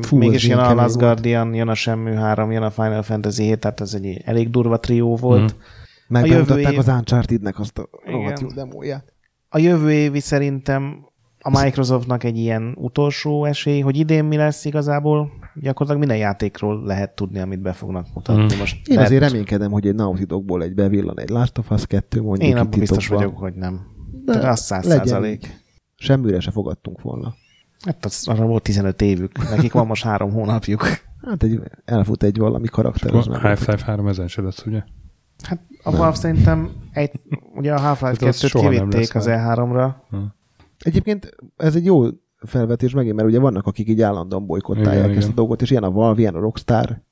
Fú, 0.00 0.16
mégis 0.16 0.46
jön 0.46 0.58
a 0.58 0.74
Last 0.74 0.76
volt. 0.94 0.98
Guardian, 0.98 1.54
jön 1.54 1.68
a 1.68 1.74
Shenmue 1.74 2.18
3, 2.18 2.50
jön 2.50 2.62
a 2.62 2.70
Final 2.70 3.02
Fantasy 3.02 3.42
7, 3.42 3.58
tehát 3.58 3.80
ez 3.80 3.94
egy 3.94 4.20
elég 4.24 4.50
durva 4.50 4.80
trió 4.80 5.16
volt. 5.16 5.42
Mhm. 5.42 5.60
Megbemutatták 6.08 6.56
jövő 6.58 6.70
év- 6.70 6.78
az 6.78 6.88
Uncharted-nek 6.88 7.58
azt 7.58 7.78
a 7.78 7.88
rohadt 8.04 8.40
jó 8.40 8.48
demóját. 8.48 9.12
A 9.54 9.58
jövő 9.58 9.92
évi 9.92 10.20
szerintem 10.20 11.06
a 11.40 11.62
Microsoftnak 11.62 12.24
egy 12.24 12.36
ilyen 12.38 12.74
utolsó 12.78 13.44
esély, 13.44 13.80
hogy 13.80 13.96
idén 13.96 14.24
mi 14.24 14.36
lesz 14.36 14.64
igazából, 14.64 15.30
gyakorlatilag 15.54 15.98
minden 15.98 16.16
játékról 16.16 16.84
lehet 16.84 17.14
tudni, 17.14 17.38
amit 17.38 17.60
be 17.60 17.72
fognak 17.72 18.06
mutatni. 18.14 18.44
Mhm. 18.44 18.58
Most 18.58 18.76
Én 18.76 18.94
lehet- 18.96 19.10
azért 19.10 19.30
reménykedem, 19.30 19.70
hogy 19.70 19.86
egy 19.86 19.94
Naughty 19.94 20.22
Dogból 20.24 20.62
egy 20.62 20.74
bevillan 20.74 21.18
egy 21.20 21.28
Last 21.28 21.58
of 21.58 21.70
Us 21.70 21.86
2, 21.86 22.22
mondjuk 22.22 22.50
Én 22.50 22.56
abban 22.56 22.78
biztos 22.78 23.08
vagyok, 23.08 23.38
hogy 23.38 23.54
nem. 23.54 23.80
De 24.24 24.48
az 24.48 24.60
száz 24.60 24.86
százalék. 24.86 25.62
Semmire 25.96 26.40
se 26.40 26.50
fogadtunk 26.50 27.00
volna. 27.00 27.34
Hát 27.84 28.04
az, 28.04 28.28
arra 28.28 28.46
volt 28.46 28.62
15 28.62 29.02
évük. 29.02 29.50
Nekik 29.50 29.72
van 29.72 29.86
most 29.86 30.04
három 30.04 30.32
hónapjuk. 30.32 30.82
Hát 31.26 31.42
egy, 31.42 31.60
elfut 31.84 32.22
egy 32.22 32.38
valami 32.38 32.66
karakter. 32.68 33.14
az 33.14 33.26
Akkor 33.26 33.40
Half-Life 33.40 33.84
3 33.84 34.06
ezen 34.08 34.28
se 34.28 34.42
lesz, 34.42 34.66
ugye? 34.66 34.82
Hát 35.46 35.60
a 35.82 35.90
Valve 35.90 36.14
szerintem 36.14 36.70
egy, 36.92 37.10
ugye 37.54 37.74
a 37.74 37.80
Half-Life 37.80 38.24
Hát 38.26 38.34
az 38.34 38.40
2-t 38.42 38.48
soha 38.48 38.70
nem 38.70 38.88
kivitték 38.88 39.14
az 39.14 39.26
E3-ra. 39.28 39.94
Egyébként 40.78 41.36
ez 41.56 41.74
egy 41.74 41.84
jó 41.84 42.04
felvetés 42.46 42.92
megint, 42.92 43.16
mert 43.16 43.28
ugye 43.28 43.38
vannak, 43.38 43.66
akik 43.66 43.88
így 43.88 44.02
állandóan 44.02 44.46
bolykottálják 44.46 45.04
Igen, 45.04 45.10
ezt 45.10 45.16
igen. 45.18 45.30
a 45.30 45.34
dolgot, 45.34 45.62
és 45.62 45.70
ilyen 45.70 45.82
a 45.82 45.90
Valve, 45.90 46.20
ilyen 46.20 46.34
a 46.34 46.40
Rockstar. 46.40 47.02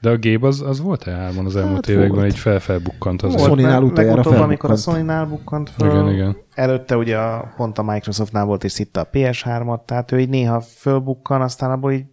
De 0.00 0.10
a 0.10 0.18
Gabe 0.18 0.46
az, 0.46 0.60
az 0.60 0.80
volt 0.80 1.06
e 1.06 1.10
3 1.10 1.46
az 1.46 1.56
elmúlt 1.56 1.74
Hát 1.74 1.88
években, 1.88 2.16
volt. 2.16 2.26
így 2.26 2.38
felfelbukkant 2.38 3.22
az. 3.22 3.34
Volt. 3.34 3.60
Mert 3.60 3.82
utoljára 3.82 4.14
legutóbb, 4.16 4.40
amikor 4.40 4.70
a. 4.70 4.76
Sony-nál 4.76 5.26
bukkant 5.26 5.70
föl, 5.70 5.90
Igen, 5.90 6.12
igen. 6.12 6.36
előtte 6.54 6.96
ugye 6.96 7.18
a, 7.18 7.52
pont 7.56 7.78
a 7.78 7.82
Microsoftnál 7.82 8.44
volt 8.44 8.64
és 8.64 8.72
szitta 8.72 9.00
a 9.00 9.08
PS3-at, 9.12 9.84
tehát 9.84 10.12
ő 10.12 10.18
így 10.18 10.28
néha 10.28 10.60
fölbukkan, 10.60 11.40
aztán 11.40 11.70
abból 11.70 11.92
így 11.92 12.04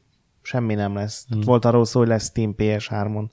semmi 0.42 0.74
nem 0.74 0.94
lesz. 0.94 1.26
Hmm. 1.30 1.42
Volt 1.42 1.66
arról 1.66 1.86
szó, 1.86 2.00
hogy 2.00 2.08
lesz 2.08 2.26
Steam 2.26 2.56
PS3-on. 2.58 3.26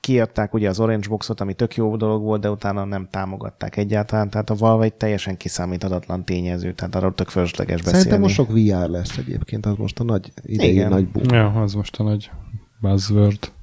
Kiadták 0.00 0.54
ugye 0.54 0.68
az 0.68 0.80
Orange 0.80 1.08
Boxot, 1.08 1.40
ami 1.40 1.54
tök 1.54 1.76
jó 1.76 1.96
dolog 1.96 2.22
volt, 2.22 2.40
de 2.40 2.50
utána 2.50 2.84
nem 2.84 3.08
támogatták 3.10 3.76
egyáltalán, 3.76 4.30
tehát 4.30 4.50
a 4.50 4.54
Valve 4.54 4.84
egy 4.84 4.94
teljesen 4.94 5.36
kiszámíthatatlan 5.36 6.24
tényező, 6.24 6.72
tehát 6.72 6.94
arról 6.94 7.14
tök 7.14 7.28
fölösleges 7.28 7.82
beszélni. 7.82 7.98
Szerintem 7.98 8.20
most 8.20 8.34
sok 8.34 8.48
VR 8.48 8.88
lesz 8.88 9.16
egyébként, 9.18 9.66
az 9.66 9.76
most 9.76 10.00
a 10.00 10.04
nagy 10.04 10.32
idei 10.42 10.70
Igen. 10.70 10.88
nagy 10.88 11.08
boom. 11.08 11.26
Ja, 11.30 11.62
az 11.62 11.74
most 11.74 11.96
a 11.96 12.02
nagy 12.02 12.30
buzzword. 12.80 13.54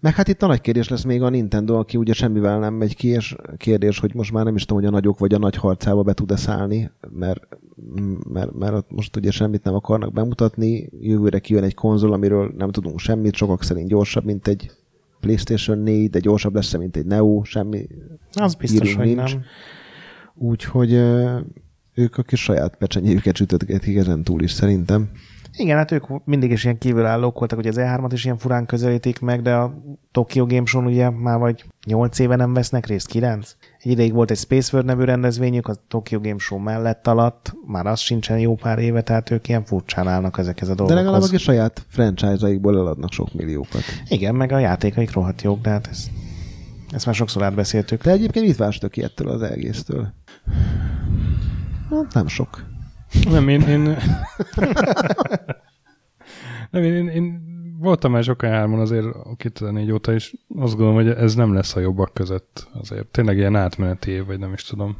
Meg 0.00 0.14
hát 0.14 0.28
itt 0.28 0.42
a 0.42 0.46
nagy 0.46 0.60
kérdés 0.60 0.88
lesz 0.88 1.02
még 1.04 1.22
a 1.22 1.28
Nintendo, 1.28 1.78
aki 1.78 1.96
ugye 1.96 2.12
semmivel 2.12 2.58
nem 2.58 2.74
megy 2.74 2.96
ki, 2.96 3.08
és 3.08 3.36
kérdés, 3.56 3.98
hogy 3.98 4.14
most 4.14 4.32
már 4.32 4.44
nem 4.44 4.54
is 4.54 4.64
tudom, 4.64 4.82
hogy 4.82 4.92
a 4.92 4.94
nagyok 4.94 5.18
vagy 5.18 5.34
a 5.34 5.38
nagy 5.38 5.56
harcába 5.56 6.02
be 6.02 6.12
tud-e 6.12 6.36
szállni, 6.36 6.90
mert, 7.10 7.48
mert, 8.32 8.54
mert 8.54 8.74
ott 8.74 8.90
most 8.90 9.16
ugye 9.16 9.30
semmit 9.30 9.62
nem 9.62 9.74
akarnak 9.74 10.12
bemutatni, 10.12 10.88
jövőre 11.00 11.38
kijön 11.38 11.62
egy 11.62 11.74
konzol, 11.74 12.12
amiről 12.12 12.52
nem 12.56 12.70
tudunk 12.70 12.98
semmit, 12.98 13.34
sokak 13.34 13.62
szerint 13.62 13.88
gyorsabb, 13.88 14.24
mint 14.24 14.48
egy 14.48 14.70
PlayStation 15.20 15.78
4, 15.78 16.10
de 16.10 16.18
gyorsabb 16.18 16.54
lesz, 16.54 16.76
mint 16.76 16.96
egy 16.96 17.06
Neo, 17.06 17.42
semmi 17.44 17.86
Az 18.32 18.54
biztos, 18.54 18.94
hogy 18.94 19.06
nincs. 19.06 19.32
nem. 19.34 19.42
Úgyhogy 20.34 20.92
ők 21.94 22.16
a 22.16 22.22
kis 22.22 22.42
saját 22.42 22.76
pecsenyéjüket 22.76 23.36
sütötgetik 23.36 23.96
ezen 23.96 24.22
túl 24.22 24.42
is 24.42 24.52
szerintem. 24.52 25.10
Igen, 25.56 25.76
hát 25.76 25.90
ők 25.90 26.24
mindig 26.24 26.50
is 26.50 26.64
ilyen 26.64 26.78
kívülállók 26.78 27.38
voltak, 27.38 27.58
hogy 27.58 27.66
az 27.66 27.76
E3-at 27.78 28.10
is 28.12 28.24
ilyen 28.24 28.38
furán 28.38 28.66
közelítik 28.66 29.20
meg, 29.20 29.42
de 29.42 29.54
a 29.54 29.74
Tokyo 30.12 30.46
Game 30.46 30.66
Show 30.66 30.84
ugye 30.84 31.10
már 31.10 31.38
vagy 31.38 31.64
8 31.86 32.18
éve 32.18 32.36
nem 32.36 32.52
vesznek 32.52 32.86
részt, 32.86 33.06
9. 33.06 33.56
Egy 33.78 33.90
ideig 33.90 34.12
volt 34.12 34.30
egy 34.30 34.36
Space 34.36 34.70
World 34.72 34.88
nevű 34.88 35.04
rendezvényük, 35.04 35.68
a 35.68 35.74
Tokyo 35.88 36.20
Game 36.20 36.38
Show 36.38 36.58
mellett 36.58 37.06
alatt, 37.06 37.54
már 37.66 37.86
az 37.86 38.00
sincsen 38.00 38.38
jó 38.38 38.54
pár 38.54 38.78
éve, 38.78 39.02
tehát 39.02 39.30
ők 39.30 39.48
ilyen 39.48 39.64
furcsán 39.64 40.08
állnak 40.08 40.38
ezekhez 40.38 40.68
a 40.68 40.74
De 40.74 40.82
legalább 40.82 41.06
a 41.06 41.10
dolgokhoz. 41.10 41.40
saját 41.40 41.84
franchise-aikból 41.88 42.78
eladnak 42.78 43.12
sok 43.12 43.32
milliókat. 43.32 43.82
Igen, 44.08 44.34
meg 44.34 44.52
a 44.52 44.58
játékaik 44.58 45.12
rohadt 45.12 45.42
jók, 45.42 45.60
de 45.60 45.70
hát 45.70 45.86
ez, 45.90 46.06
ezt 46.90 47.06
már 47.06 47.14
sokszor 47.14 47.42
átbeszéltük. 47.42 48.02
De 48.02 48.10
egyébként 48.10 48.46
mit 48.58 48.88
ki 48.88 49.02
ettől 49.02 49.28
az 49.28 49.42
egésztől? 49.42 50.12
Hát 51.90 52.14
nem 52.14 52.26
sok. 52.26 52.69
Nem, 53.30 53.48
én... 53.48 53.60
én... 53.60 53.96
nem, 56.70 56.82
én, 56.82 56.92
én, 56.94 57.08
én 57.08 57.48
voltam 57.78 58.12
már 58.12 58.22
sokan 58.24 58.50
hárman 58.50 58.80
azért 58.80 59.06
2004 59.36 59.90
óta, 59.92 60.12
és 60.12 60.34
azt 60.56 60.76
gondolom, 60.76 60.94
hogy 60.94 61.08
ez 61.08 61.34
nem 61.34 61.52
lesz 61.54 61.76
a 61.76 61.80
jobbak 61.80 62.14
között 62.14 62.68
azért. 62.80 63.06
Tényleg 63.06 63.36
ilyen 63.36 63.56
átmeneti 63.56 64.10
év, 64.10 64.26
vagy 64.26 64.38
nem 64.38 64.52
is 64.52 64.62
tudom. 64.64 64.96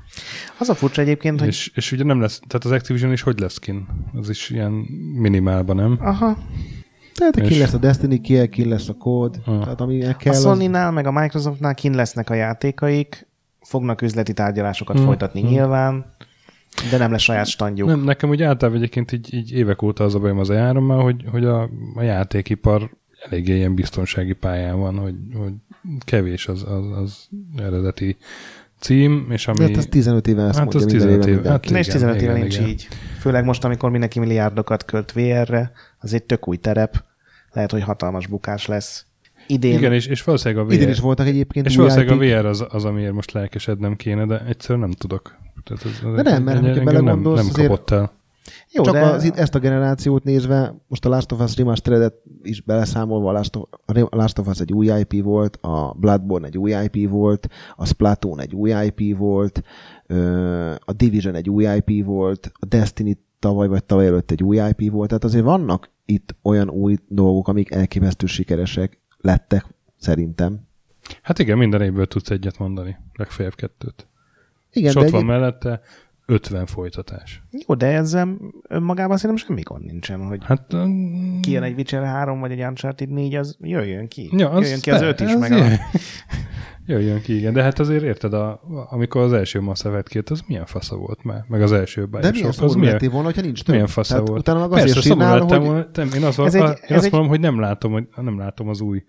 Az 0.58 0.68
a 0.68 0.74
furcsa 0.74 1.00
egyébként, 1.02 1.38
hogy 1.38 1.48
És, 1.48 1.72
és 1.74 1.92
ugye 1.92 2.04
nem 2.04 2.20
lesz, 2.20 2.40
tehát 2.48 2.64
az 2.64 2.70
Activision 2.70 3.12
is 3.12 3.22
hogy 3.22 3.38
lesz 3.38 3.58
kin? 3.58 3.86
Az 4.14 4.28
is 4.28 4.50
ilyen 4.50 4.72
minimálban, 5.14 5.76
nem? 5.76 5.98
aha, 6.00 6.38
Tehát 7.14 7.34
ki 7.34 7.42
És- 7.54 7.58
lesz 7.58 7.72
a 7.72 7.78
Destiny, 7.78 8.20
ki, 8.20 8.48
ki 8.48 8.64
lesz 8.68 8.88
a 8.88 8.94
kód, 8.94 9.40
Ah. 9.46 9.62
tehát 9.62 9.80
ami 9.80 9.98
kell. 9.98 10.32
a 10.32 10.36
az- 10.36 10.42
Sony-nál, 10.42 10.90
meg 10.90 11.06
a 11.06 11.12
Microsoftnál 11.12 11.74
kint 11.74 11.94
lesznek 11.94 12.30
a 12.30 12.34
játékaik, 12.34 13.26
fognak 13.60 14.02
üzleti 14.02 14.32
tárgyalásokat 14.32 14.96
Hmm. 14.96 15.04
folytatni 15.04 15.40
nyilván, 15.40 16.14
de 16.90 16.96
nem 16.96 17.10
lesz 17.10 17.22
saját 17.22 17.46
standjuk. 17.46 17.88
Nem, 17.88 18.00
nekem 18.00 18.28
úgy 18.28 18.42
általában 18.42 18.80
egyébként 18.80 19.12
így, 19.12 19.34
így 19.34 19.52
évek 19.52 19.82
óta 19.82 20.04
az 20.04 20.14
a 20.14 20.18
bajom 20.18 20.38
az 20.38 20.50
e 20.50 20.72
hogy, 20.72 21.24
hogy 21.30 21.44
a, 21.44 21.70
a 21.94 22.02
játékipar 22.02 22.90
eléggé 23.28 23.56
ilyen 23.56 23.74
biztonsági 23.74 24.32
pályán 24.32 24.78
van, 24.78 24.98
hogy, 24.98 25.14
hogy 25.34 25.52
kevés 26.04 26.48
az, 26.48 26.62
az, 26.62 26.98
az 26.98 27.28
eredeti 27.56 28.16
cím, 28.78 29.26
és 29.30 29.48
ami... 29.48 29.58
De 29.58 29.64
hát 29.64 29.76
az 29.76 29.86
15 29.86 30.26
éve 30.26 30.42
ezt 30.42 30.58
Hát 30.58 30.72
mondja 30.72 30.80
az 30.80 30.92
minden 30.92 31.20
15 31.20 31.26
éve 31.26 31.38
éve. 31.38 31.50
Hát 31.50 31.64
és 31.64 31.70
igen, 31.70 31.82
15 31.82 32.14
éve 32.14 32.22
igen, 32.24 32.40
nincs 32.40 32.56
igen. 32.56 32.68
így. 32.68 32.88
Főleg 33.18 33.44
most, 33.44 33.64
amikor 33.64 33.90
mindenki 33.90 34.18
milliárdokat 34.18 34.84
költ 34.84 35.12
VR-re, 35.12 35.72
az 35.98 36.14
egy 36.14 36.22
tök 36.22 36.48
új 36.48 36.56
terep. 36.56 37.04
Lehet, 37.52 37.70
hogy 37.70 37.82
hatalmas 37.82 38.26
bukás 38.26 38.66
lesz. 38.66 39.06
Idén, 39.50 39.78
Igen, 39.78 39.92
és, 39.92 40.06
és 40.06 40.22
valószínűleg 40.22 40.64
a 40.64 40.68
VR, 40.68 40.72
Idén 40.74 40.88
is 40.88 41.00
voltak 41.00 41.26
egyébként 41.26 41.66
és 41.66 41.76
valószínűleg 41.76 42.36
a. 42.36 42.40
VR 42.40 42.46
az, 42.46 42.64
az, 42.68 42.84
amiért 42.84 43.12
most 43.12 43.32
lelkesednem 43.32 43.96
kéne, 43.96 44.26
de 44.26 44.44
egyszerűen 44.46 44.80
nem 44.80 44.90
tudok. 44.90 45.36
Tehát 45.64 45.84
ez, 45.84 45.90
ez 46.08 46.14
De 46.14 46.22
nem, 46.30 46.42
mert 46.42 46.56
engem 46.56 46.72
hogyha 46.72 46.74
nem, 46.74 46.84
belegondolsz, 46.84 47.40
nem 47.40 47.48
azért- 47.48 47.68
kapott 47.68 47.90
el. 47.90 48.12
jó, 48.72 48.82
Csak 48.84 48.94
de 48.94 49.00
az, 49.00 49.32
ezt 49.36 49.54
a 49.54 49.58
generációt 49.58 50.24
nézve, 50.24 50.74
most 50.88 51.04
a 51.04 51.08
Last 51.08 51.32
of 51.32 51.40
Us 51.40 51.56
Remastered-et 51.56 52.14
is 52.42 52.60
beleszámolva, 52.60 53.28
a 53.28 53.32
Last 53.32 53.56
of, 53.56 53.68
a 53.86 54.16
Last 54.16 54.38
of 54.38 54.46
Us 54.46 54.60
egy 54.60 54.72
új 54.72 54.86
IP 54.98 55.22
volt, 55.22 55.56
a 55.60 55.94
Bloodborne 55.98 56.46
egy 56.46 56.58
új 56.58 56.74
IP 56.90 57.08
volt, 57.08 57.48
a 57.76 57.86
Splatoon 57.86 58.40
egy 58.40 58.54
új 58.54 58.74
IP 58.84 59.16
volt, 59.16 59.62
a 60.78 60.92
Division 60.92 61.34
egy 61.34 61.50
új 61.50 61.66
IP 61.84 62.04
volt, 62.04 62.50
a 62.54 62.66
Destiny 62.66 63.18
tavaly 63.38 63.68
vagy 63.68 63.84
tavaly 63.84 64.06
előtt 64.06 64.30
egy 64.30 64.42
új 64.42 64.60
IP 64.76 64.90
volt, 64.90 65.08
tehát 65.08 65.24
azért 65.24 65.44
vannak 65.44 65.90
itt 66.04 66.34
olyan 66.42 66.70
új 66.70 66.96
dolgok, 67.08 67.48
amik 67.48 67.70
elképesztő 67.70 68.26
sikeresek 68.26 68.98
lettek, 69.20 69.64
szerintem. 69.98 70.60
Hát 71.22 71.38
igen, 71.38 71.58
minden 71.58 71.82
évből 71.82 72.06
tudsz 72.06 72.30
egyet 72.30 72.58
mondani, 72.58 72.96
legfeljebb 73.14 73.54
kettőt. 73.54 74.06
Igen, 74.72 74.88
és 74.88 74.94
de 74.94 75.00
ott 75.00 75.10
van 75.10 75.20
egy, 75.20 75.26
mellette 75.26 75.80
50 76.26 76.66
folytatás. 76.66 77.42
jó, 77.66 77.74
de 77.74 77.86
ezzel 77.86 78.36
önmagában 78.68 79.16
szerintem 79.16 79.46
semmi 79.46 79.62
gond 79.62 79.84
nincsen, 79.84 80.26
hogy 80.26 80.40
Hát... 80.44 80.72
um, 80.72 81.40
kijön 81.40 81.62
egy 81.62 81.74
Witcher 81.76 82.04
3 82.04 82.40
vagy 82.40 82.52
egy 82.52 82.62
Uncharted 82.62 83.08
4, 83.08 83.34
az 83.34 83.56
jöjjön 83.60 84.08
ki. 84.08 84.30
Ja, 84.36 84.52
jöjjön 84.60 84.80
ki 84.80 84.90
az 84.90 85.00
be- 85.00 85.06
5 85.06 85.20
is, 85.20 85.34
meg 85.36 85.52
a... 85.52 85.64
ilyen. 86.90 87.00
Jöjjön 87.02 87.20
ki, 87.22 87.36
igen. 87.36 87.52
De 87.52 87.62
hát 87.62 87.78
azért 87.78 88.02
érted, 88.02 88.32
a, 88.32 88.60
amikor 88.90 89.20
az 89.22 89.32
első 89.32 89.60
Mass 89.60 89.84
Effect 89.84 90.08
kijött, 90.08 90.30
az 90.30 90.42
milyen 90.46 90.66
fasza 90.66 90.96
volt 90.96 91.24
már? 91.24 91.44
Meg 91.48 91.62
az 91.62 91.72
első 91.72 92.00
de 92.00 92.06
Bioshock, 92.06 92.32
milyen 92.34 92.48
az 92.48 92.54
szomorú 92.56 92.78
milyen, 92.78 92.92
lettél 92.92 93.10
volna, 93.10 93.24
hogyha 93.26 93.42
nincs 93.42 93.62
több. 93.62 93.74
milyen 93.74 93.88
fasza 93.88 94.12
Tehát 94.12 94.28
volt? 94.28 94.40
Utána 94.40 94.58
meg 94.58 94.68
Persze, 94.68 94.84
azért 94.84 95.06
szomorú 95.06 95.20
sírnál, 95.20 95.58
hogy 95.58 95.66
volna. 95.66 96.16
Én, 96.16 96.24
az, 96.24 96.38
Ez 96.38 96.54
én 96.54 96.62
egy- 96.62 96.68
azt 96.68 96.82
ez 96.88 97.04
egy- 97.04 97.12
mondom, 97.12 97.28
hogy 97.30 97.40
nem 97.40 97.60
látom, 97.60 97.92
hogy 97.92 98.08
nem 98.16 98.38
látom 98.38 98.68
az 98.68 98.80
új 98.80 99.02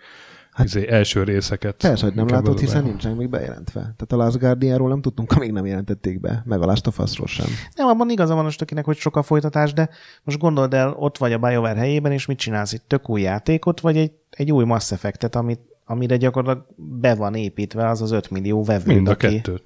hát, 0.52 0.66
izé, 0.66 0.88
első 0.90 1.24
részeket. 1.24 1.76
Persze, 1.76 2.06
hogy 2.06 2.16
nem 2.16 2.28
látod, 2.28 2.48
az 2.48 2.56
a 2.56 2.60
hiszen 2.60 2.84
nincsenek 2.84 3.18
még 3.18 3.30
bejelentve. 3.30 3.80
Tehát 3.80 4.12
a 4.12 4.16
Last 4.16 4.38
Guardianról 4.40 4.90
nem 4.90 5.02
tudtunk, 5.02 5.32
amíg 5.32 5.52
nem 5.52 5.66
jelentették 5.66 6.20
be, 6.20 6.42
meg 6.46 6.62
a 6.62 6.66
Last 6.66 6.88
of 6.88 7.00
Us-ról 7.00 7.28
sem. 7.28 7.46
Nem, 7.76 7.88
abban 7.88 8.10
igaza 8.10 8.36
van 8.36 8.46
a 8.46 8.50
stökinek, 8.50 8.86
hogy 8.86 8.98
sok 8.98 9.16
a 9.16 9.24
folytatás, 9.24 9.74
de 9.74 9.90
most 10.24 10.38
gondold 10.40 10.74
el, 10.74 10.94
ott 10.98 11.18
vagy 11.18 11.34
a 11.34 11.38
BioWare 11.38 11.80
helyében, 11.80 12.12
és 12.12 12.26
mit 12.26 12.38
csinálsz 12.38 12.74
itt? 12.74 12.84
Tök 12.88 13.10
új 13.10 13.22
játékot, 13.22 13.80
vagy 13.80 13.98
egy, 13.98 14.12
egy 14.30 14.52
új 14.52 14.64
Mass 14.66 14.92
Effect-et, 14.92 15.36
amit, 15.36 15.60
amire 15.92 16.18
gyakorlatilag 16.18 16.68
be 16.76 17.16
van 17.16 17.36
építve 17.36 17.90
az 17.90 18.02
az 18.02 18.12
5 18.12 18.30
millió 18.30 18.64
vevő. 18.64 18.94
Mind 18.94 19.08
a 19.08 19.12
aki... 19.12 19.28
kettőt. 19.28 19.64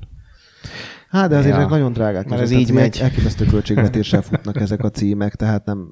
Hát, 1.09 1.29
de 1.29 1.37
azért 1.37 1.55
Ja. 1.57 1.67
nagyon 1.67 1.93
drágák. 1.93 2.29
Mert 2.29 2.41
ez 2.41 2.51
így 2.51 2.71
megy. 2.71 2.97
Elképesztő 3.01 3.45
költségvetéssel 3.55 4.21
futnak 4.21 4.59
ezek 4.59 4.83
a 4.83 4.89
címek, 4.89 5.35
tehát 5.35 5.65
nem... 5.65 5.87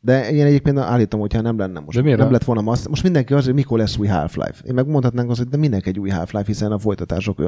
De 0.00 0.30
én 0.30 0.44
egyébként 0.44 0.78
állítom, 0.78 1.20
hogyha 1.20 1.40
nem 1.40 1.58
lenne 1.58 1.80
most. 1.80 1.96
De 1.96 2.02
miért 2.02 2.18
nem 2.18 2.28
a- 2.28 2.30
lett 2.30 2.44
volna 2.44 2.60
Mass... 2.60 2.86
Most 2.88 3.02
mindenki 3.02 3.34
az, 3.34 3.44
hogy 3.44 3.54
mikor 3.54 3.78
lesz 3.78 3.96
új 3.96 4.06
Half-Life. 4.06 4.54
Én 4.64 4.74
megmondhatnánk 4.74 5.30
azt, 5.30 5.38
hogy 5.38 5.48
de 5.48 5.56
mindenki 5.56 5.88
egy 5.88 5.98
új 5.98 6.08
Half-Life, 6.08 6.46
hiszen 6.46 6.72
a 6.72 6.78
folytatások 6.78 7.38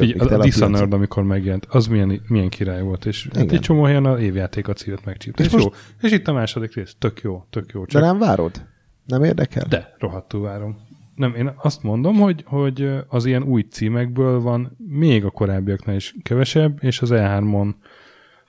Így, 0.00 0.14
a, 0.18 0.24
a 0.24 0.34
a. 0.34 0.42
Dishonored, 0.42 0.92
amikor 0.92 1.22
megjelent, 1.22 1.66
az 1.68 1.86
milyen, 1.86 2.20
milyen 2.28 2.48
király 2.48 2.82
volt, 2.82 3.06
és 3.06 3.28
hát 3.32 3.42
Igen. 3.42 3.54
egy 3.54 3.60
csomó 3.60 3.82
helyen 3.82 4.04
a 4.04 4.18
évjáték 4.20 4.68
a 4.68 4.72
címet 4.72 5.04
megcsípte. 5.04 5.42
És, 5.42 5.48
És 5.48 5.52
most- 5.54 5.64
jó. 5.64 5.72
és 6.08 6.12
itt 6.14 6.28
a 6.28 6.32
második 6.32 6.74
rész, 6.74 6.94
tök 6.98 7.20
jó, 7.20 7.44
tök 7.50 7.70
jó. 7.72 7.80
De 7.80 7.86
Csak 7.86 8.02
nem 8.02 8.18
várod? 8.18 8.66
Nem 9.06 9.24
érdekel? 9.24 9.66
De, 9.68 9.94
rohadtul 9.98 10.40
várom. 10.40 10.76
Nem, 11.14 11.34
én 11.34 11.52
azt 11.56 11.82
mondom, 11.82 12.16
hogy, 12.16 12.44
hogy 12.46 12.90
az 13.08 13.24
ilyen 13.24 13.42
új 13.42 13.62
címekből 13.70 14.40
van 14.40 14.76
még 14.88 15.24
a 15.24 15.30
korábbiaknál 15.30 15.96
is 15.96 16.14
kevesebb, 16.22 16.78
és 16.80 17.02
az 17.02 17.10
E3-on 17.12 17.74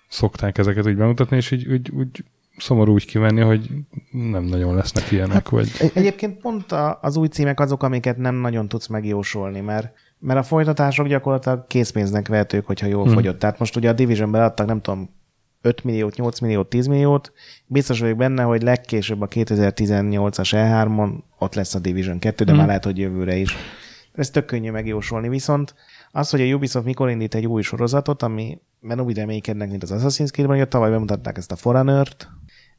szokták 0.09 0.57
ezeket 0.57 0.87
úgy 0.87 0.95
bemutatni, 0.95 1.35
és 1.35 1.51
így, 1.51 1.67
úgy, 1.67 1.91
úgy 1.91 2.23
szomorú 2.57 2.93
úgy 2.93 3.05
kivenni, 3.05 3.41
hogy 3.41 3.69
nem 4.11 4.43
nagyon 4.43 4.75
lesznek 4.75 5.11
ilyenek, 5.11 5.33
hát, 5.33 5.49
vagy... 5.49 5.71
Egy- 5.79 5.91
Egyébként 5.93 6.41
pont 6.41 6.71
a, 6.71 6.99
az 7.01 7.17
új 7.17 7.27
címek 7.27 7.59
azok, 7.59 7.83
amiket 7.83 8.17
nem 8.17 8.35
nagyon 8.35 8.67
tudsz 8.67 8.87
megjósolni, 8.87 9.59
mert, 9.59 9.93
mert 10.19 10.39
a 10.39 10.43
folytatások 10.43 11.07
gyakorlatilag 11.07 11.67
készpénznek 11.67 12.27
vehetők, 12.27 12.65
hogyha 12.65 12.87
jól 12.87 13.03
hmm. 13.03 13.13
fogyott. 13.13 13.39
Tehát 13.39 13.59
most 13.59 13.75
ugye 13.75 13.89
a 13.89 13.93
Division-ben 13.93 14.41
adtak, 14.41 14.67
nem 14.67 14.81
tudom, 14.81 15.09
5 15.63 15.83
milliót, 15.83 16.15
8 16.15 16.39
milliót, 16.39 16.69
10 16.69 16.87
milliót. 16.87 17.31
Biztos 17.65 17.99
vagyok 17.99 18.17
benne, 18.17 18.43
hogy 18.43 18.61
legkésőbb 18.61 19.21
a 19.21 19.27
2018-as 19.27 20.49
E3-on 20.51 21.09
ott 21.39 21.55
lesz 21.55 21.75
a 21.75 21.79
Division 21.79 22.19
2, 22.19 22.43
de 22.43 22.49
hmm. 22.49 22.59
már 22.59 22.67
lehet, 22.67 22.83
hogy 22.83 22.97
jövőre 22.97 23.35
is. 23.35 23.55
Ez 24.13 24.29
tök 24.29 24.45
könnyű 24.45 24.71
megjósolni. 24.71 25.29
Viszont 25.29 25.75
az, 26.11 26.29
hogy 26.29 26.41
a 26.41 26.53
Ubisoft 26.55 26.85
mikor 26.85 27.09
indít 27.09 27.35
egy 27.35 27.47
új 27.47 27.61
sorozatot, 27.61 28.23
ami 28.23 28.61
mert 28.79 29.01
úgy 29.01 29.17
reménykednek, 29.17 29.69
mint 29.69 29.83
az 29.83 29.91
Assassin's 29.91 30.31
Creed-ben, 30.31 30.57
hogy 30.57 30.67
tavaly 30.67 30.89
bemutatták 30.89 31.37
ezt 31.37 31.51
a 31.51 31.55
Forerunner-t, 31.55 32.29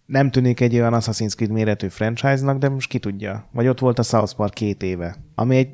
nem 0.07 0.31
tűnik 0.31 0.61
egy 0.61 0.75
olyan 0.75 0.95
Assassin's 0.95 1.35
Creed 1.35 1.51
méretű 1.51 1.89
franchise-nak, 1.89 2.59
de 2.59 2.69
most 2.69 2.89
ki 2.89 2.99
tudja. 2.99 3.49
Vagy 3.53 3.69
ott 3.69 3.79
volt 3.79 3.99
a 3.99 4.03
South 4.03 4.35
Park 4.35 4.55
két 4.55 4.83
éve, 4.83 5.17
ami 5.35 5.57
egy 5.57 5.69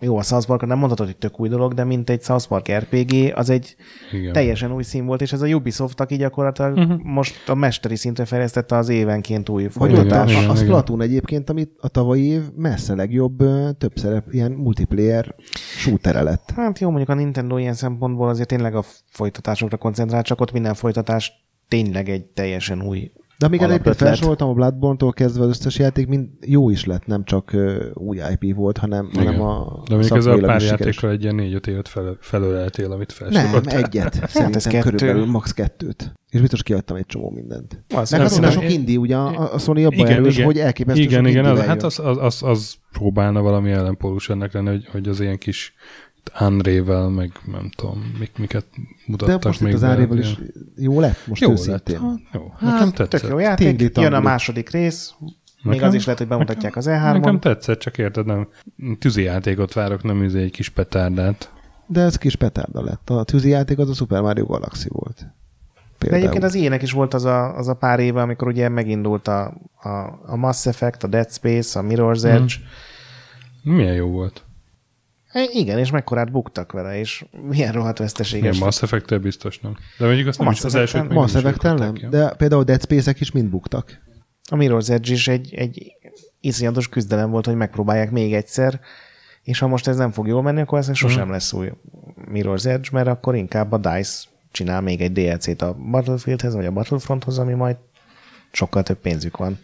jó, 0.00 0.16
a 0.16 0.22
South 0.22 0.46
Park 0.46 0.66
nem 0.66 0.78
mondhatod, 0.78 1.06
hogy 1.06 1.16
tök 1.16 1.40
új 1.40 1.48
dolog, 1.48 1.74
de 1.74 1.84
mint 1.84 2.10
egy 2.10 2.22
South 2.22 2.46
Park 2.46 2.72
RPG, 2.72 3.32
az 3.34 3.50
egy 3.50 3.76
Igen. 4.12 4.32
teljesen 4.32 4.72
új 4.72 4.82
szín 4.82 5.06
volt, 5.06 5.20
és 5.20 5.32
ez 5.32 5.42
a 5.42 5.46
Ubisoft, 5.46 6.00
aki 6.00 6.16
gyakorlatilag 6.16 6.76
uh-huh. 6.76 7.02
most 7.02 7.48
a 7.48 7.54
mesteri 7.54 7.96
szintre 7.96 8.24
fejlesztette 8.24 8.76
az 8.76 8.88
évenként 8.88 9.48
új 9.48 9.68
a, 9.74 9.86
igen, 9.86 10.10
a 10.10 10.24
igen. 10.28 10.56
Splatoon 10.56 11.00
egyébként, 11.00 11.50
amit 11.50 11.70
a 11.80 11.88
tavalyi 11.88 12.26
év 12.26 12.42
messze 12.56 12.94
legjobb 12.94 13.36
több 13.78 13.92
szerep, 13.94 14.32
ilyen 14.32 14.52
multiplayer 14.52 15.34
shooter 15.78 16.22
lett. 16.22 16.50
Hát 16.56 16.78
jó, 16.78 16.88
mondjuk 16.88 17.08
a 17.08 17.14
Nintendo 17.14 17.56
ilyen 17.56 17.74
szempontból 17.74 18.28
azért 18.28 18.48
tényleg 18.48 18.74
a 18.74 18.84
folytatásokra 19.10 19.76
koncentrál, 19.76 20.22
csak 20.22 20.40
ott 20.40 20.52
minden 20.52 20.74
folytatás 20.74 21.32
tényleg 21.68 22.08
egy 22.08 22.24
teljesen 22.24 22.82
új 22.82 23.10
De 23.38 23.46
amiket 23.46 23.70
egyébként 23.70 23.96
felsoroltam, 23.96 24.48
a 24.48 24.52
Bloodborne-tól 24.52 25.12
kezdve 25.12 25.44
az 25.44 25.48
összes 25.48 25.78
játék 25.78 26.06
mind 26.06 26.28
jó 26.46 26.70
is 26.70 26.84
lett, 26.84 27.06
nem 27.06 27.24
csak 27.24 27.52
ö, 27.52 27.84
új 27.94 28.20
IP 28.38 28.54
volt, 28.54 28.78
hanem, 28.78 29.08
Igen. 29.12 29.24
hanem 29.24 29.40
a 29.40 29.82
De 29.88 29.94
mondjuk 29.94 30.16
ezzel 30.18 30.38
a 30.38 30.46
pár 30.46 30.62
játékkal 30.62 31.10
egy 31.10 31.22
ilyen 31.22 31.34
négy-öt 31.34 31.66
évet 31.66 31.88
fel, 31.88 32.16
felöleltél, 32.20 32.92
amit 32.92 33.14
Nem, 33.20 33.30
felsorolt. 33.30 33.66
egyet. 33.72 34.28
Szerintem 34.28 34.72
kettő. 34.72 34.90
körülbelül 34.90 35.26
max. 35.26 35.52
kettőt. 35.52 36.12
És 36.30 36.40
biztos 36.40 36.62
kiadtam 36.62 36.96
egy 36.96 37.06
csomó 37.06 37.30
mindent. 37.30 37.84
Az 37.94 38.10
nem 38.10 38.20
hát 38.20 38.30
olyan 38.30 38.50
színe- 38.50 38.52
sok 38.52 38.72
indi, 38.72 38.96
ugye 38.96 39.16
a, 39.16 39.58
Sony 39.58 39.84
abban 39.84 40.06
erős, 40.06 40.42
hogy 40.42 40.58
elképesztő 40.58 41.02
igen, 41.02 41.20
sok 41.22 41.30
igen, 41.30 41.44
az, 41.44 41.60
hát 41.60 41.82
az, 41.82 41.98
az, 41.98 42.16
az, 42.20 42.42
az, 42.42 42.74
próbálna 42.92 43.42
valami 43.42 43.70
ellenpólus 43.70 44.28
ennek 44.28 44.52
lenni, 44.52 44.68
hogy, 44.68 44.86
hogy 44.92 45.08
az 45.08 45.20
ilyen 45.20 45.38
kis 45.38 45.74
Unreal-vel, 46.40 47.08
meg 47.08 47.30
nem 47.52 47.70
tudom, 47.76 48.14
mik, 48.18 48.38
miket 48.38 48.64
De 48.72 48.82
mutattak 49.06 49.44
most 49.44 49.60
még 49.60 49.72
itt 49.72 49.82
az 49.82 49.96
ilyen- 49.96 50.18
is 50.18 50.36
jó 50.76 51.00
lett, 51.00 51.26
most 51.26 51.42
jó 51.42 51.50
őszintén. 51.50 52.00
lett. 52.00 52.02
Hát, 52.02 52.18
jó, 52.32 52.52
nekem 52.60 52.90
tetszett. 52.90 53.20
Tök 53.20 53.30
jó 53.30 53.38
játék, 53.38 53.76
Tingli 53.76 53.90
jön 54.02 54.12
a 54.12 54.20
második 54.20 54.70
rész, 54.70 55.14
még 55.20 55.74
Nekem- 55.74 55.88
az 55.88 55.94
is 55.94 56.04
lehet, 56.04 56.18
hogy 56.20 56.28
bemutatják 56.28 56.76
az 56.76 56.86
E 56.86 56.98
Nekem 57.12 57.22
E3-on. 57.36 57.40
tetszett, 57.40 57.78
csak 57.78 57.98
érted, 57.98 58.26
nem 58.26 58.48
tűzi 58.98 59.22
játékot 59.22 59.72
várok, 59.72 60.02
nem 60.02 60.22
üzé 60.22 60.42
egy 60.42 60.50
kis 60.50 60.68
petárdát. 60.68 61.50
De 61.86 62.00
ez 62.00 62.16
kis 62.16 62.36
petárda 62.36 62.82
lett. 62.82 63.10
A 63.10 63.24
tűzi 63.24 63.48
játék 63.48 63.78
az 63.78 63.88
a 63.90 63.94
Super 63.94 64.20
Mario 64.22 64.44
Galaxy 64.46 64.88
volt. 64.92 65.16
De 65.18 65.26
Például. 65.98 66.20
egyébként 66.22 66.44
az 66.44 66.54
ilyenek 66.54 66.82
is 66.82 66.92
volt 66.92 67.14
az 67.14 67.24
a, 67.24 67.56
az 67.56 67.68
a 67.68 67.74
pár 67.74 67.98
éve, 68.00 68.20
amikor 68.20 68.48
ugye 68.48 68.68
megindult 68.68 69.28
a, 69.28 69.54
a, 69.82 69.88
a 70.26 70.36
Mass 70.36 70.66
Effect, 70.66 71.02
a 71.02 71.06
Dead 71.06 71.32
Space, 71.32 71.78
a 71.78 71.82
Mirror's 71.82 72.24
Edge. 72.24 72.54
Milyen 73.62 73.94
jó 73.94 74.06
volt. 74.08 74.44
E, 75.36 75.48
igen, 75.52 75.78
és 75.78 75.90
mekkorát 75.90 76.30
buktak 76.30 76.72
vele, 76.72 76.98
és 76.98 77.24
milyen 77.42 77.72
rohadt 77.72 77.98
veszteséges. 77.98 78.58
Mass 78.58 78.82
effect 78.82 79.20
biztos 79.20 79.58
nem. 79.58 79.76
De 79.98 80.06
mondjuk 80.06 80.28
azt 80.28 80.38
nem 80.38 80.50
is 80.50 80.64
az 80.64 80.74
elsőt 80.74 81.08
Mass 81.08 81.32
nem 81.32 81.46
effect 81.46 81.62
nem, 81.62 81.92
ki. 81.92 82.06
de 82.06 82.34
például 82.34 82.64
Dead 82.64 82.82
Space-ek 82.82 83.20
is 83.20 83.30
mind 83.30 83.48
buktak. 83.48 84.00
A 84.50 84.56
Mirror's 84.56 84.90
Edge 84.90 85.12
is 85.12 85.28
egy, 85.28 85.54
egy 85.54 85.92
iszonyatos 86.40 86.88
küzdelem 86.88 87.30
volt, 87.30 87.46
hogy 87.46 87.54
megpróbálják 87.54 88.10
még 88.10 88.34
egyszer, 88.34 88.80
és 89.42 89.58
ha 89.58 89.66
most 89.66 89.88
ez 89.88 89.96
nem 89.96 90.10
fog 90.10 90.26
jól 90.26 90.42
menni, 90.42 90.60
akkor 90.60 90.78
ez 90.78 90.96
sosem 90.96 91.30
lesz 91.30 91.52
új 91.52 91.72
Mirror's 92.32 92.66
Edge, 92.66 92.88
mert 92.92 93.08
akkor 93.08 93.34
inkább 93.34 93.72
a 93.72 93.78
DICE 93.78 94.28
csinál 94.50 94.80
még 94.80 95.00
egy 95.00 95.12
DLC-t 95.12 95.62
a 95.62 95.76
Battlefieldhez, 95.90 96.54
vagy 96.54 96.66
a 96.66 96.72
Battlefronthoz, 96.72 97.38
ami 97.38 97.52
majd 97.52 97.76
sokkal 98.52 98.82
több 98.82 98.98
pénzük 98.98 99.36
van. 99.36 99.58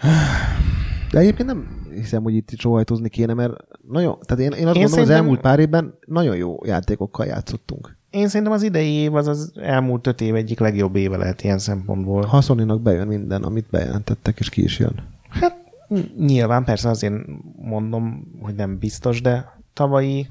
De 1.10 1.18
egyébként 1.18 1.48
nem 1.48 1.83
hiszem, 1.96 2.22
hogy 2.22 2.34
itt 2.34 2.50
sóhajtozni 2.58 3.08
kéne, 3.08 3.34
mert 3.34 3.52
nagyon, 3.88 4.18
tehát 4.20 4.44
én, 4.44 4.50
én 4.58 4.66
azt 4.66 4.76
Én 4.76 4.82
gondolom, 4.82 4.88
szerintem- 4.88 5.14
az 5.14 5.20
elmúlt 5.20 5.40
pár 5.40 5.58
évben 5.58 5.94
nagyon 6.06 6.36
jó 6.36 6.56
játékokkal 6.64 7.26
játszottunk. 7.26 7.96
Én 8.10 8.28
szerintem 8.28 8.52
az 8.52 8.62
idei 8.62 8.90
év 8.92 9.14
az 9.14 9.26
az 9.26 9.52
elmúlt 9.56 10.06
öt 10.06 10.20
év 10.20 10.34
egyik 10.34 10.58
legjobb 10.58 10.96
éve 10.96 11.16
lehet 11.16 11.42
ilyen 11.42 11.58
szempontból. 11.58 12.24
Ha 12.24 12.40
Sony-nak 12.40 12.80
bejön 12.82 13.06
minden, 13.06 13.42
amit 13.42 13.66
bejelentettek, 13.70 14.38
és 14.38 14.48
ki 14.48 14.62
is 14.62 14.78
jön. 14.78 14.94
Hát 15.28 15.56
ny- 15.88 16.16
nyilván 16.18 16.64
persze 16.64 16.88
azért 16.88 17.14
mondom, 17.56 18.32
hogy 18.40 18.54
nem 18.54 18.78
biztos, 18.78 19.20
de 19.20 19.58
tavalyi, 19.72 20.28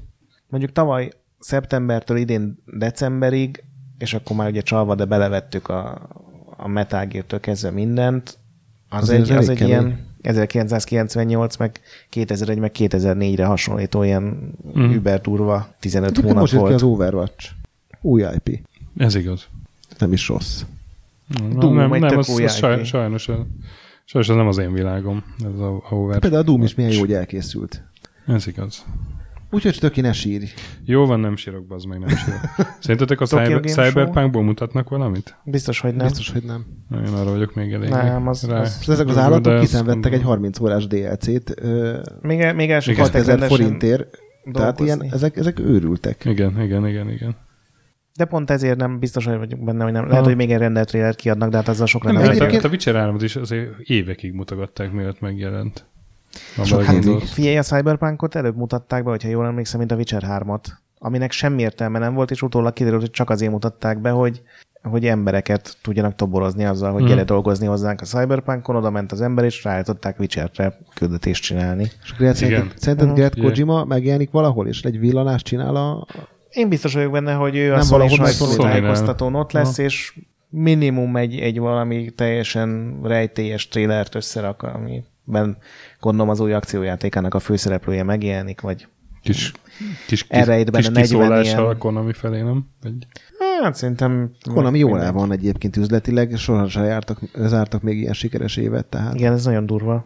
mondjuk 0.48 0.72
tavaly 0.72 1.10
szeptembertől 1.38 2.16
idén 2.16 2.58
decemberig, 2.78 3.64
és 3.98 4.14
akkor 4.14 4.36
már 4.36 4.48
ugye 4.50 4.60
csalva, 4.60 4.94
de 4.94 5.04
belevettük 5.04 5.68
a, 5.68 6.08
a 6.56 6.68
Metal 6.68 7.06
Gear-től 7.06 7.40
kezdve 7.40 7.70
mindent, 7.70 8.38
az 8.88 9.02
Azért 9.02 9.30
egy, 9.30 9.36
az 9.36 9.48
egy 9.48 9.56
kemény. 9.56 9.72
ilyen 9.72 9.98
1998, 10.24 11.56
meg 11.56 11.80
2001, 12.08 12.58
meg 12.58 12.70
2004-re 12.78 13.44
hasonlító 13.44 14.02
ilyen 14.02 14.22
mm. 14.78 14.90
über 14.90 15.20
durva 15.20 15.74
15 15.80 16.10
Egyébként 16.10 16.32
hónap 16.34 16.40
most 16.40 16.60
volt. 16.60 16.74
az 16.74 16.82
Overwatch. 16.82 17.50
Új 18.00 18.24
IP. 18.34 18.60
Ez 18.96 19.14
igaz. 19.14 19.48
Nem 19.98 20.12
is 20.12 20.28
rossz. 20.28 20.62
Na, 21.26 21.58
Doom, 21.58 21.74
nem, 21.76 21.90
nem 21.90 22.18
az, 22.18 22.28
új 22.28 22.44
az 22.44 22.54
saj, 22.54 22.84
sajnos, 22.84 23.28
az- 23.28 23.46
sajnos 24.04 24.28
az 24.28 24.36
nem 24.36 24.46
az 24.46 24.58
én 24.58 24.72
világom. 24.72 25.24
Ez 25.38 25.58
a, 25.58 25.74
a 25.74 25.94
Overwatch. 25.94 26.20
Például 26.20 26.42
a 26.42 26.44
Doom 26.44 26.62
is 26.62 26.74
milyen 26.74 26.92
jó, 26.92 27.00
hogy 27.00 27.12
elkészült. 27.12 27.82
Ez 28.26 28.46
igaz. 28.46 28.84
Úgyhogy 29.54 29.78
töki 29.80 30.00
ne 30.00 30.12
sírj. 30.12 30.44
Jó 30.84 31.06
van, 31.06 31.20
nem 31.20 31.36
sírok, 31.36 31.66
bazd 31.66 31.86
meg, 31.86 31.98
nem 31.98 32.08
sírok. 32.08 32.40
Szerintetek 32.80 33.20
a 33.20 33.26
cyber? 33.26 33.60
Cyberpunkból 33.64 34.42
mutatnak 34.42 34.88
valamit? 34.88 35.36
Biztos, 35.44 35.80
hogy 35.80 35.94
nem. 35.94 36.06
Biztos, 36.06 36.30
hogy 36.30 36.42
nem. 36.42 36.64
Én 37.06 37.12
arra 37.12 37.30
vagyok 37.30 37.54
még 37.54 37.72
elég. 37.72 37.88
Nem, 37.88 38.28
az- 38.28 38.46
rá. 38.48 38.60
az- 38.60 38.88
Ezek 38.88 39.08
az 39.08 39.16
állatok 39.16 39.60
kiszenvedtek 39.60 40.12
egy 40.12 40.22
gondolom. 40.22 40.26
30 40.52 40.60
órás 40.60 40.86
DLC-t, 40.86 41.54
ö, 41.60 41.98
Még, 42.20 42.52
még 42.54 42.70
el 42.70 42.80
sem 42.80 42.92
Igen. 42.92 43.04
haltak 43.04 43.24
6000 43.24 43.26
rendesen 43.26 43.56
forintért. 43.56 44.18
Tehát 44.52 44.80
ilyen, 44.80 45.02
ezek, 45.10 45.36
ezek 45.36 45.58
őrültek. 45.58 46.24
Igen, 46.24 46.62
igen, 46.62 46.86
igen, 46.88 47.10
igen. 47.10 47.36
De 48.16 48.24
pont 48.24 48.50
ezért 48.50 48.76
nem 48.76 48.98
biztos, 48.98 49.24
hogy 49.26 49.36
vagyok 49.38 49.64
benne, 49.64 49.84
hogy 49.84 49.92
nem. 49.92 50.02
Lehet, 50.06 50.18
Ha. 50.22 50.24
hogy 50.28 50.36
még 50.36 50.50
egy 50.52 50.58
rendelt 50.58 50.88
trailer 50.88 51.14
kiadnak, 51.14 51.50
de 51.50 51.56
hát 51.56 51.68
azzal 51.68 51.86
sok 51.86 52.04
Nem, 52.04 52.14
hát 52.16 52.28
egyébként- 52.28 52.64
a, 52.64 52.66
a 52.66 52.70
Witcher 52.70 52.94
3 52.94 53.16
is 53.20 53.36
azért 53.36 53.78
évekig 53.78 54.32
mutogatták, 54.32 54.92
mielőtt 54.92 55.20
megjelent. 55.20 55.86
Hát, 56.56 57.28
Figyelj, 57.28 57.56
a 57.56 57.62
Cyberpunkot 57.62 58.34
előbb 58.34 58.56
mutatták 58.56 59.04
be, 59.04 59.10
hogyha 59.10 59.28
jól 59.28 59.46
emlékszem, 59.46 59.78
mint 59.78 59.92
a 59.92 59.96
Witcher 59.96 60.22
3-at, 60.26 60.64
aminek 60.98 61.32
semmi 61.32 61.62
értelme 61.62 61.98
nem 61.98 62.14
volt, 62.14 62.30
és 62.30 62.42
utólag 62.42 62.72
kiderült, 62.72 63.00
hogy 63.00 63.10
csak 63.10 63.30
azért 63.30 63.52
mutatták 63.52 64.00
be, 64.00 64.10
hogy 64.10 64.42
hogy 64.90 65.06
embereket 65.06 65.76
tudjanak 65.82 66.14
toborozni 66.14 66.64
azzal, 66.64 66.90
hogy 66.92 67.00
Hmm. 67.00 67.08
gyere 67.08 67.24
dolgozni 67.24 67.66
hozzánk 67.66 68.00
a 68.00 68.04
Cyberpunkon, 68.04 68.76
oda 68.76 68.90
ment 68.90 69.12
az 69.12 69.20
ember, 69.20 69.44
és 69.44 69.64
ráállították 69.64 70.18
Witcherre 70.18 70.78
küldetést 70.94 71.42
csinálni. 71.42 71.82
És 71.82 72.10
akkor 72.10 72.34
szerinted, 72.34 72.78
szerinted 72.78 73.06
Mhm. 73.06 73.16
Gert 73.16 73.34
Ugye. 73.38 73.42
Kojima 73.48 73.84
megjelenik 73.84 74.30
valahol, 74.30 74.66
és 74.66 74.82
egy 74.82 74.98
villanást 74.98 75.44
csinál 75.44 75.76
a... 75.76 76.06
Én 76.50 76.68
biztos 76.68 76.94
vagyok 76.94 77.12
benne, 77.12 77.32
hogy 77.32 77.56
ő 77.56 77.72
a 77.72 77.74
Nem 77.74 77.84
Sony 77.84 77.98
valahol 77.98 78.18
meg 78.18 78.32
sajtótájékoztatón 78.32 79.34
ott 79.34 79.52
lesz, 79.52 79.78
és 79.78 80.18
minimum 80.48 81.16
egy, 81.16 81.38
egy 81.38 81.58
valami 81.58 82.10
teljesen 82.10 82.98
rejtélyes 83.02 83.68
trélert 83.68 84.14
összerak, 84.14 84.62
amiben 84.62 85.56
gondolom 86.04 86.30
az 86.30 86.40
új 86.40 86.52
akciójátékának 86.52 87.34
a 87.34 87.38
főszereplője 87.38 88.02
megjelenik, 88.02 88.60
vagy 88.60 88.86
Kis, 89.22 89.52
kis, 89.52 89.52
kis, 90.06 90.26
Elrejt 90.28 90.70
benne 90.70 90.84
kis 90.84 90.92
40 90.94 91.02
kiszólással 91.04 91.60
ilyen- 91.62 91.74
a 91.74 91.78
Konami 91.78 92.12
felé, 92.12 92.40
nem? 92.42 92.66
Egy, 92.82 93.06
hát 93.62 93.74
szerintem... 93.74 94.30
Konami 94.54 94.78
jól 94.78 95.02
el 95.02 95.12
van 95.12 95.32
egyébként 95.32 95.76
üzletileg, 95.76 96.36
sohasem 96.36 96.84
jártak, 96.84 97.20
zártak 97.38 97.82
még 97.82 97.98
ilyen 97.98 98.12
sikeres 98.12 98.56
évet, 98.56 98.86
tehát 98.86 99.14
Igen, 99.14 99.32
ez 99.32 99.44
nagyon 99.44 99.66
durva. 99.66 100.04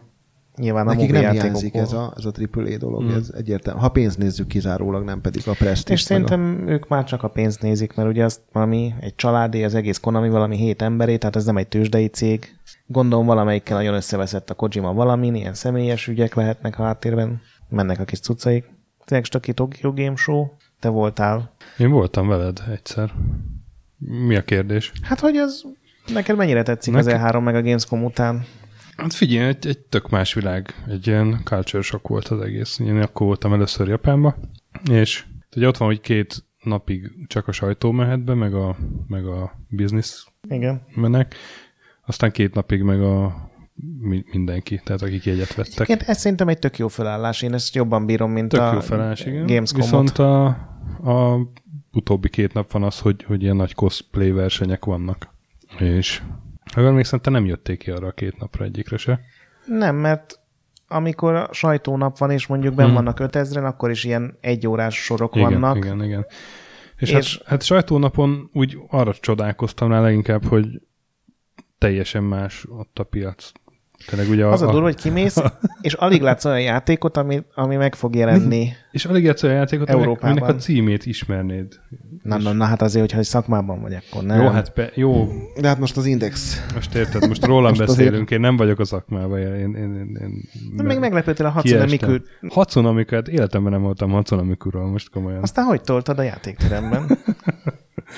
Nyilván 0.55 0.87
a 0.87 0.93
nekik 0.93 1.11
nem 1.11 1.31
hiányzik 1.31 1.75
ez 1.75 1.93
a, 1.93 2.13
ez 2.17 2.25
a 2.25 2.31
AAA 2.51 2.77
dolog, 2.77 3.01
Hmm. 3.01 3.15
ez 3.15 3.31
egyértelmű. 3.37 3.79
Ha 3.79 3.89
pénzt 3.89 4.17
nézzük 4.17 4.47
kizárólag, 4.47 5.03
nem 5.03 5.21
pedig 5.21 5.47
a 5.47 5.53
prestige. 5.53 5.93
És 5.93 6.01
szerintem 6.01 6.63
ők 6.67 6.87
már 6.87 7.03
csak 7.03 7.23
a 7.23 7.27
pénzt 7.27 7.61
nézik, 7.61 7.95
mert 7.95 8.09
ugye 8.09 8.23
azt 8.23 8.41
valami, 8.51 8.93
egy 8.99 9.15
családi, 9.15 9.63
az 9.63 9.75
egész 9.75 9.97
Konami 9.97 10.29
valami 10.29 10.55
hét 10.57 10.81
emberé, 10.81 11.17
tehát 11.17 11.35
ez 11.35 11.45
nem 11.45 11.57
egy 11.57 11.67
tőzsdei 11.67 12.07
cég. 12.07 12.55
Gondolom 12.91 13.25
valamelyikkel 13.25 13.77
nagyon 13.77 13.93
összeveszett 13.93 14.49
a 14.49 14.53
Kojima 14.53 14.93
valamin, 14.93 15.35
ilyen 15.35 15.53
személyes 15.53 16.07
ügyek 16.07 16.33
lehetnek 16.35 16.79
a 16.79 16.83
háttérben, 16.83 17.41
mennek 17.69 17.99
a 17.99 18.03
kis 18.05 18.19
cuccaik. 18.19 18.65
Tényleg 19.05 19.25
Stöki 19.25 19.53
Tokyo 19.53 19.93
Game 19.93 20.15
Show, 20.15 20.47
te 20.79 20.89
voltál. 20.89 21.55
én 21.77 21.89
voltam 21.89 22.27
veled 22.27 22.63
egyszer. 22.71 23.13
Mi 23.97 24.35
a 24.35 24.43
kérdés? 24.43 24.91
Hát, 25.01 25.19
hogy 25.19 25.35
az 25.37 25.63
neked 26.13 26.35
mennyire 26.37 26.63
tetszik 26.63 26.93
Neked- 26.93 27.13
az 27.13 27.21
E3 27.21 27.43
meg 27.43 27.55
a 27.55 27.61
Gamescom 27.61 28.03
után? 28.03 28.45
Hát 28.97 29.13
figyelj, 29.13 29.47
egy, 29.47 29.67
egy 29.67 29.79
tök 29.79 30.09
más 30.09 30.33
világ, 30.33 30.83
egy 30.87 31.07
ilyen 31.07 31.41
culture 31.43 31.83
shock 31.83 32.07
volt 32.07 32.27
az 32.27 32.41
egész. 32.41 32.79
Én 32.79 33.01
akkor 33.01 33.27
voltam 33.27 33.53
először 33.53 33.87
Japánba, 33.87 34.35
és 34.91 35.25
ugye 35.55 35.67
ott 35.67 35.77
van, 35.77 35.87
hogy 35.87 36.01
két 36.01 36.43
napig 36.63 37.11
csak 37.27 37.47
a 37.47 37.51
sajtó 37.51 37.91
mehet 37.91 38.23
be, 38.23 38.33
meg 38.33 38.53
a, 38.53 38.75
meg 39.07 39.25
a 39.25 39.51
business 39.69 40.25
Igen. 40.49 40.81
menek, 40.95 41.35
aztán 42.09 42.31
két 42.31 42.53
napig 42.53 42.81
meg 42.81 43.01
a 43.01 43.35
mi- 43.99 44.25
mindenki, 44.31 44.81
tehát 44.83 45.01
akik 45.01 45.23
jegyet 45.25 45.55
vettek. 45.55 45.73
Egyébként 45.73 46.01
ez 46.09 46.19
szerintem 46.19 46.47
egy 46.47 46.59
tök 46.59 46.77
jó 46.77 46.87
felállás, 46.87 47.41
én 47.41 47.53
ezt 47.53 47.75
jobban 47.75 48.05
bírom, 48.05 48.31
mint 48.31 48.49
Tök 48.49 48.61
a 48.61 48.73
jó 48.73 48.79
felállás, 48.79 49.25
igen. 49.25 49.45
Gamescom-ot. 49.45 49.85
Viszont 49.85 50.17
a, 50.17 50.45
a 51.11 51.39
utóbbi 51.91 52.29
két 52.29 52.53
nap 52.53 52.71
van 52.71 52.83
az, 52.83 52.99
hogy, 52.99 53.23
hogy 53.23 53.43
ilyen 53.43 53.55
nagy 53.55 53.73
cosplay 53.73 54.31
versenyek 54.31 54.85
vannak. 54.85 55.33
És 55.79 56.21
ha 56.73 56.81
emlékszem, 56.81 57.19
te 57.19 57.29
nem 57.29 57.45
jötték 57.45 57.79
ki 57.79 57.91
arra 57.91 58.07
a 58.07 58.11
két 58.11 58.37
napra 58.39 58.65
egyikre 58.65 58.97
se. 58.97 59.19
Nem, 59.65 59.95
mert 59.95 60.39
amikor 60.87 61.33
a 61.33 61.49
sajtónap 61.51 62.17
van, 62.17 62.31
és 62.31 62.47
mondjuk 62.47 62.73
benn 62.75 62.85
Hmm. 62.85 62.95
vannak 62.95 63.17
5000-en, 63.21 63.65
akkor 63.65 63.89
is 63.89 64.03
ilyen 64.03 64.37
egyórás 64.41 64.95
sorok 65.03 65.35
Igen, 65.35 65.49
vannak. 65.51 65.77
igen, 65.77 66.03
igen. 66.03 66.25
És, 66.97 67.09
És- 67.11 67.17
és 67.17 67.37
hát, 67.37 67.47
hát 67.47 67.63
sajtónapon 67.63 68.49
úgy 68.53 68.77
arra 68.87 69.13
csodálkoztam 69.13 69.91
rá 69.91 70.01
leginkább, 70.01 70.45
hogy 70.45 70.81
teljesen 71.79 72.23
más 72.23 72.65
ott 72.69 72.99
a 72.99 73.03
piac. 73.03 73.51
Tényleg 74.07 74.29
ugye 74.29 74.45
a, 74.45 74.51
Az 74.51 74.61
a 74.61 74.65
durva, 74.65 74.81
hogy 74.85 74.95
kimész, 74.95 75.37
és 75.81 75.93
alig 75.93 76.21
látsz 76.21 76.45
olyan 76.45 76.61
játékot, 76.61 77.17
ami, 77.17 77.43
ami 77.55 77.75
meg 77.75 77.95
fog 77.95 78.15
jelenni. 78.15 78.69
És 78.91 79.05
alig 79.05 79.23
játsz 79.23 79.43
olyan 79.43 79.55
játékot, 79.55 79.89
Európában. 79.89 80.29
aminek 80.37 80.49
a 80.55 80.55
címét 80.55 81.05
ismernéd. 81.05 81.79
Na, 82.23 82.37
na, 82.37 82.53
na, 82.53 82.65
hát 82.65 82.81
azért, 82.81 83.05
hogyha 83.05 83.23
szakmában 83.23 83.81
vagy, 83.81 83.93
akkor 83.93 84.23
nem. 84.23 84.41
Jó, 84.41 84.47
hát 84.47 84.73
pe, 84.73 84.91
jó, 84.95 85.27
De 85.59 85.67
hát 85.67 85.79
most 85.79 85.97
az 85.97 86.05
Index. 86.05 86.65
most 86.73 86.95
érted, 86.95 87.27
most 87.27 87.45
rólam 87.45 87.69
Most 87.69 87.81
azért- 87.81 87.97
beszélünk, 87.97 88.31
én 88.31 88.39
nem 88.39 88.57
vagyok 88.57 88.79
a 88.79 88.85
szakmában. 88.85 89.39
Én, 89.39 89.53
én, 89.55 89.75
én, 89.75 90.17
én 90.21 90.49
De 90.75 90.83
még 90.83 90.99
meglepődtél 90.99 91.45
a 91.45 91.49
Hatsune 91.49 91.85
kiestem. 91.85 92.11
Miku. 92.11 92.23
Hatsune 92.53 92.91
Miku, 92.91 93.15
hát 93.15 93.27
életemben 93.27 93.71
nem 93.71 93.81
voltam 93.81 94.11
Hatsune 94.11 94.41
Mikuról, 94.41 94.87
most 94.87 95.09
komolyan. 95.09 95.41
Aztán 95.41 95.65
hogy 95.65 95.81
toltad 95.81 96.19
a 96.19 96.21
játékteremben? 96.23 97.05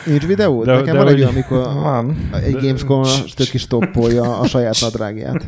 Nincs 0.06 0.26
videó? 0.26 0.64
De- 0.64 0.72
Nekem 0.74 0.86
de 0.94 1.04
van 1.04 1.08
egy 1.08 1.14
hogy- 1.14 1.22
olyan, 1.22 1.32
amikor 1.34 1.58
Van. 1.82 2.30
egy 2.34 2.54
Gamescom 2.54 3.04
tök 3.36 3.54
is 3.54 3.68
toppolja 3.68 4.40
a 4.40 4.46
saját 4.46 4.76
nadrágját. 4.82 5.48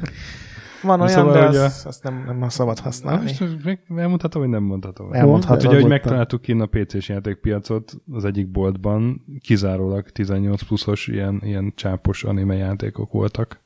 Van 0.81 1.01
olyan, 1.01 1.11
Szóval, 1.13 1.33
de 1.33 1.45
hogy 1.45 1.55
a- 1.55 1.63
azt, 1.63 1.85
azt 1.85 2.03
nem, 2.03 2.35
nem 2.39 2.49
szabad 2.49 2.75
Na, 2.77 2.81
használni. 2.83 3.31
most 3.39 3.63
meg 3.63 3.79
elmondhatom, 3.95 4.41
vagy 4.41 4.51
nem 4.51 4.63
mondhatom? 4.63 5.13
Elmondhatod. 5.13 5.65
Ugye, 5.71 5.75
hogy 5.81 5.89
megtaláltuk 5.89 6.41
kint 6.41 6.61
a 6.61 6.65
PC-s 6.65 7.09
játékpiacot 7.09 7.93
az 8.11 8.25
egyik 8.25 8.47
boltban, 8.51 9.25
kizárólag 9.41 10.09
18 10.09 10.61
pluszos 10.63 11.07
ilyen, 11.07 11.41
ilyen 11.43 11.71
csápos 11.75 12.23
anime 12.23 12.55
játékok 12.55 13.11
voltak. 13.11 13.59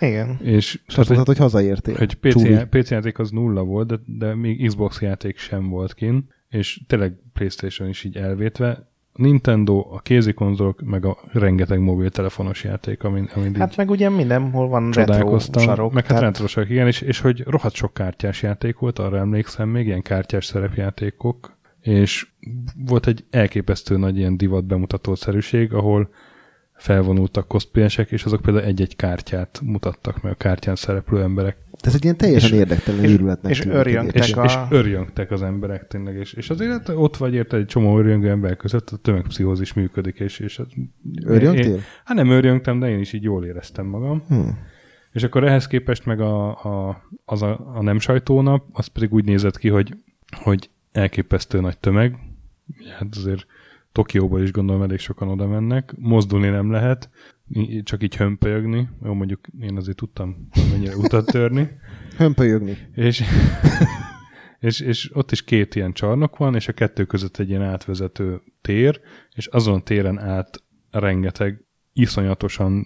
Igen. 0.00 0.36
És 0.42 0.80
És 0.86 0.98
azt 0.98 1.08
mondtad, 1.08 1.26
hogy 1.26 1.36
hazaértél. 1.44 1.94
hogy 1.96 2.14
PC. 2.14 2.68
PC 2.70 2.90
játék 2.90 3.18
az 3.18 3.30
nulla 3.30 3.62
volt, 3.62 3.86
de, 3.86 3.96
de 4.06 4.34
még 4.34 4.66
Xbox 4.66 5.00
játék 5.00 5.38
sem 5.38 5.68
volt 5.68 5.94
kint, 5.94 6.24
és 6.48 6.80
tényleg 6.86 7.14
Playstation 7.32 7.88
is 7.88 8.04
így 8.04 8.16
elvétve. 8.16 8.87
Nintendo, 9.18 9.86
a 9.90 10.00
kézikonzolok, 10.00 10.80
meg 10.80 11.04
a 11.04 11.16
rengeteg 11.32 11.80
mobiltelefonos 11.80 12.64
játék, 12.64 13.02
amin, 13.02 13.28
amin 13.34 13.54
Hát 13.54 13.76
meg 13.76 13.90
ugye 13.90 14.08
mindenhol 14.08 14.68
van 14.68 14.90
retro 14.90 15.38
sarok. 15.38 15.92
meg 15.92 16.06
hát 16.06 16.18
tehát 16.18 16.32
retrosak, 16.32 16.70
igen, 16.70 16.86
és, 16.86 17.00
és 17.00 17.20
hogy 17.20 17.44
rohadt 17.46 17.74
sok 17.74 17.94
kártyás 17.94 18.42
játék 18.42 18.78
volt, 18.78 18.98
arra 18.98 19.18
emlékszem 19.18 19.68
még, 19.68 19.86
ilyen 19.86 20.02
kártyás 20.02 20.44
szerepjátékok, 20.44 21.56
és 21.80 22.26
volt 22.86 23.06
egy 23.06 23.24
elképesztő 23.30 23.96
nagy 23.96 24.16
ilyen 24.16 24.36
divat 24.36 24.64
bemutatószerűség, 24.64 25.72
ahol 25.72 26.10
felvonultak 26.78 27.48
cosplayesek, 27.48 28.10
és 28.10 28.24
azok 28.24 28.42
például 28.42 28.64
egy-egy 28.64 28.96
kártyát 28.96 29.60
mutattak 29.64 30.22
meg 30.22 30.32
a 30.32 30.34
kártyán 30.34 30.74
szereplő 30.76 31.22
emberek. 31.22 31.56
Ez 31.80 31.94
egy 31.94 32.04
ilyen 32.04 32.16
teljesen 32.16 32.50
És- 32.52 32.56
érdektelen 32.58 33.04
és- 33.04 33.10
őrületnek 33.10 33.52
és 33.52 33.58
tűnik 33.58 33.76
örjöngtek. 33.78 34.14
És, 34.24 34.32
a- 34.32 34.44
és 34.44 34.54
örjöngtek 34.70 35.30
az 35.30 35.42
emberek 35.42 35.86
tényleg, 35.86 36.16
és, 36.16 36.32
és 36.32 36.50
azért 36.50 36.70
hát 36.70 36.88
ott 36.88 37.16
vagy 37.16 37.34
érte 37.34 37.56
egy 37.56 37.66
csomó 37.66 37.98
örjöngő 37.98 38.28
ember 38.30 38.56
között, 38.56 38.90
a 38.90 38.96
tömegpszichózis 38.96 39.72
működik, 39.72 40.20
és, 40.20 40.38
és 40.38 40.58
az- 40.58 40.66
Örjöngtél? 41.24 41.74
Én, 41.74 41.80
hát 42.04 42.16
nem 42.16 42.30
örjöngtem, 42.30 42.78
de 42.78 42.88
én 42.90 42.98
is 42.98 43.12
így 43.12 43.22
jól 43.22 43.44
éreztem 43.44 43.86
magam. 43.86 44.22
Hmm. 44.28 44.58
És 45.12 45.22
akkor 45.22 45.44
ehhez 45.44 45.66
képest 45.66 46.06
meg 46.06 46.20
a, 46.20 46.48
a, 46.48 47.02
az 47.24 47.42
a, 47.42 47.60
a 47.74 47.82
nem 47.82 47.98
sajtónap, 47.98 48.64
az 48.72 48.86
pedig 48.86 49.12
úgy 49.12 49.24
nézett 49.24 49.58
ki, 49.58 49.68
hogy, 49.68 49.94
hogy 50.42 50.70
elképesztő 50.92 51.60
nagy 51.60 51.78
tömeg. 51.78 52.16
Hát 52.98 53.08
azért 53.16 53.46
Tokióból 53.98 54.42
is 54.42 54.52
gondolom 54.52 54.82
elég 54.82 54.98
sokan 54.98 55.28
oda 55.28 55.46
mennek. 55.46 55.94
Mozdulni 55.96 56.48
nem 56.48 56.70
lehet, 56.70 57.10
csak 57.82 58.02
így 58.02 58.16
hömpölyögni. 58.16 58.88
Jó, 59.02 59.12
mondjuk 59.12 59.46
én 59.60 59.76
azért 59.76 59.96
tudtam 59.96 60.48
mennyire 60.70 60.96
utat 60.96 61.26
törni. 61.26 61.68
Hömpölyögni. 62.16 62.76
És, 62.94 63.22
és, 64.60 64.80
és 64.80 65.10
ott 65.14 65.32
is 65.32 65.44
két 65.44 65.74
ilyen 65.74 65.92
csarnok 65.92 66.36
van, 66.36 66.54
és 66.54 66.68
a 66.68 66.72
kettő 66.72 67.04
között 67.04 67.36
egy 67.36 67.48
ilyen 67.48 67.62
átvezető 67.62 68.42
tér, 68.60 69.00
és 69.34 69.46
azon 69.46 69.84
téren 69.84 70.18
át 70.18 70.62
rengeteg 70.90 71.64
iszonyatosan 71.92 72.84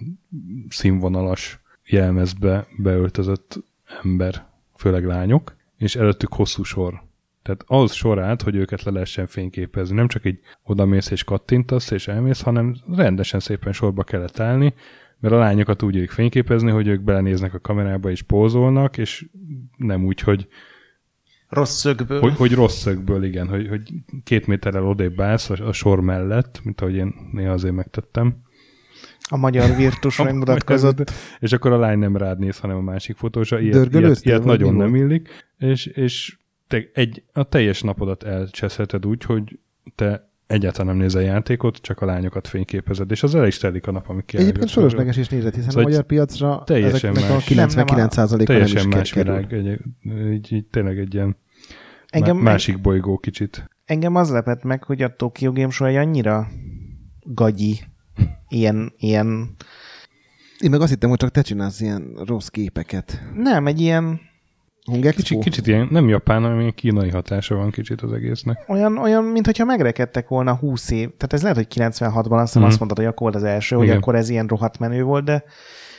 színvonalas 0.69 1.61
jelmezbe 1.85 2.67
beöltözött 2.79 3.65
ember, 4.03 4.47
főleg 4.77 5.05
lányok, 5.05 5.57
és 5.77 5.97
előttük 5.97 6.33
hosszú 6.33 6.63
sor. 6.63 7.03
Tehát 7.43 7.65
ahhoz 7.67 7.93
sor 7.93 8.19
állt, 8.19 8.43
hogy 8.43 8.57
őket 8.57 8.83
le 8.83 8.91
lehessen 8.91 9.27
fényképezni. 9.27 9.95
Nem 9.95 10.09
csak 10.09 10.25
így 10.25 10.39
odamész 10.63 11.11
és 11.11 11.25
kattintasz 11.25 11.91
és 11.91 12.09
elmész, 12.09 12.41
hanem 12.41 12.77
rendesen 12.95 13.41
szépen 13.41 13.73
sorba 13.73 14.03
kellett 14.03 14.39
állni, 14.39 14.75
mert 15.21 15.35
a 15.35 15.39
lányokat 15.39 15.83
úgy 15.83 15.97
érik 15.97 16.11
fényképezni, 16.11 16.71
hogy 16.71 16.87
ők 16.87 17.01
belenéznek 17.01 17.55
a 17.55 17.61
kamerába 17.61 18.11
és 18.11 18.23
pózolnak, 18.23 18.99
és 18.99 19.27
nem 19.77 20.05
úgy, 20.05 20.21
hogy, 20.21 20.49
Rossz 21.53 21.79
szögből. 21.81 22.21
hogy, 22.21 22.37
hogy 22.37 22.53
rossz 22.53 22.79
szögből, 22.79 23.25
igen, 23.25 23.49
hogy, 23.49 23.69
hogy 23.69 23.93
két 24.25 24.47
méterrel 24.47 24.87
odébb 24.87 25.21
állsz 25.21 25.51
a, 25.51 25.67
a 25.67 25.73
sor 25.73 26.01
mellett, 26.01 26.61
mint 26.65 26.81
ahogy 26.81 26.95
én 26.95 27.15
néha 27.33 27.53
azért 27.53 27.75
megtettem. 27.75 28.37
A 29.29 29.37
magyar 29.37 29.77
virtus 29.77 30.17
megmutatkozott. 30.23 31.11
És 31.39 31.53
akkor 31.53 31.73
a 31.73 31.79
lány 31.79 31.99
nem 31.99 32.17
rád 32.17 32.39
néz, 32.39 32.59
hanem 32.59 32.77
a 32.77 32.81
másik 32.81 33.17
fotósa. 33.17 33.61
Ilyet, 33.61 33.95
ilyet, 33.95 34.25
ilyet 34.25 34.45
nagyon 34.45 34.75
nem 34.75 34.95
illik. 34.95 35.29
És, 35.59 35.87
és 35.87 36.37
te 36.81 36.91
egy, 37.01 37.23
a 37.33 37.43
teljes 37.43 37.81
napodat 37.83 38.23
elcseszheted 38.23 39.07
úgy, 39.07 39.23
hogy 39.23 39.59
te 39.95 40.31
egyáltalán 40.47 40.87
nem 40.87 40.97
nézel 40.97 41.23
játékot, 41.23 41.77
csak 41.77 42.01
a 42.01 42.05
lányokat 42.07 42.49
fényképezed, 42.49 43.11
és 43.11 43.23
az 43.23 43.35
el 43.35 43.47
is 43.47 43.59
telik 43.59 43.87
a 43.87 43.91
nap, 43.91 44.09
amíg 44.09 44.25
Egyébként 44.27 44.55
kiállsz. 44.55 44.73
fölösleges 44.73 45.17
is 45.17 45.29
nézet, 45.29 45.55
hiszen 45.55 45.71
Szóval 45.71 45.85
a 45.85 45.89
magyar 45.89 46.05
piacra 46.05 46.63
teljesen 46.67 47.11
ezeknek 47.11 47.31
a 47.31 47.35
más. 47.35 47.45
99%-a 47.49 48.37
nem, 48.37 48.45
Teljesen 48.45 48.89
is 48.89 48.95
más 48.95 49.13
világ, 49.13 49.53
egy, 49.53 49.79
így, 50.33 50.53
így 50.53 50.65
tényleg 50.67 50.99
egy 50.99 51.15
ilyen 51.15 51.37
Engem, 52.09 52.37
má- 52.37 52.45
másik 52.45 52.81
bolygó 52.81 53.19
kicsit. 53.19 53.71
engem 53.85 54.15
az 54.15 54.31
lepett 54.31 54.63
meg, 54.63 54.85
hogy 54.85 55.03
a 55.03 55.17
Tokyo 55.17 55.53
Game 55.53 55.71
Show 55.71 55.89
egy 55.89 55.97
annyira 55.97 56.49
gagyi, 57.23 57.81
ilyen, 58.49 58.93
ilyen, 58.97 59.55
Én 60.61 60.71
meg 60.71 60.81
azt 60.81 60.91
hittem, 60.91 61.09
hogy 61.09 61.19
csak 61.19 61.31
te 61.31 61.43
csinálsz 61.43 61.81
ilyen 61.81 62.13
rossz 62.27 62.47
képeket. 62.49 63.23
nem, 63.35 63.67
egy 63.67 63.81
ilyen, 63.81 64.21
Hungexpo? 64.85 65.21
Kicsit, 65.23 65.43
kicsit 65.43 65.67
ilyen, 65.67 65.89
nem 65.91 66.09
japán, 66.09 66.43
hanem 66.43 66.59
ilyen 66.61 66.75
kínai 66.75 67.11
hatása 67.11 67.55
van 67.57 67.71
kicsit 67.71 68.01
az 68.01 68.13
egésznek. 68.13 68.65
olyan, 68.69 68.99
olyan 68.99 69.25
mintha 69.25 69.65
megrekedtek 69.65 70.29
volna 70.29 70.55
20 70.57 70.91
év. 70.91 71.07
Tehát 71.17 71.33
ez 71.33 71.43
lehet, 71.43 71.57
hogy 71.57 71.67
96-ban 71.75 72.31
azt 72.31 72.47
hiszem 72.47 72.61
Mhm. 72.63 72.71
azt 72.71 72.79
mondtad, 72.79 72.97
hogy 72.99 73.07
akkor 73.07 73.31
volt 73.33 73.35
az 73.35 73.45
első, 73.51 73.77
hogy 73.77 73.85
Igen. 73.85 73.97
akkor 73.97 74.15
ez 74.15 74.29
ilyen 74.29 74.47
rohadt 74.47 74.79
menő 74.79 75.03
volt, 75.03 75.25
de 75.25 75.45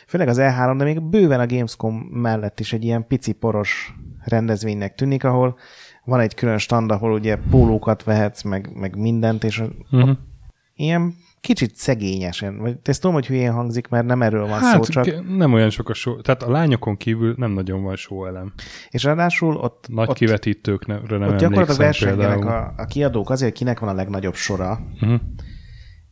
főleg 0.08 0.28
az 0.28 0.38
E3, 0.40 0.76
de 0.78 0.84
még 0.84 1.02
bőven 1.02 1.40
a 1.40 1.46
Gamescom 1.46 1.96
mellett 1.96 2.60
is 2.60 2.74
egy 2.74 2.84
ilyen 2.84 3.08
pici 3.08 3.32
poros 3.32 3.94
rendezvénynek 4.24 4.96
tűnik, 4.96 5.24
ahol 5.24 5.58
van 6.06 6.20
egy 6.20 6.34
külön 6.36 6.58
stand, 6.58 6.92
ahol 6.92 7.12
ugye 7.12 7.38
pólókat 7.50 8.04
vehetsz, 8.04 8.42
meg, 8.44 8.70
meg 8.74 8.96
mindent, 8.98 9.44
és 9.44 9.64
Uh-huh. 9.92 10.18
ilyen 10.76 11.14
kicsit 11.44 11.76
szegényesen, 11.76 12.58
vagy 12.58 12.78
ezt 12.84 13.02
tudom, 13.02 13.16
hogy 13.16 13.28
hülyén 13.28 13.52
hangzik, 13.52 13.88
mert 13.88 14.06
nem 14.06 14.22
erről 14.22 14.48
van 14.48 14.60
Hát 14.60 14.84
szó, 14.84 14.92
csak, 14.92 15.36
nem 15.38 15.54
olyan 15.54 15.70
sok 15.70 15.90
a 15.90 15.94
show, 15.94 16.22
tehát 16.22 16.44
a 16.44 16.52
lányokon 16.52 16.98
kívül 16.98 17.34
nem 17.38 17.52
nagyon 17.52 17.84
van 17.84 17.96
show 17.96 18.26
elem. 18.26 18.54
és 18.90 19.04
ráadásul 19.04 19.56
ott, 19.56 19.86
Nagy 19.90 20.10
ott, 20.10 20.16
kivetítőkre 20.16 21.02
nem 21.08 21.22
ott 21.22 21.38
gyakorlatilag 21.38 21.80
versengenek 21.80 22.40
például. 22.40 22.74
a, 22.78 22.82
a 22.82 22.86
kiadók 22.86 23.30
azért, 23.30 23.54
kinek 23.54 23.80
van 23.80 23.90
a 23.90 23.94
legnagyobb 23.94 24.36
sora, 24.36 24.80
Uh-huh. 25.02 25.20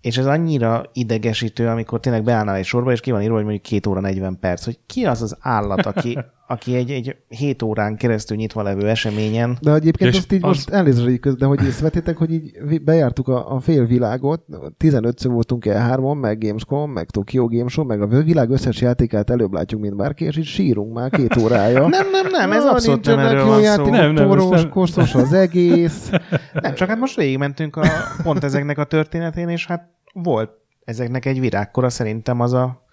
És 0.01 0.17
ez 0.17 0.25
annyira 0.25 0.83
idegesítő, 0.93 1.67
amikor 1.67 1.99
tényleg 1.99 2.23
beállnál 2.23 2.55
egy 2.55 2.65
sorba, 2.65 2.91
és 2.91 2.99
ki 2.99 3.11
van 3.11 3.21
írva, 3.21 3.35
hogy 3.35 3.43
mondjuk 3.43 3.63
2 3.63 3.89
óra 3.89 3.99
40 3.99 4.39
perc, 4.39 4.65
hogy 4.65 4.79
ki 4.85 5.05
az 5.05 5.21
az 5.21 5.37
állat, 5.39 5.85
aki, 5.85 6.17
aki 6.51 6.75
egy, 6.75 6.91
egy 6.91 7.15
7 7.27 7.61
órán 7.61 7.95
keresztül 7.95 8.37
nyitva 8.37 8.61
levő 8.61 8.89
eseményen, 8.89 9.57
De 9.61 9.73
egyébként 9.73 10.11
És 10.11 10.17
azt 10.17 10.31
így 10.31 10.39
az- 10.43 10.47
most 10.47 10.69
elnézést, 10.69 11.05
hogy 11.05 11.19
köz- 11.19 11.37
de 11.37 11.45
hogy 11.45 11.63
észrevettétek, 11.65 12.17
hogy 12.17 12.31
így 12.33 12.81
bejártuk 12.83 13.27
a, 13.27 13.53
a 13.55 13.59
fél 13.59 13.85
világot, 13.85 14.43
15-ször 14.79 15.27
voltunk 15.29 15.63
E3-on, 15.67 16.19
meg 16.19 16.39
Gamescom, 16.45 16.91
meg 16.91 17.09
Tokyo 17.09 17.47
Game 17.47 17.67
Show, 17.69 17.85
meg 17.85 18.01
a 18.01 18.07
világ 18.07 18.49
összes 18.49 18.81
játékát 18.81 19.29
előbb 19.29 19.53
látjuk, 19.53 19.81
mint 19.81 19.95
bárki, 19.95 20.25
és 20.25 20.37
így 20.37 20.45
sírunk 20.45 20.93
már 20.93 21.09
két 21.09 21.37
órája. 21.37 21.87
Nem, 21.87 22.09
nem, 22.11 22.27
nem, 22.31 22.51
ez 22.51 22.63
Na, 22.63 22.71
abszolút 22.71 23.05
nem 23.05 23.19
erről 23.19 23.39
jó 23.39 23.45
van 23.47 23.57
szó. 23.57 23.63
játékok, 23.63 23.91
Nem, 23.91 24.11
nem, 24.13 24.27
poros, 24.27 24.43
ezt 24.53 24.63
nem- 24.63 24.71
koszos 24.71 25.15
az 25.15 25.33
egész. 25.33 26.09
Nem, 26.53 26.73
csak 26.73 26.87
hát 26.87 26.97
most 26.99 27.15
végigmentünk 27.15 27.75
a, 27.75 27.85
pont 28.23 28.43
ezeknek 28.43 28.77
a 28.77 28.83
történetén, 28.83 29.49
és 29.49 29.65
hát 29.67 29.89
volt 30.13 30.49
ezeknek 30.83 31.25
egy 31.25 31.39
virágkora, 31.39 31.89
szerintem 31.89 32.39
az 32.39 32.53
a 32.53 32.85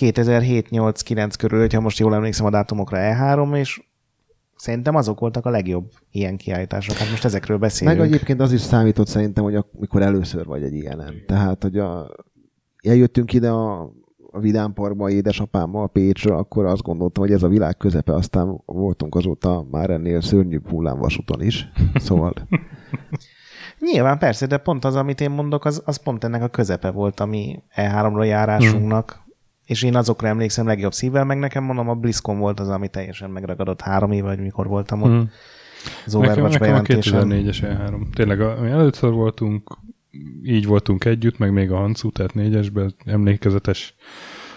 2007-8-9 0.00 1.32
körül, 1.38 1.60
hogyha 1.60 1.80
most 1.80 1.98
jól 1.98 2.14
emlékszem 2.14 2.46
a 2.46 2.50
dátumokra 2.50 2.98
E3, 3.00 3.56
és 3.56 3.82
szerintem 4.56 4.94
azok 4.94 5.20
voltak 5.20 5.46
a 5.46 5.50
legjobb 5.50 5.90
ilyen 6.10 6.36
kiállítások. 6.36 6.96
Hát 6.96 7.10
most 7.10 7.24
ezekről 7.24 7.58
beszélünk. 7.58 7.98
Meg 7.98 8.06
egyébként 8.06 8.40
az 8.40 8.52
is 8.52 8.60
számított 8.60 9.06
szerintem, 9.06 9.44
hogy 9.44 9.54
amikor 9.54 10.02
először 10.02 10.44
vagy 10.44 10.62
egy 10.62 10.74
ilyenen. 10.74 11.14
Tehát, 11.26 11.62
hogy 11.62 11.78
a, 11.78 12.10
eljöttünk 12.82 13.32
ide 13.32 13.50
a, 13.50 13.82
a 14.30 14.40
Vidám 14.40 14.72
Parkba 14.72 15.10
édesapámmal 15.10 15.88
Pécsről, 15.88 16.36
akkor 16.36 16.64
azt 16.64 16.82
gondoltam, 16.82 17.24
hogy 17.24 17.32
ez 17.32 17.42
a 17.42 17.48
világ 17.48 17.76
közepe, 17.76 18.14
aztán 18.14 18.62
voltunk 18.64 19.14
azóta 19.14 19.66
már 19.70 19.90
ennél 19.90 20.20
szörnyűbb 20.20 20.68
hullámvasúton 20.68 21.42
is. 21.42 21.68
Szóval 21.94 22.32
Nyilván 23.78 24.18
persze, 24.18 24.46
de 24.46 24.56
pont 24.56 24.84
az, 24.84 24.96
amit 24.96 25.20
én 25.20 25.30
mondok, 25.30 25.64
az, 25.64 25.82
az 25.84 25.96
pont 25.96 26.24
ennek 26.24 26.42
a 26.42 26.48
közepe 26.48 26.90
volt, 26.90 27.20
ami 27.20 27.62
E3-ra 27.76 28.26
járásunknak. 28.26 29.12
Hmm. 29.12 29.25
És 29.66 29.82
én 29.82 29.96
azokra 29.96 30.28
emlékszem 30.28 30.66
legjobb 30.66 30.92
szívvel, 30.92 31.24
meg 31.24 31.38
nekem 31.38 31.64
mondom, 31.64 31.88
a 31.88 31.94
BlizzCon 31.94 32.38
volt 32.38 32.60
az, 32.60 32.68
ami 32.68 32.88
teljesen 32.88 33.30
megragadott 33.30 33.80
három 33.80 34.12
éve, 34.12 34.26
vagy 34.26 34.40
mikor 34.40 34.66
voltam 34.66 35.02
ott. 35.02 35.10
Mhm. 35.10 35.22
Az 36.06 36.12
Nekem, 36.12 36.30
Overwatch 36.30 36.60
nekem 36.60 36.76
a 36.76 36.82
bejelentésen. 36.82 37.28
2004-es 37.28 37.78
E3. 37.90 38.14
Tényleg, 38.14 38.40
a, 38.40 38.60
mi 38.60 38.68
először 38.68 39.10
voltunk, 39.10 39.78
így 40.42 40.66
voltunk 40.66 41.04
együtt, 41.04 41.38
meg 41.38 41.52
még 41.52 41.70
a 41.70 41.76
Hancu, 41.76 42.10
tehát 42.10 42.34
négyesben 42.34 42.94
emlékezetes 43.04 43.94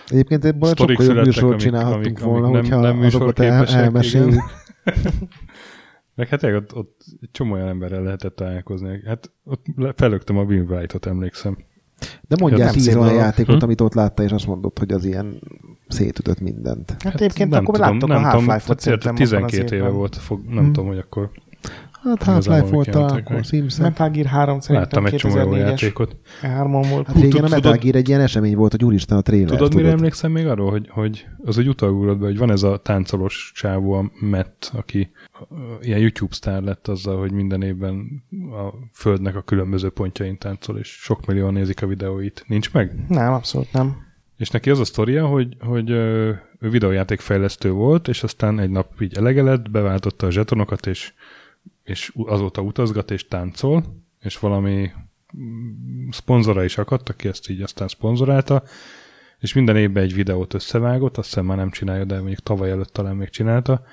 egyébként 0.08 0.46
ebből 0.46 0.74
sokkal 0.76 1.06
jobb 1.06 1.26
műsort 1.26 1.60
csinálhattunk 1.60 2.06
amik- 2.06 2.20
volna, 2.20 2.48
amik 2.48 2.54
nem- 2.54 2.80
hogyha 2.80 2.82
nem 2.82 3.06
azokat 3.06 3.40
el, 3.40 3.66
elmeséljük. 3.66 4.42
Meg 6.16 6.28
hát 6.28 6.44
ott, 6.44 6.76
ott 6.76 7.06
egy 7.22 7.30
csomó 7.32 7.54
olyan 7.54 7.68
emberrel 7.68 8.02
lehetett 8.02 8.36
találkozni. 8.36 9.02
Hát 9.06 9.32
ott 9.44 9.66
felögtem 9.96 10.38
a 10.38 10.44
Win 10.44 10.62
Wright-ot, 10.62 11.06
emlékszem. 11.06 11.58
De 12.28 12.36
mondjál 12.40 12.72
tíz 12.72 12.96
olyan 12.96 13.14
játékot, 13.14 13.56
Hm? 13.58 13.64
amit 13.64 13.82
ott 13.82 13.94
látta, 13.94 14.24
és 14.24 14.32
azt 14.32 14.48
mondod, 14.48 14.78
hogy 14.80 14.92
az 14.92 15.06
ilyen 15.06 15.40
szétütött 15.88 16.40
mindent. 16.40 16.96
Hát 17.04 17.14
egyébként 17.14 17.50
nem 17.50 17.62
akkor 17.64 17.76
tudom, 17.76 17.92
láttok 17.92 18.10
nem 18.10 18.18
a 18.18 18.30
tudom, 18.30 18.46
Half-Life-ot 18.48 18.84
tehát 18.84 19.02
szerintem. 19.02 19.16
12 19.16 19.58
abban 19.58 19.66
az 19.66 19.72
éve 19.72 19.88
volt, 19.98 20.16
fog, 20.16 20.42
nem 20.50 20.64
Hm. 20.64 20.72
tudom, 20.72 20.88
hogy 20.88 20.98
akkor 20.98 21.30
Hát 22.04 22.24
Half-Life 22.24 22.66
volt 22.66 23.30
meg. 23.30 23.44
Simpson. 23.44 23.86
Metal 23.86 24.10
Gear 24.10 24.26
3 24.26 24.60
szerintem 24.60 25.04
láttam 25.04 25.06
egy 25.06 25.16
csomó 25.16 25.38
jó 25.38 25.50
2004-es 25.52 25.58
játékot. 25.58 26.16
E3-on 26.42 26.86
volt. 26.90 27.08
Hát 27.08 27.16
régen 27.16 27.44
a 27.44 27.48
Metal 27.48 27.76
Gear 27.76 27.96
egy 27.96 28.08
ilyen 28.08 28.22
esemény 28.22 28.56
volt, 28.56 28.72
hogy 28.72 28.84
úristen 28.84 29.18
a 29.18 29.22
trailer. 29.22 29.50
Tudod, 29.50 29.76
mire 29.76 29.90
emlékszem 29.90 30.32
még 30.32 30.48
arról, 30.48 30.70
hogy, 30.70 30.90
hogy 30.90 31.28
az 31.44 31.58
úgy 31.58 31.68
utalgulott 31.68 32.18
be, 32.18 32.26
hogy 32.26 32.38
van 32.38 32.52
ez 32.52 32.64
a 32.64 32.78
táncolós 32.78 33.52
csávó, 33.56 33.94
a 33.94 34.12
Matt, 34.20 34.72
aki 34.74 35.12
ilyen 35.82 36.00
YouTube 36.00 36.34
sztár 36.34 36.62
lett 36.62 36.88
azzal, 36.88 37.20
hogy 37.20 37.32
minden 37.32 37.62
évben 37.62 38.24
a 38.52 38.88
földnek 38.94 39.36
a 39.36 39.42
különböző 39.42 39.90
pontjain 39.90 40.38
táncol, 40.38 40.78
és 40.78 40.88
sok 40.88 41.26
millióan 41.26 41.54
nézik 41.54 41.82
a 41.82 41.88
videóit. 41.88 42.44
Nincs 42.48 42.74
meg? 42.74 42.96
Nem, 43.08 43.34
abszolút 43.34 43.74
nem. 43.74 44.08
És 44.38 44.50
neki 44.50 44.70
az 44.70 44.80
a 44.80 44.86
sztoria, 44.86 45.28
hogy, 45.28 45.56
hogy 45.60 45.90
ő 45.90 46.42
videójátékfejlesztő 46.60 47.72
volt, 47.72 48.08
és 48.08 48.24
aztán 48.24 48.60
egy 48.60 48.70
nap 48.70 49.02
így 49.02 49.18
elege 49.18 49.44
lett, 49.44 49.72
beváltotta 49.72 50.28
a 50.28 50.32
zsetonokat, 50.32 50.88
és, 50.88 51.14
és 51.90 52.12
azóta 52.16 52.62
utazgat 52.62 53.12
és 53.12 53.28
táncol, 53.28 53.84
és 54.20 54.40
valami 54.40 54.92
mm, 55.38 56.10
szponzora 56.10 56.64
is 56.64 56.78
akadt, 56.78 57.10
aki 57.10 57.28
ezt 57.28 57.50
így 57.50 57.62
aztán 57.62 57.88
szponzorálta, 57.88 58.64
és 59.40 59.54
minden 59.54 59.78
évben 59.78 60.04
egy 60.04 60.14
videót 60.14 60.54
összevágott, 60.54 61.18
azt 61.18 61.28
hiszem 61.28 61.46
már 61.46 61.58
nem 61.58 61.70
csinálja, 61.70 62.04
de 62.04 62.20
mondjuk 62.20 62.40
tavaly 62.40 62.70
előtt 62.70 62.94
talán 62.94 63.16
még 63.16 63.30
csinálta, 63.30 63.84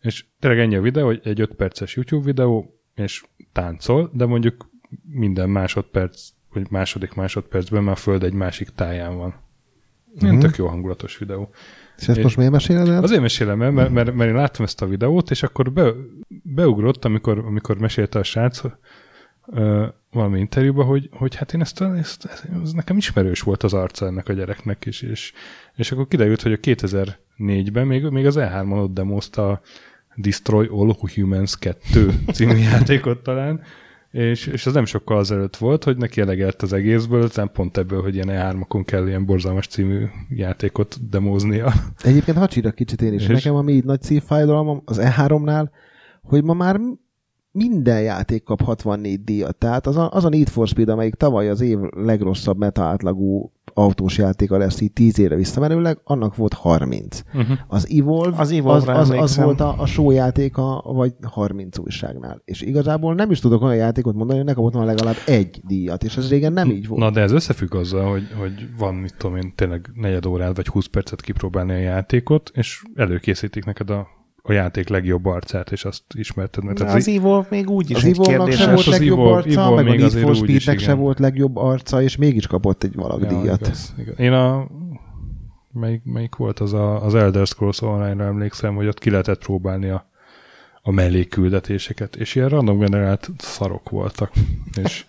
és 0.00 0.24
tényleg 0.38 0.60
ennyi 0.60 0.76
a 0.76 0.80
videó, 0.80 1.06
hogy 1.06 1.20
egy 1.24 1.40
5 1.40 1.54
perces 1.54 1.96
YouTube 1.96 2.24
videó, 2.24 2.80
és 2.94 3.24
táncol, 3.52 4.10
de 4.12 4.26
mondjuk 4.26 4.70
minden 5.08 5.50
másodperc, 5.50 6.28
vagy 6.52 6.66
második 6.70 7.14
másodpercben 7.14 7.82
már 7.82 7.92
a 7.92 7.96
föld 7.96 8.22
egy 8.22 8.32
másik 8.32 8.68
táján 8.68 9.16
van. 9.16 9.34
Ilyen 10.20 10.34
Mhm. 10.34 10.44
tök 10.44 10.56
jó 10.56 10.66
hangulatos 10.66 11.18
videó. 11.18 11.50
És 11.98 12.08
ezt 12.08 12.16
És- 12.16 12.22
most 12.22 12.36
miért 12.36 12.52
meséled 12.52 12.88
el? 12.88 13.02
Azért 13.02 13.20
mesélem 13.20 13.62
el, 13.62 13.70
mert, 13.70 13.90
mert, 13.90 14.14
mert 14.14 14.30
én 14.30 14.36
láttam 14.36 14.64
ezt 14.64 14.82
a 14.82 14.86
videót, 14.86 15.30
és 15.30 15.42
akkor 15.42 15.72
be, 15.72 15.92
beugrott, 16.42 17.04
amikor, 17.04 17.38
amikor 17.38 17.78
mesélte 17.78 18.18
a 18.18 18.22
srác 18.22 18.60
ö, 19.46 19.86
valami 20.10 20.38
interjúba, 20.38 20.84
hogy, 20.84 21.08
hogy 21.12 21.34
hát 21.34 21.54
én 21.54 21.60
ezt, 21.60 21.80
ezt, 21.80 22.24
ezt, 22.24 22.48
ez 22.62 22.72
nekem 22.72 22.96
ismerős 22.96 23.40
volt 23.40 23.62
az 23.62 23.74
arca 23.74 24.06
ennek 24.06 24.28
a 24.28 24.32
gyereknek 24.32 24.86
is, 24.86 25.02
és, 25.02 25.32
és 25.74 25.92
akkor 25.92 26.08
kiderült, 26.08 26.42
hogy 26.42 26.52
a 26.52 26.56
2004-ben 26.56 27.86
még, 27.86 28.04
még 28.04 28.26
az 28.26 28.36
E3-on 28.38 28.82
ott 28.82 28.94
demozta 28.94 29.50
a 29.50 29.60
Destroy 30.14 30.66
All 30.66 30.94
Humans 31.14 31.58
2 31.58 32.12
című 32.32 32.56
játékot 32.70 33.22
talán, 33.22 33.62
és, 34.16 34.46
és 34.46 34.66
az 34.66 34.72
nem 34.72 34.84
sokkal 34.84 35.18
azelőtt 35.18 35.56
volt, 35.56 35.84
hogy 35.84 35.96
neki 35.96 36.20
elegelt 36.20 36.62
az 36.62 36.72
egészből, 36.72 37.22
aztán 37.22 37.50
pont 37.52 37.76
ebből, 37.76 38.02
hogy 38.02 38.14
ilyen 38.14 38.28
E3-okon 38.30 38.82
kell 38.84 39.06
ilyen 39.06 39.26
borzalmas 39.26 39.66
című 39.66 40.04
játékot 40.28 41.08
demóznia. 41.08 41.72
Egyébként 42.02 42.36
hadd 42.36 42.50
sírjak 42.50 42.74
kicsit 42.74 43.02
én 43.02 43.12
is. 43.12 43.22
És? 43.22 43.28
Nekem 43.28 43.54
ami 43.54 43.72
így 43.72 43.84
nagy 43.84 44.02
szívfájdalom 44.02 44.82
az 44.84 45.00
E3-nál, 45.02 45.68
hogy 46.22 46.44
ma 46.44 46.54
már 46.54 46.80
minden 47.50 48.00
játék 48.00 48.42
kap 48.42 48.62
64 48.62 49.24
díjat. 49.24 49.56
Tehát 49.56 49.86
az 49.86 49.96
a, 49.96 50.12
az 50.12 50.24
a 50.24 50.28
Need 50.28 50.48
for 50.48 50.68
Speed, 50.68 50.88
amelyik 50.88 51.14
tavaly 51.14 51.48
az 51.48 51.60
év 51.60 51.78
legrosszabb 51.90 52.58
meta 52.58 52.82
átlagú 52.82 53.52
autós 53.78 54.18
játéka 54.18 54.56
lesz 54.56 54.80
így 54.80 54.92
10 54.92 55.18
évre 55.18 55.36
visszamenőleg, 55.36 56.00
annak 56.04 56.36
volt 56.36 56.52
30. 56.52 57.22
Uh-huh. 57.34 57.58
Az 57.68 57.88
Evolve, 57.90 58.36
Az 58.36 58.50
az, 58.50 58.88
az, 58.88 59.10
az, 59.10 59.36
volt 59.36 59.60
a, 59.60 59.74
a 59.78 59.86
show 59.86 60.10
játéka, 60.10 60.82
vagy 60.84 61.14
30 61.22 61.78
újságnál. 61.78 62.42
És 62.44 62.60
igazából 62.60 63.14
nem 63.14 63.30
is 63.30 63.40
tudok 63.40 63.62
olyan 63.62 63.76
játékot 63.76 64.14
mondani, 64.14 64.38
hogy 64.38 64.48
ne 64.48 64.54
kapott 64.54 64.72
volna 64.72 64.88
legalább 64.88 65.16
egy 65.26 65.60
díjat, 65.66 66.04
és 66.04 66.16
ez 66.16 66.28
régen 66.28 66.52
nem 66.52 66.70
így 66.70 66.86
volt. 66.86 67.00
Na, 67.00 67.10
de 67.10 67.20
ez 67.20 67.32
összefügg 67.32 67.74
azzal, 67.74 68.10
hogy, 68.10 68.28
hogy 68.38 68.68
van, 68.78 68.94
mit 68.94 69.14
tudom 69.16 69.36
én, 69.36 69.52
tényleg 69.54 69.90
negyed 69.94 70.26
órát 70.26 70.56
vagy 70.56 70.66
20 70.68 70.86
percet 70.86 71.20
kipróbálni 71.20 71.72
a 71.72 71.78
játékot, 71.78 72.50
és 72.54 72.82
előkészítik 72.94 73.64
neked 73.64 73.90
a, 73.90 74.08
a 74.48 74.52
játék 74.52 74.88
legjobb 74.88 75.26
arcát, 75.26 75.72
és 75.72 75.84
azt 75.84 76.02
ismerted 76.14 76.64
meg. 76.64 76.74
Tehát 76.74 76.94
Az 76.94 77.08
Evolve 77.08 77.46
még 77.50 77.70
úgy 77.70 77.90
is 77.90 77.96
az 77.96 78.04
egy 78.04 78.10
Evolve-nak 78.12 78.52
sem 78.52 78.74
volt 78.74 78.86
az 78.86 78.92
legjobb 78.98 79.18
Evolve- 79.18 79.46
arca, 79.46 79.60
Evolve 79.60 79.82
meg 79.82 79.86
a 79.86 79.90
még 79.90 80.00
Need 80.00 80.24
for 80.24 80.34
Speednek 80.34 80.78
se 80.78 80.94
volt 80.94 81.18
legjobb 81.18 81.56
arca, 81.56 82.02
és 82.02 82.16
mégis 82.16 82.46
kapott 82.46 82.82
egy 82.82 82.94
valag 82.94 83.22
Ja, 83.22 83.28
díjat. 83.28 83.60
igaz, 83.60 83.94
igaz. 83.98 84.18
Én 84.18 84.32
a 84.32 84.66
melyik, 85.72 86.00
melyik 86.04 86.36
volt 86.36 86.60
az 86.60 86.72
a, 86.72 87.04
az 87.04 87.14
Elder 87.14 87.46
Scrolls 87.46 87.80
Online-ra 87.82 88.24
emlékszem, 88.24 88.74
hogy 88.74 88.86
ott 88.86 88.98
ki 88.98 89.10
lehetett 89.10 89.38
próbálni 89.38 89.88
a, 89.88 90.06
a 90.82 90.90
mellékküldetéseket, 90.90 92.16
és 92.16 92.34
ilyen 92.34 92.48
random 92.48 92.78
generált 92.78 93.30
szarok 93.38 93.90
voltak. 93.90 94.32
és 94.84 95.04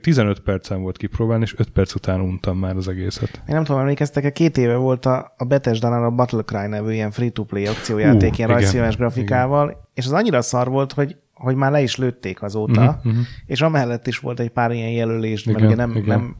15 0.00 0.40
percen 0.40 0.82
volt 0.82 0.96
kipróbálni, 0.96 1.42
és 1.42 1.54
5 1.58 1.68
perc 1.70 1.94
után 1.94 2.20
untam 2.20 2.58
már 2.58 2.76
az 2.76 2.88
egészet. 2.88 3.30
Én 3.48 3.54
nem 3.54 3.64
tudom, 3.64 3.80
emlékeztek-e, 3.80 4.32
két 4.32 4.56
éve 4.58 4.76
volt 4.76 5.06
a, 5.06 5.34
a 5.36 5.44
Bethesda-nál 5.44 6.04
a 6.04 6.10
Battle 6.10 6.42
Cry 6.42 6.66
nevű 6.66 6.92
ilyen 6.92 7.10
free-to-play 7.10 7.66
akciójáték, 7.66 8.14
Ú, 8.14 8.20
ilyen 8.22 8.32
igen, 8.34 8.48
rajzfilmes 8.48 8.96
grafikával, 8.96 9.88
és 9.94 10.04
az 10.06 10.12
annyira 10.12 10.42
szar 10.42 10.68
volt, 10.68 10.92
hogy, 10.92 11.16
hogy 11.34 11.54
már 11.54 11.70
le 11.70 11.82
is 11.82 11.96
lőtték 11.96 12.42
azóta, 12.42 13.00
Mhm, 13.02 13.08
mhm. 13.14 13.20
és 13.46 13.60
amellett 13.62 14.06
is 14.06 14.18
volt 14.18 14.40
egy 14.40 14.50
pár 14.50 14.70
ilyen 14.70 14.90
jelölés, 14.90 15.44
mert 15.44 15.58
Igen, 15.58 15.70
ugye 15.70 15.76
nem, 15.86 15.90
igen. 15.96 16.04
nem 16.18 16.36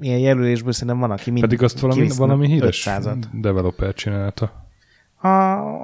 ilyen 0.00 0.18
jelölésből 0.18 0.72
szerintem 0.72 0.98
van, 0.98 1.10
aki 1.10 1.30
mind 1.30 1.44
Pedig 1.44 1.62
azt 1.62 1.80
valami, 1.80 2.08
valami 2.16 2.46
híres 2.46 2.86
500-at. 2.90 3.24
developer 3.32 3.94
csinálta. 3.94 4.68
A, 5.16 5.28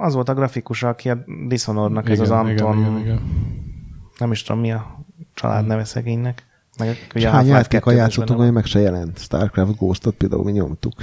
az 0.01 0.13
volt 0.13 0.29
a 0.29 0.33
grafikus, 0.33 0.83
aki 0.83 1.09
a 1.09 1.17
Dishonorednak, 1.47 2.09
ez 2.09 2.19
az 2.19 2.31
Anton, 2.31 2.77
Igen, 2.77 2.89
igen, 2.91 2.99
igen. 2.99 3.19
nem 4.17 4.31
is 4.31 4.43
tudom 4.43 4.61
mi 4.61 4.71
a 4.71 5.05
család 5.33 5.65
neve 5.67 5.83
szegénynek. 5.83 6.45
Meg 6.77 6.87
És 6.89 6.97
ugye 7.15 7.27
a 7.27 7.31
hány 7.31 7.47
játékkal 7.47 7.93
2-ben 7.93 7.95
is 7.95 7.99
játszottunk, 8.15 8.39
ami 8.39 8.49
meg 8.49 8.65
se 8.65 8.79
jelent. 8.79 9.19
Starcraft 9.19 9.77
Ghost-ot 9.77 10.15
például 10.15 10.43
mi 10.43 10.51
nyomtuk. 10.51 10.93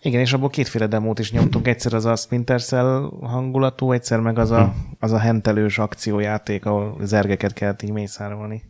Igen, 0.00 0.20
és 0.20 0.32
abból 0.32 0.48
kétféle 0.50 0.86
demót 0.86 1.18
is 1.18 1.32
nyomtunk. 1.32 1.66
Egyszer 1.68 1.94
az 1.94 2.04
a 2.04 2.16
Splinter 2.16 2.62
Cell 2.62 3.10
hangulatú, 3.20 3.92
egyszer 3.92 4.20
meg 4.20 4.38
az 4.38 4.50
a, 4.50 4.74
az 4.98 5.12
a 5.12 5.18
hentelős 5.18 5.78
akciójáték, 5.78 6.66
ahol 6.66 6.96
zergeket 7.02 7.52
kellett 7.52 7.82
így 7.82 7.90
mészárolni. 7.90 8.62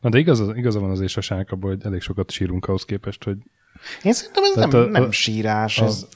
Na 0.00 0.08
de 0.08 0.18
igaz, 0.18 0.42
igaza 0.54 0.80
van 0.80 0.90
azért 0.90 1.16
a 1.16 1.20
sárkabban, 1.20 1.70
hogy 1.70 1.80
elég 1.84 2.00
sokat 2.00 2.30
sírunk 2.30 2.66
ahhoz 2.66 2.84
képest, 2.84 3.24
hogy 3.24 3.36
Én 4.02 4.12
szerintem 4.12 4.42
ez 4.44 4.50
Tehát 4.54 4.72
nem, 4.72 4.80
a- 4.80 4.84
nem 4.86 5.02
a- 5.02 5.10
sírás, 5.12 5.80
a, 5.80 5.84
ez 5.84 6.06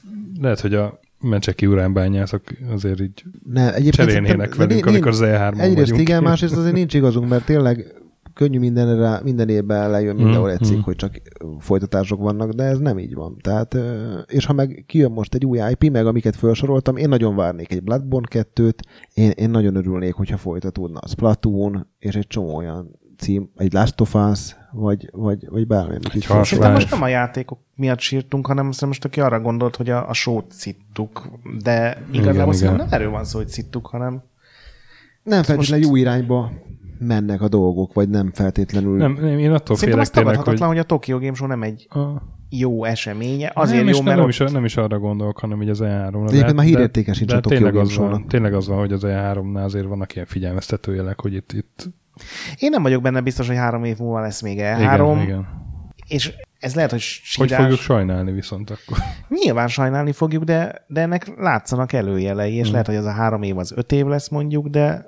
lehet, 0.40 0.60
hogy 0.60 0.74
a 0.74 1.00
mencseki 1.20 1.66
uránbányászok 1.66 2.42
azért 2.70 3.00
így 3.00 3.24
Ne, 3.52 3.74
egyébként 3.74 3.94
cserélnének 3.94 4.30
szerintem- 4.52 4.58
velünk, 4.58 4.84
de 4.84 4.90
amikor 4.90 5.08
az 5.10 5.20
E3-on 5.22 5.60
Egyrészt 5.60 5.90
vagyunk. 5.90 6.08
igen, 6.08 6.22
másrészt 6.22 6.56
azért 6.56 6.74
nincs 6.74 6.94
igazunk, 6.94 7.28
mert 7.28 7.44
tényleg 7.44 7.94
könnyű 8.40 8.58
mindenre, 8.58 9.20
minden 9.22 9.48
évben 9.48 9.90
lejön 9.90 10.16
mindenhol 10.16 10.48
Mm, 10.48 10.52
egy 10.52 10.62
cikk, 10.62 10.76
mm. 10.76 10.80
hogy 10.80 10.96
csak 10.96 11.20
folytatások 11.58 12.20
vannak, 12.20 12.50
de 12.50 12.62
ez 12.62 12.78
nem 12.78 12.98
így 12.98 13.14
van. 13.14 13.36
Tehát, 13.42 13.76
és 14.26 14.44
ha 14.46 14.52
meg 14.52 14.84
kijön 14.86 15.10
most 15.10 15.34
egy 15.34 15.46
új 15.46 15.58
IP, 15.70 15.90
meg 15.90 16.06
amiket 16.06 16.36
felsoroltam, 16.36 16.96
én 16.96 17.08
nagyon 17.08 17.36
várnék 17.36 17.72
egy 17.72 17.82
Bloodborne 17.82 18.44
2-t, 18.54 18.78
én, 19.14 19.30
én 19.30 19.50
nagyon 19.50 19.74
örülnék, 19.74 20.14
hogyha 20.14 20.36
folytatódna 20.36 20.98
a 20.98 21.08
Splatoon, 21.08 21.86
és 21.98 22.14
egy 22.14 22.26
csomó 22.26 22.56
olyan 22.56 22.98
cím, 23.18 23.50
egy 23.56 23.72
Last 23.72 24.00
of 24.00 24.14
Us, 24.14 24.56
vagy, 24.72 25.08
vagy, 25.12 25.48
vagy 25.48 25.66
bármi, 25.66 25.96
felsoroltam. 26.02 26.44
Szerintem 26.44 26.72
most 26.72 26.90
nem 26.90 27.02
a 27.02 27.08
játékok 27.08 27.58
miatt 27.74 28.00
sírtunk, 28.00 28.46
hanem 28.46 28.68
azt 28.68 28.86
most 28.86 29.04
aki 29.04 29.20
arra 29.20 29.40
gondolt, 29.40 29.76
hogy 29.76 29.90
a, 29.90 30.08
a 30.08 30.12
sót 30.12 30.52
szittuk, 30.52 31.30
de 31.62 32.02
igazából 32.10 32.42
igen. 32.42 32.52
szerintem 32.54 32.86
nem 32.86 33.00
erről 33.00 33.10
van 33.10 33.24
szó, 33.24 33.38
hogy 33.38 33.48
szittuk, 33.48 33.86
hanem 33.86 34.22
Nem 35.22 35.42
feltétlenül 35.42 35.86
most- 35.86 35.90
jó 35.90 35.96
irányba 35.96 36.50
mennek 37.00 37.40
a 37.42 37.48
dolgok, 37.48 37.92
vagy 37.92 38.08
nem 38.08 38.30
feltétlenül. 38.34 38.96
Nem, 38.96 39.12
nem, 39.20 39.38
én 39.38 39.52
attól 39.52 39.76
szerintem 39.76 40.04
félek 40.04 40.08
tényleg, 40.10 40.36
hogy... 40.36 40.58
hogy... 40.58 40.68
hogy 40.68 40.78
a 40.78 40.82
Tokyo 40.82 41.18
Game 41.18 41.34
Show 41.34 41.48
nem 41.48 41.62
egy 41.62 41.86
A... 41.90 41.98
jó 42.48 42.84
eseménye. 42.84 43.52
Azért 43.54 43.84
nem, 43.84 43.94
jó, 43.94 44.02
mert 44.02 44.16
nem, 44.16 44.24
ott... 44.24 44.30
is, 44.30 44.38
nem 44.38 44.64
is 44.64 44.76
arra 44.76 44.98
gondolok, 44.98 45.38
hanem 45.38 45.62
így 45.62 45.68
az 45.68 45.80
E3-ra. 45.82 46.28
egyébként 46.28 46.54
már 46.56 46.66
hírértéke 46.66 47.12
sincs 47.12 47.30
de 47.30 47.36
a 47.36 47.40
Tokyo 47.40 47.56
tényleg 47.56 47.74
Game 47.74 47.84
az, 47.84 47.96
van, 47.96 48.26
tényleg 48.28 48.54
az 48.54 48.68
van, 48.68 48.78
hogy 48.78 48.92
az 48.92 49.02
E3-nál 49.06 49.64
azért 49.64 49.86
vannak 49.86 50.14
ilyen 50.14 50.26
figyelmeztető 50.26 50.94
jelek, 50.94 51.20
hogy 51.20 51.34
itt, 51.34 51.52
itt 51.52 51.88
Én 52.58 52.70
nem 52.70 52.82
vagyok 52.82 53.02
benne 53.02 53.20
biztos, 53.20 53.46
hogy 53.46 53.56
három 53.56 53.84
év 53.84 53.98
múlva 53.98 54.20
lesz 54.20 54.42
még 54.42 54.58
E3, 54.60 54.82
igen, 54.82 55.22
igen. 55.22 55.46
és 56.08 56.32
ez 56.58 56.74
lehet, 56.74 56.90
hogy 56.90 57.00
Hogy 57.36 57.48
sírás. 57.48 57.62
fogjuk 57.62 57.80
sajnálni 57.80 58.32
viszont 58.32 58.70
akkor. 58.70 58.98
Nyilván 59.28 59.68
sajnálni 59.68 60.12
fogjuk, 60.12 60.44
de, 60.44 60.84
de 60.86 61.00
ennek 61.00 61.32
látszanak 61.36 61.92
előjelei, 61.92 62.54
és 62.54 62.62
Hmm. 62.62 62.70
lehet, 62.70 62.86
hogy 62.86 62.96
az 62.96 63.04
a 63.04 63.10
három 63.10 63.42
év 63.42 63.58
az 63.58 63.72
öt 63.76 63.92
év 63.92 64.06
lesz 64.06 64.28
mondjuk, 64.28 64.66
de, 64.66 65.04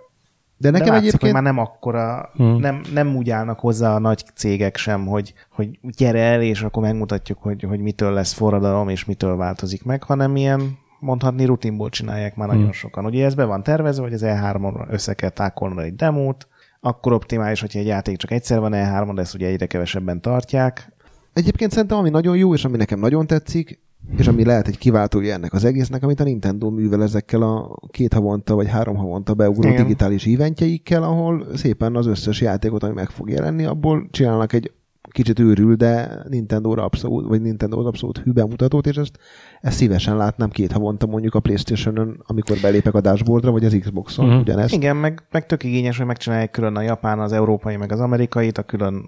De 0.62 0.70
de 0.70 0.78
nekem 0.78 0.92
látszik, 0.92 1.08
egyébként... 1.08 1.32
hogy 1.32 1.42
már 1.42 1.52
nem 1.52 1.64
akkora, 1.64 2.30
Hmm. 2.36 2.56
nem, 2.56 2.80
nem 2.94 3.16
úgy 3.16 3.30
állnak 3.30 3.60
hozzá 3.60 3.94
a 3.94 3.98
nagy 3.98 4.24
cégek 4.34 4.76
sem, 4.76 5.06
hogy, 5.06 5.34
hogy 5.50 5.78
gyere 5.96 6.20
el, 6.20 6.42
és 6.42 6.62
akkor 6.62 6.82
megmutatjuk, 6.82 7.38
hogy, 7.40 7.62
hogy 7.62 7.80
mitől 7.80 8.12
lesz 8.12 8.32
forradalom, 8.32 8.88
és 8.88 9.04
mitől 9.04 9.36
változik 9.36 9.84
meg, 9.84 10.02
hanem 10.02 10.36
ilyen 10.36 10.78
mondhatni 10.98 11.44
rutinból 11.44 11.88
csinálják 11.88 12.36
már 12.36 12.48
nagyon 12.48 12.62
Hmm. 12.62 12.72
sokan. 12.72 13.04
Ugye 13.04 13.24
ez 13.24 13.34
be 13.34 13.44
van 13.44 13.62
tervezve, 13.62 14.02
hogy 14.02 14.12
az 14.12 14.22
E3-on 14.24 14.90
össze 14.90 15.14
kell 15.14 15.30
tákolnod 15.30 15.84
egy 15.84 15.96
demót, 15.96 16.48
akkor 16.80 17.12
optimális, 17.12 17.60
hogyha 17.60 17.78
egy 17.78 17.86
játék 17.86 18.16
csak 18.16 18.30
egyszer 18.30 18.60
van 18.60 18.72
E3-on, 18.74 19.12
de 19.14 19.20
ezt 19.20 19.34
ugye 19.34 19.46
egyre 19.46 19.66
kevesebben 19.66 20.20
tartják. 20.20 20.92
Egyébként 21.32 21.70
szerintem, 21.70 21.98
ami 21.98 22.10
nagyon 22.10 22.36
jó, 22.36 22.54
és 22.54 22.64
ami 22.64 22.76
nekem 22.76 22.98
nagyon 22.98 23.26
tetszik, 23.26 23.80
és 24.16 24.26
ami 24.26 24.44
lehet 24.44 24.68
egy 24.68 24.78
kiváltója 24.78 25.34
ennek 25.34 25.52
az 25.52 25.64
egésznek, 25.64 26.02
amit 26.02 26.20
a 26.20 26.24
Nintendo 26.24 26.70
művel 26.70 27.02
ezekkel 27.02 27.42
a 27.42 27.76
két 27.90 28.12
havonta 28.12 28.54
vagy 28.54 28.68
három 28.68 28.96
havonta 28.96 29.34
beugró 29.34 29.68
Igen. 29.68 29.82
digitális 29.82 30.26
eventjeikkel, 30.26 31.02
ahol 31.02 31.46
szépen 31.54 31.96
az 31.96 32.06
összes 32.06 32.40
játékot, 32.40 32.82
ami 32.82 32.94
meg 32.94 33.10
fog 33.10 33.30
jelenni, 33.30 33.64
abból 33.64 34.08
csinálnak 34.10 34.52
egy 34.52 34.72
kicsit 35.10 35.38
őrül, 35.38 35.74
de 35.74 36.22
Nintendo-ra 36.28 36.84
abszolút, 36.84 37.28
vagy 37.28 37.40
Nintendo 37.40 37.86
abszolút 37.86 38.18
hű 38.18 38.32
bemutatót, 38.32 38.86
és 38.86 38.96
ezt, 38.96 39.18
ezt 39.60 39.76
szívesen 39.76 40.16
látnám 40.16 40.50
két 40.50 40.72
havonta 40.72 41.06
mondjuk 41.06 41.34
a 41.34 41.40
Playstation-ön, 41.40 42.22
amikor 42.26 42.58
belépek 42.62 42.94
a 42.94 43.00
dashboardra, 43.00 43.50
vagy 43.50 43.64
az 43.64 43.76
Xbox-on, 43.80 44.26
uh-huh. 44.26 44.40
ugyanezt. 44.40 44.74
Igen, 44.74 44.96
meg, 44.96 45.22
meg 45.30 45.46
tök 45.46 45.64
igényes, 45.64 45.96
hogy 45.96 46.06
megcsinálják 46.06 46.50
külön 46.50 46.76
a 46.76 46.82
japán, 46.82 47.20
az 47.20 47.32
európai, 47.32 47.76
meg 47.76 47.92
az 47.92 48.00
amerikait, 48.00 48.58
a 48.58 48.62
külön 48.62 49.04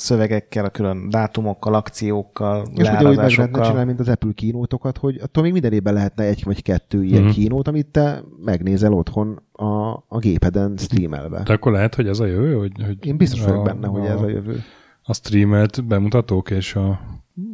szövegekkel, 0.00 0.64
a 0.64 0.68
külön 0.68 1.08
dátumokkal, 1.08 1.74
akciókkal, 1.74 2.66
És 2.74 2.88
ugyanúgy 2.88 3.16
meg 3.16 3.30
lehetne 3.30 3.60
csinálni, 3.62 3.84
mint 3.86 4.00
az 4.00 4.08
Apple 4.08 4.32
kínótokat, 4.34 4.98
hogy 4.98 5.18
attól 5.22 5.42
még 5.42 5.52
minden 5.52 5.72
évben 5.72 5.94
lehetne 5.94 6.24
egy 6.24 6.42
vagy 6.44 6.62
kettő 6.62 7.02
ilyen 7.04 7.20
Mhm. 7.20 7.28
uh-huh. 7.28 7.42
kínót, 7.44 7.68
amit 7.68 7.86
te 7.86 8.22
megnézel 8.44 8.92
otthon 8.92 9.42
a, 9.52 9.64
a 10.08 10.18
gépeden 10.18 10.76
streamelve. 10.76 11.42
De 11.42 11.52
akkor 11.52 11.72
lehet, 11.72 11.94
hogy 11.94 12.08
ez 12.08 12.20
a 12.20 12.26
jövő? 12.26 12.54
Hogy, 12.54 12.72
hogy 12.86 13.06
Én 13.06 13.16
biztos 13.16 13.44
vagyok 13.44 13.64
benne, 13.64 13.86
hogy 13.86 14.04
ez 14.06 14.20
a 14.20 14.28
jövő. 14.28 14.62
a 15.02 15.14
streamelt 15.14 15.84
bemutatók, 15.86 16.50
és, 16.50 16.74
a, 16.74 17.00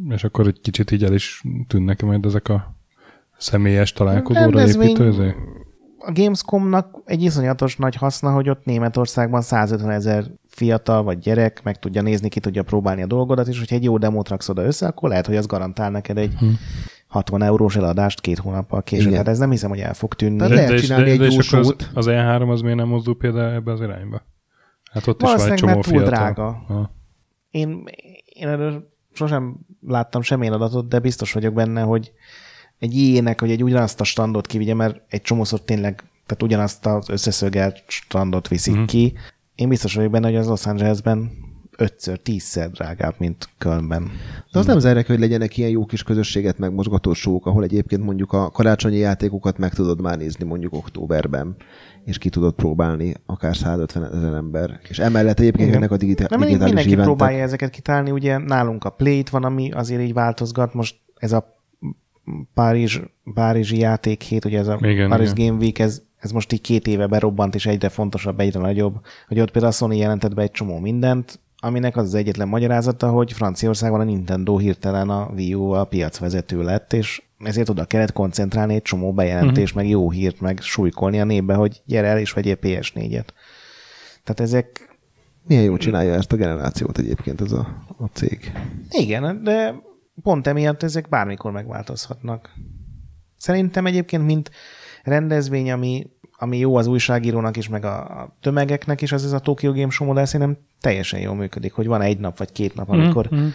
és 0.09 0.24
akkor 0.24 0.47
egy 0.47 0.60
kicsit 0.60 0.90
így 0.90 1.05
el 1.05 1.14
is 1.14 1.43
tűnnek 1.66 2.02
majd 2.02 2.24
ezek 2.24 2.48
a 2.48 2.74
személyes 3.39 3.93
találkozóra 3.93 4.44
Rendezvény- 4.51 4.89
építőző. 4.89 5.35
A 6.08 6.12
Gamescomnak 6.12 6.96
egy 7.04 7.22
iszonyatos 7.22 7.76
nagy 7.76 7.94
haszna, 7.94 8.32
hogy 8.32 8.48
ott 8.48 8.64
Németországban 8.64 9.40
150 9.42 9.90
ezer 9.90 10.24
fiatal 10.48 11.02
vagy 11.02 11.18
gyerek 11.18 11.62
meg 11.62 11.78
tudja 11.78 12.02
nézni, 12.02 12.28
ki 12.28 12.40
tudja 12.40 12.62
próbálni 12.62 13.02
a 13.02 13.06
dolgodat, 13.06 13.46
és 13.46 13.58
hogyha 13.58 13.74
egy 13.76 13.84
jó 13.84 13.98
demót 13.98 14.28
raksz 14.28 14.48
oda 14.48 14.62
össze, 14.64 14.86
akkor 14.86 15.08
lehet, 15.08 15.26
hogy 15.26 15.36
az 15.36 15.46
garantál 15.46 15.90
neked 15.90 16.18
egy 16.18 16.34
Hm. 16.38 16.46
60 17.06 17.42
eurós 17.42 17.76
eladást 17.76 18.20
két 18.20 18.38
hónappal 18.38 18.82
később. 18.82 19.06
Igen. 19.06 19.18
Hát 19.18 19.28
ez 19.28 19.38
nem 19.38 19.50
hiszem, 19.50 19.68
hogy 19.70 19.78
el 19.80 19.94
fog 19.94 20.14
tűnni. 20.14 20.36
Tehát 20.36 20.52
lehet 20.52 20.70
és- 20.70 20.80
csinálni 20.82 21.10
egy 21.10 21.20
és 21.22 21.34
jó 21.52 21.58
akkor 21.58 21.74
az, 21.78 21.88
az 21.94 22.06
E3 22.08 22.50
az 22.50 22.60
miért 22.60 22.76
nem 22.76 22.88
mozdul 22.88 23.16
például 23.16 23.52
ebbe 23.52 23.72
az 23.72 23.80
irányba? 23.80 24.22
Hát 24.90 25.06
ott 25.06 25.22
is 25.22 25.32
van 25.32 25.50
egy 25.50 25.54
csomó 25.54 25.72
mert 25.72 25.86
túl 25.86 25.98
fiatal. 25.98 26.10
drága. 26.14 26.62
Ha. 26.66 26.90
Én, 27.50 27.84
én 28.24 28.48
erről 28.48 28.92
sosem 29.12 29.56
láttam 29.86 30.22
semmilyen 30.22 30.52
adatot, 30.52 30.88
de 30.88 30.98
biztos 30.98 31.32
vagyok 31.32 31.54
benne, 31.54 31.80
hogy 31.80 32.12
egy 32.78 32.94
ilyenek, 32.94 33.40
hogy 33.40 33.51
egy 33.51 33.62
ugyanazt 33.62 34.01
a 34.01 34.05
standot 34.05 34.47
kivigye, 34.47 34.74
mert 34.74 35.01
egy 35.09 35.23
csomószor 35.23 35.61
tényleg, 35.61 35.94
tehát 36.27 36.43
ugyanazt 36.43 36.86
az 36.86 37.09
összeszögelt 37.09 37.82
standot 37.86 38.48
viszik 38.48 38.77
mm. 38.77 38.85
ki. 38.85 39.12
Én 39.55 39.69
biztos 39.69 39.94
vagyok 39.94 40.11
benne, 40.11 40.27
hogy 40.27 40.36
az 40.36 40.47
Los 40.47 40.66
Angelesben 40.66 41.31
ötször, 41.77 42.19
tízszer 42.19 42.70
drágább, 42.70 43.15
mint 43.19 43.48
Kölnben. 43.59 44.11
De 44.53 44.59
az 44.59 44.66
nem 44.66 44.78
zárják, 44.78 45.07
hogy 45.07 45.19
legyenek 45.19 45.57
ilyen 45.57 45.70
jó 45.70 45.85
kis 45.85 46.03
közösséget 46.03 46.59
megmozgató 46.59 47.12
sók, 47.12 47.47
ahol 47.47 47.65
egyébként 47.65 48.03
mondjuk 48.03 48.32
a 48.32 48.51
karácsonyi 48.51 48.97
játékokat 48.97 49.59
meg 49.59 49.74
tudod 49.74 50.01
már 50.01 50.19
nézni 50.19 50.44
mondjuk 50.44 50.74
októberben, 50.74 51.57
és 52.05 52.19
ki 52.19 52.28
tudod 52.28 52.55
próbálni 52.55 53.15
akár 53.27 53.57
150 53.57 54.15
ezer 54.15 54.32
ember. 54.32 54.81
És 54.89 54.98
emellett 54.98 55.39
egyébként 55.39 55.69
Igen. 55.69 55.81
ennek 55.81 55.90
a 55.90 55.97
digitál, 55.97 56.27
Nem, 56.31 56.40
digitális 56.40 56.65
mindenki 56.66 56.93
eventek. 56.93 57.16
próbálja 57.16 57.43
ezeket 57.43 57.70
kitálni, 57.70 58.11
ugye 58.11 58.39
nálunk 58.39 58.85
a 58.85 58.90
Play-t 58.90 59.31
van, 59.31 59.44
ami 59.44 59.70
azért 59.70 60.03
így 60.03 60.12
változgat, 60.12 60.74
most 60.74 60.97
ez 61.16 61.32
a 61.32 61.55
Párizs, 62.55 63.01
Párizsi 63.35 63.78
játékhét, 63.78 64.44
ugye 64.44 64.59
ez 64.59 64.69
a 64.69 64.78
Igen, 64.81 65.09
Paris 65.09 65.31
igen. 65.31 65.47
Game 65.47 65.61
Week, 65.61 65.78
ez, 65.78 66.03
ez 66.16 66.31
most 66.31 66.53
így 66.53 66.61
két 66.61 66.86
éve 66.86 67.07
berobbant, 67.07 67.55
és 67.55 67.66
egyre 67.66 67.89
fontosabb, 67.89 68.40
egyre 68.40 68.61
nagyobb, 68.61 68.94
hogy 69.28 69.40
ott 69.40 69.51
például 69.51 69.73
a 69.73 69.77
Sony 69.77 69.97
jelentett 69.97 70.35
be 70.35 70.43
egy 70.43 70.51
csomó 70.51 70.78
mindent, 70.78 71.40
aminek 71.57 71.97
az 71.97 72.05
az 72.05 72.15
egyetlen 72.15 72.48
magyarázata, 72.48 73.11
hogy 73.11 73.32
Franciaországban 73.32 74.01
a 74.01 74.05
Nintendo 74.05 74.59
hirtelen 74.59 75.11
a 75.11 75.31
Wii 75.35 75.55
U 75.55 75.70
a 75.70 75.85
piacvezető 75.85 76.62
lett, 76.62 76.93
és 76.93 77.23
ezért 77.39 77.69
oda 77.69 77.85
kellett 77.85 78.12
koncentrálni 78.12 78.74
egy 78.74 78.82
csomó 78.82 79.12
bejelentés, 79.12 79.70
uh-huh. 79.70 79.82
meg 79.82 79.89
jó 79.89 80.11
hírt, 80.11 80.40
meg 80.40 80.61
súlykolni 80.61 81.20
a 81.20 81.24
népbe, 81.24 81.55
hogy 81.55 81.82
gyere 81.85 82.07
el 82.07 82.19
és 82.19 82.32
vegyél 82.32 82.59
PS4-et. 82.62 83.27
Tehát 84.24 84.40
ezek... 84.40 84.94
Milyen 85.47 85.62
jól 85.62 85.78
csinálja 85.78 86.15
ezt 86.15 86.32
a 86.32 86.36
generációt 86.36 86.98
egyébként 86.98 87.40
ez 87.40 87.53
a, 87.53 87.85
a 87.98 88.07
cég. 88.12 88.53
Igen, 88.90 89.43
de 89.43 89.74
pont 90.22 90.47
emiatt 90.47 90.82
ezek 90.82 91.09
bármikor 91.09 91.52
megváltozhatnak. 91.52 92.51
Szerintem 93.36 93.86
egyébként, 93.86 94.24
mint 94.24 94.51
rendezvény, 95.02 95.70
ami, 95.70 96.06
ami 96.38 96.59
jó 96.59 96.76
az 96.76 96.86
újságírónak 96.86 97.56
is, 97.56 97.68
meg 97.68 97.84
a, 97.84 98.20
a 98.20 98.36
tömegeknek 98.40 99.02
is, 99.02 99.12
az 99.12 99.24
ez 99.24 99.32
a 99.32 99.38
Tokyo 99.38 99.72
Game 99.72 99.90
Show 99.90 100.06
modell 100.06 100.24
szerintem 100.24 100.59
teljesen 100.80 101.20
jól 101.20 101.34
működik, 101.34 101.72
hogy 101.72 101.86
van 101.86 102.01
egy 102.01 102.18
nap 102.18 102.38
vagy 102.38 102.52
két 102.52 102.74
nap, 102.74 102.88
amikor 102.88 103.28
mm-hmm. 103.34 103.48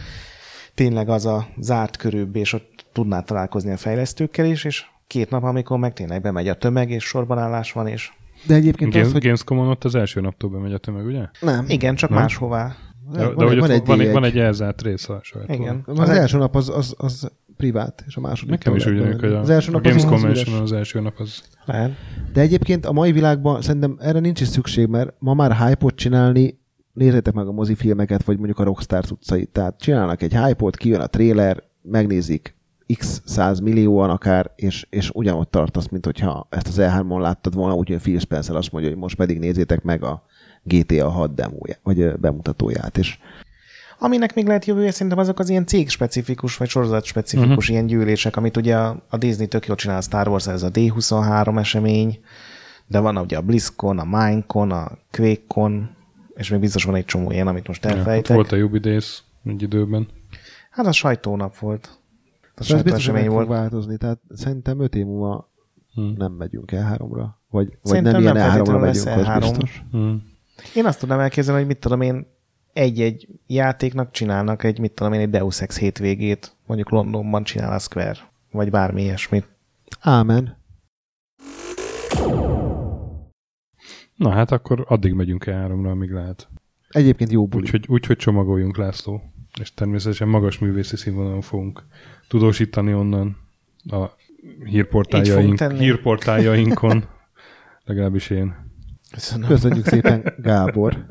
tényleg 0.75 1.09
az 1.09 1.25
a 1.25 1.47
zárt 1.57 1.97
körűbb, 1.97 2.35
és 2.35 2.53
ott 2.53 2.85
tudná 2.91 3.21
találkozni 3.21 3.71
a 3.71 3.77
fejlesztőkkel 3.77 4.45
is, 4.45 4.63
és 4.63 4.85
két 5.07 5.29
nap, 5.29 5.43
amikor 5.43 5.77
meg 5.77 5.93
tényleg 5.93 6.21
bemegy 6.21 6.47
a 6.47 6.55
tömeg, 6.55 6.89
és 6.89 7.03
sorbanállás 7.03 7.71
van, 7.71 7.87
és... 7.87 8.11
De 8.47 8.53
egyébként 8.53 8.91
Games, 8.91 9.07
az, 9.07 9.13
hogy... 9.13 9.21
Gamescom-on 9.21 9.67
ott 9.67 9.83
az 9.83 9.95
első 9.95 10.21
naptól 10.21 10.49
bemegy 10.49 10.73
a 10.73 10.77
tömeg, 10.77 11.05
ugye? 11.05 11.25
Nem. 11.39 11.65
Igen, 11.67 11.95
csak 11.95 12.09
Nem? 12.09 12.19
máshová. 12.19 12.75
De, 13.09 13.19
de 13.19 13.33
van, 13.33 13.47
hogy 13.47 13.59
van, 13.59 13.69
egy 13.69 13.85
van, 13.85 13.99
egy, 13.99 14.07
egy, 14.07 14.13
van 14.13 14.23
egy 14.23 14.37
elzárt 14.37 14.81
rész 14.81 15.09
a 15.09 15.19
sajtól. 15.23 15.55
Igen. 15.55 15.83
Az, 15.85 15.99
az 15.99 16.09
első 16.09 16.37
nap 16.37 16.55
az, 16.55 16.69
az, 16.69 16.95
az 16.97 17.31
privát, 17.57 18.03
és 18.07 18.15
a 18.15 18.19
második. 18.19 18.49
Nekem 18.51 18.75
is 18.75 18.85
úgy 18.85 18.93
lehet 18.93 19.07
tűnik, 19.07 19.21
hogy 19.21 19.33
a, 19.33 19.39
az 19.39 19.49
első 19.49 19.69
a 19.69 19.71
nap 19.71 19.83
Games 19.83 20.03
az, 20.03 20.03
az, 20.03 20.09
Convention 20.11 20.55
üres. 20.55 20.61
az 20.61 20.71
első 20.71 20.99
nap 20.99 21.19
az... 21.19 21.43
Lehet. 21.65 21.91
De 22.33 22.41
egyébként 22.41 22.85
a 22.85 22.91
mai 22.91 23.11
világban 23.11 23.61
szerintem 23.61 23.97
erre 23.99 24.19
nincs 24.19 24.41
is 24.41 24.47
szükség, 24.47 24.87
mert 24.87 25.13
ma 25.19 25.33
már 25.33 25.57
hype-ot 25.57 25.95
csinálni, 25.95 26.59
nézzétek 26.93 27.33
meg 27.33 27.47
a 27.47 27.51
mozifilmeket, 27.51 28.23
vagy 28.23 28.37
mondjuk 28.37 28.59
a 28.59 28.63
Rockstar 28.63 29.03
utcait. 29.11 29.49
Tehát 29.49 29.79
csinálnak 29.79 30.21
egy 30.21 30.33
hype-ot, 30.33 30.77
kijön 30.77 31.01
a 31.01 31.07
trailer, 31.07 31.63
megnézik 31.81 32.55
x 32.97 33.21
száz 33.25 33.59
millióan 33.59 34.09
akár, 34.09 34.51
és, 34.55 34.87
és 34.89 35.09
ugyanott 35.13 35.51
tartasz, 35.51 35.87
mint 35.87 36.05
hogyha 36.05 36.47
ezt 36.49 36.67
az 36.67 36.77
E3-on 36.79 37.19
láttad 37.19 37.55
volna, 37.55 37.75
úgyhogy 37.75 38.01
Phil 38.01 38.19
Spencer 38.19 38.55
azt 38.55 38.71
mondja, 38.71 38.89
hogy 38.91 38.99
most 38.99 39.15
pedig 39.15 39.39
nézzétek 39.39 39.83
meg 39.83 40.03
a 40.03 40.23
GTA 40.63 41.09
6 41.09 41.33
demóját, 41.33 41.79
vagy 41.83 42.15
bemutatóját, 42.19 42.97
és 42.97 43.17
Aminek 44.03 44.35
még 44.35 44.47
lehet 44.47 44.65
jövője, 44.65 44.91
szerintem 44.91 45.17
azok 45.17 45.39
az 45.39 45.49
ilyen 45.49 45.65
cég-specifikus, 45.65 46.57
vagy 46.57 46.69
sorozat-specifikus 46.69 47.49
uh-huh. 47.55 47.69
ilyen 47.69 47.85
gyűlések, 47.85 48.37
amit 48.37 48.57
ugye 48.57 48.75
a, 48.75 49.17
Disney 49.17 49.47
tök 49.47 49.65
jól 49.65 49.75
csinál 49.75 49.97
a 49.97 50.01
Star 50.01 50.27
Wars, 50.27 50.47
ez 50.47 50.63
a 50.63 50.71
D23 50.71 51.59
esemény, 51.59 52.19
de 52.87 52.99
van 52.99 53.17
ugye 53.17 53.37
a 53.37 53.41
BlizzCon, 53.41 53.99
a 53.99 54.03
Minecon, 54.03 54.71
a 54.71 54.91
QuakeCon, 55.17 55.89
és 56.35 56.49
még 56.49 56.59
biztos 56.59 56.83
van 56.83 56.95
egy 56.95 57.05
csomó 57.05 57.31
ilyen, 57.31 57.47
amit 57.47 57.67
most 57.67 57.85
Ja, 57.85 57.91
elfejtek. 57.91 58.35
volt 58.35 58.51
a 58.51 58.55
Jubidays 58.55 59.23
egy 59.45 59.61
időben. 59.61 60.07
Hát 60.71 60.85
a 60.85 60.91
sajtónap 60.91 61.57
volt. 61.57 61.99
A 62.55 62.59
és 62.61 62.69
ez 62.69 62.81
biztos, 62.81 63.05
hogy 63.05 63.13
meg 63.13 63.23
fog 63.25 63.33
volt. 63.33 63.47
változni. 63.47 63.97
Tehát 63.97 64.19
szerintem 64.29 64.79
öt 64.79 64.95
év 64.95 65.05
múlva 65.05 65.49
Hm. 65.93 66.01
nem 66.17 66.31
megyünk 66.31 66.71
E3-ra, 66.71 67.25
vagy, 67.49 67.67
vagy 67.67 67.67
Szerintem 67.83 68.11
nem 68.13 68.21
ilyen 68.21 68.35
nem 68.35 68.43
E3-ra 68.47 68.51
feltétlenül 68.53 68.81
lesz 68.85 69.05
megyünk, 69.05 69.27
az 69.27 69.33
E3. 69.35 69.39
biztos. 69.39 69.83
Hm. 69.91 70.13
Én 70.75 70.85
azt 70.85 70.99
tudnám 70.99 71.19
elképzelni, 71.19 71.59
hogy 71.59 71.69
mit 71.69 71.79
tudom 71.79 72.01
én, 72.01 72.25
egy-egy 72.73 73.27
játéknak 73.47 74.11
csinálnak 74.11 74.63
egy, 74.63 74.79
mit 74.79 74.91
tudom 74.91 75.13
én, 75.13 75.19
egy 75.19 75.29
Deus 75.29 75.61
Ex 75.61 75.79
hétvégét, 75.79 76.55
mondjuk 76.65 76.89
Londonban 76.89 77.43
csinál 77.43 77.73
a 77.73 77.79
Square, 77.79 78.17
vagy 78.51 78.69
bármi 78.69 79.01
ilyesmit. 79.01 79.47
Ámen. 79.99 80.57
Na 84.15 84.29
hát 84.29 84.51
akkor 84.51 84.85
addig 84.87 85.13
megyünk 85.13 85.45
el 85.45 85.59
háromra, 85.59 85.89
amíg 85.89 86.11
lehet. 86.11 86.47
Egyébként 86.89 87.31
jó 87.31 87.47
buli. 87.47 87.63
Úgyhogy 87.63 87.85
úgy, 87.87 88.05
hogy 88.05 88.17
csomagoljunk, 88.17 88.77
László. 88.77 89.21
És 89.59 89.73
természetesen 89.73 90.27
magas 90.27 90.59
művészi 90.59 90.95
színvonalon 90.95 91.41
fogunk 91.41 91.83
tudósítani 92.27 92.93
onnan 92.93 93.37
a 93.83 94.05
hírportáljaink, 94.65 95.61
hírportáljainkon. 95.61 97.05
Legalábbis 97.85 98.29
én. 98.29 98.70
Köszönöm. 99.11 99.47
Köszönjük 99.47 99.85
szépen, 99.85 100.33
Gábor. 100.43 101.05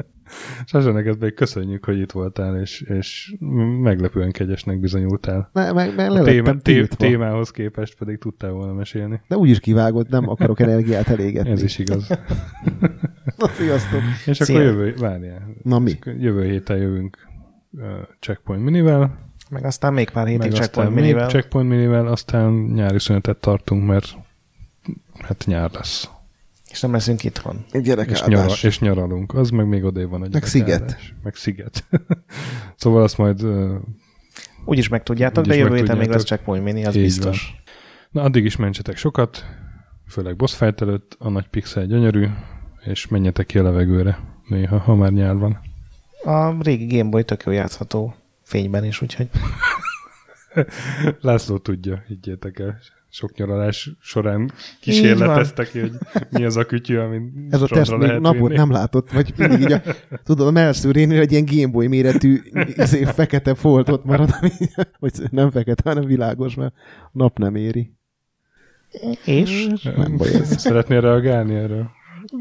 Sasa, 0.64 0.92
neked 0.92 1.20
még 1.20 1.34
köszönjük, 1.34 1.84
hogy 1.84 1.98
itt 1.98 2.10
voltál, 2.12 2.60
és, 2.60 2.80
és 2.80 3.34
meglepően 3.80 4.30
kegyesnek 4.30 4.80
bizonyultál. 4.80 5.50
Me, 5.52 5.72
me, 5.72 5.90
me, 5.96 6.06
A 6.06 6.22
téma, 6.22 6.56
té, 6.56 6.86
témához 6.86 7.50
képest 7.50 7.96
pedig 7.98 8.18
tudtál 8.18 8.50
volna 8.50 8.72
mesélni. 8.72 9.20
De 9.28 9.36
úgy 9.36 9.48
is 9.48 9.60
kivágod, 9.60 10.08
nem 10.08 10.28
akarok 10.28 10.60
energiát 10.60 11.08
elégetni. 11.08 11.50
Ez 11.50 11.62
is 11.62 11.78
igaz. 11.78 12.08
Na, 13.38 13.48
sziasztok. 13.48 14.00
És 14.26 14.40
akkor 14.40 14.46
Szia. 14.46 14.60
jövő, 14.60 14.94
várjál. 14.98 15.54
Na 15.62 15.78
mi? 15.78 15.98
Jövő 16.18 16.44
héten 16.44 16.76
jövünk 16.76 17.18
uh, 17.70 17.82
Checkpoint 18.20 18.64
Minivel, 18.64 19.18
Meg 19.50 19.64
aztán 19.64 19.92
még 19.92 20.10
pár 20.10 20.26
hétig 20.26 20.50
meg 20.50 20.60
Checkpoint 20.60 20.94
Minivel. 20.94 21.28
Checkpoint 21.28 21.68
Minivel, 21.68 22.06
aztán 22.06 22.52
nyári 22.52 22.98
szünetet 22.98 23.36
tartunk, 23.36 23.86
mert 23.86 24.16
hát 25.18 25.44
nyár 25.46 25.70
lesz. 25.72 26.10
És 26.70 26.80
nem 26.80 26.92
leszünk 26.92 27.24
itthon. 27.24 27.64
Egy 27.70 27.86
És, 27.86 28.22
nyara, 28.24 28.52
és 28.62 28.78
nyaralunk. 28.78 29.34
Az 29.34 29.50
meg 29.50 29.66
még 29.66 29.84
odébb 29.84 30.10
van. 30.10 30.22
a 30.22 30.26
Meg 30.32 30.44
sziget. 30.44 30.98
Meg 31.22 31.34
sziget. 31.44 31.84
szóval 32.76 33.02
azt 33.02 33.18
majd... 33.18 33.42
Uh, 33.42 33.74
Úgyis 34.64 34.88
megtudjátok, 34.88 35.44
Úgyis 35.44 35.52
de 35.52 35.58
jövő 35.62 35.76
héten 35.76 35.96
még 35.96 36.08
megtudjátok. 36.08 36.28
lesz 36.28 36.38
Checkpoint 36.38 36.64
Mini, 36.64 36.84
az 36.84 36.96
Így 36.96 37.02
biztos. 37.02 37.54
na, 38.10 38.22
addig 38.22 38.44
is 38.44 38.56
mentsetek 38.56 38.96
sokat, 38.96 39.44
főleg 40.08 40.36
boss 40.36 40.54
fight 40.54 40.80
előtt, 40.80 41.16
a 41.18 41.28
nagy 41.28 41.48
pixel 41.48 41.86
gyönyörű, 41.86 42.26
és 42.84 43.08
menjetek 43.08 43.46
ki 43.46 43.58
a 43.58 43.62
levegőre 43.62 44.18
néha, 44.48 44.78
ha 44.78 44.94
már 44.94 45.12
nyár 45.12 45.36
van. 45.36 45.60
A 46.24 46.62
régi 46.62 46.96
Game 46.96 47.10
Boy 47.10 47.24
tök 47.24 47.42
jó 47.46 47.52
játszható 47.52 48.14
fényben 48.42 48.84
is, 48.84 49.02
úgyhogy 49.02 49.28
László 51.20 51.58
tudja, 51.58 52.02
higgyétek 52.06 52.58
el. 52.58 52.78
Sok 53.12 53.36
nyaralás 53.36 53.90
során 54.00 54.52
kísérleteztek, 54.80 55.72
hogy 55.72 55.92
mi 56.30 56.44
az 56.44 56.56
a 56.56 56.64
kütyű, 56.64 56.96
amin 56.96 57.32
Ez 57.50 57.62
a 57.62 57.66
teszt 57.66 57.96
még 57.96 58.10
napot 58.10 58.40
vinni. 58.40 58.54
nem 58.56 58.70
látott, 58.70 59.10
vagy 59.10 59.32
mindig 59.36 59.60
így 59.60 59.72
a, 59.72 59.82
tudod, 60.24 60.46
a 60.46 60.50
melszőrénél 60.50 61.20
egy 61.20 61.32
ilyen 61.32 61.44
Gameboy 61.44 61.86
méretű 61.86 62.40
izé, 62.76 63.04
fekete 63.04 63.54
folt 63.54 63.88
ott 63.88 64.04
marad, 64.04 64.34
ami, 64.40 64.50
vagy 64.98 65.12
nem 65.30 65.50
fekete, 65.50 65.82
hanem 65.84 66.04
világos, 66.04 66.54
mert 66.54 66.74
a 67.02 67.08
nap 67.12 67.38
nem 67.38 67.54
éri. 67.54 67.92
és 69.24 69.72
Nem 69.96 70.16
baj 70.16 70.34
ez. 70.34 70.60
Szeretnél 70.60 71.00
reagálni 71.00 71.54
erre? 71.54 71.90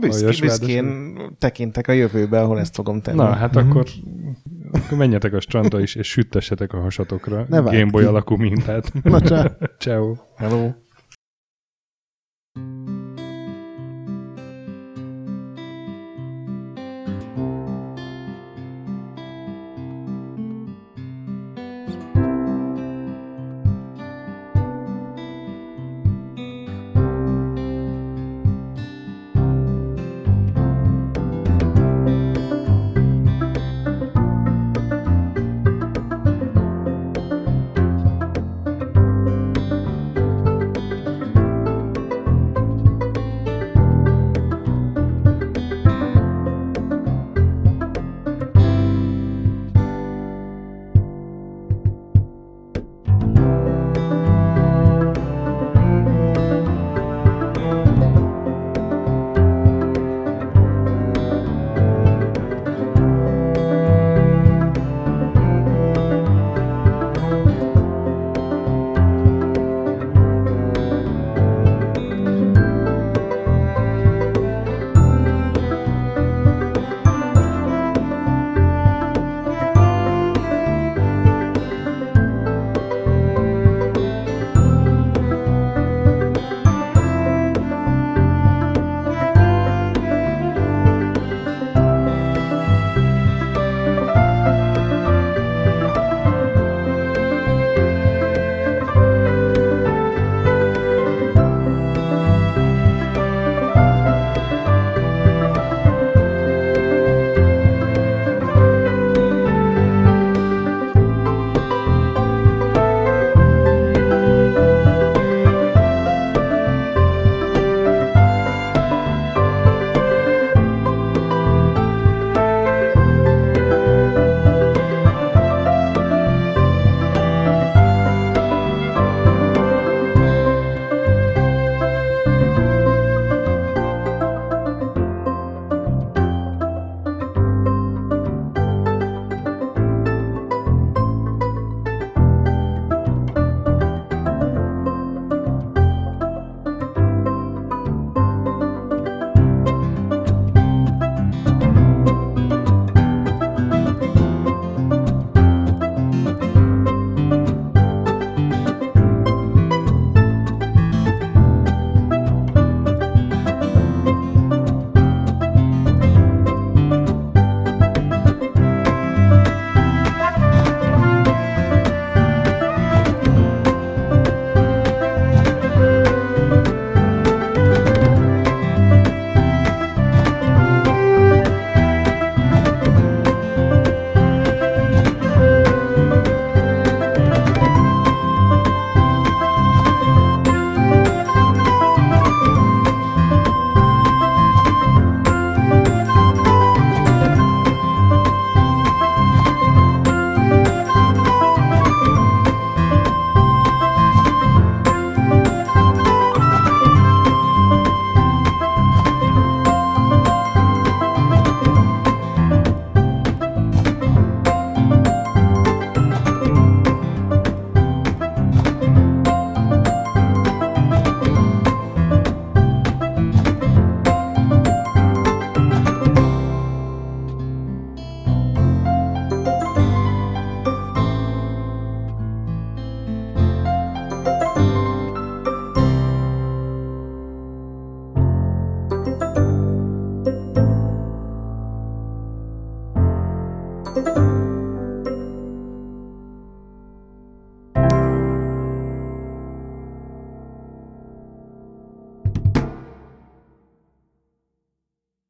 Aljas 0.01 0.39
büszkén 0.39 1.17
tekintek 1.37 1.87
a 1.87 1.91
jövőbe, 1.91 2.41
ahol 2.41 2.59
ezt 2.59 2.75
fogom 2.75 3.01
tenni. 3.01 3.17
Na, 3.17 3.33
hát 3.33 3.55
akkor, 3.55 3.85
akkor 4.71 4.97
menjetek 4.97 5.33
a 5.33 5.39
strandra 5.39 5.81
is, 5.81 5.95
és 5.95 6.07
süttessetek 6.07 6.73
a 6.73 6.79
hasatokra 6.79 7.45
Ne 7.49 7.59
Gameboy 7.59 8.03
alakú 8.03 8.35
mintát. 8.35 9.03
Na 9.03 9.21
csá. 9.21 9.51
Ciao. 9.79 10.15
Hello. 10.37 10.71